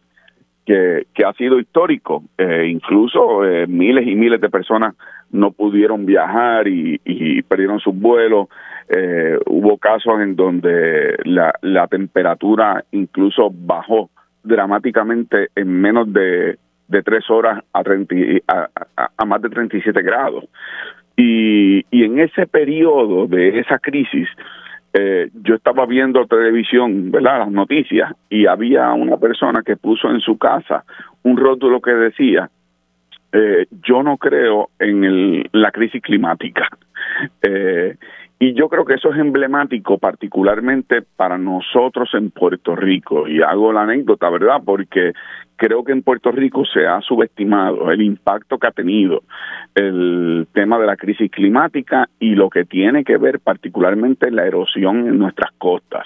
que, 0.66 1.08
que 1.14 1.26
ha 1.26 1.34
sido 1.34 1.60
histórico. 1.60 2.24
incluso 2.66 3.42
miles 3.68 4.08
y 4.08 4.16
miles 4.16 4.40
de 4.40 4.50
personas 4.50 4.96
no 5.34 5.52
pudieron 5.52 6.06
viajar 6.06 6.68
y, 6.68 7.42
perdieron 7.44 7.80
sus 7.80 7.96
vuelos. 8.00 8.48
Eh, 8.88 9.38
hubo 9.48 9.78
casos 9.78 10.22
en 10.22 10.36
donde 10.36 11.18
la, 11.26 11.54
la 11.62 11.88
temperatura 11.88 12.86
incluso 12.92 13.50
bajó 13.52 14.10
dramáticamente 14.44 15.48
en 15.56 15.82
menos 15.82 16.12
de, 16.14 16.58
de 16.88 17.02
tres 17.04 17.30
horas 17.30 17.64
a, 17.74 17.84
30, 17.84 18.16
a, 18.48 18.70
a, 19.18 19.26
más 19.26 19.42
de 19.42 19.50
37 19.50 20.02
grados. 20.02 20.46
Y, 21.16 21.86
y 21.92 22.04
en 22.04 22.20
ese 22.20 22.48
periodo 22.48 23.28
de 23.28 23.60
esa 23.60 23.80
crisis, 23.80 24.28
eh, 24.94 25.30
yo 25.34 25.56
estaba 25.56 25.86
viendo 25.86 26.26
televisión, 26.28 27.12
¿verdad? 27.12 27.40
Las 27.40 27.52
noticias, 27.52 28.14
y 28.30 28.46
había 28.46 28.92
una 28.94 29.18
persona 29.18 29.62
que 29.64 29.76
puso 29.76 30.10
en 30.10 30.20
su 30.20 30.38
casa 30.38 30.84
un 31.24 31.38
rótulo 31.38 31.82
que 31.82 31.92
decía, 31.92 32.50
eh, 33.32 33.66
yo 33.82 34.04
no 34.04 34.18
creo 34.18 34.70
en 34.78 35.04
el, 35.04 35.50
la 35.52 35.72
crisis 35.72 36.02
climática. 36.02 36.68
Eh, 37.44 37.96
Y 38.40 38.54
yo 38.54 38.68
creo 38.68 38.84
que 38.84 38.96
eso 38.96 39.14
es 39.14 39.20
emblemático 39.20 39.98
particularmente 39.98 41.02
para 41.16 41.38
nosotros 41.38 42.10
en 42.14 42.32
Puerto 42.32 42.76
Rico. 42.76 43.28
Y 43.28 43.42
hago 43.42 43.72
la 43.72 43.84
anécdota, 43.84 44.30
¿verdad? 44.30 44.62
Porque 44.66 45.14
creo 45.56 45.84
que 45.84 45.94
en 45.94 46.02
Puerto 46.02 46.32
Rico 46.32 46.66
se 46.66 46.86
ha 46.86 47.00
subestimado 47.02 47.92
el 47.92 48.02
impacto 48.02 48.58
que 48.58 48.68
ha 48.68 48.72
tenido 48.72 49.24
el 49.76 50.48
tema 50.52 50.78
de 50.78 50.88
la 50.88 50.98
crisis 50.98 51.32
climática 51.32 52.10
y 52.20 52.36
lo 52.36 52.50
que 52.50 52.66
tiene 52.66 53.04
que 53.04 53.18
ver 53.18 53.40
particularmente 53.40 54.30
la 54.30 54.46
erosión 54.46 55.08
en 55.08 55.18
nuestras 55.20 55.52
costas. 55.58 56.06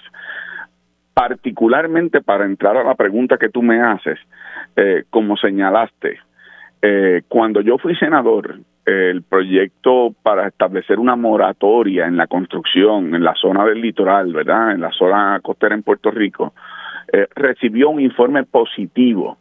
Particularmente 1.13 2.21
para 2.21 2.45
entrar 2.45 2.77
a 2.77 2.83
la 2.83 2.93
pregunta 2.93 3.37
que 3.37 3.49
tú 3.49 3.63
me 3.63 3.81
haces, 3.81 4.19
eh, 4.75 5.05
como 5.09 5.37
señalaste, 5.37 6.19
eh, 6.81 7.23
cuando 7.27 7.61
yo 7.61 7.79
fui 7.79 7.95
senador, 7.95 8.59
el 8.87 9.21
proyecto 9.23 10.15
para 10.23 10.47
establecer 10.47 10.97
una 10.97 11.17
moratoria 11.17 12.07
en 12.07 12.15
la 12.15 12.25
construcción 12.25 13.13
en 13.13 13.21
la 13.21 13.35
zona 13.35 13.65
del 13.65 13.81
litoral, 13.81 14.31
¿verdad? 14.31 14.71
En 14.71 14.79
la 14.79 14.91
zona 14.93 15.41
costera 15.43 15.75
en 15.75 15.83
Puerto 15.83 16.09
Rico, 16.09 16.53
eh, 17.11 17.27
recibió 17.35 17.89
un 17.89 17.99
informe 17.99 18.45
positivo 18.45 19.37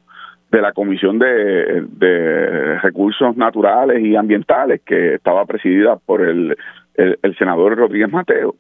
de 0.51 0.61
la 0.61 0.73
Comisión 0.73 1.21
de, 1.21 2.79
Recursos 2.83 3.37
Naturales 3.37 4.05
y 4.05 4.17
Ambientales 4.17 4.81
que 4.85 5.15
estaba 5.15 5.45
presidida 5.45 5.97
por 5.97 6.23
el, 6.23 6.57
el, 6.97 7.37
senador 7.39 7.77
Rodríguez 7.77 8.11
Mateo. 8.11 8.57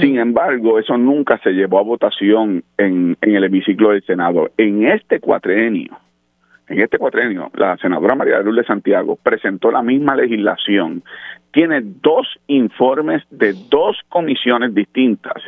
Sin 0.00 0.18
embargo, 0.18 0.78
eso 0.78 0.96
nunca 0.96 1.38
se 1.38 1.50
llevó 1.50 1.78
a 1.78 1.82
votación 1.82 2.62
en, 2.78 3.16
en 3.20 3.36
el 3.36 3.44
hemiciclo 3.44 3.90
del 3.90 4.04
Senado. 4.04 4.50
En 4.56 4.84
este 4.86 5.20
cuatrenio, 5.20 5.96
en 6.68 6.80
este 6.80 6.98
cuatrenio, 6.98 7.50
la 7.54 7.76
senadora 7.76 8.14
María 8.14 8.38
de 8.38 8.44
Lourdes 8.44 8.66
Santiago 8.66 9.16
presentó 9.22 9.70
la 9.70 9.82
misma 9.82 10.16
legislación. 10.16 11.02
Tiene 11.52 11.80
dos 11.82 12.26
informes 12.48 13.22
de 13.30 13.54
dos 13.70 13.96
comisiones 14.08 14.74
distintas 14.74 15.42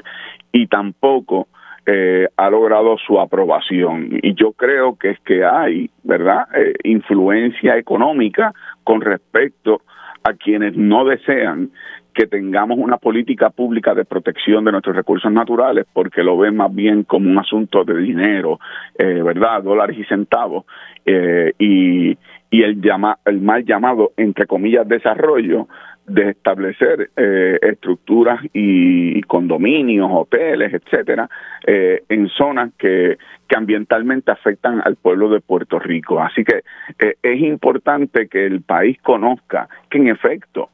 y 0.52 0.68
tampoco 0.68 1.48
eh, 1.86 2.28
ha 2.36 2.50
logrado 2.50 2.96
su 2.98 3.18
aprobación. 3.18 4.18
Y 4.22 4.34
yo 4.34 4.52
creo 4.52 4.96
que 4.96 5.10
es 5.10 5.20
que 5.20 5.44
hay, 5.44 5.90
¿verdad?, 6.04 6.46
eh, 6.54 6.74
influencia 6.84 7.76
económica 7.76 8.52
con 8.84 9.00
respecto 9.00 9.82
a 10.22 10.34
quienes 10.34 10.76
no 10.76 11.04
desean 11.04 11.70
que 12.18 12.26
tengamos 12.26 12.78
una 12.80 12.96
política 12.96 13.48
pública 13.50 13.94
de 13.94 14.04
protección 14.04 14.64
de 14.64 14.72
nuestros 14.72 14.96
recursos 14.96 15.30
naturales 15.30 15.86
porque 15.92 16.24
lo 16.24 16.36
ven 16.36 16.56
más 16.56 16.74
bien 16.74 17.04
como 17.04 17.30
un 17.30 17.38
asunto 17.38 17.84
de 17.84 17.96
dinero, 17.96 18.58
eh, 18.98 19.22
¿verdad? 19.22 19.62
Dólares 19.62 19.96
y 19.96 20.02
centavos. 20.02 20.64
Eh, 21.06 21.52
y, 21.60 22.18
y 22.50 22.62
el, 22.64 22.82
llama, 22.82 23.18
el 23.24 23.40
mal 23.40 23.64
llamado, 23.64 24.10
entre 24.16 24.46
comillas, 24.46 24.88
desarrollo 24.88 25.68
de 26.08 26.30
establecer 26.30 27.10
eh, 27.16 27.60
estructuras 27.62 28.40
y 28.52 29.20
condominios, 29.22 30.10
hoteles, 30.12 30.74
etcétera, 30.74 31.30
eh, 31.64 32.02
en 32.08 32.28
zonas 32.30 32.72
que, 32.76 33.16
que 33.46 33.56
ambientalmente 33.56 34.32
afectan 34.32 34.82
al 34.84 34.96
pueblo 34.96 35.28
de 35.28 35.40
Puerto 35.40 35.78
Rico. 35.78 36.20
Así 36.20 36.42
que 36.42 36.62
eh, 36.98 37.14
es 37.22 37.40
importante 37.42 38.26
que 38.26 38.44
el 38.44 38.62
país 38.62 38.98
conozca 39.02 39.68
que 39.88 39.98
en 39.98 40.08
efecto 40.08 40.70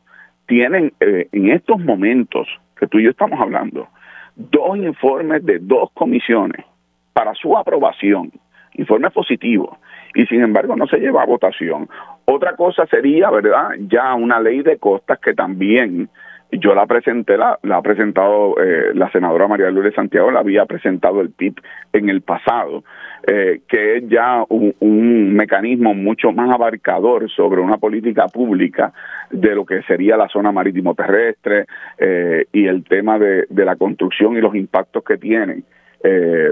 tienen 0.46 0.92
eh, 1.00 1.28
en 1.32 1.50
estos 1.50 1.78
momentos 1.80 2.48
que 2.78 2.86
tú 2.86 2.98
y 2.98 3.04
yo 3.04 3.10
estamos 3.10 3.40
hablando, 3.40 3.88
dos 4.36 4.76
informes 4.76 5.44
de 5.44 5.58
dos 5.60 5.90
comisiones 5.94 6.64
para 7.12 7.34
su 7.34 7.56
aprobación, 7.56 8.32
informes 8.74 9.12
positivos, 9.12 9.76
y 10.14 10.26
sin 10.26 10.42
embargo 10.42 10.76
no 10.76 10.86
se 10.86 10.98
lleva 10.98 11.22
a 11.22 11.26
votación. 11.26 11.88
Otra 12.24 12.56
cosa 12.56 12.86
sería, 12.86 13.30
¿verdad? 13.30 13.70
Ya 13.88 14.14
una 14.14 14.40
ley 14.40 14.62
de 14.62 14.78
costas 14.78 15.18
que 15.20 15.34
también 15.34 16.08
yo 16.52 16.74
la 16.74 16.86
presenté, 16.86 17.36
la, 17.36 17.58
la 17.62 17.76
ha 17.76 17.82
presentado 17.82 18.56
eh, 18.62 18.92
la 18.94 19.10
senadora 19.10 19.48
María 19.48 19.70
Lourdes 19.70 19.94
Santiago, 19.94 20.30
la 20.30 20.40
había 20.40 20.66
presentado 20.66 21.20
el 21.20 21.30
PIB 21.30 21.56
en 21.92 22.08
el 22.08 22.22
pasado, 22.22 22.84
eh, 23.26 23.60
que 23.68 23.96
es 23.96 24.08
ya 24.08 24.44
un, 24.48 25.34
mecanismo 25.34 25.94
mucho 25.94 26.32
más 26.32 26.50
abarcador 26.50 27.28
sobre 27.30 27.60
una 27.60 27.78
política 27.78 28.26
pública 28.28 28.92
de 29.30 29.54
lo 29.54 29.64
que 29.64 29.82
sería 29.82 30.16
la 30.16 30.28
zona 30.28 30.52
marítimo 30.52 30.94
terrestre 30.94 31.66
eh, 31.98 32.46
y 32.52 32.66
el 32.66 32.84
tema 32.84 33.18
de, 33.18 33.46
de, 33.48 33.64
la 33.64 33.76
construcción 33.76 34.36
y 34.36 34.40
los 34.40 34.54
impactos 34.54 35.02
que 35.04 35.16
tienen. 35.16 35.64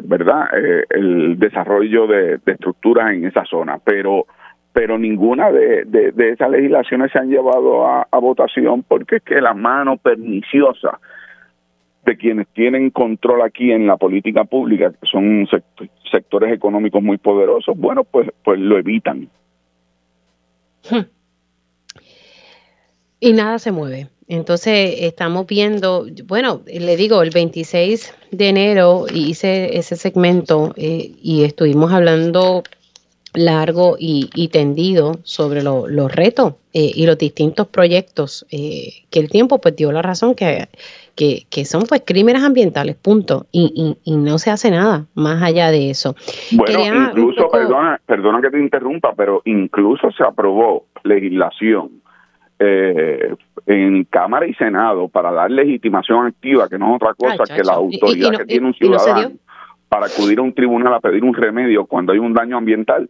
¿Verdad? 0.05 0.49
el 0.89 1.39
desarrollo 1.39 2.07
de, 2.07 2.39
de 2.39 2.53
estructuras 2.53 3.13
en 3.13 3.27
esa 3.27 3.45
zona. 3.45 3.79
Pero 3.85 4.25
pero 4.73 4.99
ninguna 4.99 5.53
de, 5.53 6.13
esas 6.33 6.51
legislaciones 6.51 7.13
se 7.13 7.19
han 7.19 7.29
llevado 7.29 7.87
a, 7.87 8.07
votación 8.21 8.83
porque 8.83 9.17
es 9.17 9.23
que 9.23 9.41
la 9.41 9.55
mano 9.55 9.97
perniciosa 9.97 10.99
de 12.05 12.17
quienes 12.17 12.49
tienen 12.49 12.91
control 12.91 13.43
aquí 13.43 13.71
en 13.71 13.87
la 13.87 13.97
política 13.97 14.45
pública, 14.45 14.91
que 14.91 15.07
son 15.07 15.47
sectores 16.11 16.53
económicos 16.53 17.03
muy 17.03 17.19
poderosos, 17.19 17.77
bueno, 17.77 18.05
pues, 18.05 18.29
pues 18.43 18.59
lo 18.59 18.79
evitan. 18.79 19.29
Hmm. 20.91 21.07
Y 23.21 23.33
nada 23.35 23.59
se 23.59 23.71
mueve. 23.71 24.09
Entonces 24.27 24.97
estamos 25.01 25.47
viendo, 25.47 26.07
bueno, 26.25 26.63
le 26.67 26.97
digo, 26.97 27.23
el 27.23 27.31
26 27.31 28.15
de 28.31 28.49
enero 28.49 29.05
hice 29.13 29.77
ese 29.77 29.97
segmento 29.97 30.73
eh, 30.77 31.13
y 31.21 31.45
estuvimos 31.45 31.93
hablando 31.93 32.63
largo 33.35 33.97
y, 33.99 34.49
tendido 34.49 35.15
sobre 35.23 35.63
los 35.63 36.15
retos 36.15 36.55
eh, 36.75 36.91
y 36.95 37.07
los 37.07 37.17
distintos 37.17 37.67
proyectos 37.67 38.47
eh, 38.51 39.05
que 39.11 39.21
el 39.21 39.31
tiempo 39.31 39.59
pues 39.59 39.75
dio 39.75 39.91
la 39.93 40.03
razón 40.03 40.35
que, 40.35 40.69
que, 41.17 41.65
son 41.65 41.85
pues 41.89 42.03
crímenes 42.05 42.43
ambientales, 42.43 42.97
punto, 42.97 43.47
y, 43.51 43.97
y, 44.05 44.17
no 44.17 44.39
se 44.39 44.51
hace 44.51 44.71
nada 44.71 45.07
más 45.15 45.43
allá 45.43 45.71
de 45.71 45.91
eso. 45.91 46.15
Bueno, 46.53 47.09
incluso, 47.09 47.49
perdona, 47.49 48.01
perdona 48.05 48.41
que 48.43 48.51
te 48.51 48.59
interrumpa, 48.59 49.15
pero 49.17 49.41
incluso 49.45 50.11
se 50.13 50.23
aprobó 50.23 50.85
legislación 51.05 52.03
eh, 52.59 53.35
en 53.67 54.05
Cámara 54.05 54.47
y 54.47 54.55
Senado 54.55 55.09
para 55.09 55.33
dar 55.33 55.51
legitimación 55.51 56.27
activa, 56.27 56.69
que 56.69 56.79
no 56.79 56.91
es 56.91 57.03
otra 57.03 57.15
cosa 57.15 57.55
que 57.55 57.63
la 57.65 57.75
autoridad 57.75 58.31
que 58.33 58.45
tiene 58.45 58.67
un 58.67 58.75
ciudadano 58.75 59.33
para 59.89 60.07
acudir 60.07 60.39
a 60.39 60.43
un 60.43 60.55
tribunal 60.55 60.95
a 60.95 61.01
pedir 61.01 61.23
un 61.23 61.35
remedio 61.35 61.87
cuando 61.87 62.13
hay 62.13 62.19
un 62.19 62.33
daño 62.33 62.57
ambiental 62.57 63.07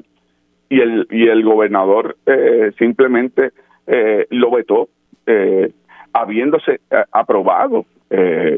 y 0.72 0.80
el, 0.80 1.06
y 1.10 1.28
el 1.28 1.44
gobernador 1.44 2.16
eh, 2.24 2.72
simplemente 2.78 3.50
eh, 3.86 4.26
lo 4.30 4.50
vetó, 4.50 4.88
eh, 5.26 5.70
habiéndose 6.14 6.80
aprobado, 7.10 7.86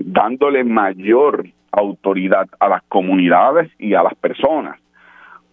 dándole 0.05 0.65
mayor 0.65 1.45
autoridad 1.71 2.49
a 2.59 2.69
las 2.69 2.83
comunidades 2.85 3.71
y 3.79 3.95
a 3.95 4.03
las 4.03 4.15
personas. 4.17 4.81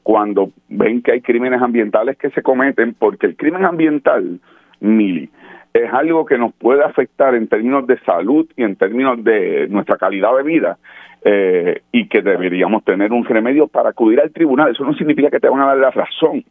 Cuando 0.02 0.52
ven 0.70 1.04
que 1.04 1.12
hay 1.12 1.22
crímenes 1.22 1.62
ambientales 1.62 2.18
que 2.18 2.32
se 2.32 2.42
cometen, 2.42 2.96
porque 2.98 3.28
el 3.28 3.36
crimen 3.36 3.64
ambiental, 3.64 4.40
Mili, 4.80 5.30
es 5.74 5.94
algo 5.94 6.26
que 6.26 6.38
nos 6.38 6.54
puede 6.54 6.84
afectar 6.84 7.36
en 7.36 7.48
términos 7.48 7.88
de 7.88 7.98
salud 8.00 8.48
y 8.56 8.64
en 8.64 8.76
términos 8.76 9.24
de 9.24 9.68
nuestra 9.70 9.98
calidad 9.98 10.36
de 10.36 10.44
vida 10.44 10.78
eh, 11.24 11.82
y 11.92 12.08
que 12.08 12.22
deberíamos 12.22 12.84
tener 12.84 13.12
un 13.12 13.24
remedio 13.24 13.68
para 13.68 13.90
acudir 13.90 14.20
al 14.20 14.32
tribunal. 14.32 14.72
Eso 14.72 14.84
no 14.84 14.94
significa 14.94 15.30
que 15.30 15.40
te 15.40 15.50
van 15.50 15.62
a 15.62 15.68
dar 15.68 15.78
la 15.78 15.92
razón, 15.92 16.44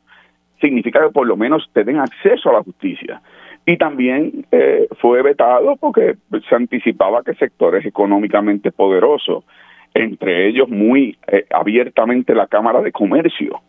significa 0.60 1.00
que 1.02 1.10
por 1.10 1.26
lo 1.26 1.36
menos 1.36 1.68
te 1.72 1.84
den 1.84 1.98
acceso 1.98 2.50
a 2.50 2.54
la 2.54 2.62
justicia. 2.62 3.20
Y 3.66 3.76
también 3.76 4.46
eh, 4.50 4.88
fue 5.00 5.22
vetado 5.22 5.76
porque 5.76 6.16
se 6.48 6.54
anticipaba 6.54 7.22
que 7.22 7.34
sectores 7.34 7.84
económicamente 7.84 8.72
poderosos, 8.72 9.44
entre 9.92 10.48
ellos 10.48 10.68
muy 10.68 11.18
eh, 11.26 11.44
abiertamente 11.50 12.34
la 12.34 12.46
Cámara 12.46 12.80
de 12.80 12.92
Comercio 12.92 13.60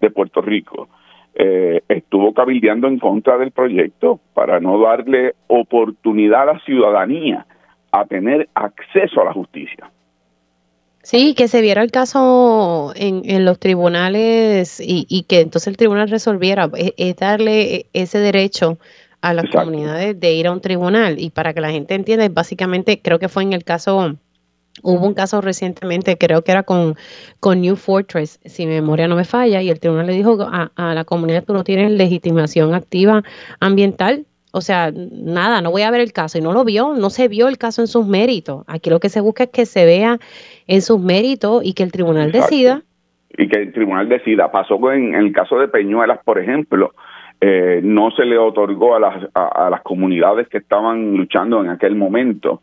de 0.00 0.10
Puerto 0.10 0.42
Rico, 0.42 0.88
estuvo 1.34 2.34
cabildeando 2.34 2.88
en 2.88 2.98
contra 2.98 3.38
del 3.38 3.52
proyecto 3.52 4.18
para 4.34 4.58
no 4.58 4.80
darle 4.80 5.34
oportunidad 5.46 6.42
a 6.42 6.54
la 6.54 6.60
ciudadanía 6.60 7.46
a 7.92 8.04
tener 8.06 8.48
acceso 8.54 9.20
a 9.20 9.26
la 9.26 9.32
justicia. 9.32 9.90
Sí, 11.02 11.34
que 11.34 11.48
se 11.48 11.62
viera 11.62 11.82
el 11.82 11.90
caso 11.90 12.92
en, 12.94 13.22
en 13.24 13.44
los 13.44 13.58
tribunales 13.58 14.78
y, 14.78 15.06
y, 15.08 15.22
que 15.22 15.40
entonces 15.40 15.68
el 15.68 15.76
tribunal 15.76 16.10
resolviera, 16.10 16.68
es, 16.76 16.92
e, 16.98 17.14
darle 17.14 17.86
ese 17.94 18.18
derecho 18.18 18.78
a 19.22 19.32
las 19.32 19.46
comunidades 19.50 20.20
de 20.20 20.32
ir 20.34 20.46
a 20.48 20.52
un 20.52 20.60
tribunal. 20.60 21.18
Y 21.18 21.30
para 21.30 21.54
que 21.54 21.60
la 21.60 21.70
gente 21.70 21.94
entienda, 21.94 22.28
básicamente 22.28 23.00
creo 23.00 23.18
que 23.18 23.28
fue 23.28 23.42
en 23.42 23.52
el 23.52 23.64
caso, 23.64 24.16
hubo 24.82 25.06
un 25.06 25.14
caso 25.14 25.40
recientemente, 25.40 26.16
creo 26.16 26.42
que 26.42 26.52
era 26.52 26.62
con, 26.62 26.96
con 27.40 27.60
New 27.60 27.76
Fortress, 27.76 28.40
si 28.44 28.66
mi 28.66 28.74
memoria 28.74 29.08
no 29.08 29.16
me 29.16 29.24
falla, 29.24 29.62
y 29.62 29.70
el 29.70 29.80
tribunal 29.80 30.06
le 30.06 30.12
dijo 30.12 30.38
a, 30.42 30.70
a 30.76 30.94
la 30.94 31.04
comunidad, 31.04 31.44
tú 31.44 31.52
no 31.52 31.64
tienes 31.64 31.90
legitimación 31.92 32.74
activa 32.74 33.22
ambiental, 33.60 34.26
o 34.52 34.60
sea, 34.60 34.90
nada, 34.92 35.60
no 35.60 35.70
voy 35.70 35.82
a 35.82 35.90
ver 35.90 36.00
el 36.00 36.12
caso. 36.12 36.38
Y 36.38 36.40
no 36.40 36.52
lo 36.52 36.64
vio, 36.64 36.94
no 36.94 37.10
se 37.10 37.28
vio 37.28 37.48
el 37.48 37.58
caso 37.58 37.82
en 37.82 37.86
sus 37.86 38.06
méritos. 38.06 38.64
Aquí 38.66 38.90
lo 38.90 39.00
que 39.00 39.08
se 39.08 39.20
busca 39.20 39.44
es 39.44 39.50
que 39.50 39.66
se 39.66 39.84
vea 39.84 40.18
en 40.66 40.82
sus 40.82 41.00
méritos 41.00 41.62
y 41.64 41.74
que 41.74 41.82
el 41.82 41.92
tribunal 41.92 42.32
decida. 42.32 42.82
Y 43.30 43.48
que 43.48 43.60
el 43.60 43.72
tribunal 43.72 44.08
decida. 44.08 44.50
Pasó 44.50 44.80
en, 44.92 45.14
el 45.14 45.32
caso 45.32 45.58
de 45.58 45.68
Peñuelas, 45.68 46.20
por 46.24 46.38
ejemplo, 46.38 46.92
eh, 47.40 47.80
no 47.84 48.10
se 48.12 48.24
le 48.24 48.38
otorgó 48.38 48.96
a 48.96 49.00
las, 49.00 49.28
a, 49.34 49.68
las 49.70 49.82
comunidades 49.82 50.48
que 50.48 50.58
estaban 50.58 51.14
luchando 51.16 51.62
en 51.62 51.68
aquel 51.68 51.94
momento 51.94 52.62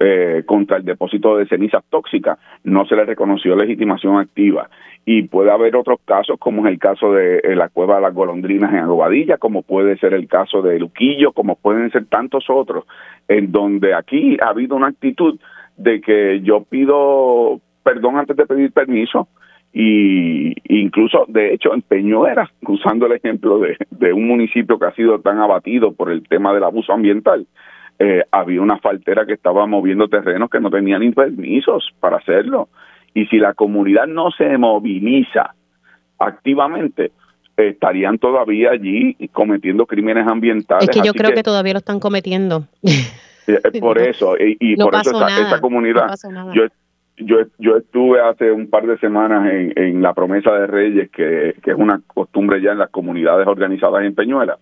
eh, 0.00 0.42
contra 0.46 0.78
el 0.78 0.84
depósito 0.84 1.36
de 1.36 1.46
cenizas 1.46 1.84
tóxicas, 1.88 2.38
no 2.64 2.84
se 2.86 2.96
le 2.96 3.04
reconoció 3.04 3.54
legitimación 3.56 4.18
activa. 4.18 4.68
Y 5.06 5.22
puede 5.24 5.50
haber 5.50 5.76
otros 5.76 5.98
casos, 6.04 6.38
como 6.38 6.66
es 6.66 6.72
el 6.72 6.78
caso 6.78 7.12
de 7.12 7.38
eh, 7.38 7.54
la 7.54 7.68
cueva 7.68 7.96
de 7.96 8.02
las 8.02 8.14
golondrinas 8.14 8.72
en 8.72 8.78
Aguadilla, 8.78 9.36
como 9.36 9.62
puede 9.62 9.96
ser 9.98 10.14
el 10.14 10.26
caso 10.28 10.62
de 10.62 10.78
Luquillo, 10.78 11.32
como 11.32 11.56
pueden 11.56 11.90
ser 11.90 12.06
tantos 12.06 12.46
otros, 12.48 12.84
en 13.28 13.52
donde 13.52 13.94
aquí 13.94 14.36
ha 14.40 14.48
habido 14.48 14.76
una 14.76 14.88
actitud 14.88 15.38
de 15.76 16.00
que 16.00 16.40
yo 16.42 16.64
pido 16.64 17.60
perdón 17.82 18.16
antes 18.16 18.36
de 18.36 18.46
pedir 18.46 18.72
permiso, 18.72 19.28
y 19.76 20.54
incluso 20.72 21.24
de 21.26 21.52
hecho 21.52 21.74
en 21.74 21.82
Peñuelas, 21.82 22.48
usando 22.62 23.06
el 23.06 23.12
ejemplo 23.12 23.58
de, 23.58 24.12
un 24.12 24.28
municipio 24.28 24.78
que 24.78 24.86
ha 24.86 24.94
sido 24.94 25.18
tan 25.20 25.40
abatido 25.40 25.92
por 25.92 26.12
el 26.12 26.26
tema 26.28 26.54
del 26.54 26.62
abuso 26.62 26.92
ambiental, 26.92 27.46
eh, 27.98 28.22
había 28.30 28.60
una 28.60 28.78
faltera 28.78 29.24
que 29.24 29.34
estaba 29.34 29.66
moviendo 29.66 30.08
terrenos 30.08 30.50
que 30.50 30.60
no 30.60 30.70
tenía 30.70 30.98
ni 30.98 31.10
permisos 31.12 31.92
para 32.00 32.16
hacerlo. 32.16 32.68
Y 33.14 33.26
si 33.26 33.38
la 33.38 33.54
comunidad 33.54 34.06
no 34.06 34.30
se 34.32 34.58
moviliza 34.58 35.54
activamente, 36.18 37.12
estarían 37.56 38.18
todavía 38.18 38.70
allí 38.70 39.16
cometiendo 39.32 39.86
crímenes 39.86 40.26
ambientales. 40.26 40.88
Es 40.88 40.90
que 40.90 41.06
yo 41.06 41.12
creo 41.12 41.32
que, 41.32 41.42
todavía 41.42 41.74
lo 41.74 41.78
están 41.78 42.00
cometiendo. 42.00 42.64
Eh, 43.46 43.78
por 43.78 43.98
eso, 43.98 44.36
y, 44.38 44.74
por 44.74 44.94
eso 44.94 45.10
esta, 45.28 45.60
comunidad, 45.60 46.14
yo, 46.54 46.62
yo, 47.18 47.36
yo 47.58 47.76
estuve 47.76 48.18
hace 48.18 48.50
un 48.50 48.70
par 48.70 48.86
de 48.86 48.96
semanas 48.96 49.52
en, 49.52 49.70
en 49.76 50.00
la 50.00 50.14
promesa 50.14 50.50
de 50.52 50.66
Reyes, 50.66 51.10
que, 51.10 51.54
que, 51.62 51.72
es 51.72 51.76
una 51.76 52.00
costumbre 52.06 52.62
ya 52.62 52.72
en 52.72 52.78
las 52.78 52.88
comunidades 52.88 53.46
organizadas 53.46 54.02
en 54.02 54.14
Peñuela, 54.14 54.56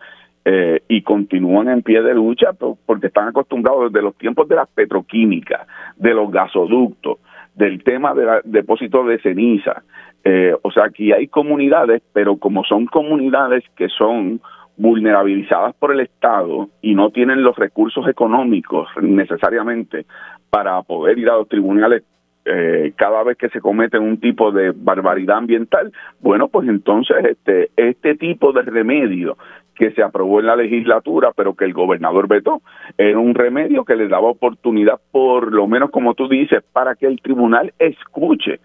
eh, 0.44 0.80
y 0.88 1.02
continúan 1.02 1.68
en 1.68 1.82
pie 1.82 2.02
de 2.02 2.14
lucha 2.14 2.50
porque 2.86 3.06
están 3.06 3.28
acostumbrados 3.28 3.92
desde 3.92 4.02
los 4.02 4.16
tiempos 4.16 4.48
de 4.48 4.56
las 4.56 4.68
petroquímicas, 4.68 5.66
de 5.96 6.14
los 6.14 6.30
gasoductos, 6.30 7.18
del 7.54 7.84
tema 7.84 8.14
de 8.14 8.40
depósitos 8.44 9.06
de 9.06 9.20
ceniza. 9.20 9.82
Eh, 10.24 10.54
o 10.62 10.70
sea, 10.70 10.84
aquí 10.84 11.12
hay 11.12 11.28
comunidades, 11.28 12.02
pero 12.12 12.36
como 12.36 12.64
son 12.64 12.86
comunidades 12.86 13.64
que 13.76 13.88
son 13.88 14.40
vulnerabilizadas 14.76 15.74
por 15.76 15.92
el 15.92 16.00
Estado 16.00 16.68
y 16.80 16.94
no 16.94 17.10
tienen 17.10 17.42
los 17.42 17.56
recursos 17.56 18.08
económicos 18.08 18.88
necesariamente 19.00 20.06
para 20.50 20.82
poder 20.82 21.18
ir 21.18 21.28
a 21.28 21.36
los 21.36 21.48
tribunales 21.48 22.02
eh, 22.44 22.92
cada 22.96 23.22
vez 23.22 23.38
que 23.38 23.48
se 23.50 23.60
comete 23.60 23.98
un 23.98 24.18
tipo 24.18 24.50
de 24.50 24.72
barbaridad 24.74 25.38
ambiental, 25.38 25.92
bueno, 26.20 26.48
pues 26.48 26.68
entonces 26.68 27.16
este, 27.24 27.70
este 27.76 28.16
tipo 28.16 28.52
de 28.52 28.62
remedio 28.62 29.36
que 29.74 29.92
se 29.92 30.02
aprobó 30.02 30.40
en 30.40 30.46
la 30.46 30.56
legislatura, 30.56 31.32
pero 31.34 31.54
que 31.54 31.64
el 31.64 31.72
gobernador 31.72 32.28
vetó, 32.28 32.62
era 32.98 33.18
un 33.18 33.34
remedio 33.34 33.84
que 33.84 33.96
le 33.96 34.08
daba 34.08 34.28
oportunidad, 34.28 35.00
por 35.10 35.52
lo 35.52 35.66
menos 35.66 35.90
como 35.90 36.14
tú 36.14 36.28
dices, 36.28 36.62
para 36.72 36.94
que 36.94 37.06
el 37.06 37.20
tribunal 37.20 37.72
escuche, 37.78 38.60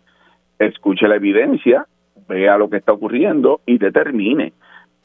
escuche 0.59 1.07
la 1.07 1.15
evidencia, 1.15 1.85
vea 2.27 2.57
lo 2.57 2.69
que 2.69 2.77
está 2.77 2.93
ocurriendo 2.93 3.61
y 3.65 3.77
determine 3.77 4.53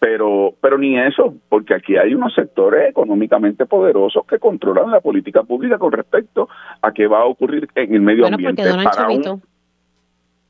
pero 0.03 0.55
pero 0.61 0.79
ni 0.79 0.99
eso, 0.99 1.33
porque 1.49 1.75
aquí 1.75 1.97
hay 1.97 2.13
unos 2.13 2.35
sectores 2.35 2.91
económicamente 2.91 3.67
poderosos 3.67 4.27
que 4.27 4.41
controlan 4.41 4.91
la 4.91 5.01
política 5.01 5.45
pública 5.45 5.79
con 5.79 5.93
respecto 5.93 6.49
a 6.81 6.91
qué 6.91 7.07
va 7.07 7.21
a 7.21 7.27
ocurrir 7.27 7.69
en 7.77 7.95
el 7.95 8.01
medio 8.01 8.27
ambiente. 8.27 8.65
Porque 8.65 8.69
donan 8.69 8.93
chavito. 8.93 9.41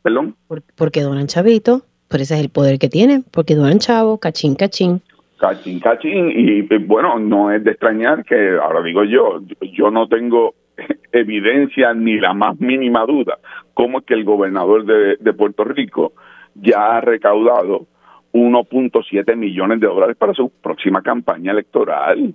¿Perdón? 0.00 0.36
porque 0.74 1.02
donan 1.02 1.26
chavito, 1.26 1.82
por 2.08 2.22
ese 2.22 2.36
es 2.36 2.40
el 2.40 2.48
poder 2.48 2.78
que 2.78 2.88
tienen, 2.88 3.26
porque 3.30 3.54
donan 3.54 3.78
chavo, 3.78 4.16
cachín, 4.16 4.54
cachín. 4.54 5.02
Cachín, 5.42 5.80
cachín, 5.80 6.30
y 6.30 6.62
bueno, 6.78 7.18
no 7.18 7.50
es 7.50 7.64
de 7.64 7.72
extrañar 7.72 8.24
que, 8.24 8.56
ahora 8.62 8.80
digo 8.80 9.02
yo, 9.02 9.40
yo 9.72 9.90
no 9.90 10.06
tengo 10.06 10.54
evidencia 11.12 11.92
ni 11.94 12.20
la 12.20 12.32
más 12.32 12.60
mínima 12.60 13.04
duda 13.04 13.38
cómo 13.74 14.02
que 14.02 14.14
el 14.14 14.22
gobernador 14.22 14.84
de, 14.84 15.32
Puerto 15.32 15.64
Rico 15.64 16.12
ya 16.54 16.96
ha 16.96 17.00
recaudado 17.00 17.86
1.7 18.32 19.34
millones 19.34 19.80
de 19.80 19.88
dólares 19.88 20.16
para 20.16 20.32
su 20.32 20.48
próxima 20.48 21.02
campaña 21.02 21.50
electoral. 21.50 22.32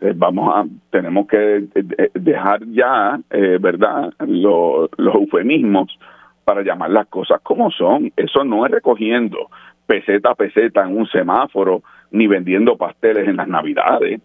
Eh, 0.00 0.12
vamos 0.14 0.54
a, 0.54 0.64
tenemos 0.90 1.26
que 1.26 1.56
eh, 1.56 1.66
eh, 1.74 2.10
dejar 2.14 2.64
ya, 2.66 3.18
¿verdad?, 3.58 4.12
los 4.28 4.90
eufemismos 4.96 5.98
para 6.44 6.62
llamar 6.62 6.90
las 6.90 7.08
cosas 7.08 7.40
como 7.42 7.72
son. 7.72 8.12
Eso 8.16 8.44
no 8.44 8.64
es 8.64 8.70
recogiendo 8.70 9.50
peseta 9.86 10.30
a 10.30 10.34
peseta 10.36 10.84
en 10.84 10.96
un 10.96 11.06
semáforo 11.08 11.82
ni 12.10 12.26
vendiendo 12.26 12.76
pasteles 12.76 13.28
en 13.28 13.36
las 13.36 13.48
navidades. 13.48 14.20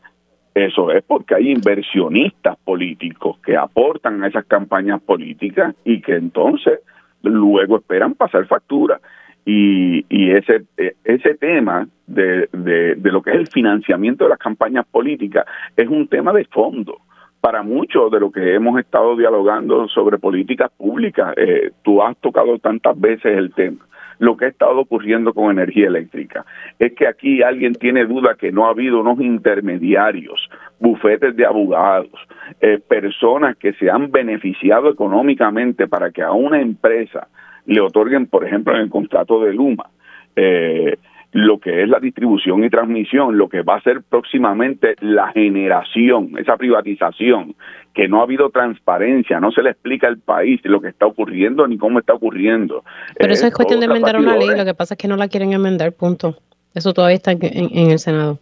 Eso 0.53 0.91
es 0.91 1.03
porque 1.03 1.35
hay 1.35 1.51
inversionistas 1.51 2.57
políticos 2.57 3.37
que 3.45 3.55
aportan 3.55 4.23
a 4.23 4.27
esas 4.27 4.45
campañas 4.45 5.01
políticas 5.01 5.75
y 5.83 6.01
que 6.01 6.15
entonces 6.15 6.79
luego 7.23 7.77
esperan 7.77 8.15
pasar 8.15 8.45
factura. 8.47 8.99
Y, 9.45 10.05
y 10.09 10.31
ese, 10.31 10.63
e, 10.77 10.95
ese 11.03 11.35
tema 11.35 11.87
de, 12.07 12.49
de, 12.51 13.11
lo 13.11 13.21
que 13.21 13.31
es 13.31 13.37
el 13.37 13.47
financiamiento 13.47 14.25
de 14.25 14.31
las 14.31 14.39
campañas 14.39 14.85
políticas 14.85 15.45
es 15.75 15.87
un 15.87 16.07
tema 16.07 16.33
de 16.33 16.45
fondo 16.45 16.97
para 17.41 17.63
mucho 17.63 18.09
de 18.09 18.19
lo 18.19 18.31
que 18.31 18.53
hemos 18.53 18.79
estado 18.79 19.15
dialogando 19.15 19.87
sobre 19.87 20.17
políticas 20.17 20.71
públicas. 20.77 21.33
Eh, 21.37 21.71
tú 21.83 22.01
has 22.01 22.17
tocado 22.17 22.57
tantas 22.59 22.99
veces 22.99 23.37
el 23.37 23.53
tema. 23.53 23.85
Lo 24.19 24.35
que 24.35 24.45
ha 24.45 24.47
estado 24.49 24.79
ocurriendo 24.79 25.33
con 25.33 25.49
energía 25.49 25.87
eléctrica 25.87 26.45
es 26.77 26.93
que 26.93 27.07
aquí 27.07 27.41
alguien 27.41 27.73
tiene 27.73 28.05
duda 28.05 28.35
que 28.37 28.51
no 28.51 28.65
ha 28.65 28.71
habido 28.71 28.99
unos 28.99 29.21
intermediarios, 29.21 30.49
bufetes 30.77 31.37
de 31.37 31.45
abogados, 31.45 32.11
eh, 32.59 32.79
personas 32.85 33.55
que 33.55 33.71
se 33.73 33.89
han 33.89 34.11
beneficiado 34.11 34.89
económicamente 34.89 35.87
para 35.87 36.11
que 36.11 36.21
a 36.21 36.33
una 36.33 36.59
empresa 36.59 37.29
le 37.65 37.79
otorguen, 37.79 38.27
por 38.27 38.45
ejemplo, 38.45 38.75
en 38.75 38.81
el 38.81 38.89
contrato 38.89 39.39
de 39.39 39.53
Luma, 39.53 39.89
eh, 40.35 40.97
lo 41.31 41.59
que 41.59 41.83
es 41.83 41.89
la 41.89 41.99
distribución 41.99 42.63
y 42.63 42.69
transmisión, 42.69 43.37
lo 43.37 43.49
que 43.49 43.61
va 43.61 43.75
a 43.75 43.81
ser 43.81 44.01
próximamente 44.01 44.95
la 44.99 45.31
generación, 45.31 46.31
esa 46.37 46.57
privatización, 46.57 47.55
que 47.93 48.07
no 48.07 48.19
ha 48.19 48.23
habido 48.23 48.49
transparencia, 48.49 49.39
no 49.39 49.51
se 49.51 49.61
le 49.61 49.71
explica 49.71 50.07
al 50.07 50.17
país 50.17 50.59
lo 50.63 50.81
que 50.81 50.89
está 50.89 51.05
ocurriendo 51.05 51.67
ni 51.67 51.77
cómo 51.77 51.99
está 51.99 52.13
ocurriendo. 52.13 52.83
Pero 53.17 53.33
eso 53.33 53.45
es 53.45 53.53
cuestión 53.53 53.79
de 53.79 53.87
enmendar 53.87 54.17
una 54.17 54.37
ley, 54.37 54.49
lo 54.55 54.65
que 54.65 54.73
pasa 54.73 54.95
es 54.95 54.97
que 54.97 55.07
no 55.07 55.17
la 55.17 55.27
quieren 55.27 55.53
enmendar, 55.53 55.91
punto. 55.93 56.37
Eso 56.73 56.93
todavía 56.93 57.17
está 57.17 57.31
en, 57.31 57.89
el 57.91 57.99
Senado. 57.99 58.39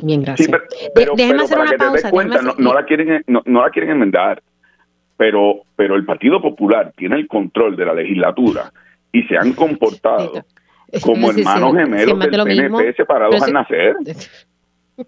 Bien, 0.00 0.22
gracias. 0.22 0.50
déjeme 1.16 1.42
hacer 1.42 1.58
una 1.58 1.72
pausa. 1.72 2.10
no, 2.58 2.74
la 2.74 2.84
quieren, 2.84 3.24
no 3.26 3.62
la 3.62 3.70
quieren 3.70 3.90
enmendar 3.90 4.42
pero, 5.16 5.62
pero 5.76 5.96
el 5.96 6.04
Partido 6.04 6.40
Popular 6.40 6.92
tiene 6.96 7.16
el 7.16 7.26
control 7.26 7.76
de 7.76 7.86
la 7.86 7.94
legislatura 7.94 8.72
y 9.12 9.22
se 9.24 9.36
han 9.36 9.52
comportado 9.54 10.44
como 11.02 11.30
hermanos 11.30 11.74
gemelos 11.76 12.18
del 12.18 12.30
PNP 12.30 12.94
separados 12.94 13.42
al 13.42 13.52
nacer. 13.52 13.96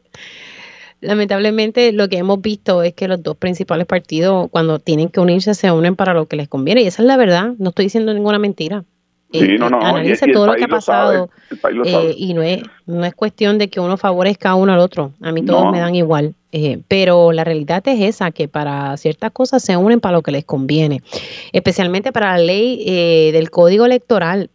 Lamentablemente 1.01 1.93
lo 1.93 2.09
que 2.09 2.19
hemos 2.19 2.43
visto 2.43 2.83
es 2.83 2.93
que 2.93 3.07
los 3.07 3.23
dos 3.23 3.37
principales 3.37 3.87
partidos 3.87 4.49
cuando 4.51 4.81
tienen 4.81 5.09
que 5.09 5.21
unirse 5.21 5.55
se 5.55 5.71
unen 5.71 5.95
para 5.95 6.13
lo 6.13 6.27
que 6.27 6.37
les 6.37 6.49
conviene 6.49 6.83
y 6.83 6.89
esa 6.89 7.03
es 7.03 7.07
la 7.07 7.17
verdad, 7.17 7.55
no 7.59 7.69
estoy 7.69 7.87
diciendo 7.87 8.13
ninguna 8.13 8.39
mentira. 8.39 8.85
Sí, 9.31 9.41
eh, 9.41 9.59
no, 9.59 9.69
no, 9.69 9.79
analice 9.81 10.27
todo 10.33 10.47
lo 10.47 10.55
que 10.55 10.65
ha 10.65 10.69
pasado 10.69 11.29
eh, 11.85 12.15
y 12.17 12.33
no 12.33 12.43
es, 12.43 12.63
no 12.87 13.05
es 13.05 13.15
cuestión 13.15 13.59
de 13.59 13.69
que 13.69 13.79
uno 13.79 13.99
favorezca 13.99 14.51
a 14.51 14.55
uno 14.55 14.73
al 14.73 14.79
otro, 14.79 15.13
a 15.21 15.33
mí 15.33 15.45
todos 15.45 15.71
me 15.71 15.81
dan 15.81 15.95
igual. 15.95 16.35
Eh, 16.51 16.81
pero 16.89 17.31
la 17.33 17.45
realidad 17.45 17.87
es 17.87 18.01
esa, 18.01 18.31
que 18.31 18.49
para 18.49 18.97
ciertas 18.97 19.31
cosas 19.33 19.63
se 19.63 19.77
unen 19.77 20.01
para 20.01 20.17
lo 20.17 20.23
que 20.23 20.31
les 20.31 20.47
conviene, 20.47 21.03
especialmente 21.53 22.11
para 22.11 22.39
la 22.39 22.43
ley 22.43 23.31
del 23.31 23.51
código 23.51 23.85
electoral. 23.85 24.51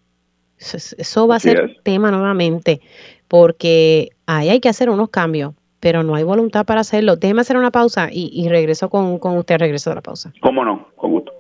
Eso, 0.64 1.28
va 1.28 1.36
a 1.36 1.40
ser 1.40 1.78
tema 1.84 2.12
nuevamente, 2.12 2.82
porque 3.28 4.10
ahí 4.26 4.50
hay 4.50 4.60
que 4.60 4.70
hacer 4.70 4.90
unos 4.90 5.10
cambios, 5.10 5.54
pero 5.80 6.04
no 6.04 6.16
hay 6.16 6.24
voluntad 6.24 6.66
para 6.66 6.82
hacerlo. 6.82 7.16
Déjeme 7.16 7.42
hacer 7.42 7.58
una 7.58 7.72
pausa 7.72 8.10
y, 8.12 8.30
y 8.34 8.48
regreso 8.50 8.90
con, 8.90 9.20
con 9.20 9.38
usted, 9.38 9.58
regreso 9.58 9.90
de 9.90 9.96
la 9.96 10.02
pausa. 10.02 10.34
¿Cómo 10.42 10.64
no? 10.64 10.88
Con 10.96 11.12
gusto. 11.12 11.34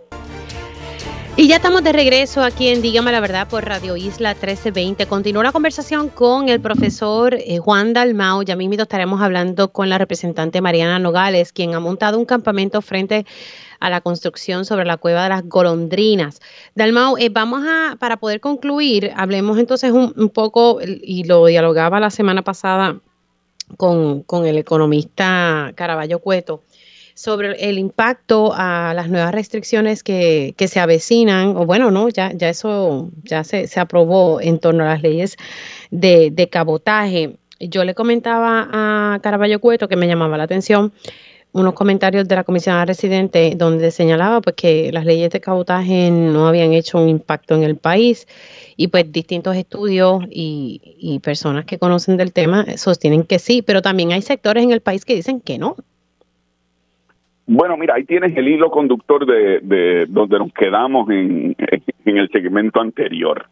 Y 1.35 1.47
ya 1.47 1.55
estamos 1.55 1.83
de 1.83 1.93
regreso 1.93 2.43
aquí 2.43 2.67
en 2.67 2.83
Dígame 2.83 3.11
la 3.11 3.19
Verdad 3.19 3.47
por 3.47 3.65
Radio 3.65 3.97
Isla 3.97 4.33
1320. 4.33 5.07
Continúa 5.07 5.41
la 5.41 5.51
conversación 5.51 6.09
con 6.09 6.47
el 6.47 6.61
profesor 6.61 7.33
eh, 7.33 7.57
Juan 7.57 7.91
Dalmau. 7.93 8.43
Ya 8.43 8.55
mismo 8.55 8.75
estaremos 8.75 9.19
hablando 9.19 9.69
con 9.69 9.89
la 9.89 9.97
representante 9.97 10.61
Mariana 10.61 10.99
Nogales, 10.99 11.51
quien 11.51 11.73
ha 11.73 11.79
montado 11.79 12.19
un 12.19 12.25
campamento 12.25 12.83
frente 12.83 13.25
a 13.84 13.89
la 13.89 13.99
construcción 13.99 14.64
sobre 14.64 14.85
la 14.85 14.95
cueva 14.95 15.23
de 15.23 15.30
las 15.30 15.43
golondrinas. 15.43 16.39
Dalmau, 16.73 17.18
eh, 17.18 17.27
vamos 17.27 17.65
a, 17.68 17.97
para 17.99 18.15
poder 18.15 18.39
concluir, 18.39 19.11
hablemos 19.18 19.60
entonces 19.60 19.91
un, 19.91 20.30
poco, 20.30 20.80
y 20.81 21.26
lo 21.26 21.45
dialogaba 21.45 21.99
la 21.99 22.10
semana 22.10 22.43
pasada 22.43 23.01
con, 23.76 24.23
con 24.23 24.45
el 24.45 24.57
economista 24.57 25.73
Caraballo 25.76 26.19
Cueto 26.19 26.64
sobre 27.14 27.69
el 27.69 27.77
impacto 27.77 28.53
a 28.55 28.93
las 28.95 29.10
nuevas 29.10 29.34
restricciones 29.34 30.01
que, 30.01 30.55
que 30.57 30.69
se 30.69 30.80
avecinan, 30.80 31.57
o 31.57 31.65
bueno, 31.65 31.91
no, 31.91 32.07
ya, 32.07 32.31
ya 32.31 32.47
eso 32.47 33.11
ya 33.23 33.43
se, 33.43 33.68
se 33.68 33.81
aprobó 33.81 34.39
en 34.39 34.60
torno 34.60 34.85
a 34.85 34.88
las 34.88 35.01
leyes 35.01 35.35
de, 35.91 36.31
de 36.31 36.47
cabotaje. 36.47 37.35
Yo 37.60 37.84
le 37.84 37.93
comentaba 37.93 38.69
a 38.72 39.19
Caraballo 39.22 39.60
Cueto 39.60 39.89
que 39.89 39.97
me 39.97 40.07
llamaba 40.07 40.38
la 40.38 40.45
atención 40.45 40.93
unos 41.53 41.73
comentarios 41.73 42.27
de 42.27 42.35
la 42.35 42.43
comisión 42.43 42.85
residente 42.85 43.53
donde 43.55 43.91
señalaba 43.91 44.41
pues 44.41 44.55
que 44.55 44.91
las 44.91 45.05
leyes 45.05 45.30
de 45.30 45.39
cabotaje 45.39 46.09
no 46.11 46.47
habían 46.47 46.73
hecho 46.73 47.01
un 47.01 47.07
impacto 47.07 47.55
en 47.55 47.63
el 47.63 47.77
país 47.77 48.27
y 48.75 48.88
pues 48.88 49.11
distintos 49.11 49.55
estudios 49.55 50.23
y, 50.30 50.81
y 50.99 51.19
personas 51.19 51.65
que 51.65 51.77
conocen 51.77 52.17
del 52.17 52.34
tema 52.34 52.65
sostienen 52.75 53.23
que 53.23 53.39
sí, 53.39 53.61
pero 53.61 53.81
también 53.81 54.11
hay 54.11 54.23
sectores 54.23 54.63
en 54.63 54.71
el 54.71 54.81
país 54.81 55.05
que 55.05 55.15
dicen 55.15 55.39
que 55.41 55.59
no. 55.59 55.75
Bueno, 57.45 57.77
mira, 57.77 57.95
ahí 57.95 58.05
tienes 58.05 58.35
el 58.35 58.47
hilo 58.47 58.71
conductor 58.71 59.25
de, 59.25 59.59
de 59.61 60.05
donde 60.07 60.39
nos 60.39 60.53
quedamos 60.53 61.09
en, 61.09 61.55
en 62.05 62.17
el 62.17 62.30
segmento 62.30 62.81
anterior. 62.81 63.45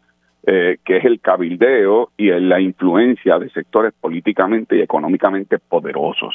Eh, 0.44 0.78
que 0.84 0.96
es 0.96 1.04
el 1.04 1.20
cabildeo 1.20 2.10
y 2.16 2.28
la 2.30 2.60
influencia 2.60 3.38
de 3.38 3.48
sectores 3.50 3.92
políticamente 4.00 4.76
y 4.76 4.80
económicamente 4.80 5.60
poderosos. 5.60 6.34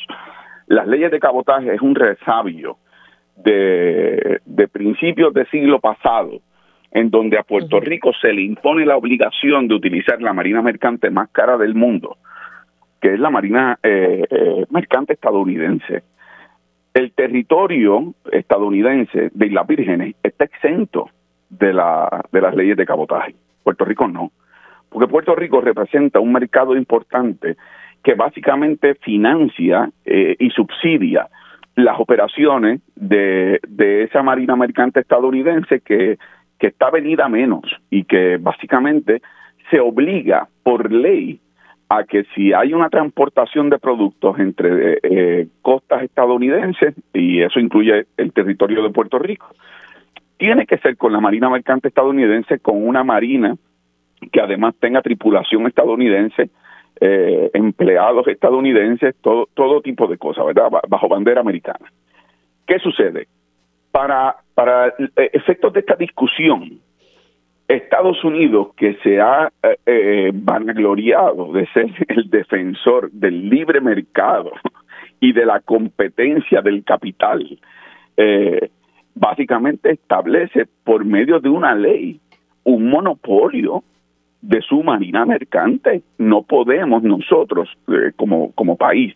Las 0.68 0.88
leyes 0.88 1.12
de 1.12 1.20
cabotaje 1.20 1.74
es 1.74 1.82
un 1.82 1.96
resabio 1.96 2.78
de, 3.36 4.42
de 4.46 4.68
principios 4.68 5.34
del 5.34 5.50
siglo 5.50 5.80
pasado, 5.80 6.42
en 6.92 7.10
donde 7.10 7.38
a 7.38 7.44
Puerto 7.44 7.80
Rico 7.80 8.12
se 8.20 8.34
le 8.34 8.42
impone 8.42 8.86
la 8.86 8.98
obligación 8.98 9.68
de 9.68 9.76
utilizar 9.76 10.22
la 10.22 10.34
marina 10.34 10.62
mercante 10.62 11.10
más 11.10 11.30
cara 11.30 11.58
del 11.58 11.76
mundo, 11.76 12.18
que 13.02 13.14
es 13.14 13.20
la 13.20 13.30
marina 13.30 13.78
eh, 13.84 14.24
eh, 14.30 14.66
mercante 14.70 15.14
estadounidense. 15.14 16.04
El 16.94 17.12
territorio 17.12 18.14
estadounidense 18.32 19.30
de 19.34 19.46
Islas 19.46 19.68
Vírgenes 19.68 20.16
está 20.24 20.46
exento 20.46 21.10
de, 21.50 21.74
la, 21.74 22.26
de 22.32 22.42
las 22.42 22.56
leyes 22.56 22.76
de 22.76 22.86
cabotaje. 22.86 23.36
Puerto 23.64 23.86
Rico 23.86 24.08
no, 24.08 24.32
porque 24.90 25.08
Puerto 25.08 25.36
Rico 25.36 25.62
representa 25.62 26.20
un 26.20 26.32
mercado 26.32 26.76
importante 26.76 27.58
que 28.08 28.14
básicamente 28.14 28.96
financia 28.96 29.90
eh, 30.06 30.38
y 30.40 30.50
subsidia 30.52 31.28
las 31.76 32.00
operaciones 32.00 32.80
de, 32.96 33.60
de 33.68 34.04
esa 34.04 34.24
marina 34.24 34.56
mercante 34.56 35.02
estadounidense 35.02 35.82
que, 35.82 36.18
que 36.58 36.68
está 36.68 36.90
venida 36.90 37.28
menos 37.28 37.64
y 37.90 38.06
que 38.06 38.38
básicamente 38.38 39.22
se 39.70 39.82
obliga 39.82 40.48
por 40.64 40.90
ley 40.90 41.42
a 41.90 42.06
que 42.06 42.24
si 42.34 42.54
hay 42.54 42.74
una 42.74 42.90
transportación 42.90 43.70
de 43.70 43.78
productos 43.78 44.40
entre 44.40 45.00
eh, 45.04 45.48
costas 45.62 46.04
estadounidenses, 46.04 46.96
y 47.14 47.42
eso 47.42 47.60
incluye 47.60 48.06
el 48.16 48.32
territorio 48.32 48.84
de 48.84 48.90
Puerto 48.90 49.20
Rico, 49.20 49.48
tiene 50.38 50.66
que 50.66 50.78
ser 50.78 50.96
con 50.96 51.12
la 51.12 51.20
Marina 51.20 51.50
Mercante 51.50 51.90
estadounidense, 51.90 52.60
con 52.60 52.88
una 52.88 53.04
Marina 53.04 53.58
que 54.32 54.40
además 54.40 54.76
tenga 54.80 55.02
tripulación 55.02 55.68
estadounidense, 55.68 56.50
eh, 57.02 57.50
empleados 57.54 58.28
estadounidenses, 58.28 59.16
todo, 59.22 59.48
todo 59.54 59.82
tipo 59.82 60.08
de 60.08 60.18
cosas, 60.18 60.46
¿verdad? 60.46 60.70
Bajo 60.88 61.08
bandera 61.08 61.42
americana. 61.42 61.92
¿Qué 62.66 62.80
sucede? 62.80 63.28
Para, 63.92 64.36
para 64.54 64.94
efectos 65.16 65.74
de 65.74 65.80
esta 65.80 65.96
discusión, 65.96 66.80
Estados 67.68 68.24
Unidos, 68.24 68.70
que 68.76 68.96
se 69.04 69.20
ha 69.20 69.52
eh, 69.64 69.78
eh 69.86 70.32
vanagloriado 70.34 71.52
de 71.52 71.68
ser 71.68 71.90
el 72.08 72.30
defensor 72.30 73.12
del 73.12 73.50
libre 73.50 73.82
mercado 73.82 74.52
y 75.20 75.34
de 75.34 75.46
la 75.46 75.60
competencia 75.60 76.62
del 76.62 76.84
capital, 76.84 77.60
eh, 78.16 78.70
básicamente 79.16 79.92
establece 79.92 80.68
por 80.84 81.04
medio 81.04 81.40
de 81.40 81.50
una 81.50 81.76
ley 81.76 82.20
un 82.68 82.90
monopolio 82.90 83.84
de 84.42 84.62
su 84.62 84.84
marina 84.84 85.26
mercante. 85.26 86.04
No 86.18 86.44
podemos 86.44 87.04
nosotros 87.04 87.70
eh, 87.88 88.12
como, 88.16 88.52
como 88.54 88.78
país 88.78 89.16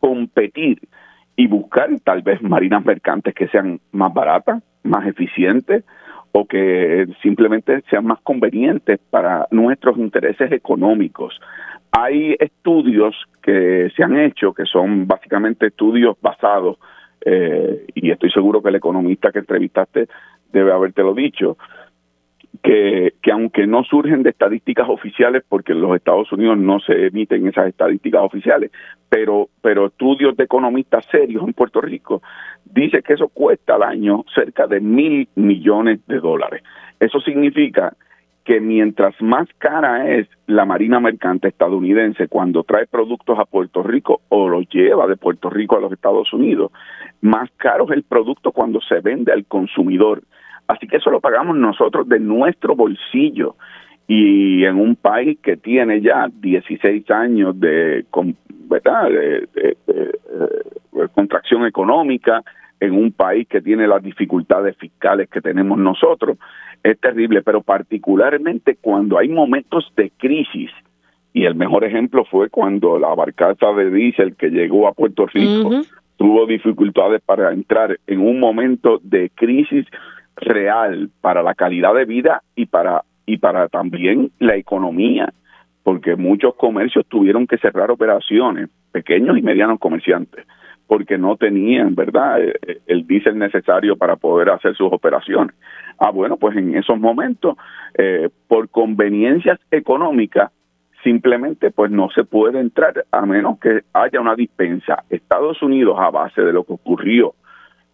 competir 0.00 0.80
y 1.36 1.46
buscar 1.46 1.88
tal 2.04 2.22
vez 2.22 2.42
marinas 2.42 2.84
mercantes 2.84 3.34
que 3.34 3.48
sean 3.48 3.80
más 3.92 4.12
baratas, 4.12 4.62
más 4.82 5.06
eficientes 5.06 5.84
o 6.32 6.46
que 6.46 7.06
simplemente 7.22 7.82
sean 7.90 8.04
más 8.04 8.20
convenientes 8.22 8.98
para 9.10 9.46
nuestros 9.50 9.96
intereses 9.98 10.52
económicos. 10.52 11.40
Hay 11.90 12.36
estudios 12.38 13.14
que 13.42 13.90
se 13.96 14.04
han 14.04 14.18
hecho 14.18 14.52
que 14.52 14.66
son 14.66 15.06
básicamente 15.06 15.68
estudios 15.68 16.16
basados 16.20 16.78
eh, 17.24 17.86
y 17.94 18.10
estoy 18.10 18.30
seguro 18.30 18.62
que 18.62 18.68
el 18.68 18.76
economista 18.76 19.32
que 19.32 19.40
entrevistaste 19.40 20.08
debe 20.52 20.72
habértelo 20.72 21.14
dicho, 21.14 21.56
que, 22.62 23.14
que 23.22 23.32
aunque 23.32 23.66
no 23.66 23.84
surgen 23.84 24.22
de 24.22 24.30
estadísticas 24.30 24.88
oficiales, 24.88 25.44
porque 25.48 25.72
en 25.72 25.80
los 25.80 25.94
Estados 25.94 26.30
Unidos 26.32 26.58
no 26.58 26.80
se 26.80 27.06
emiten 27.06 27.46
esas 27.46 27.68
estadísticas 27.68 28.22
oficiales, 28.22 28.72
pero, 29.08 29.48
pero 29.62 29.86
estudios 29.86 30.36
de 30.36 30.44
economistas 30.44 31.04
serios 31.10 31.44
en 31.44 31.52
Puerto 31.52 31.80
Rico 31.80 32.22
dice 32.64 33.02
que 33.02 33.14
eso 33.14 33.28
cuesta 33.28 33.76
al 33.76 33.82
año 33.82 34.24
cerca 34.34 34.66
de 34.66 34.80
mil 34.80 35.28
millones 35.34 36.00
de 36.06 36.20
dólares. 36.20 36.62
Eso 37.00 37.20
significa 37.20 37.94
que 38.48 38.60
mientras 38.60 39.14
más 39.20 39.46
cara 39.58 40.10
es 40.10 40.26
la 40.46 40.64
marina 40.64 41.00
mercante 41.00 41.48
estadounidense 41.48 42.28
cuando 42.28 42.64
trae 42.64 42.86
productos 42.86 43.38
a 43.38 43.44
Puerto 43.44 43.82
Rico 43.82 44.22
o 44.30 44.48
los 44.48 44.66
lleva 44.70 45.06
de 45.06 45.16
Puerto 45.16 45.50
Rico 45.50 45.76
a 45.76 45.80
los 45.80 45.92
Estados 45.92 46.32
Unidos, 46.32 46.72
más 47.20 47.50
caro 47.58 47.84
es 47.84 47.90
el 47.90 48.04
producto 48.04 48.52
cuando 48.52 48.80
se 48.80 49.00
vende 49.00 49.32
al 49.32 49.44
consumidor. 49.44 50.22
Así 50.68 50.86
que 50.86 50.98
eso 50.98 51.10
lo 51.10 51.20
pagamos 51.20 51.56
nosotros 51.56 52.08
de 52.08 52.20
nuestro 52.20 52.76
bolsillo. 52.76 53.56
Y 54.06 54.64
en 54.64 54.76
un 54.76 54.96
país 54.96 55.38
que 55.42 55.56
tiene 55.56 56.00
ya 56.00 56.28
16 56.32 57.10
años 57.10 57.58
de, 57.58 58.06
¿verdad? 58.68 59.08
de 59.10 59.76
contracción 61.14 61.66
económica, 61.66 62.42
en 62.80 62.92
un 62.92 63.12
país 63.12 63.46
que 63.48 63.60
tiene 63.60 63.86
las 63.86 64.02
dificultades 64.02 64.76
fiscales 64.76 65.28
que 65.28 65.40
tenemos 65.40 65.78
nosotros, 65.78 66.38
es 66.82 66.98
terrible, 67.00 67.42
pero 67.42 67.62
particularmente 67.62 68.76
cuando 68.80 69.18
hay 69.18 69.28
momentos 69.28 69.92
de 69.96 70.12
crisis, 70.16 70.70
y 71.32 71.44
el 71.44 71.54
mejor 71.54 71.84
ejemplo 71.84 72.24
fue 72.24 72.48
cuando 72.48 72.98
la 72.98 73.14
barcaza 73.14 73.72
de 73.72 73.90
diésel 73.90 74.36
que 74.36 74.50
llegó 74.50 74.88
a 74.88 74.92
Puerto 74.92 75.26
Rico 75.26 75.82
tuvo 76.16 76.46
dificultades 76.46 77.20
para 77.20 77.52
entrar 77.52 77.98
en 78.06 78.20
un 78.20 78.40
momento 78.40 79.00
de 79.02 79.30
crisis 79.34 79.86
real 80.40 81.10
para 81.20 81.42
la 81.42 81.54
calidad 81.54 81.94
de 81.94 82.04
vida 82.04 82.42
y 82.54 82.66
para 82.66 83.02
y 83.26 83.36
para 83.36 83.68
también 83.68 84.30
la 84.38 84.56
economía, 84.56 85.32
porque 85.82 86.16
muchos 86.16 86.54
comercios 86.54 87.04
tuvieron 87.08 87.46
que 87.46 87.58
cerrar 87.58 87.90
operaciones, 87.90 88.70
pequeños 88.90 89.36
y 89.36 89.42
medianos 89.42 89.78
comerciantes 89.78 90.46
porque 90.88 91.18
no 91.18 91.36
tenían, 91.36 91.94
¿verdad?, 91.94 92.42
eh, 92.42 92.54
eh, 92.66 92.78
el 92.86 93.06
diésel 93.06 93.38
necesario 93.38 93.96
para 93.96 94.16
poder 94.16 94.48
hacer 94.48 94.74
sus 94.74 94.90
operaciones. 94.90 95.54
Ah, 95.98 96.10
bueno, 96.10 96.38
pues 96.38 96.56
en 96.56 96.74
esos 96.74 96.98
momentos, 96.98 97.56
eh, 97.96 98.30
por 98.48 98.70
conveniencias 98.70 99.60
económicas, 99.70 100.50
simplemente 101.04 101.70
pues 101.70 101.90
no 101.90 102.08
se 102.10 102.24
puede 102.24 102.58
entrar 102.58 103.04
a 103.12 103.26
menos 103.26 103.60
que 103.60 103.82
haya 103.92 104.20
una 104.20 104.34
dispensa. 104.34 105.04
Estados 105.10 105.62
Unidos, 105.62 105.96
a 106.00 106.10
base 106.10 106.40
de 106.40 106.52
lo 106.52 106.64
que 106.64 106.72
ocurrió, 106.72 107.34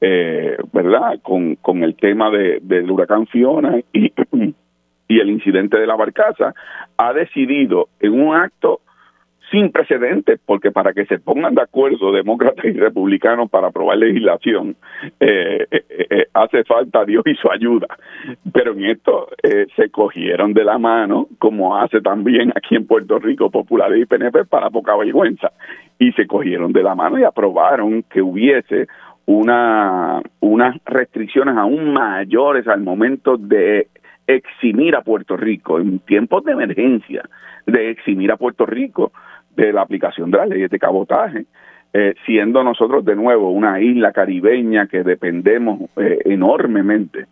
¿verdad?, 0.01 1.21
con, 1.23 1.57
con 1.57 1.83
el 1.83 1.95
tema 1.97 2.31
de, 2.31 2.59
del 2.63 2.91
huracán 2.91 3.27
Fiona 3.27 3.79
y, 3.93 4.13
y 5.09 5.21
el 5.21 5.31
incidente 5.31 5.79
de 5.79 5.87
la 5.87 5.97
barcaza, 5.97 6.55
ha 6.97 7.13
decidido 7.13 7.89
en 8.01 8.21
un 8.21 8.37
acto 8.37 8.81
sin 9.51 9.71
precedentes, 9.71 10.41
porque 10.45 10.71
para 10.71 10.93
que 10.93 11.07
se 11.07 11.19
pongan 11.19 11.55
de 11.55 11.63
acuerdo 11.63 12.13
demócratas 12.13 12.65
y 12.65 12.73
republicanos 12.73 13.51
para 13.51 13.69
aprobar 13.69 13.99
legislación, 13.99 14.75
eh, 15.21 15.67
eh, 15.71 15.85
eh, 15.89 16.27
hace 16.33 16.65
falta 16.65 17.05
Dios 17.05 17.23
y 17.27 17.35
su 17.35 17.51
ayuda. 17.51 17.87
Pero 18.53 18.73
en 18.73 18.85
esto 18.87 19.29
se 19.77 19.91
cogieron 19.91 20.55
de 20.55 20.65
la 20.65 20.79
mano, 20.79 21.29
como 21.39 21.77
hace 21.77 22.01
también 22.01 22.53
aquí 22.57 22.75
en 22.75 22.87
Puerto 22.87 23.19
Rico 23.19 23.51
Populares 23.51 24.01
y 24.01 24.07
PNP 24.07 24.47
para 24.47 24.71
poca 24.71 24.97
vergüenza, 24.97 25.53
y 25.99 26.13
se 26.13 26.27
cogieron 26.27 26.73
de 26.73 26.83
la 26.83 26.95
mano 26.95 27.19
y 27.19 27.25
aprobaron 27.25 28.03
que 28.05 28.23
hubiese 28.23 28.89
una 29.27 30.21
unas 30.41 30.77
restricciones 30.85 31.57
aún 31.57 31.93
mayores 31.93 32.69
al 32.69 32.83
momento 32.83 33.37
de 33.37 33.89
eximir 34.27 34.97
a 34.97 35.03
Puerto 35.03 35.37
Rico 35.37 35.79
en 35.79 35.99
tiempos 36.01 36.45
de 36.45 36.53
emergencia, 36.53 37.29
de 37.67 37.91
eximir 37.91 38.33
a 38.33 38.37
Puerto 38.37 38.67
Rico 38.67 39.13
de 39.57 39.73
la 39.73 39.83
aplicación 39.83 40.31
de 40.31 40.39
las 40.39 40.49
leyes 40.49 40.71
de 40.71 40.79
cabotaje, 40.79 41.47
eh, 41.93 42.15
siendo 42.27 42.65
nosotros 42.65 43.05
de 43.05 43.15
nuevo 43.15 43.51
una 43.51 43.81
isla 43.81 44.13
caribeña 44.13 44.87
que 44.87 45.03
dependemos 45.03 45.91
eh, 45.97 46.19
enormemente 46.25 47.27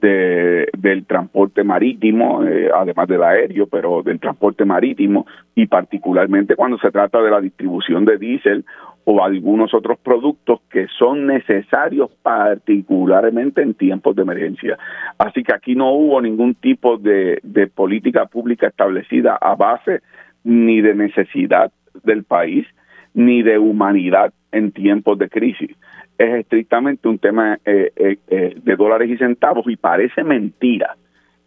de, 0.00 0.68
del 0.76 1.04
transporte 1.06 1.64
marítimo, 1.64 2.44
eh, 2.44 2.70
además 2.74 3.08
del 3.08 3.22
aéreo, 3.22 3.66
pero 3.66 4.02
del 4.02 4.20
transporte 4.20 4.64
marítimo 4.64 5.26
y 5.54 5.66
particularmente 5.66 6.56
cuando 6.56 6.78
se 6.78 6.90
trata 6.90 7.20
de 7.20 7.30
la 7.30 7.40
distribución 7.40 8.04
de 8.04 8.18
diésel 8.18 8.64
o 9.04 9.24
algunos 9.24 9.72
otros 9.72 9.98
productos 9.98 10.60
que 10.70 10.86
son 10.98 11.26
necesarios 11.26 12.10
particularmente 12.22 13.62
en 13.62 13.74
tiempos 13.74 14.14
de 14.14 14.22
emergencia. 14.22 14.78
Así 15.18 15.42
que 15.42 15.54
aquí 15.54 15.74
no 15.74 15.92
hubo 15.92 16.20
ningún 16.20 16.54
tipo 16.54 16.98
de, 16.98 17.38
de 17.42 17.66
política 17.66 18.26
pública 18.26 18.68
establecida 18.68 19.38
a 19.40 19.54
base 19.54 20.02
ni 20.44 20.80
de 20.80 20.94
necesidad 20.94 21.72
del 22.04 22.24
país, 22.24 22.66
ni 23.14 23.42
de 23.42 23.58
humanidad 23.58 24.32
en 24.52 24.72
tiempos 24.72 25.18
de 25.18 25.28
crisis 25.28 25.70
es 26.18 26.34
estrictamente 26.34 27.08
un 27.08 27.18
tema 27.18 27.58
eh, 27.64 27.92
eh, 27.96 28.54
de 28.56 28.76
dólares 28.76 29.08
y 29.08 29.16
centavos 29.16 29.66
y 29.68 29.76
parece 29.76 30.24
mentira 30.24 30.96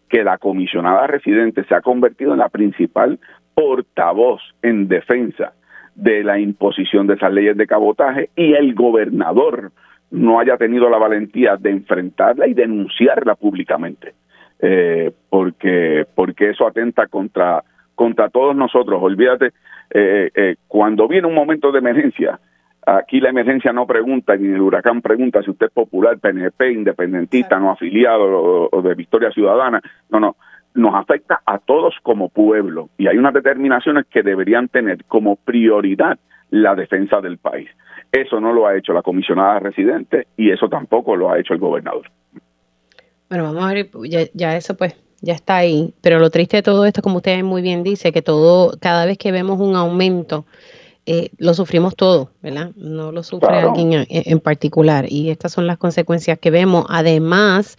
que 0.07 0.23
la 0.23 0.37
comisionada 0.37 1.07
residente 1.07 1.63
se 1.65 1.75
ha 1.75 1.81
convertido 1.81 2.33
en 2.33 2.39
la 2.39 2.49
principal 2.49 3.19
portavoz 3.53 4.41
en 4.61 4.87
defensa 4.87 5.53
de 5.95 6.23
la 6.23 6.39
imposición 6.39 7.07
de 7.07 7.15
esas 7.15 7.33
leyes 7.33 7.57
de 7.57 7.67
cabotaje 7.67 8.29
y 8.35 8.53
el 8.53 8.73
gobernador 8.73 9.71
no 10.09 10.39
haya 10.39 10.57
tenido 10.57 10.89
la 10.89 10.97
valentía 10.97 11.57
de 11.57 11.71
enfrentarla 11.71 12.47
y 12.47 12.53
denunciarla 12.53 13.35
públicamente, 13.35 14.13
eh, 14.59 15.11
porque 15.29 16.05
porque 16.13 16.49
eso 16.49 16.67
atenta 16.67 17.07
contra 17.07 17.63
contra 17.95 18.29
todos 18.29 18.55
nosotros. 18.55 19.01
Olvídate, 19.01 19.51
eh, 19.93 20.29
eh, 20.33 20.55
cuando 20.67 21.07
viene 21.07 21.27
un 21.27 21.35
momento 21.35 21.71
de 21.71 21.79
emergencia, 21.79 22.39
aquí 22.85 23.19
la 23.19 23.29
emergencia 23.29 23.71
no 23.71 23.85
pregunta, 23.85 24.35
ni 24.35 24.47
el 24.47 24.61
huracán 24.61 25.01
pregunta 25.01 25.41
si 25.41 25.51
usted 25.51 25.67
es 25.67 25.71
popular, 25.71 26.17
PNP, 26.19 26.71
independentista, 26.71 27.59
no 27.59 27.71
afiliado 27.71 28.69
o 28.71 28.81
de 28.81 28.95
Victoria 28.95 29.31
Ciudadana. 29.31 29.81
No, 30.09 30.19
no 30.19 30.35
nos 30.73 30.95
afecta 30.95 31.41
a 31.45 31.59
todos 31.59 31.95
como 32.01 32.29
pueblo 32.29 32.89
y 32.97 33.07
hay 33.07 33.17
unas 33.17 33.33
determinaciones 33.33 34.05
que 34.07 34.23
deberían 34.23 34.69
tener 34.69 35.03
como 35.05 35.35
prioridad 35.35 36.17
la 36.49 36.75
defensa 36.75 37.21
del 37.21 37.37
país. 37.37 37.69
Eso 38.11 38.39
no 38.39 38.53
lo 38.53 38.67
ha 38.67 38.77
hecho 38.77 38.93
la 38.93 39.01
comisionada 39.01 39.59
residente 39.59 40.27
y 40.37 40.51
eso 40.51 40.67
tampoco 40.69 41.15
lo 41.15 41.29
ha 41.29 41.39
hecho 41.39 41.53
el 41.53 41.59
gobernador. 41.59 42.09
Bueno, 43.29 43.45
vamos 43.45 43.63
a 43.63 43.73
ver, 43.73 43.89
ya, 44.09 44.19
ya 44.33 44.55
eso 44.57 44.75
pues 44.75 44.95
ya 45.21 45.33
está 45.33 45.57
ahí, 45.57 45.93
pero 46.01 46.19
lo 46.19 46.29
triste 46.29 46.57
de 46.57 46.63
todo 46.63 46.85
esto, 46.85 47.01
como 47.01 47.17
usted 47.17 47.41
muy 47.43 47.61
bien 47.61 47.83
dice, 47.83 48.11
que 48.11 48.21
todo, 48.21 48.77
cada 48.81 49.05
vez 49.05 49.17
que 49.17 49.31
vemos 49.31 49.59
un 49.59 49.75
aumento, 49.75 50.45
eh, 51.05 51.29
lo 51.37 51.53
sufrimos 51.53 51.95
todo, 51.95 52.29
¿verdad? 52.41 52.71
No 52.75 53.11
lo 53.11 53.23
sufre 53.23 53.57
alguien 53.57 54.05
en, 54.09 54.39
particular. 54.39 55.11
Y 55.11 55.29
estas 55.31 55.51
son 55.51 55.65
las 55.65 55.77
consecuencias 55.77 56.37
que 56.37 56.51
vemos, 56.51 56.85
además 56.89 57.77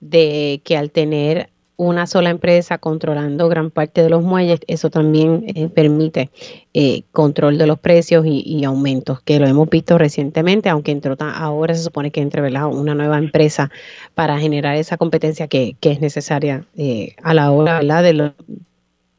de 0.00 0.60
que 0.64 0.76
al 0.76 0.90
tener 0.90 1.50
una 1.76 2.08
sola 2.08 2.30
empresa 2.30 2.78
controlando 2.78 3.48
gran 3.48 3.70
parte 3.70 4.02
de 4.02 4.10
los 4.10 4.24
muelles, 4.24 4.58
eso 4.66 4.90
también 4.90 5.44
eh, 5.54 5.68
permite 5.68 6.30
eh, 6.74 7.02
control 7.12 7.56
de 7.56 7.68
los 7.68 7.78
precios 7.78 8.26
y, 8.26 8.64
aumentos, 8.64 9.20
que 9.22 9.38
lo 9.38 9.46
hemos 9.46 9.70
visto 9.70 9.96
recientemente, 9.96 10.68
aunque 10.68 10.90
entró 10.90 11.16
ahora 11.20 11.76
se 11.76 11.84
supone 11.84 12.10
que 12.10 12.20
entre 12.20 12.42
una 12.42 12.94
nueva 12.96 13.18
empresa 13.18 13.70
para 14.16 14.40
generar 14.40 14.74
esa 14.74 14.96
competencia 14.96 15.46
que, 15.46 15.76
es 15.80 16.00
necesaria 16.00 16.64
eh, 16.76 17.14
a 17.22 17.32
la 17.32 17.52
hora 17.52 18.02
De, 18.02 18.12
lo, 18.12 18.34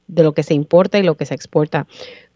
de 0.08 0.24
lo 0.24 0.34
que 0.34 0.44
se 0.44 0.54
importa 0.54 1.00
y 1.00 1.04
lo 1.04 1.16
que 1.16 1.26
se 1.26 1.36
exporta 1.36 1.88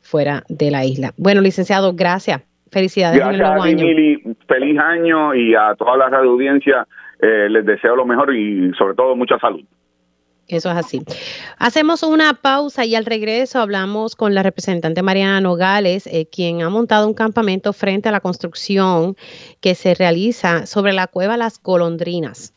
fuera 0.03 0.43
de 0.49 0.69
la 0.69 0.85
isla. 0.85 1.13
Bueno, 1.17 1.41
licenciado, 1.41 1.93
gracias. 1.93 2.41
Felicidades 2.71 3.17
gracias, 3.17 3.35
en 3.35 3.41
el 3.41 3.47
nuevo 3.47 3.63
año. 3.63 4.35
feliz 4.47 4.79
año 4.79 5.35
y 5.35 5.55
a 5.55 5.75
toda 5.75 5.97
la 5.97 6.09
radio 6.09 6.31
audiencia 6.31 6.87
les 7.21 7.65
deseo 7.65 7.95
lo 7.95 8.05
mejor 8.05 8.35
y 8.35 8.73
sobre 8.77 8.95
todo 8.95 9.15
mucha 9.15 9.39
salud. 9.39 9.63
Eso 10.47 10.69
es 10.69 10.77
así. 10.77 11.01
Hacemos 11.57 12.03
una 12.03 12.33
pausa 12.33 12.85
y 12.85 12.95
al 12.95 13.05
regreso 13.05 13.59
hablamos 13.59 14.15
con 14.15 14.33
la 14.33 14.43
representante 14.43 15.01
Mariana 15.01 15.39
Nogales, 15.39 16.05
eh, 16.07 16.27
quien 16.29 16.61
ha 16.61 16.69
montado 16.69 17.07
un 17.07 17.13
campamento 17.13 17.71
frente 17.71 18.09
a 18.09 18.11
la 18.11 18.19
construcción 18.19 19.15
que 19.61 19.73
se 19.73 19.93
realiza 19.93 20.65
sobre 20.65 20.91
la 20.91 21.07
cueva 21.07 21.37
Las 21.37 21.61
Golondrinas. 21.61 22.53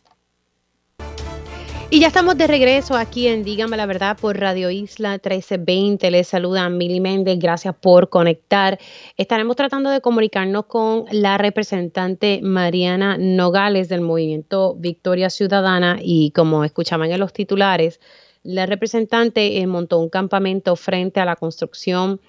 Y 1.89 2.01
ya 2.01 2.09
estamos 2.09 2.37
de 2.37 2.49
regreso 2.49 2.97
aquí 2.97 3.29
en 3.29 3.45
Dígame 3.45 3.77
la 3.77 3.87
Verdad 3.87 4.19
por 4.21 4.37
Radio 4.37 4.71
Isla 4.71 5.13
1320. 5.13 6.11
Les 6.11 6.27
saluda 6.27 6.69
Mili 6.69 6.99
Méndez. 6.99 7.39
Gracias 7.39 7.77
por 7.77 8.09
conectar. 8.09 8.81
Estaremos 9.17 9.55
tratando 9.55 9.91
de 9.91 10.01
comunicarnos 10.01 10.67
con 10.67 11.05
la 11.13 11.39
representante 11.39 12.41
Mariana 12.43 13.17
Nogales 13.19 13.89
del 13.89 14.01
movimiento 14.01 14.75
Victoria 14.75 15.31
Ciudadana 15.31 15.99
y 16.03 16.33
como 16.33 16.65
escuchaban 16.65 17.13
en 17.13 17.21
los 17.21 17.33
titulares, 17.33 18.01
la 18.43 18.67
representante 18.67 19.59
eh, 19.59 19.67
montó 19.67 19.99
un 19.99 20.09
campamento 20.09 20.77
frente 20.77 21.21
a 21.21 21.25
la 21.25 21.37
construcción 21.37 22.21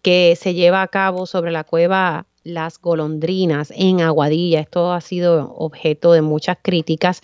que 0.00 0.36
se 0.36 0.54
lleva 0.54 0.82
a 0.82 0.88
cabo 0.88 1.26
sobre 1.26 1.50
la 1.50 1.64
cueva 1.64 2.26
Las 2.44 2.78
Golondrinas 2.78 3.72
en 3.74 4.02
Aguadilla. 4.02 4.60
Esto 4.60 4.92
ha 4.92 5.00
sido 5.00 5.54
objeto 5.56 6.12
de 6.12 6.20
muchas 6.20 6.58
críticas 6.60 7.22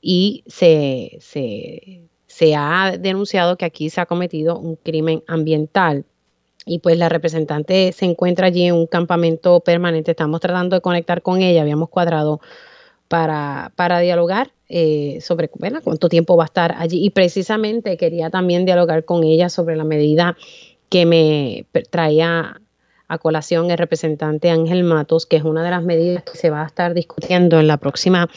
y 0.00 0.44
se, 0.46 1.18
se, 1.20 2.54
ha 2.56 2.96
denunciado 2.98 3.56
que 3.56 3.64
aquí 3.64 3.90
se 3.90 4.00
ha 4.00 4.06
cometido 4.06 4.58
un 4.58 4.76
crimen 4.76 5.22
ambiental. 5.26 6.04
Y 6.66 6.78
pues 6.78 6.98
la 6.98 7.08
representante 7.08 7.92
se 7.92 8.04
encuentra 8.04 8.46
allí 8.46 8.64
en 8.64 8.74
un 8.74 8.86
campamento 8.86 9.60
permanente. 9.60 10.12
Estamos 10.12 10.40
tratando 10.40 10.76
de 10.76 10.82
conectar 10.82 11.22
con 11.22 11.42
ella, 11.42 11.62
habíamos 11.62 11.88
cuadrado 11.88 12.40
para, 13.08 13.72
para 13.76 13.98
dialogar 13.98 14.52
eh, 14.68 15.18
sobre 15.20 15.48
cuánto 15.48 16.08
tiempo 16.08 16.36
va 16.36 16.44
a 16.44 16.46
estar 16.46 16.74
allí. 16.78 17.04
Y 17.04 17.10
precisamente 17.10 17.96
quería 17.96 18.30
también 18.30 18.64
dialogar 18.64 19.04
con 19.04 19.24
ella 19.24 19.48
sobre 19.48 19.76
la 19.76 19.84
medida 19.84 20.36
que 20.88 21.06
me 21.06 21.66
traía 21.90 22.60
a 23.08 23.18
colación 23.18 23.70
el 23.72 23.78
representante 23.78 24.50
Ángel 24.50 24.84
Matos, 24.84 25.26
que 25.26 25.36
es 25.36 25.42
una 25.42 25.64
de 25.64 25.70
las 25.70 25.82
medidas 25.82 26.22
que 26.22 26.38
se 26.38 26.50
va 26.50 26.62
a 26.62 26.66
estar 26.66 26.94
discutiendo 26.94 27.58
en 27.58 27.66
la 27.66 27.76
próxima 27.76 28.28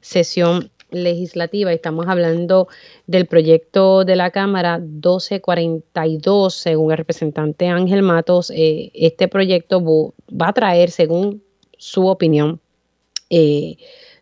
sesión 0.00 0.70
legislativa. 0.92 1.72
Estamos 1.72 2.06
hablando 2.06 2.68
del 3.06 3.26
proyecto 3.26 4.04
de 4.04 4.16
la 4.16 4.30
Cámara 4.30 4.78
1242, 4.78 6.54
según 6.54 6.92
el 6.92 6.98
representante 6.98 7.68
Ángel 7.68 8.02
Matos. 8.02 8.50
Eh, 8.54 8.90
este 8.94 9.28
proyecto 9.28 9.82
va 10.30 10.48
a 10.48 10.52
traer, 10.52 10.90
según 10.90 11.42
su 11.78 12.06
opinión, 12.06 12.60
eh, 13.30 13.76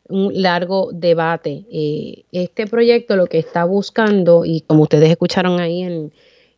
un 0.09 0.41
largo 0.41 0.91
debate. 0.93 1.67
Eh, 1.71 2.25
este 2.33 2.67
proyecto 2.67 3.17
lo 3.17 3.27
que 3.27 3.39
está 3.39 3.65
buscando, 3.65 4.45
y 4.45 4.63
como 4.63 4.83
ustedes 4.85 5.11
escucharon 5.11 5.61
ahí 5.61 5.83
en, 5.83 6.13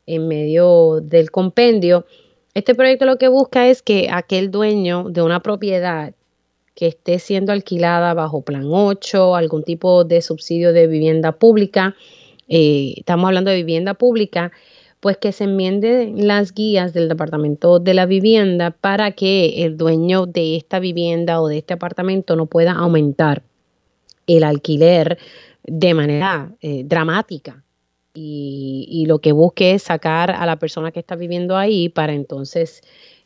en 0.06 0.28
medio 0.28 1.00
del 1.02 1.30
compendio, 1.30 2.06
este 2.54 2.74
proyecto 2.74 3.06
lo 3.06 3.16
que 3.16 3.28
busca 3.28 3.68
es 3.68 3.82
que 3.82 4.08
aquel 4.10 4.50
dueño 4.50 5.04
de 5.08 5.22
una 5.22 5.40
propiedad 5.40 6.14
que 6.74 6.86
esté 6.86 7.18
siendo 7.18 7.52
alquilada 7.52 8.14
bajo 8.14 8.42
plan 8.42 8.64
8, 8.66 9.36
algún 9.36 9.62
tipo 9.62 10.04
de 10.04 10.22
subsidio 10.22 10.72
de 10.72 10.86
vivienda 10.86 11.32
pública, 11.32 11.94
eh, 12.48 12.94
estamos 12.96 13.26
hablando 13.26 13.50
de 13.50 13.56
vivienda 13.56 13.94
pública, 13.94 14.52
pues 15.00 15.16
que 15.16 15.32
se 15.32 15.44
enmienden 15.44 16.26
las 16.26 16.54
guías 16.54 16.92
del 16.92 17.08
Departamento 17.08 17.80
de 17.80 17.92
la 17.92 18.06
Vivienda 18.06 18.70
para 18.70 19.10
que 19.12 19.64
el 19.64 19.76
dueño 19.76 20.26
de 20.26 20.56
esta 20.56 20.78
vivienda 20.78 21.40
o 21.40 21.48
de 21.48 21.58
este 21.58 21.74
apartamento 21.74 22.36
no 22.36 22.46
pueda 22.46 22.72
aumentar 22.72 23.42
el 24.28 24.44
alquiler 24.44 25.18
de 25.64 25.94
manera 25.94 26.52
eh, 26.60 26.82
dramática. 26.84 27.64
Y, 28.14 28.86
y, 28.90 29.06
lo 29.06 29.20
que 29.20 29.32
busque 29.32 29.72
es 29.72 29.84
sacar 29.84 30.30
a 30.32 30.44
la 30.44 30.56
persona 30.56 30.92
que 30.92 31.00
está 31.00 31.16
viviendo 31.16 31.56
ahí 31.56 31.88
para 31.88 32.12
entonces 32.12 32.82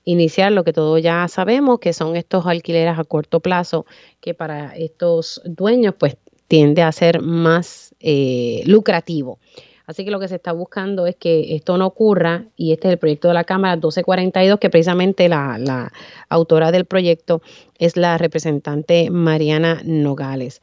iniciar 0.07 0.53
lo 0.53 0.65
que 0.65 0.73
todos 0.73 1.03
ya 1.03 1.29
sabemos, 1.29 1.81
que 1.81 1.93
son 1.93 2.17
estos 2.17 2.47
alquileres 2.47 2.99
a 2.99 3.05
corto 3.05 3.41
plazo, 3.41 3.85
que 4.21 4.33
para 4.33 4.75
estos 4.77 5.43
dueños 5.45 5.95
pues 5.99 6.17
tiende 6.49 6.81
a 6.83 6.93
ser 6.93 7.21
más 7.21 7.95
eh, 8.01 8.63
lucrativo. 8.65 9.39
Así 9.85 10.05
que 10.05 10.11
lo 10.11 10.19
que 10.19 10.29
se 10.29 10.37
está 10.37 10.53
buscando 10.53 11.07
es 11.07 11.17
que 11.17 11.55
esto 11.55 11.77
no 11.77 11.87
ocurra 11.87 12.45
y 12.57 12.73
este 12.73 12.89
es 12.89 12.93
el 12.93 12.99
proyecto 12.99 13.29
de 13.29 13.35
la 13.35 13.45
Cámara 13.45 13.77
1242, 13.77 14.59
que 14.59 14.71
precisamente 14.71 15.29
la, 15.29 15.93
autora 16.29 16.73
del 16.73 16.87
proyecto 16.87 17.43
es 17.79 17.97
la 17.97 18.17
representante 18.17 19.11
Mariana 19.11 19.83
Nogales. 19.85 20.61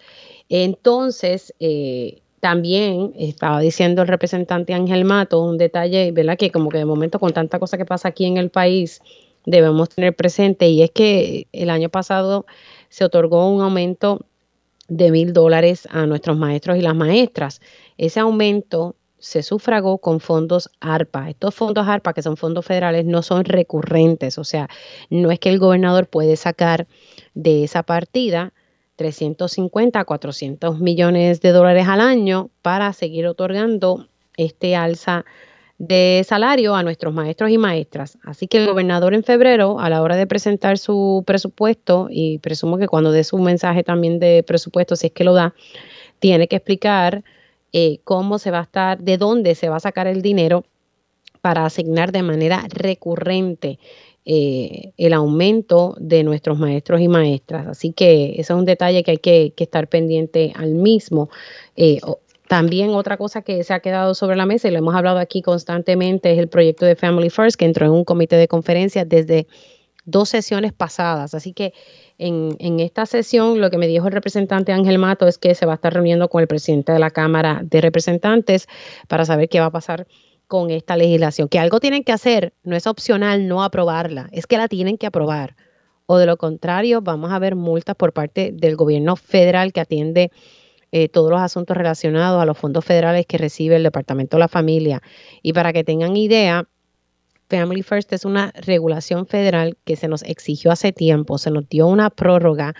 Entonces, 0.50 1.54
eh, 1.60 2.22
también 2.42 3.14
estaba 3.18 3.62
diciendo 3.62 4.02
el 4.02 4.10
representante 4.10 4.74
Ángel 4.74 5.06
Mato 5.06 5.42
un 5.42 5.58
detalle, 5.58 6.12
¿verdad? 6.12 6.38
Que 6.38 6.52
como 6.52 6.70
que 6.70 6.78
de 6.78 6.86
momento 6.86 7.18
con 7.18 7.32
tanta 7.32 7.60
cosa 7.60 7.78
que 7.78 7.86
pasa 7.86 8.10
aquí 8.10 8.26
en 8.26 8.36
el 8.36 8.50
país, 8.50 9.02
debemos 9.46 9.90
tener 9.90 10.16
presente 10.16 10.68
y 10.68 10.84
es 10.84 10.92
que 10.92 11.48
el 11.52 11.70
año 11.70 11.90
pasado 11.90 12.46
se 12.90 13.04
otorgó 13.04 13.50
un 13.50 13.62
aumento 13.62 14.26
de 14.88 15.12
mil 15.12 15.34
dólares 15.34 15.88
a 15.92 16.06
nuestros 16.06 16.38
maestros 16.38 16.78
y 16.78 16.82
las 16.82 16.96
maestras. 16.96 17.62
Ese 17.98 18.20
aumento 18.20 18.96
se 19.24 19.42
sufragó 19.42 20.00
con 20.00 20.20
fondos 20.20 20.70
ARPA. 20.82 21.30
Estos 21.30 21.56
fondos 21.56 21.88
ARPA, 21.88 22.14
que 22.14 22.22
son 22.22 22.36
fondos 22.36 22.66
federales, 22.66 23.06
no 23.06 23.22
son 23.22 23.46
recurrentes, 23.46 24.38
o 24.38 24.44
sea, 24.44 24.68
no 25.10 25.32
es 25.32 25.40
que 25.40 25.50
el 25.50 25.60
gobernador 25.60 26.08
puede 26.08 26.36
sacar 26.36 26.88
de 27.34 27.64
esa 27.64 27.84
partida 27.84 28.54
350 28.98 30.00
a 30.00 30.06
400 30.06 30.80
millones 30.80 31.40
de 31.42 31.52
dólares 31.52 31.88
al 31.88 32.02
año 32.02 32.50
para 32.62 32.92
seguir 32.94 33.26
otorgando 33.28 34.08
este 34.36 34.76
alza 34.76 35.26
de 35.78 36.24
salario 36.28 36.76
a 36.76 36.84
nuestros 36.84 37.14
maestros 37.14 37.50
y 37.50 37.58
maestras. 37.58 38.18
Así 38.24 38.48
que 38.48 38.58
el 38.58 38.68
gobernador 38.68 39.14
en 39.14 39.24
febrero, 39.24 39.80
a 39.80 39.90
la 39.90 40.02
hora 40.02 40.16
de 40.16 40.28
presentar 40.28 40.78
su 40.78 41.24
presupuesto, 41.26 42.08
y 42.10 42.38
presumo 42.40 42.78
que 42.78 42.88
cuando 42.88 43.12
dé 43.12 43.24
su 43.24 43.38
mensaje 43.40 43.84
también 43.84 44.20
de 44.20 44.44
presupuesto, 44.44 44.96
si 44.96 45.08
es 45.08 45.14
que 45.14 45.24
lo 45.24 45.34
da, 45.34 45.54
tiene 46.20 46.48
que 46.48 46.58
explicar 46.58 47.24
eh, 47.74 48.00
cómo 48.04 48.40
se 48.40 48.52
va 48.52 48.60
a 48.60 48.64
estar, 48.64 49.00
de 49.00 49.18
dónde 49.18 49.56
se 49.56 49.70
va 49.70 49.78
a 49.78 49.82
sacar 49.82 50.08
el 50.08 50.22
dinero 50.22 50.64
para 51.42 51.66
asignar 51.66 52.12
de 52.14 52.24
manera 52.24 52.66
recurrente 52.70 53.80
eh, 54.26 54.94
el 54.96 55.12
aumento 55.12 55.98
de 56.00 56.24
nuestros 56.24 56.58
maestros 56.58 57.02
y 57.02 57.10
maestras. 57.10 57.68
Así 57.68 57.92
que 57.92 58.32
ese 58.34 58.42
es 58.42 58.50
un 58.52 58.64
detalle 58.64 59.04
que 59.04 59.12
hay 59.12 59.18
que, 59.18 59.54
estar 59.58 59.90
pendiente 59.90 60.54
al 60.56 60.76
mismo. 60.76 61.30
Eh, 61.76 62.00
también 62.54 62.92
otra 62.92 63.18
cosa 63.18 63.42
que 63.42 63.64
se 63.64 63.74
ha 63.74 63.80
quedado 63.80 64.14
sobre 64.14 64.36
la 64.36 64.46
mesa 64.46 64.68
y 64.68 64.72
lo 64.72 64.78
hemos 64.78 64.94
hablado 64.94 65.18
aquí 65.18 65.42
constantemente 65.42 66.32
es 66.32 66.38
el 66.38 66.50
proyecto 66.50 66.86
de 66.86 66.96
Family 66.96 67.32
First 67.32 67.58
que 67.58 67.66
entró 67.66 67.88
en 67.88 67.92
un 67.94 68.06
comité 68.06 68.36
de 68.36 68.48
conferencias 68.48 69.10
desde 69.10 69.48
dos 70.06 70.30
sesiones 70.30 70.72
pasadas. 70.72 71.34
Así 71.34 71.54
que 71.54 71.74
en, 72.20 72.56
en, 72.60 72.80
esta 72.80 73.08
sesión 73.08 73.60
lo 73.60 73.72
que 73.72 73.80
me 73.80 73.88
dijo 73.88 74.06
el 74.06 74.14
representante 74.14 74.72
Ángel 74.72 75.00
Mato 75.00 75.28
es 75.28 75.40
que 75.40 75.56
se 75.56 75.66
va 75.66 75.72
a 75.72 75.76
estar 75.78 75.96
reuniendo 75.96 76.30
con 76.30 76.42
el 76.42 76.48
presidente 76.48 76.92
de 76.92 77.00
la 77.00 77.10
Cámara 77.10 77.62
de 77.64 77.82
Representantes 77.82 78.68
para 79.08 79.26
saber 79.26 79.50
qué 79.50 79.60
va 79.60 79.66
a 79.66 79.72
pasar 79.72 80.06
con 80.46 80.70
esta 80.70 80.96
legislación, 80.96 81.48
que 81.48 81.58
algo 81.58 81.80
tienen 81.80 82.04
que 82.04 82.12
hacer, 82.12 82.54
no 82.62 82.76
es 82.76 82.86
opcional 82.86 83.48
no 83.48 83.64
aprobarla, 83.64 84.30
es 84.32 84.46
que 84.46 84.60
la 84.60 84.68
tienen 84.68 85.00
que 85.00 85.08
aprobar. 85.08 85.56
O 86.06 86.20
de 86.20 86.28
lo 86.28 86.38
contrario, 86.38 87.02
vamos 87.02 87.32
a 87.32 87.40
ver 87.40 87.56
multas 87.56 87.96
por 87.96 88.14
parte 88.14 88.52
del 88.54 88.76
gobierno 88.76 89.16
federal 89.16 89.74
que 89.74 89.82
atiende 89.82 90.30
eh, 90.96 91.10
todos 91.10 91.32
los 91.32 91.42
asuntos 91.42 91.76
relacionados 91.76 92.40
a 92.40 92.46
los 92.46 92.56
fondos 92.56 92.86
federales 92.86 93.26
que 93.26 93.40
recibe 93.40 93.76
el 93.76 93.82
Departamento 93.82 94.38
de 94.38 94.42
la 94.42 94.48
Familia. 94.48 95.02
Y 95.42 95.52
para 95.52 95.74
que 95.74 95.84
tengan 95.84 96.16
idea, 96.16 96.68
Family 97.50 97.82
First 97.82 98.14
es 98.14 98.26
una 98.26 98.52
regulación 98.56 99.26
federal 99.26 99.76
que 99.86 99.96
se 99.96 100.08
nos 100.08 100.22
exigió 100.22 100.72
hace 100.72 100.92
tiempo, 100.92 101.40
se 101.40 101.50
nos 101.50 101.68
dio 101.68 101.88
una 101.88 102.12
prórroga, 102.12 102.76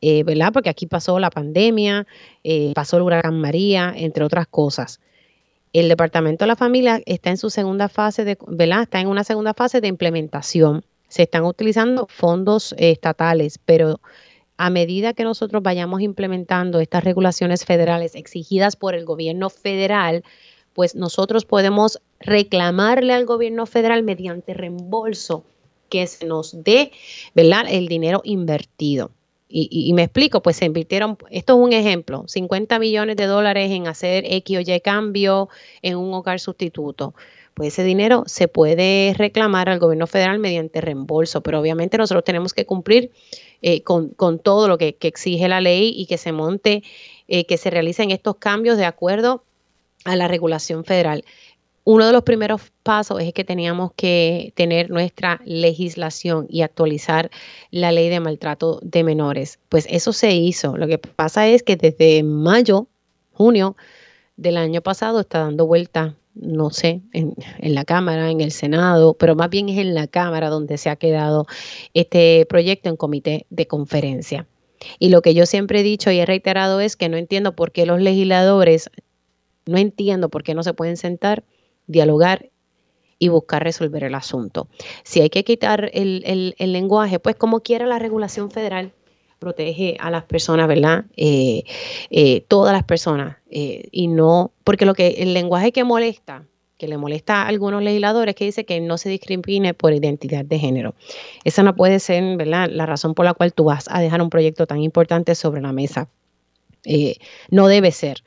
eh, 0.00 0.22
¿verdad? 0.24 0.50
Porque 0.50 0.70
aquí 0.70 0.86
pasó 0.86 1.18
la 1.18 1.28
pandemia, 1.28 2.06
eh, 2.42 2.72
pasó 2.74 2.96
el 2.96 3.02
huracán 3.02 3.38
María, 3.38 3.92
entre 3.94 4.24
otras 4.24 4.46
cosas. 4.46 5.00
El 5.74 5.90
Departamento 5.90 6.46
de 6.46 6.48
la 6.48 6.56
Familia 6.56 7.02
está 7.04 7.28
en 7.28 7.36
su 7.36 7.50
segunda 7.50 7.90
fase 7.90 8.24
de, 8.24 8.38
¿verdad? 8.46 8.84
Está 8.84 9.00
en 9.00 9.08
una 9.08 9.24
segunda 9.24 9.52
fase 9.52 9.82
de 9.82 9.88
implementación. 9.88 10.86
Se 11.08 11.24
están 11.24 11.44
utilizando 11.44 12.06
fondos 12.08 12.74
estatales, 12.78 13.58
pero 13.62 14.00
a 14.58 14.70
medida 14.70 15.14
que 15.14 15.24
nosotros 15.24 15.62
vayamos 15.62 16.02
implementando 16.02 16.80
estas 16.80 17.04
regulaciones 17.04 17.64
federales 17.64 18.14
exigidas 18.14 18.76
por 18.76 18.94
el 18.94 19.04
gobierno 19.04 19.50
federal, 19.50 20.24
pues 20.74 20.94
nosotros 20.94 21.44
podemos 21.44 22.00
reclamarle 22.20 23.12
al 23.12 23.24
gobierno 23.24 23.66
federal 23.66 24.02
mediante 24.02 24.54
reembolso 24.54 25.44
que 25.88 26.06
se 26.06 26.26
nos 26.26 26.62
dé, 26.64 26.92
¿verdad? 27.34 27.66
El 27.68 27.88
dinero 27.88 28.20
invertido. 28.24 29.12
Y, 29.50 29.94
me 29.94 30.02
explico, 30.02 30.42
pues 30.42 30.56
se 30.56 30.66
invirtieron, 30.66 31.16
esto 31.30 31.54
es 31.54 31.58
un 31.58 31.72
ejemplo, 31.72 32.24
50 32.26 32.78
millones 32.78 33.16
de 33.16 33.24
dólares 33.24 33.70
en 33.70 33.86
hacer 33.86 34.24
X 34.26 34.58
o 34.58 34.60
Y 34.60 34.80
cambio 34.80 35.48
en 35.80 35.96
un 35.96 36.12
hogar 36.12 36.38
sustituto. 36.38 37.14
Pues 37.54 37.72
ese 37.72 37.82
dinero 37.82 38.24
se 38.26 38.46
puede 38.46 39.14
reclamar 39.16 39.70
al 39.70 39.78
gobierno 39.78 40.06
federal 40.06 40.38
mediante 40.38 40.82
reembolso, 40.82 41.42
pero 41.42 41.60
obviamente 41.60 41.96
nosotros 41.96 42.24
tenemos 42.24 42.52
que 42.52 42.66
cumplir 42.66 43.10
eh, 43.62 43.82
con, 43.82 44.14
todo 44.38 44.68
lo 44.68 44.78
que, 44.78 44.96
exige 45.00 45.48
la 45.48 45.60
ley 45.60 45.92
y 45.96 46.06
que 46.06 46.18
se 46.18 46.32
monte, 46.32 46.82
eh, 47.26 47.44
que 47.44 47.56
se 47.56 47.70
realicen 47.70 48.10
estos 48.10 48.36
cambios 48.36 48.76
de 48.76 48.84
acuerdo 48.84 49.42
a 50.04 50.16
la 50.16 50.28
regulación 50.28 50.84
federal 50.84 51.24
uno 51.90 52.06
de 52.06 52.12
los 52.12 52.22
primeros 52.22 52.70
pasos 52.82 53.18
es 53.22 53.32
que 53.32 53.44
teníamos 53.44 53.92
que 53.96 54.52
tener 54.54 54.90
nuestra 54.90 55.40
legislación 55.46 56.46
y 56.50 56.60
actualizar 56.60 57.30
la 57.70 57.92
ley 57.92 58.10
de 58.10 58.20
maltrato 58.20 58.78
de 58.82 59.02
menores. 59.04 59.58
Pues 59.70 59.86
eso 59.88 60.12
se 60.12 60.32
hizo. 60.32 60.76
Lo 60.76 60.86
que 60.86 60.98
pasa 60.98 61.48
es 61.48 61.62
que 61.62 61.76
desde 61.76 62.22
mayo, 62.22 62.88
junio 63.32 63.74
del 64.36 64.58
año 64.58 64.82
pasado 64.82 65.20
está 65.20 65.38
dando 65.38 65.66
vuelta, 65.66 66.14
no 66.40 66.70
sé, 66.70 67.02
en, 67.12 67.34
la 67.60 67.84
Cámara, 67.84 68.30
en 68.30 68.40
el 68.40 68.52
Senado, 68.52 69.14
pero 69.14 69.34
más 69.34 69.50
bien 69.50 69.68
es 69.68 69.78
en 69.78 69.94
la 69.94 70.06
Cámara 70.06 70.48
donde 70.48 70.78
se 70.78 70.90
ha 70.90 70.96
quedado 70.96 71.46
este 71.94 72.46
proyecto 72.48 72.88
en 72.88 72.96
comité 72.96 73.46
de 73.50 73.66
conferencia. 73.66 74.46
Y 74.98 75.08
lo 75.08 75.22
que 75.22 75.34
yo 75.34 75.46
siempre 75.46 75.80
he 75.80 75.82
dicho 75.82 76.10
y 76.10 76.18
he 76.18 76.26
reiterado 76.26 76.80
es 76.80 76.96
que 76.96 77.08
no 77.08 77.16
entiendo 77.16 77.54
por 77.54 77.72
qué 77.72 77.86
los 77.86 78.00
legisladores, 78.00 78.90
no 79.66 79.78
entiendo 79.78 80.28
por 80.28 80.44
qué 80.44 80.54
no 80.54 80.62
se 80.62 80.74
pueden 80.74 80.96
sentar 80.96 81.44
dialogar 81.86 82.50
y 83.18 83.28
buscar 83.28 83.64
resolver 83.64 84.04
el 84.04 84.14
asunto. 84.14 84.68
Si 85.02 85.20
hay 85.20 85.30
que 85.30 85.42
quitar 85.42 85.90
el, 85.92 86.54
lenguaje, 86.58 87.18
pues 87.18 87.34
como 87.34 87.60
quiera 87.60 87.86
la 87.86 87.98
regulación 87.98 88.50
federal 88.50 88.92
protege 89.38 89.96
a 90.00 90.10
las 90.10 90.24
personas, 90.24 90.68
¿verdad? 90.68 91.04
Eh, 91.16 91.64
eh, 92.10 92.42
todas 92.48 92.72
las 92.72 92.84
personas. 92.84 93.36
Eh, 93.50 93.88
y 93.90 94.08
no, 94.08 94.52
porque 94.64 94.86
lo 94.86 94.94
que 94.94 95.08
el 95.18 95.34
lenguaje 95.34 95.72
que 95.72 95.84
molesta, 95.84 96.44
que 96.76 96.88
le 96.88 96.96
molesta 96.96 97.42
a 97.42 97.48
algunos 97.48 97.82
legisladores, 97.82 98.34
que 98.34 98.44
dice 98.44 98.64
que 98.64 98.80
no 98.80 98.98
se 98.98 99.08
discrimine 99.08 99.74
por 99.74 99.92
identidad 99.92 100.44
de 100.44 100.58
género. 100.58 100.94
Esa 101.44 101.62
no 101.62 101.74
puede 101.74 101.98
ser, 101.98 102.36
¿verdad? 102.36 102.68
La 102.70 102.86
razón 102.86 103.14
por 103.14 103.24
la 103.24 103.34
cual 103.34 103.52
tú 103.52 103.64
vas 103.64 103.86
a 103.90 104.00
dejar 104.00 104.22
un 104.22 104.30
proyecto 104.30 104.66
tan 104.66 104.80
importante 104.80 105.34
sobre 105.34 105.60
la 105.60 105.72
mesa. 105.72 106.08
no 107.50 107.68
debe 107.68 107.90
ser. 107.90 108.22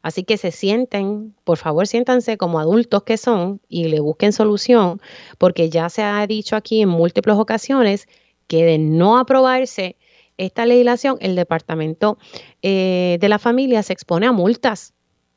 Así 0.00 0.22
que 0.22 0.36
se 0.36 0.52
sienten, 0.52 1.34
por 1.44 1.58
favor, 1.58 1.86
siéntanse 1.86 2.38
como 2.38 2.60
adultos 2.60 3.02
que 3.02 3.16
son 3.16 3.60
y 3.68 3.88
le 3.88 4.00
busquen 4.00 4.32
solución, 4.32 5.00
porque 5.38 5.70
ya 5.70 5.88
se 5.90 6.02
ha 6.02 6.24
dicho 6.26 6.54
aquí 6.56 6.82
en 6.82 6.88
múltiples 6.88 7.36
ocasiones 7.36 8.08
que 8.46 8.64
de 8.64 8.78
no 8.78 9.18
aprobarse 9.18 9.96
esta 10.38 10.64
legislación, 10.66 11.16
el 11.20 11.36
Departamento 11.36 12.18
eh, 12.62 13.18
de 13.20 13.28
la 13.28 13.38
Familia 13.38 13.82
se 13.82 13.92
expone 13.92 14.26
a 14.26 14.32
multas 14.32 14.94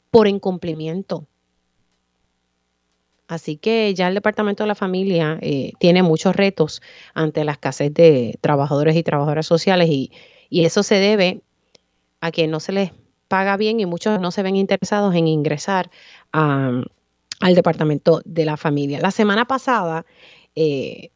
por 0.10 0.28
incumplimiento. 0.28 1.28
Así 3.28 3.58
que 3.58 3.94
ya 3.94 4.08
el 4.08 4.14
Departamento 4.14 4.64
de 4.64 4.68
la 4.68 4.76
Familia 4.76 5.38
eh, 5.42 5.72
tiene 5.80 6.04
muchos 6.04 6.36
retos 6.36 6.82
ante 7.14 7.44
la 7.44 7.54
escasez 7.54 7.94
de 7.94 8.38
trabajadores 8.42 8.96
y 8.96 9.04
trabajadoras 9.04 9.46
sociales 9.46 9.90
y, 9.90 10.12
y 10.50 10.66
eso 10.66 10.84
se 10.84 10.96
debe 10.96 11.42
a 12.20 12.32
que 12.32 12.48
no 12.48 12.60
se 12.60 12.72
les 12.72 12.92
paga 13.32 13.56
bien 13.56 13.80
y 13.80 13.86
muchos 13.86 14.20
no 14.20 14.30
se 14.32 14.44
ven 14.44 14.58
interesados 14.58 15.16
en 15.16 15.26
ingresar 15.26 15.90
al 16.34 16.86
departamento 17.56 18.22
de 18.26 18.44
la 18.44 18.58
familia. 18.58 19.00
La 19.00 19.12
semana 19.12 19.46
pasada, 19.46 20.06
eh, 20.54 21.12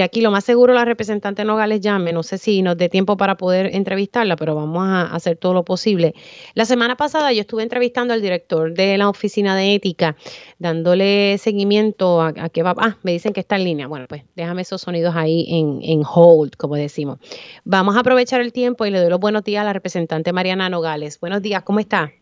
aquí 0.00 0.20
lo 0.20 0.30
más 0.30 0.44
seguro 0.44 0.72
la 0.74 0.84
representante 0.84 1.44
Nogales 1.44 1.80
llame, 1.80 2.12
no 2.12 2.22
sé 2.22 2.38
si 2.38 2.62
nos 2.62 2.76
dé 2.76 2.88
tiempo 2.88 3.16
para 3.16 3.36
poder 3.36 3.74
entrevistarla, 3.74 4.36
pero 4.36 4.54
vamos 4.54 4.86
a 4.86 5.02
hacer 5.02 5.36
todo 5.36 5.54
lo 5.54 5.64
posible. 5.64 6.14
La 6.54 6.64
semana 6.64 6.96
pasada 6.96 7.32
yo 7.32 7.40
estuve 7.40 7.62
entrevistando 7.62 8.14
al 8.14 8.22
director 8.22 8.72
de 8.72 8.96
la 8.96 9.08
oficina 9.08 9.56
de 9.56 9.74
ética, 9.74 10.16
dándole 10.58 11.36
seguimiento 11.38 12.22
a, 12.22 12.32
qué 12.48 12.62
va. 12.62 12.74
Ah, 12.78 12.96
me 13.02 13.12
dicen 13.12 13.32
que 13.32 13.40
está 13.40 13.56
en 13.56 13.64
línea. 13.64 13.86
Bueno, 13.88 14.06
pues 14.08 14.22
déjame 14.36 14.62
esos 14.62 14.80
sonidos 14.80 15.14
ahí 15.16 15.46
en, 15.48 15.80
en 15.82 16.02
hold, 16.04 16.56
como 16.56 16.76
decimos. 16.76 17.18
Vamos 17.64 17.96
a 17.96 18.00
aprovechar 18.00 18.40
el 18.40 18.52
tiempo 18.52 18.86
y 18.86 18.90
le 18.90 19.00
doy 19.00 19.10
los 19.10 19.20
buenos 19.20 19.44
días 19.44 19.62
a 19.62 19.64
la 19.64 19.72
representante 19.72 20.32
Mariana 20.32 20.68
Nogales. 20.68 21.18
Buenos 21.20 21.42
días, 21.42 21.62
¿cómo 21.64 21.80
está? 21.80 22.12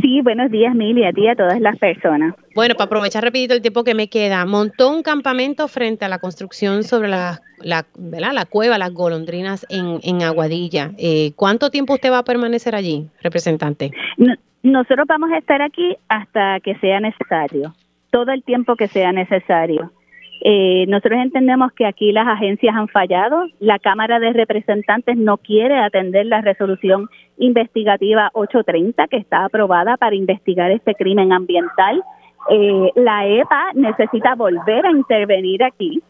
Sí, 0.00 0.20
buenos 0.22 0.50
días, 0.50 0.74
Mili, 0.74 1.04
a 1.04 1.12
ti 1.12 1.26
a 1.26 1.34
todas 1.34 1.60
las 1.60 1.78
personas. 1.78 2.34
Bueno, 2.54 2.74
para 2.74 2.86
aprovechar 2.86 3.24
rapidito 3.24 3.54
el 3.54 3.62
tiempo 3.62 3.82
que 3.82 3.94
me 3.94 4.08
queda, 4.08 4.44
montó 4.44 4.90
un 4.90 5.02
campamento 5.02 5.68
frente 5.68 6.04
a 6.04 6.08
la 6.08 6.18
construcción 6.18 6.82
sobre 6.82 7.08
la, 7.08 7.40
la, 7.62 7.86
la 7.96 8.44
cueva, 8.44 8.78
las 8.78 8.92
golondrinas 8.92 9.66
en, 9.70 9.98
en 10.02 10.22
Aguadilla. 10.22 10.90
Eh, 10.98 11.32
¿Cuánto 11.34 11.70
tiempo 11.70 11.94
usted 11.94 12.10
va 12.10 12.18
a 12.18 12.24
permanecer 12.24 12.74
allí, 12.74 13.08
representante? 13.22 13.90
nosotros 14.62 15.06
vamos 15.06 15.30
a 15.30 15.38
estar 15.38 15.62
aquí 15.62 15.96
hasta 16.08 16.60
que 16.60 16.74
sea 16.76 17.00
necesario, 17.00 17.74
todo 18.10 18.32
el 18.32 18.42
tiempo 18.42 18.76
que 18.76 18.88
sea 18.88 19.12
necesario. 19.12 19.92
Eh, 20.42 20.84
nosotros 20.88 21.20
entendemos 21.20 21.72
que 21.72 21.86
aquí 21.86 22.12
las 22.12 22.26
agencias 22.28 22.74
han 22.74 22.88
fallado. 22.88 23.46
La 23.58 23.78
Cámara 23.78 24.18
de 24.18 24.32
Representantes 24.32 25.16
no 25.16 25.38
quiere 25.38 25.78
atender 25.78 26.26
la 26.26 26.40
resolución 26.40 27.08
investigativa 27.38 28.30
830 28.32 29.08
que 29.08 29.16
está 29.16 29.44
aprobada 29.44 29.96
para 29.96 30.14
investigar 30.14 30.70
este 30.70 30.94
crimen 30.94 31.32
ambiental. 31.32 32.02
Eh, 32.50 32.90
la 32.94 33.26
EPA 33.26 33.72
necesita 33.74 34.34
volver 34.34 34.86
a 34.86 34.90
intervenir 34.90 35.64
aquí 35.64 36.02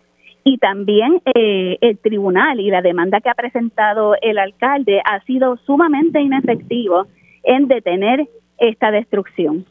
y 0.45 0.59
también 0.59 1.21
eh, 1.35 1.79
el 1.81 1.99
tribunal 1.99 2.61
y 2.61 2.71
la 2.71 2.83
demanda 2.83 3.21
que 3.21 3.31
ha 3.31 3.35
presentado 3.35 4.15
el 4.21 4.39
alcalde 4.39 5.01
ha 5.05 5.21
sido 5.25 5.57
sumamente 5.67 6.21
inefectivo 6.21 7.07
en 7.43 7.69
detener 7.69 8.29
esta 8.59 8.91
destrucción. 8.91 9.65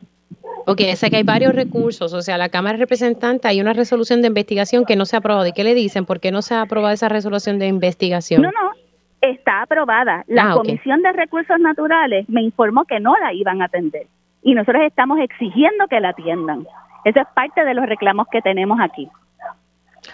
Ok, 0.67 0.81
sé 0.95 1.09
que 1.09 1.17
hay 1.17 1.23
varios 1.23 1.53
recursos, 1.53 2.13
o 2.13 2.22
sea, 2.22 2.38
la 2.38 2.49
Cámara 2.49 2.77
de 2.77 2.84
Representantes 2.84 3.45
hay 3.45 3.61
una 3.61 3.73
resolución 3.73 4.22
de 4.22 4.27
investigación 4.30 4.85
que 4.85 4.95
no 4.95 5.05
se 5.05 5.15
ha 5.15 5.19
aprobado. 5.19 5.45
¿Y 5.45 5.51
qué 5.51 5.63
le 5.63 5.76
dicen? 5.76 6.05
¿Por 6.05 6.19
qué 6.19 6.31
no 6.31 6.41
se 6.41 6.55
ha 6.55 6.61
aprobado 6.61 6.93
esa 6.93 7.07
resolución 7.07 7.59
de 7.59 7.67
investigación? 7.67 8.41
No, 8.41 8.49
no, 8.49 8.72
está 9.22 9.61
aprobada. 9.61 10.23
La 10.27 10.51
ah, 10.51 10.53
Comisión 10.55 11.01
de 11.01 11.11
Recursos 11.11 11.59
Naturales 11.59 12.27
me 12.30 12.41
informó 12.41 12.85
que 12.85 12.99
no 12.99 13.15
la 13.17 13.34
iban 13.34 13.61
a 13.61 13.65
atender 13.65 14.07
y 14.41 14.53
nosotros 14.53 14.84
estamos 14.85 15.19
exigiendo 15.19 15.88
que 15.88 15.99
la 15.99 16.09
atiendan. 16.09 16.67
Eso 17.03 17.19
es 17.19 17.27
parte 17.35 17.63
de 17.63 17.73
los 17.73 17.85
reclamos 17.85 18.27
que 18.31 18.41
tenemos 18.41 18.80
aquí. 18.80 19.09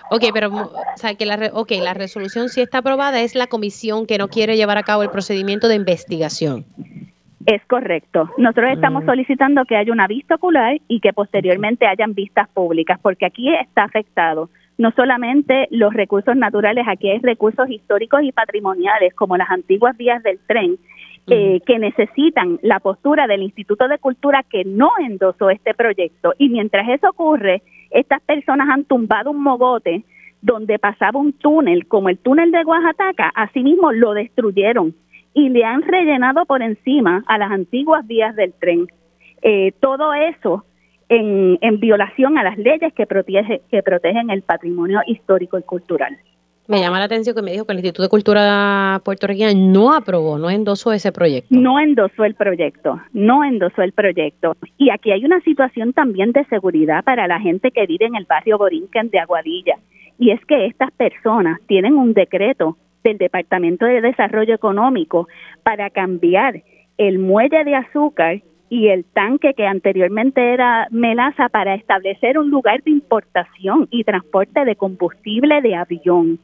Ok, 0.10 0.24
pero 0.34 0.50
o 0.50 0.72
sea, 0.96 1.16
que 1.16 1.26
la, 1.26 1.52
okay, 1.54 1.82
la 1.82 1.94
resolución 1.94 2.50
sí 2.50 2.62
está 2.62 2.80
aprobada, 2.80 3.20
es 3.20 3.36
la 3.36 3.48
comisión 3.48 4.06
que 4.06 4.18
no 4.18 4.30
quiere 4.30 4.56
llevar 4.56 4.78
a 4.78 4.84
cabo 4.84 5.04
el 5.04 5.10
procedimiento 5.10 5.68
de 5.68 5.76
investigación. 5.76 6.66
Es 7.46 7.64
correcto. 7.66 8.30
Nosotros 8.38 8.72
estamos 8.72 9.04
mm. 9.04 9.08
solicitando 9.08 9.66
que 9.66 9.76
haya 9.76 9.92
una 9.92 10.08
vista 10.08 10.36
ocular 10.36 10.78
y 10.88 11.00
que 11.00 11.14
posteriormente 11.14 11.88
hayan 11.88 12.14
vistas 12.14 12.48
públicas, 12.50 13.00
porque 13.02 13.26
aquí 13.26 13.54
está 13.54 13.84
afectado 13.84 14.50
no 14.82 14.92
solamente 14.96 15.68
los 15.70 15.94
recursos 15.94 16.36
naturales, 16.36 16.86
aquí 16.88 17.10
hay 17.10 17.20
recursos 17.20 17.70
históricos 17.70 18.24
y 18.24 18.32
patrimoniales, 18.32 19.14
como 19.14 19.38
las 19.38 19.52
antiguas 19.52 19.96
vías 19.96 20.24
del 20.24 20.40
tren, 20.48 20.78
eh, 21.28 21.62
que 21.68 21.78
necesitan 21.78 22.58
la 22.64 22.80
postura 22.80 23.28
del 23.28 23.44
Instituto 23.44 23.88
de 23.88 24.00
Cultura 24.00 24.44
que 24.44 24.66
no 24.66 24.90
endosó 25.00 25.52
este 25.52 25.76
proyecto. 25.76 26.34
Y 26.40 26.50
mientras 26.50 26.90
eso 26.90 27.10
ocurre, 27.10 27.62
estas 27.92 28.22
personas 28.24 28.70
han 28.70 28.86
tumbado 28.86 29.30
un 29.30 29.44
mogote 29.44 30.04
donde 30.42 30.80
pasaba 30.80 31.20
un 31.20 31.34
túnel, 31.34 31.88
como 31.88 32.10
el 32.10 32.18
túnel 32.18 32.52
de 32.52 32.66
Oaxaca, 32.66 33.32
asimismo 33.36 33.92
lo 33.92 34.14
destruyeron 34.14 34.96
y 35.34 35.50
le 35.50 35.64
han 35.64 35.82
rellenado 35.82 36.46
por 36.46 36.62
encima 36.62 37.24
a 37.28 37.38
las 37.38 37.52
antiguas 37.52 38.06
vías 38.06 38.36
del 38.36 38.54
tren. 38.54 38.88
Eh, 39.42 39.72
todo 39.80 40.14
eso 40.14 40.66
en, 41.10 41.58
en, 41.62 41.80
violación 41.80 42.38
a 42.38 42.44
las 42.44 42.58
leyes 42.58 42.94
que, 42.94 43.06
protege, 43.06 43.62
que 43.70 43.84
protegen 43.84 44.30
el 44.30 44.44
patrimonio 44.44 45.02
histórico 45.06 45.58
y 45.58 45.64
cultural. 45.64 46.18
Me 46.68 46.80
llama 46.80 47.00
la 47.00 47.06
atención 47.06 47.36
que 47.36 47.42
me 47.42 47.52
dijo 47.52 47.66
que 47.66 47.74
el 47.74 47.80
Instituto 47.80 48.04
de 48.04 48.10
Cultura 48.10 49.02
puertorriqueña 49.04 49.54
no 49.54 49.94
aprobó, 49.94 50.38
no 50.38 50.50
endosó 50.50 50.94
ese 50.94 51.12
proyecto. 51.12 51.54
No 51.54 51.80
endosó 51.80 52.24
el 52.24 52.36
proyecto, 52.36 53.02
no 53.12 53.44
endosó 53.44 53.82
el 53.82 53.92
proyecto. 53.92 54.56
Y 54.78 54.90
aquí 54.90 55.12
hay 55.12 55.26
una 55.26 55.42
situación 55.42 55.92
también 55.92 56.32
de 56.32 56.46
seguridad 56.46 57.04
para 57.04 57.28
la 57.28 57.40
gente 57.40 57.72
que 57.72 57.86
vive 57.88 58.06
en 58.06 58.16
el 58.16 58.26
barrio 58.26 58.58
Borinquen 58.58 59.10
de 59.10 59.20
Aguadilla. 59.20 59.80
Y 60.18 60.32
es 60.32 60.40
que 60.46 60.68
estas 60.68 60.92
personas 60.92 61.60
tienen 61.68 61.96
un 61.96 62.14
decreto 62.14 62.78
del 63.04 63.18
Departamento 63.18 63.86
de 63.86 64.02
Desarrollo 64.02 64.54
Económico 64.54 65.28
para 65.64 65.90
cambiar 65.90 66.64
el 66.98 67.20
muelle 67.20 67.64
de 67.64 67.76
azúcar 67.76 68.42
y 68.70 68.88
el 68.88 69.04
tanque 69.04 69.54
que 69.54 69.68
anteriormente 69.68 70.54
era 70.54 70.88
Melaza 70.92 71.50
para 71.50 71.76
establecer 71.76 72.38
un 72.38 72.50
lugar 72.50 72.82
de 72.84 72.92
importación 72.92 73.88
y 73.92 74.04
transporte 74.04 74.64
de 74.64 74.76
combustible 74.76 75.62
de 75.62 75.76
avión, 75.76 76.40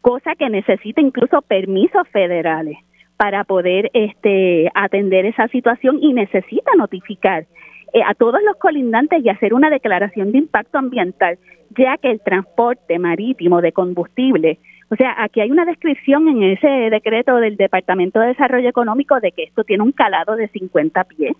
cosa 0.00 0.34
que 0.34 0.50
necesita 0.50 1.00
incluso 1.00 1.42
permisos 1.42 2.08
federales 2.08 2.76
para 3.16 3.44
poder 3.44 3.90
este, 3.92 4.70
atender 4.74 5.26
esa 5.26 5.46
situación 5.48 5.98
y 6.00 6.12
necesita 6.12 6.72
notificar 6.76 7.46
eh, 7.92 8.00
a 8.04 8.14
todos 8.14 8.40
los 8.42 8.56
colindantes 8.56 9.24
y 9.24 9.28
hacer 9.28 9.52
una 9.52 9.68
declaración 9.68 10.32
de 10.32 10.38
impacto 10.38 10.78
ambiental, 10.78 11.38
ya 11.76 11.98
que 11.98 12.10
el 12.10 12.20
transporte 12.20 12.98
marítimo 12.98 13.60
de 13.60 13.72
combustible 13.72 14.58
o 14.92 14.96
sea, 14.96 15.14
aquí 15.18 15.40
hay 15.40 15.52
una 15.52 15.64
descripción 15.64 16.26
en 16.28 16.42
ese 16.42 16.66
decreto 16.66 17.36
del 17.36 17.56
Departamento 17.56 18.18
de 18.18 18.28
Desarrollo 18.28 18.68
Económico 18.68 19.20
de 19.20 19.30
que 19.30 19.44
esto 19.44 19.62
tiene 19.62 19.84
un 19.84 19.92
calado 19.92 20.34
de 20.34 20.48
50 20.48 21.04
pies 21.04 21.36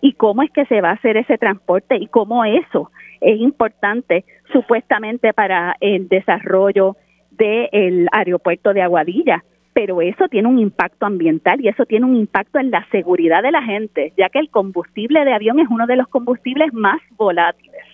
y 0.00 0.14
cómo 0.14 0.42
es 0.42 0.50
que 0.50 0.64
se 0.66 0.80
va 0.80 0.90
a 0.90 0.94
hacer 0.94 1.16
ese 1.16 1.38
transporte 1.38 1.96
y 1.96 2.08
cómo 2.08 2.44
eso 2.44 2.90
es 3.20 3.38
importante 3.38 4.24
supuestamente 4.52 5.32
para 5.32 5.76
el 5.80 6.08
desarrollo 6.08 6.96
del 7.30 8.08
aeropuerto 8.10 8.72
de 8.72 8.82
Aguadilla. 8.82 9.44
Pero 9.74 10.00
eso 10.02 10.26
tiene 10.26 10.48
un 10.48 10.58
impacto 10.58 11.06
ambiental 11.06 11.60
y 11.60 11.68
eso 11.68 11.84
tiene 11.86 12.04
un 12.04 12.16
impacto 12.16 12.58
en 12.58 12.72
la 12.72 12.84
seguridad 12.90 13.44
de 13.44 13.52
la 13.52 13.62
gente, 13.62 14.12
ya 14.16 14.28
que 14.28 14.40
el 14.40 14.50
combustible 14.50 15.24
de 15.24 15.34
avión 15.34 15.60
es 15.60 15.68
uno 15.70 15.86
de 15.86 15.94
los 15.94 16.08
combustibles 16.08 16.72
más 16.72 17.00
volátiles. 17.12 17.84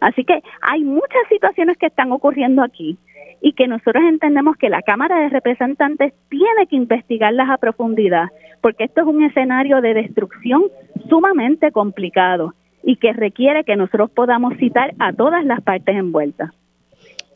Así 0.00 0.24
que 0.24 0.42
hay 0.60 0.82
muchas 0.82 1.22
situaciones 1.28 1.78
que 1.78 1.86
están 1.86 2.10
ocurriendo 2.10 2.64
aquí 2.64 2.98
y 3.40 3.52
que 3.52 3.68
nosotros 3.68 4.02
entendemos 4.08 4.56
que 4.56 4.68
la 4.68 4.82
Cámara 4.82 5.20
de 5.20 5.28
Representantes 5.28 6.12
tiene 6.28 6.66
que 6.68 6.76
investigarlas 6.76 7.50
a 7.50 7.58
profundidad, 7.58 8.28
porque 8.60 8.84
esto 8.84 9.02
es 9.02 9.06
un 9.06 9.22
escenario 9.22 9.80
de 9.80 9.94
destrucción 9.94 10.64
sumamente 11.08 11.70
complicado 11.72 12.54
y 12.82 12.96
que 12.96 13.12
requiere 13.12 13.64
que 13.64 13.76
nosotros 13.76 14.10
podamos 14.10 14.54
citar 14.58 14.94
a 14.98 15.12
todas 15.12 15.44
las 15.44 15.60
partes 15.62 15.94
envueltas. 15.96 16.50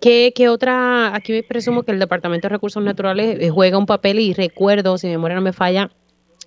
¿Qué, 0.01 0.33
¿Qué, 0.35 0.49
otra? 0.49 1.15
Aquí 1.15 1.33
me 1.33 1.43
presumo 1.43 1.83
que 1.83 1.93
el 1.93 1.99
Departamento 1.99 2.49
de 2.49 2.55
Recursos 2.55 2.83
Naturales 2.83 3.39
eh, 3.41 3.51
juega 3.51 3.79
un 3.79 3.87
papel 3.87 4.21
y 4.21 4.33
recuerdo, 4.33 4.97
si 4.97 5.09
mi 5.09 5.15
memoria 5.15 5.37
no 5.37 5.43
me 5.43 5.53
falla, 5.53 5.91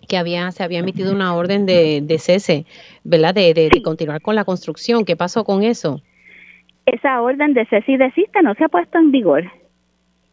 que 0.08 0.18
había 0.18 0.52
se 0.52 0.64
había 0.64 0.80
emitido 0.80 1.14
una 1.14 1.36
orden 1.36 1.66
de, 1.66 2.18
cese, 2.20 2.66
¿verdad? 3.04 3.36
De, 3.36 3.54
de, 3.54 3.70
de, 3.70 3.82
continuar 3.82 4.22
con 4.22 4.36
la 4.36 4.46
construcción. 4.46 5.06
¿Qué 5.06 5.16
pasó 5.16 5.44
con 5.44 5.64
eso? 5.64 6.02
Esa 6.86 7.22
orden 7.22 7.54
de 7.54 7.66
cese 7.66 7.94
y 7.94 7.98
desista 7.98 8.42
no 8.42 8.54
se 8.56 8.66
ha 8.66 8.70
puesto 8.70 8.98
en 8.98 9.12
vigor. 9.12 9.46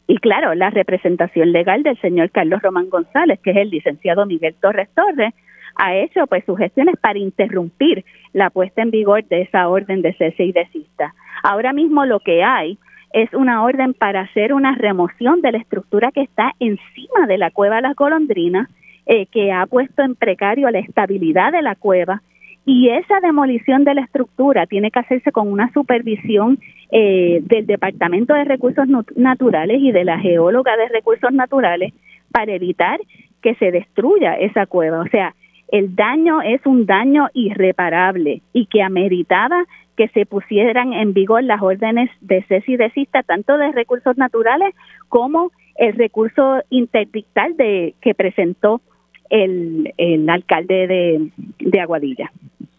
Y 0.07 0.19
claro, 0.19 0.55
la 0.55 0.70
representación 0.70 1.53
legal 1.53 1.83
del 1.83 2.01
señor 2.01 2.31
Carlos 2.31 2.62
Román 2.62 2.89
González, 2.89 3.39
que 3.41 3.51
es 3.51 3.57
el 3.59 3.70
licenciado 3.70 4.25
Miguel 4.25 4.55
Torres 4.61 4.89
Torres, 4.95 5.35
ha 5.77 5.95
hecho 5.95 6.27
pues 6.27 6.45
sugestiones 6.45 6.97
para 7.01 7.19
interrumpir 7.19 8.05
la 8.33 8.51
puesta 8.51 8.83
en 8.83 8.91
vigor 8.91 9.25
de 9.27 9.43
esa 9.43 9.69
orden 9.69 10.03
de 10.03 10.15
cese 10.15 10.45
y 10.45 10.53
desista. 10.53 11.15
Ahora 11.43 11.73
mismo 11.73 12.07
lo 12.07 12.20
que 12.20 12.43
hay 12.43 12.79
es 13.12 13.33
una 13.33 13.62
orden 13.62 13.95
para 13.95 14.23
hacer 14.23 14.53
una 14.53 14.75
remoción 14.75 15.41
de 15.41 15.53
la 15.53 15.59
estructura 15.59 16.11
que 16.11 16.23
está 16.23 16.53
encima 16.59 17.27
de 17.27 17.39
la 17.39 17.51
cueva 17.51 17.81
Las 17.81 17.95
Golondrinas, 17.95 18.69
eh, 19.07 19.27
que 19.27 19.53
ha 19.53 19.66
puesto 19.66 20.03
en 20.03 20.15
precario 20.15 20.70
la 20.70 20.81
estabilidad 20.81 21.53
de 21.53 21.62
la 21.62 21.75
cueva 21.75 22.23
y 22.69 22.90
esa 22.90 23.20
demolición 23.20 23.85
de 23.85 23.95
la 23.95 24.03
estructura 24.03 24.66
tiene 24.66 24.90
que 24.90 24.99
hacerse 24.99 25.32
con 25.32 25.51
una 25.51 25.73
supervisión 25.73 26.59
eh, 26.93 27.40
del 27.45 27.66
Departamento 27.66 28.35
de 28.35 28.45
Recursos 28.45 28.86
Naturales 29.16 29.78
y 29.81 29.90
de 29.90 30.05
la 30.05 30.19
Geóloga 30.19 30.77
de 30.77 30.89
Recursos 30.89 31.32
Naturales 31.32 31.95
para 32.31 32.53
evitar 32.53 33.01
que 33.40 33.55
se 33.55 33.70
destruya 33.70 34.35
esa 34.35 34.66
cueva. 34.66 35.01
O 35.01 35.09
sea, 35.09 35.35
el 35.69 35.97
daño 35.97 36.43
es 36.43 36.61
un 36.66 36.85
daño 36.85 37.28
irreparable 37.32 38.43
y 38.53 38.66
que 38.66 38.82
ameritaba 38.82 39.65
que 39.97 40.09
se 40.09 40.27
pusieran 40.27 40.93
en 40.93 41.15
vigor 41.15 41.45
las 41.45 41.62
órdenes 41.62 42.11
de 42.20 42.43
cese 42.49 42.73
y 42.73 42.77
desista 42.77 43.23
tanto 43.23 43.57
de 43.57 43.73
recursos 43.73 44.19
naturales 44.19 44.74
como 45.09 45.53
el 45.77 45.95
recurso 45.95 46.61
interdictal 46.69 47.57
de 47.57 47.95
que 48.03 48.15
presentó 48.15 48.82
el, 49.30 49.92
el 49.96 50.28
alcalde 50.28 50.86
de, 50.86 51.30
de 51.59 51.80
Aguadilla. 51.80 52.32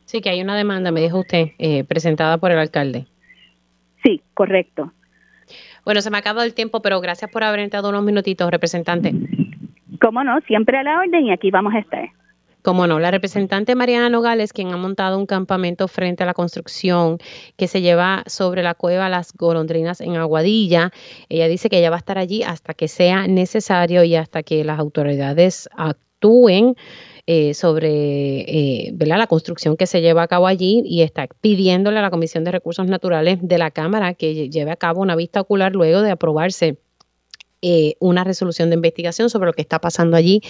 Sí, 0.06 0.22
que 0.22 0.30
hay 0.30 0.42
una 0.42 0.58
demanda, 0.58 0.92
me 0.92 1.02
dijo 1.02 1.20
usted, 1.20 1.52
eh, 1.60 1.84
presentada 1.84 2.38
por 2.38 2.52
el 2.52 2.58
alcalde. 2.58 3.06
Sí, 4.04 4.22
correcto. 4.34 4.92
Bueno, 5.86 6.02
se 6.02 6.10
me 6.10 6.18
ha 6.18 6.20
acabado 6.20 6.46
el 6.46 6.54
tiempo, 6.54 6.82
pero 6.82 7.00
gracias 7.02 7.30
por 7.32 7.44
haber 7.44 7.60
entrado 7.60 7.90
unos 7.90 8.04
minutitos, 8.04 8.50
representante. 8.50 9.14
Cómo 10.02 10.24
no, 10.24 10.40
siempre 10.42 10.78
a 10.78 10.84
la 10.84 11.00
orden 11.00 11.28
y 11.28 11.32
aquí 11.32 11.52
vamos 11.52 11.74
a 11.74 11.80
estar. 11.80 12.10
Cómo 12.62 12.88
no, 12.88 13.00
la 13.00 13.10
representante 13.10 13.74
Mariana 13.74 14.10
Nogales, 14.10 14.52
quien 14.52 14.74
ha 14.74 14.78
montado 14.78 15.18
un 15.18 15.26
campamento 15.26 15.88
frente 15.88 16.24
a 16.24 16.26
la 16.26 16.34
construcción 16.34 17.18
que 17.56 17.68
se 17.68 17.82
lleva 17.82 18.24
sobre 18.26 18.64
la 18.64 18.74
cueva 18.74 19.08
Las 19.08 19.32
Golondrinas 19.34 20.02
en 20.02 20.18
Aguadilla, 20.18 20.92
ella 21.30 21.48
dice 21.48 21.70
que 21.70 21.80
ella 21.80 21.90
va 21.90 21.96
a 21.96 22.00
estar 22.00 22.18
allí 22.18 22.44
hasta 22.44 22.74
que 22.74 22.90
sea 22.90 23.28
necesario 23.28 24.04
y 24.04 24.16
hasta 24.16 24.44
que 24.44 24.66
las 24.66 24.78
autoridades 24.78 25.70
actúen 26.20 26.76
eh, 27.28 27.54
sobre 27.54 28.42
eh, 28.42 28.94
la 28.98 29.28
construcción 29.28 29.78
que 29.78 29.88
se 29.88 30.02
lleva 30.02 30.24
a 30.24 30.28
cabo 30.28 30.48
allí 30.48 30.82
y 30.86 31.02
está 31.02 31.28
pidiéndole 31.42 32.00
a 32.00 32.02
la 32.02 32.10
Comisión 32.10 32.44
de 32.44 32.52
Recursos 32.52 32.88
Naturales 32.88 33.38
de 33.42 33.58
la 33.58 33.72
Cámara 33.72 34.16
que 34.16 34.50
lleve 34.50 34.72
a 34.72 34.76
cabo 34.76 35.02
una 35.02 35.16
vista 35.16 35.40
ocular 35.40 35.74
luego 35.74 36.02
de 36.02 36.12
aprobarse 36.12 36.80
eh, 37.62 37.96
una 38.00 38.24
resolución 38.24 38.70
de 38.70 38.76
investigación 38.76 39.30
sobre 39.30 39.48
lo 39.48 39.54
que 39.54 39.62
está 39.62 39.80
pasando 39.80 40.18
allí. 40.18 40.42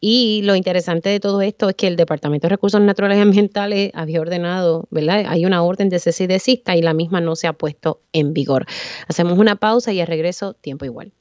Y 0.00 0.42
lo 0.44 0.54
interesante 0.54 1.08
de 1.08 1.18
todo 1.18 1.40
esto 1.40 1.68
es 1.70 1.76
que 1.76 1.86
el 1.86 1.96
Departamento 1.96 2.46
de 2.46 2.50
Recursos 2.50 2.80
Naturales 2.80 3.18
y 3.18 3.22
Ambientales 3.22 3.90
había 3.94 4.20
ordenado, 4.20 4.86
¿verdad? 4.90 5.24
Hay 5.28 5.46
una 5.46 5.62
orden 5.62 5.88
de 5.88 5.98
cese 5.98 6.24
y 6.24 6.26
desista 6.26 6.76
y 6.76 6.82
la 6.82 6.94
misma 6.94 7.20
no 7.20 7.36
se 7.36 7.46
ha 7.46 7.52
puesto 7.54 8.00
en 8.12 8.34
vigor. 8.34 8.66
Hacemos 9.08 9.38
una 9.38 9.56
pausa 9.56 9.92
y 9.92 10.00
al 10.00 10.06
regreso, 10.06 10.54
tiempo 10.54 10.84
igual. 10.84 11.12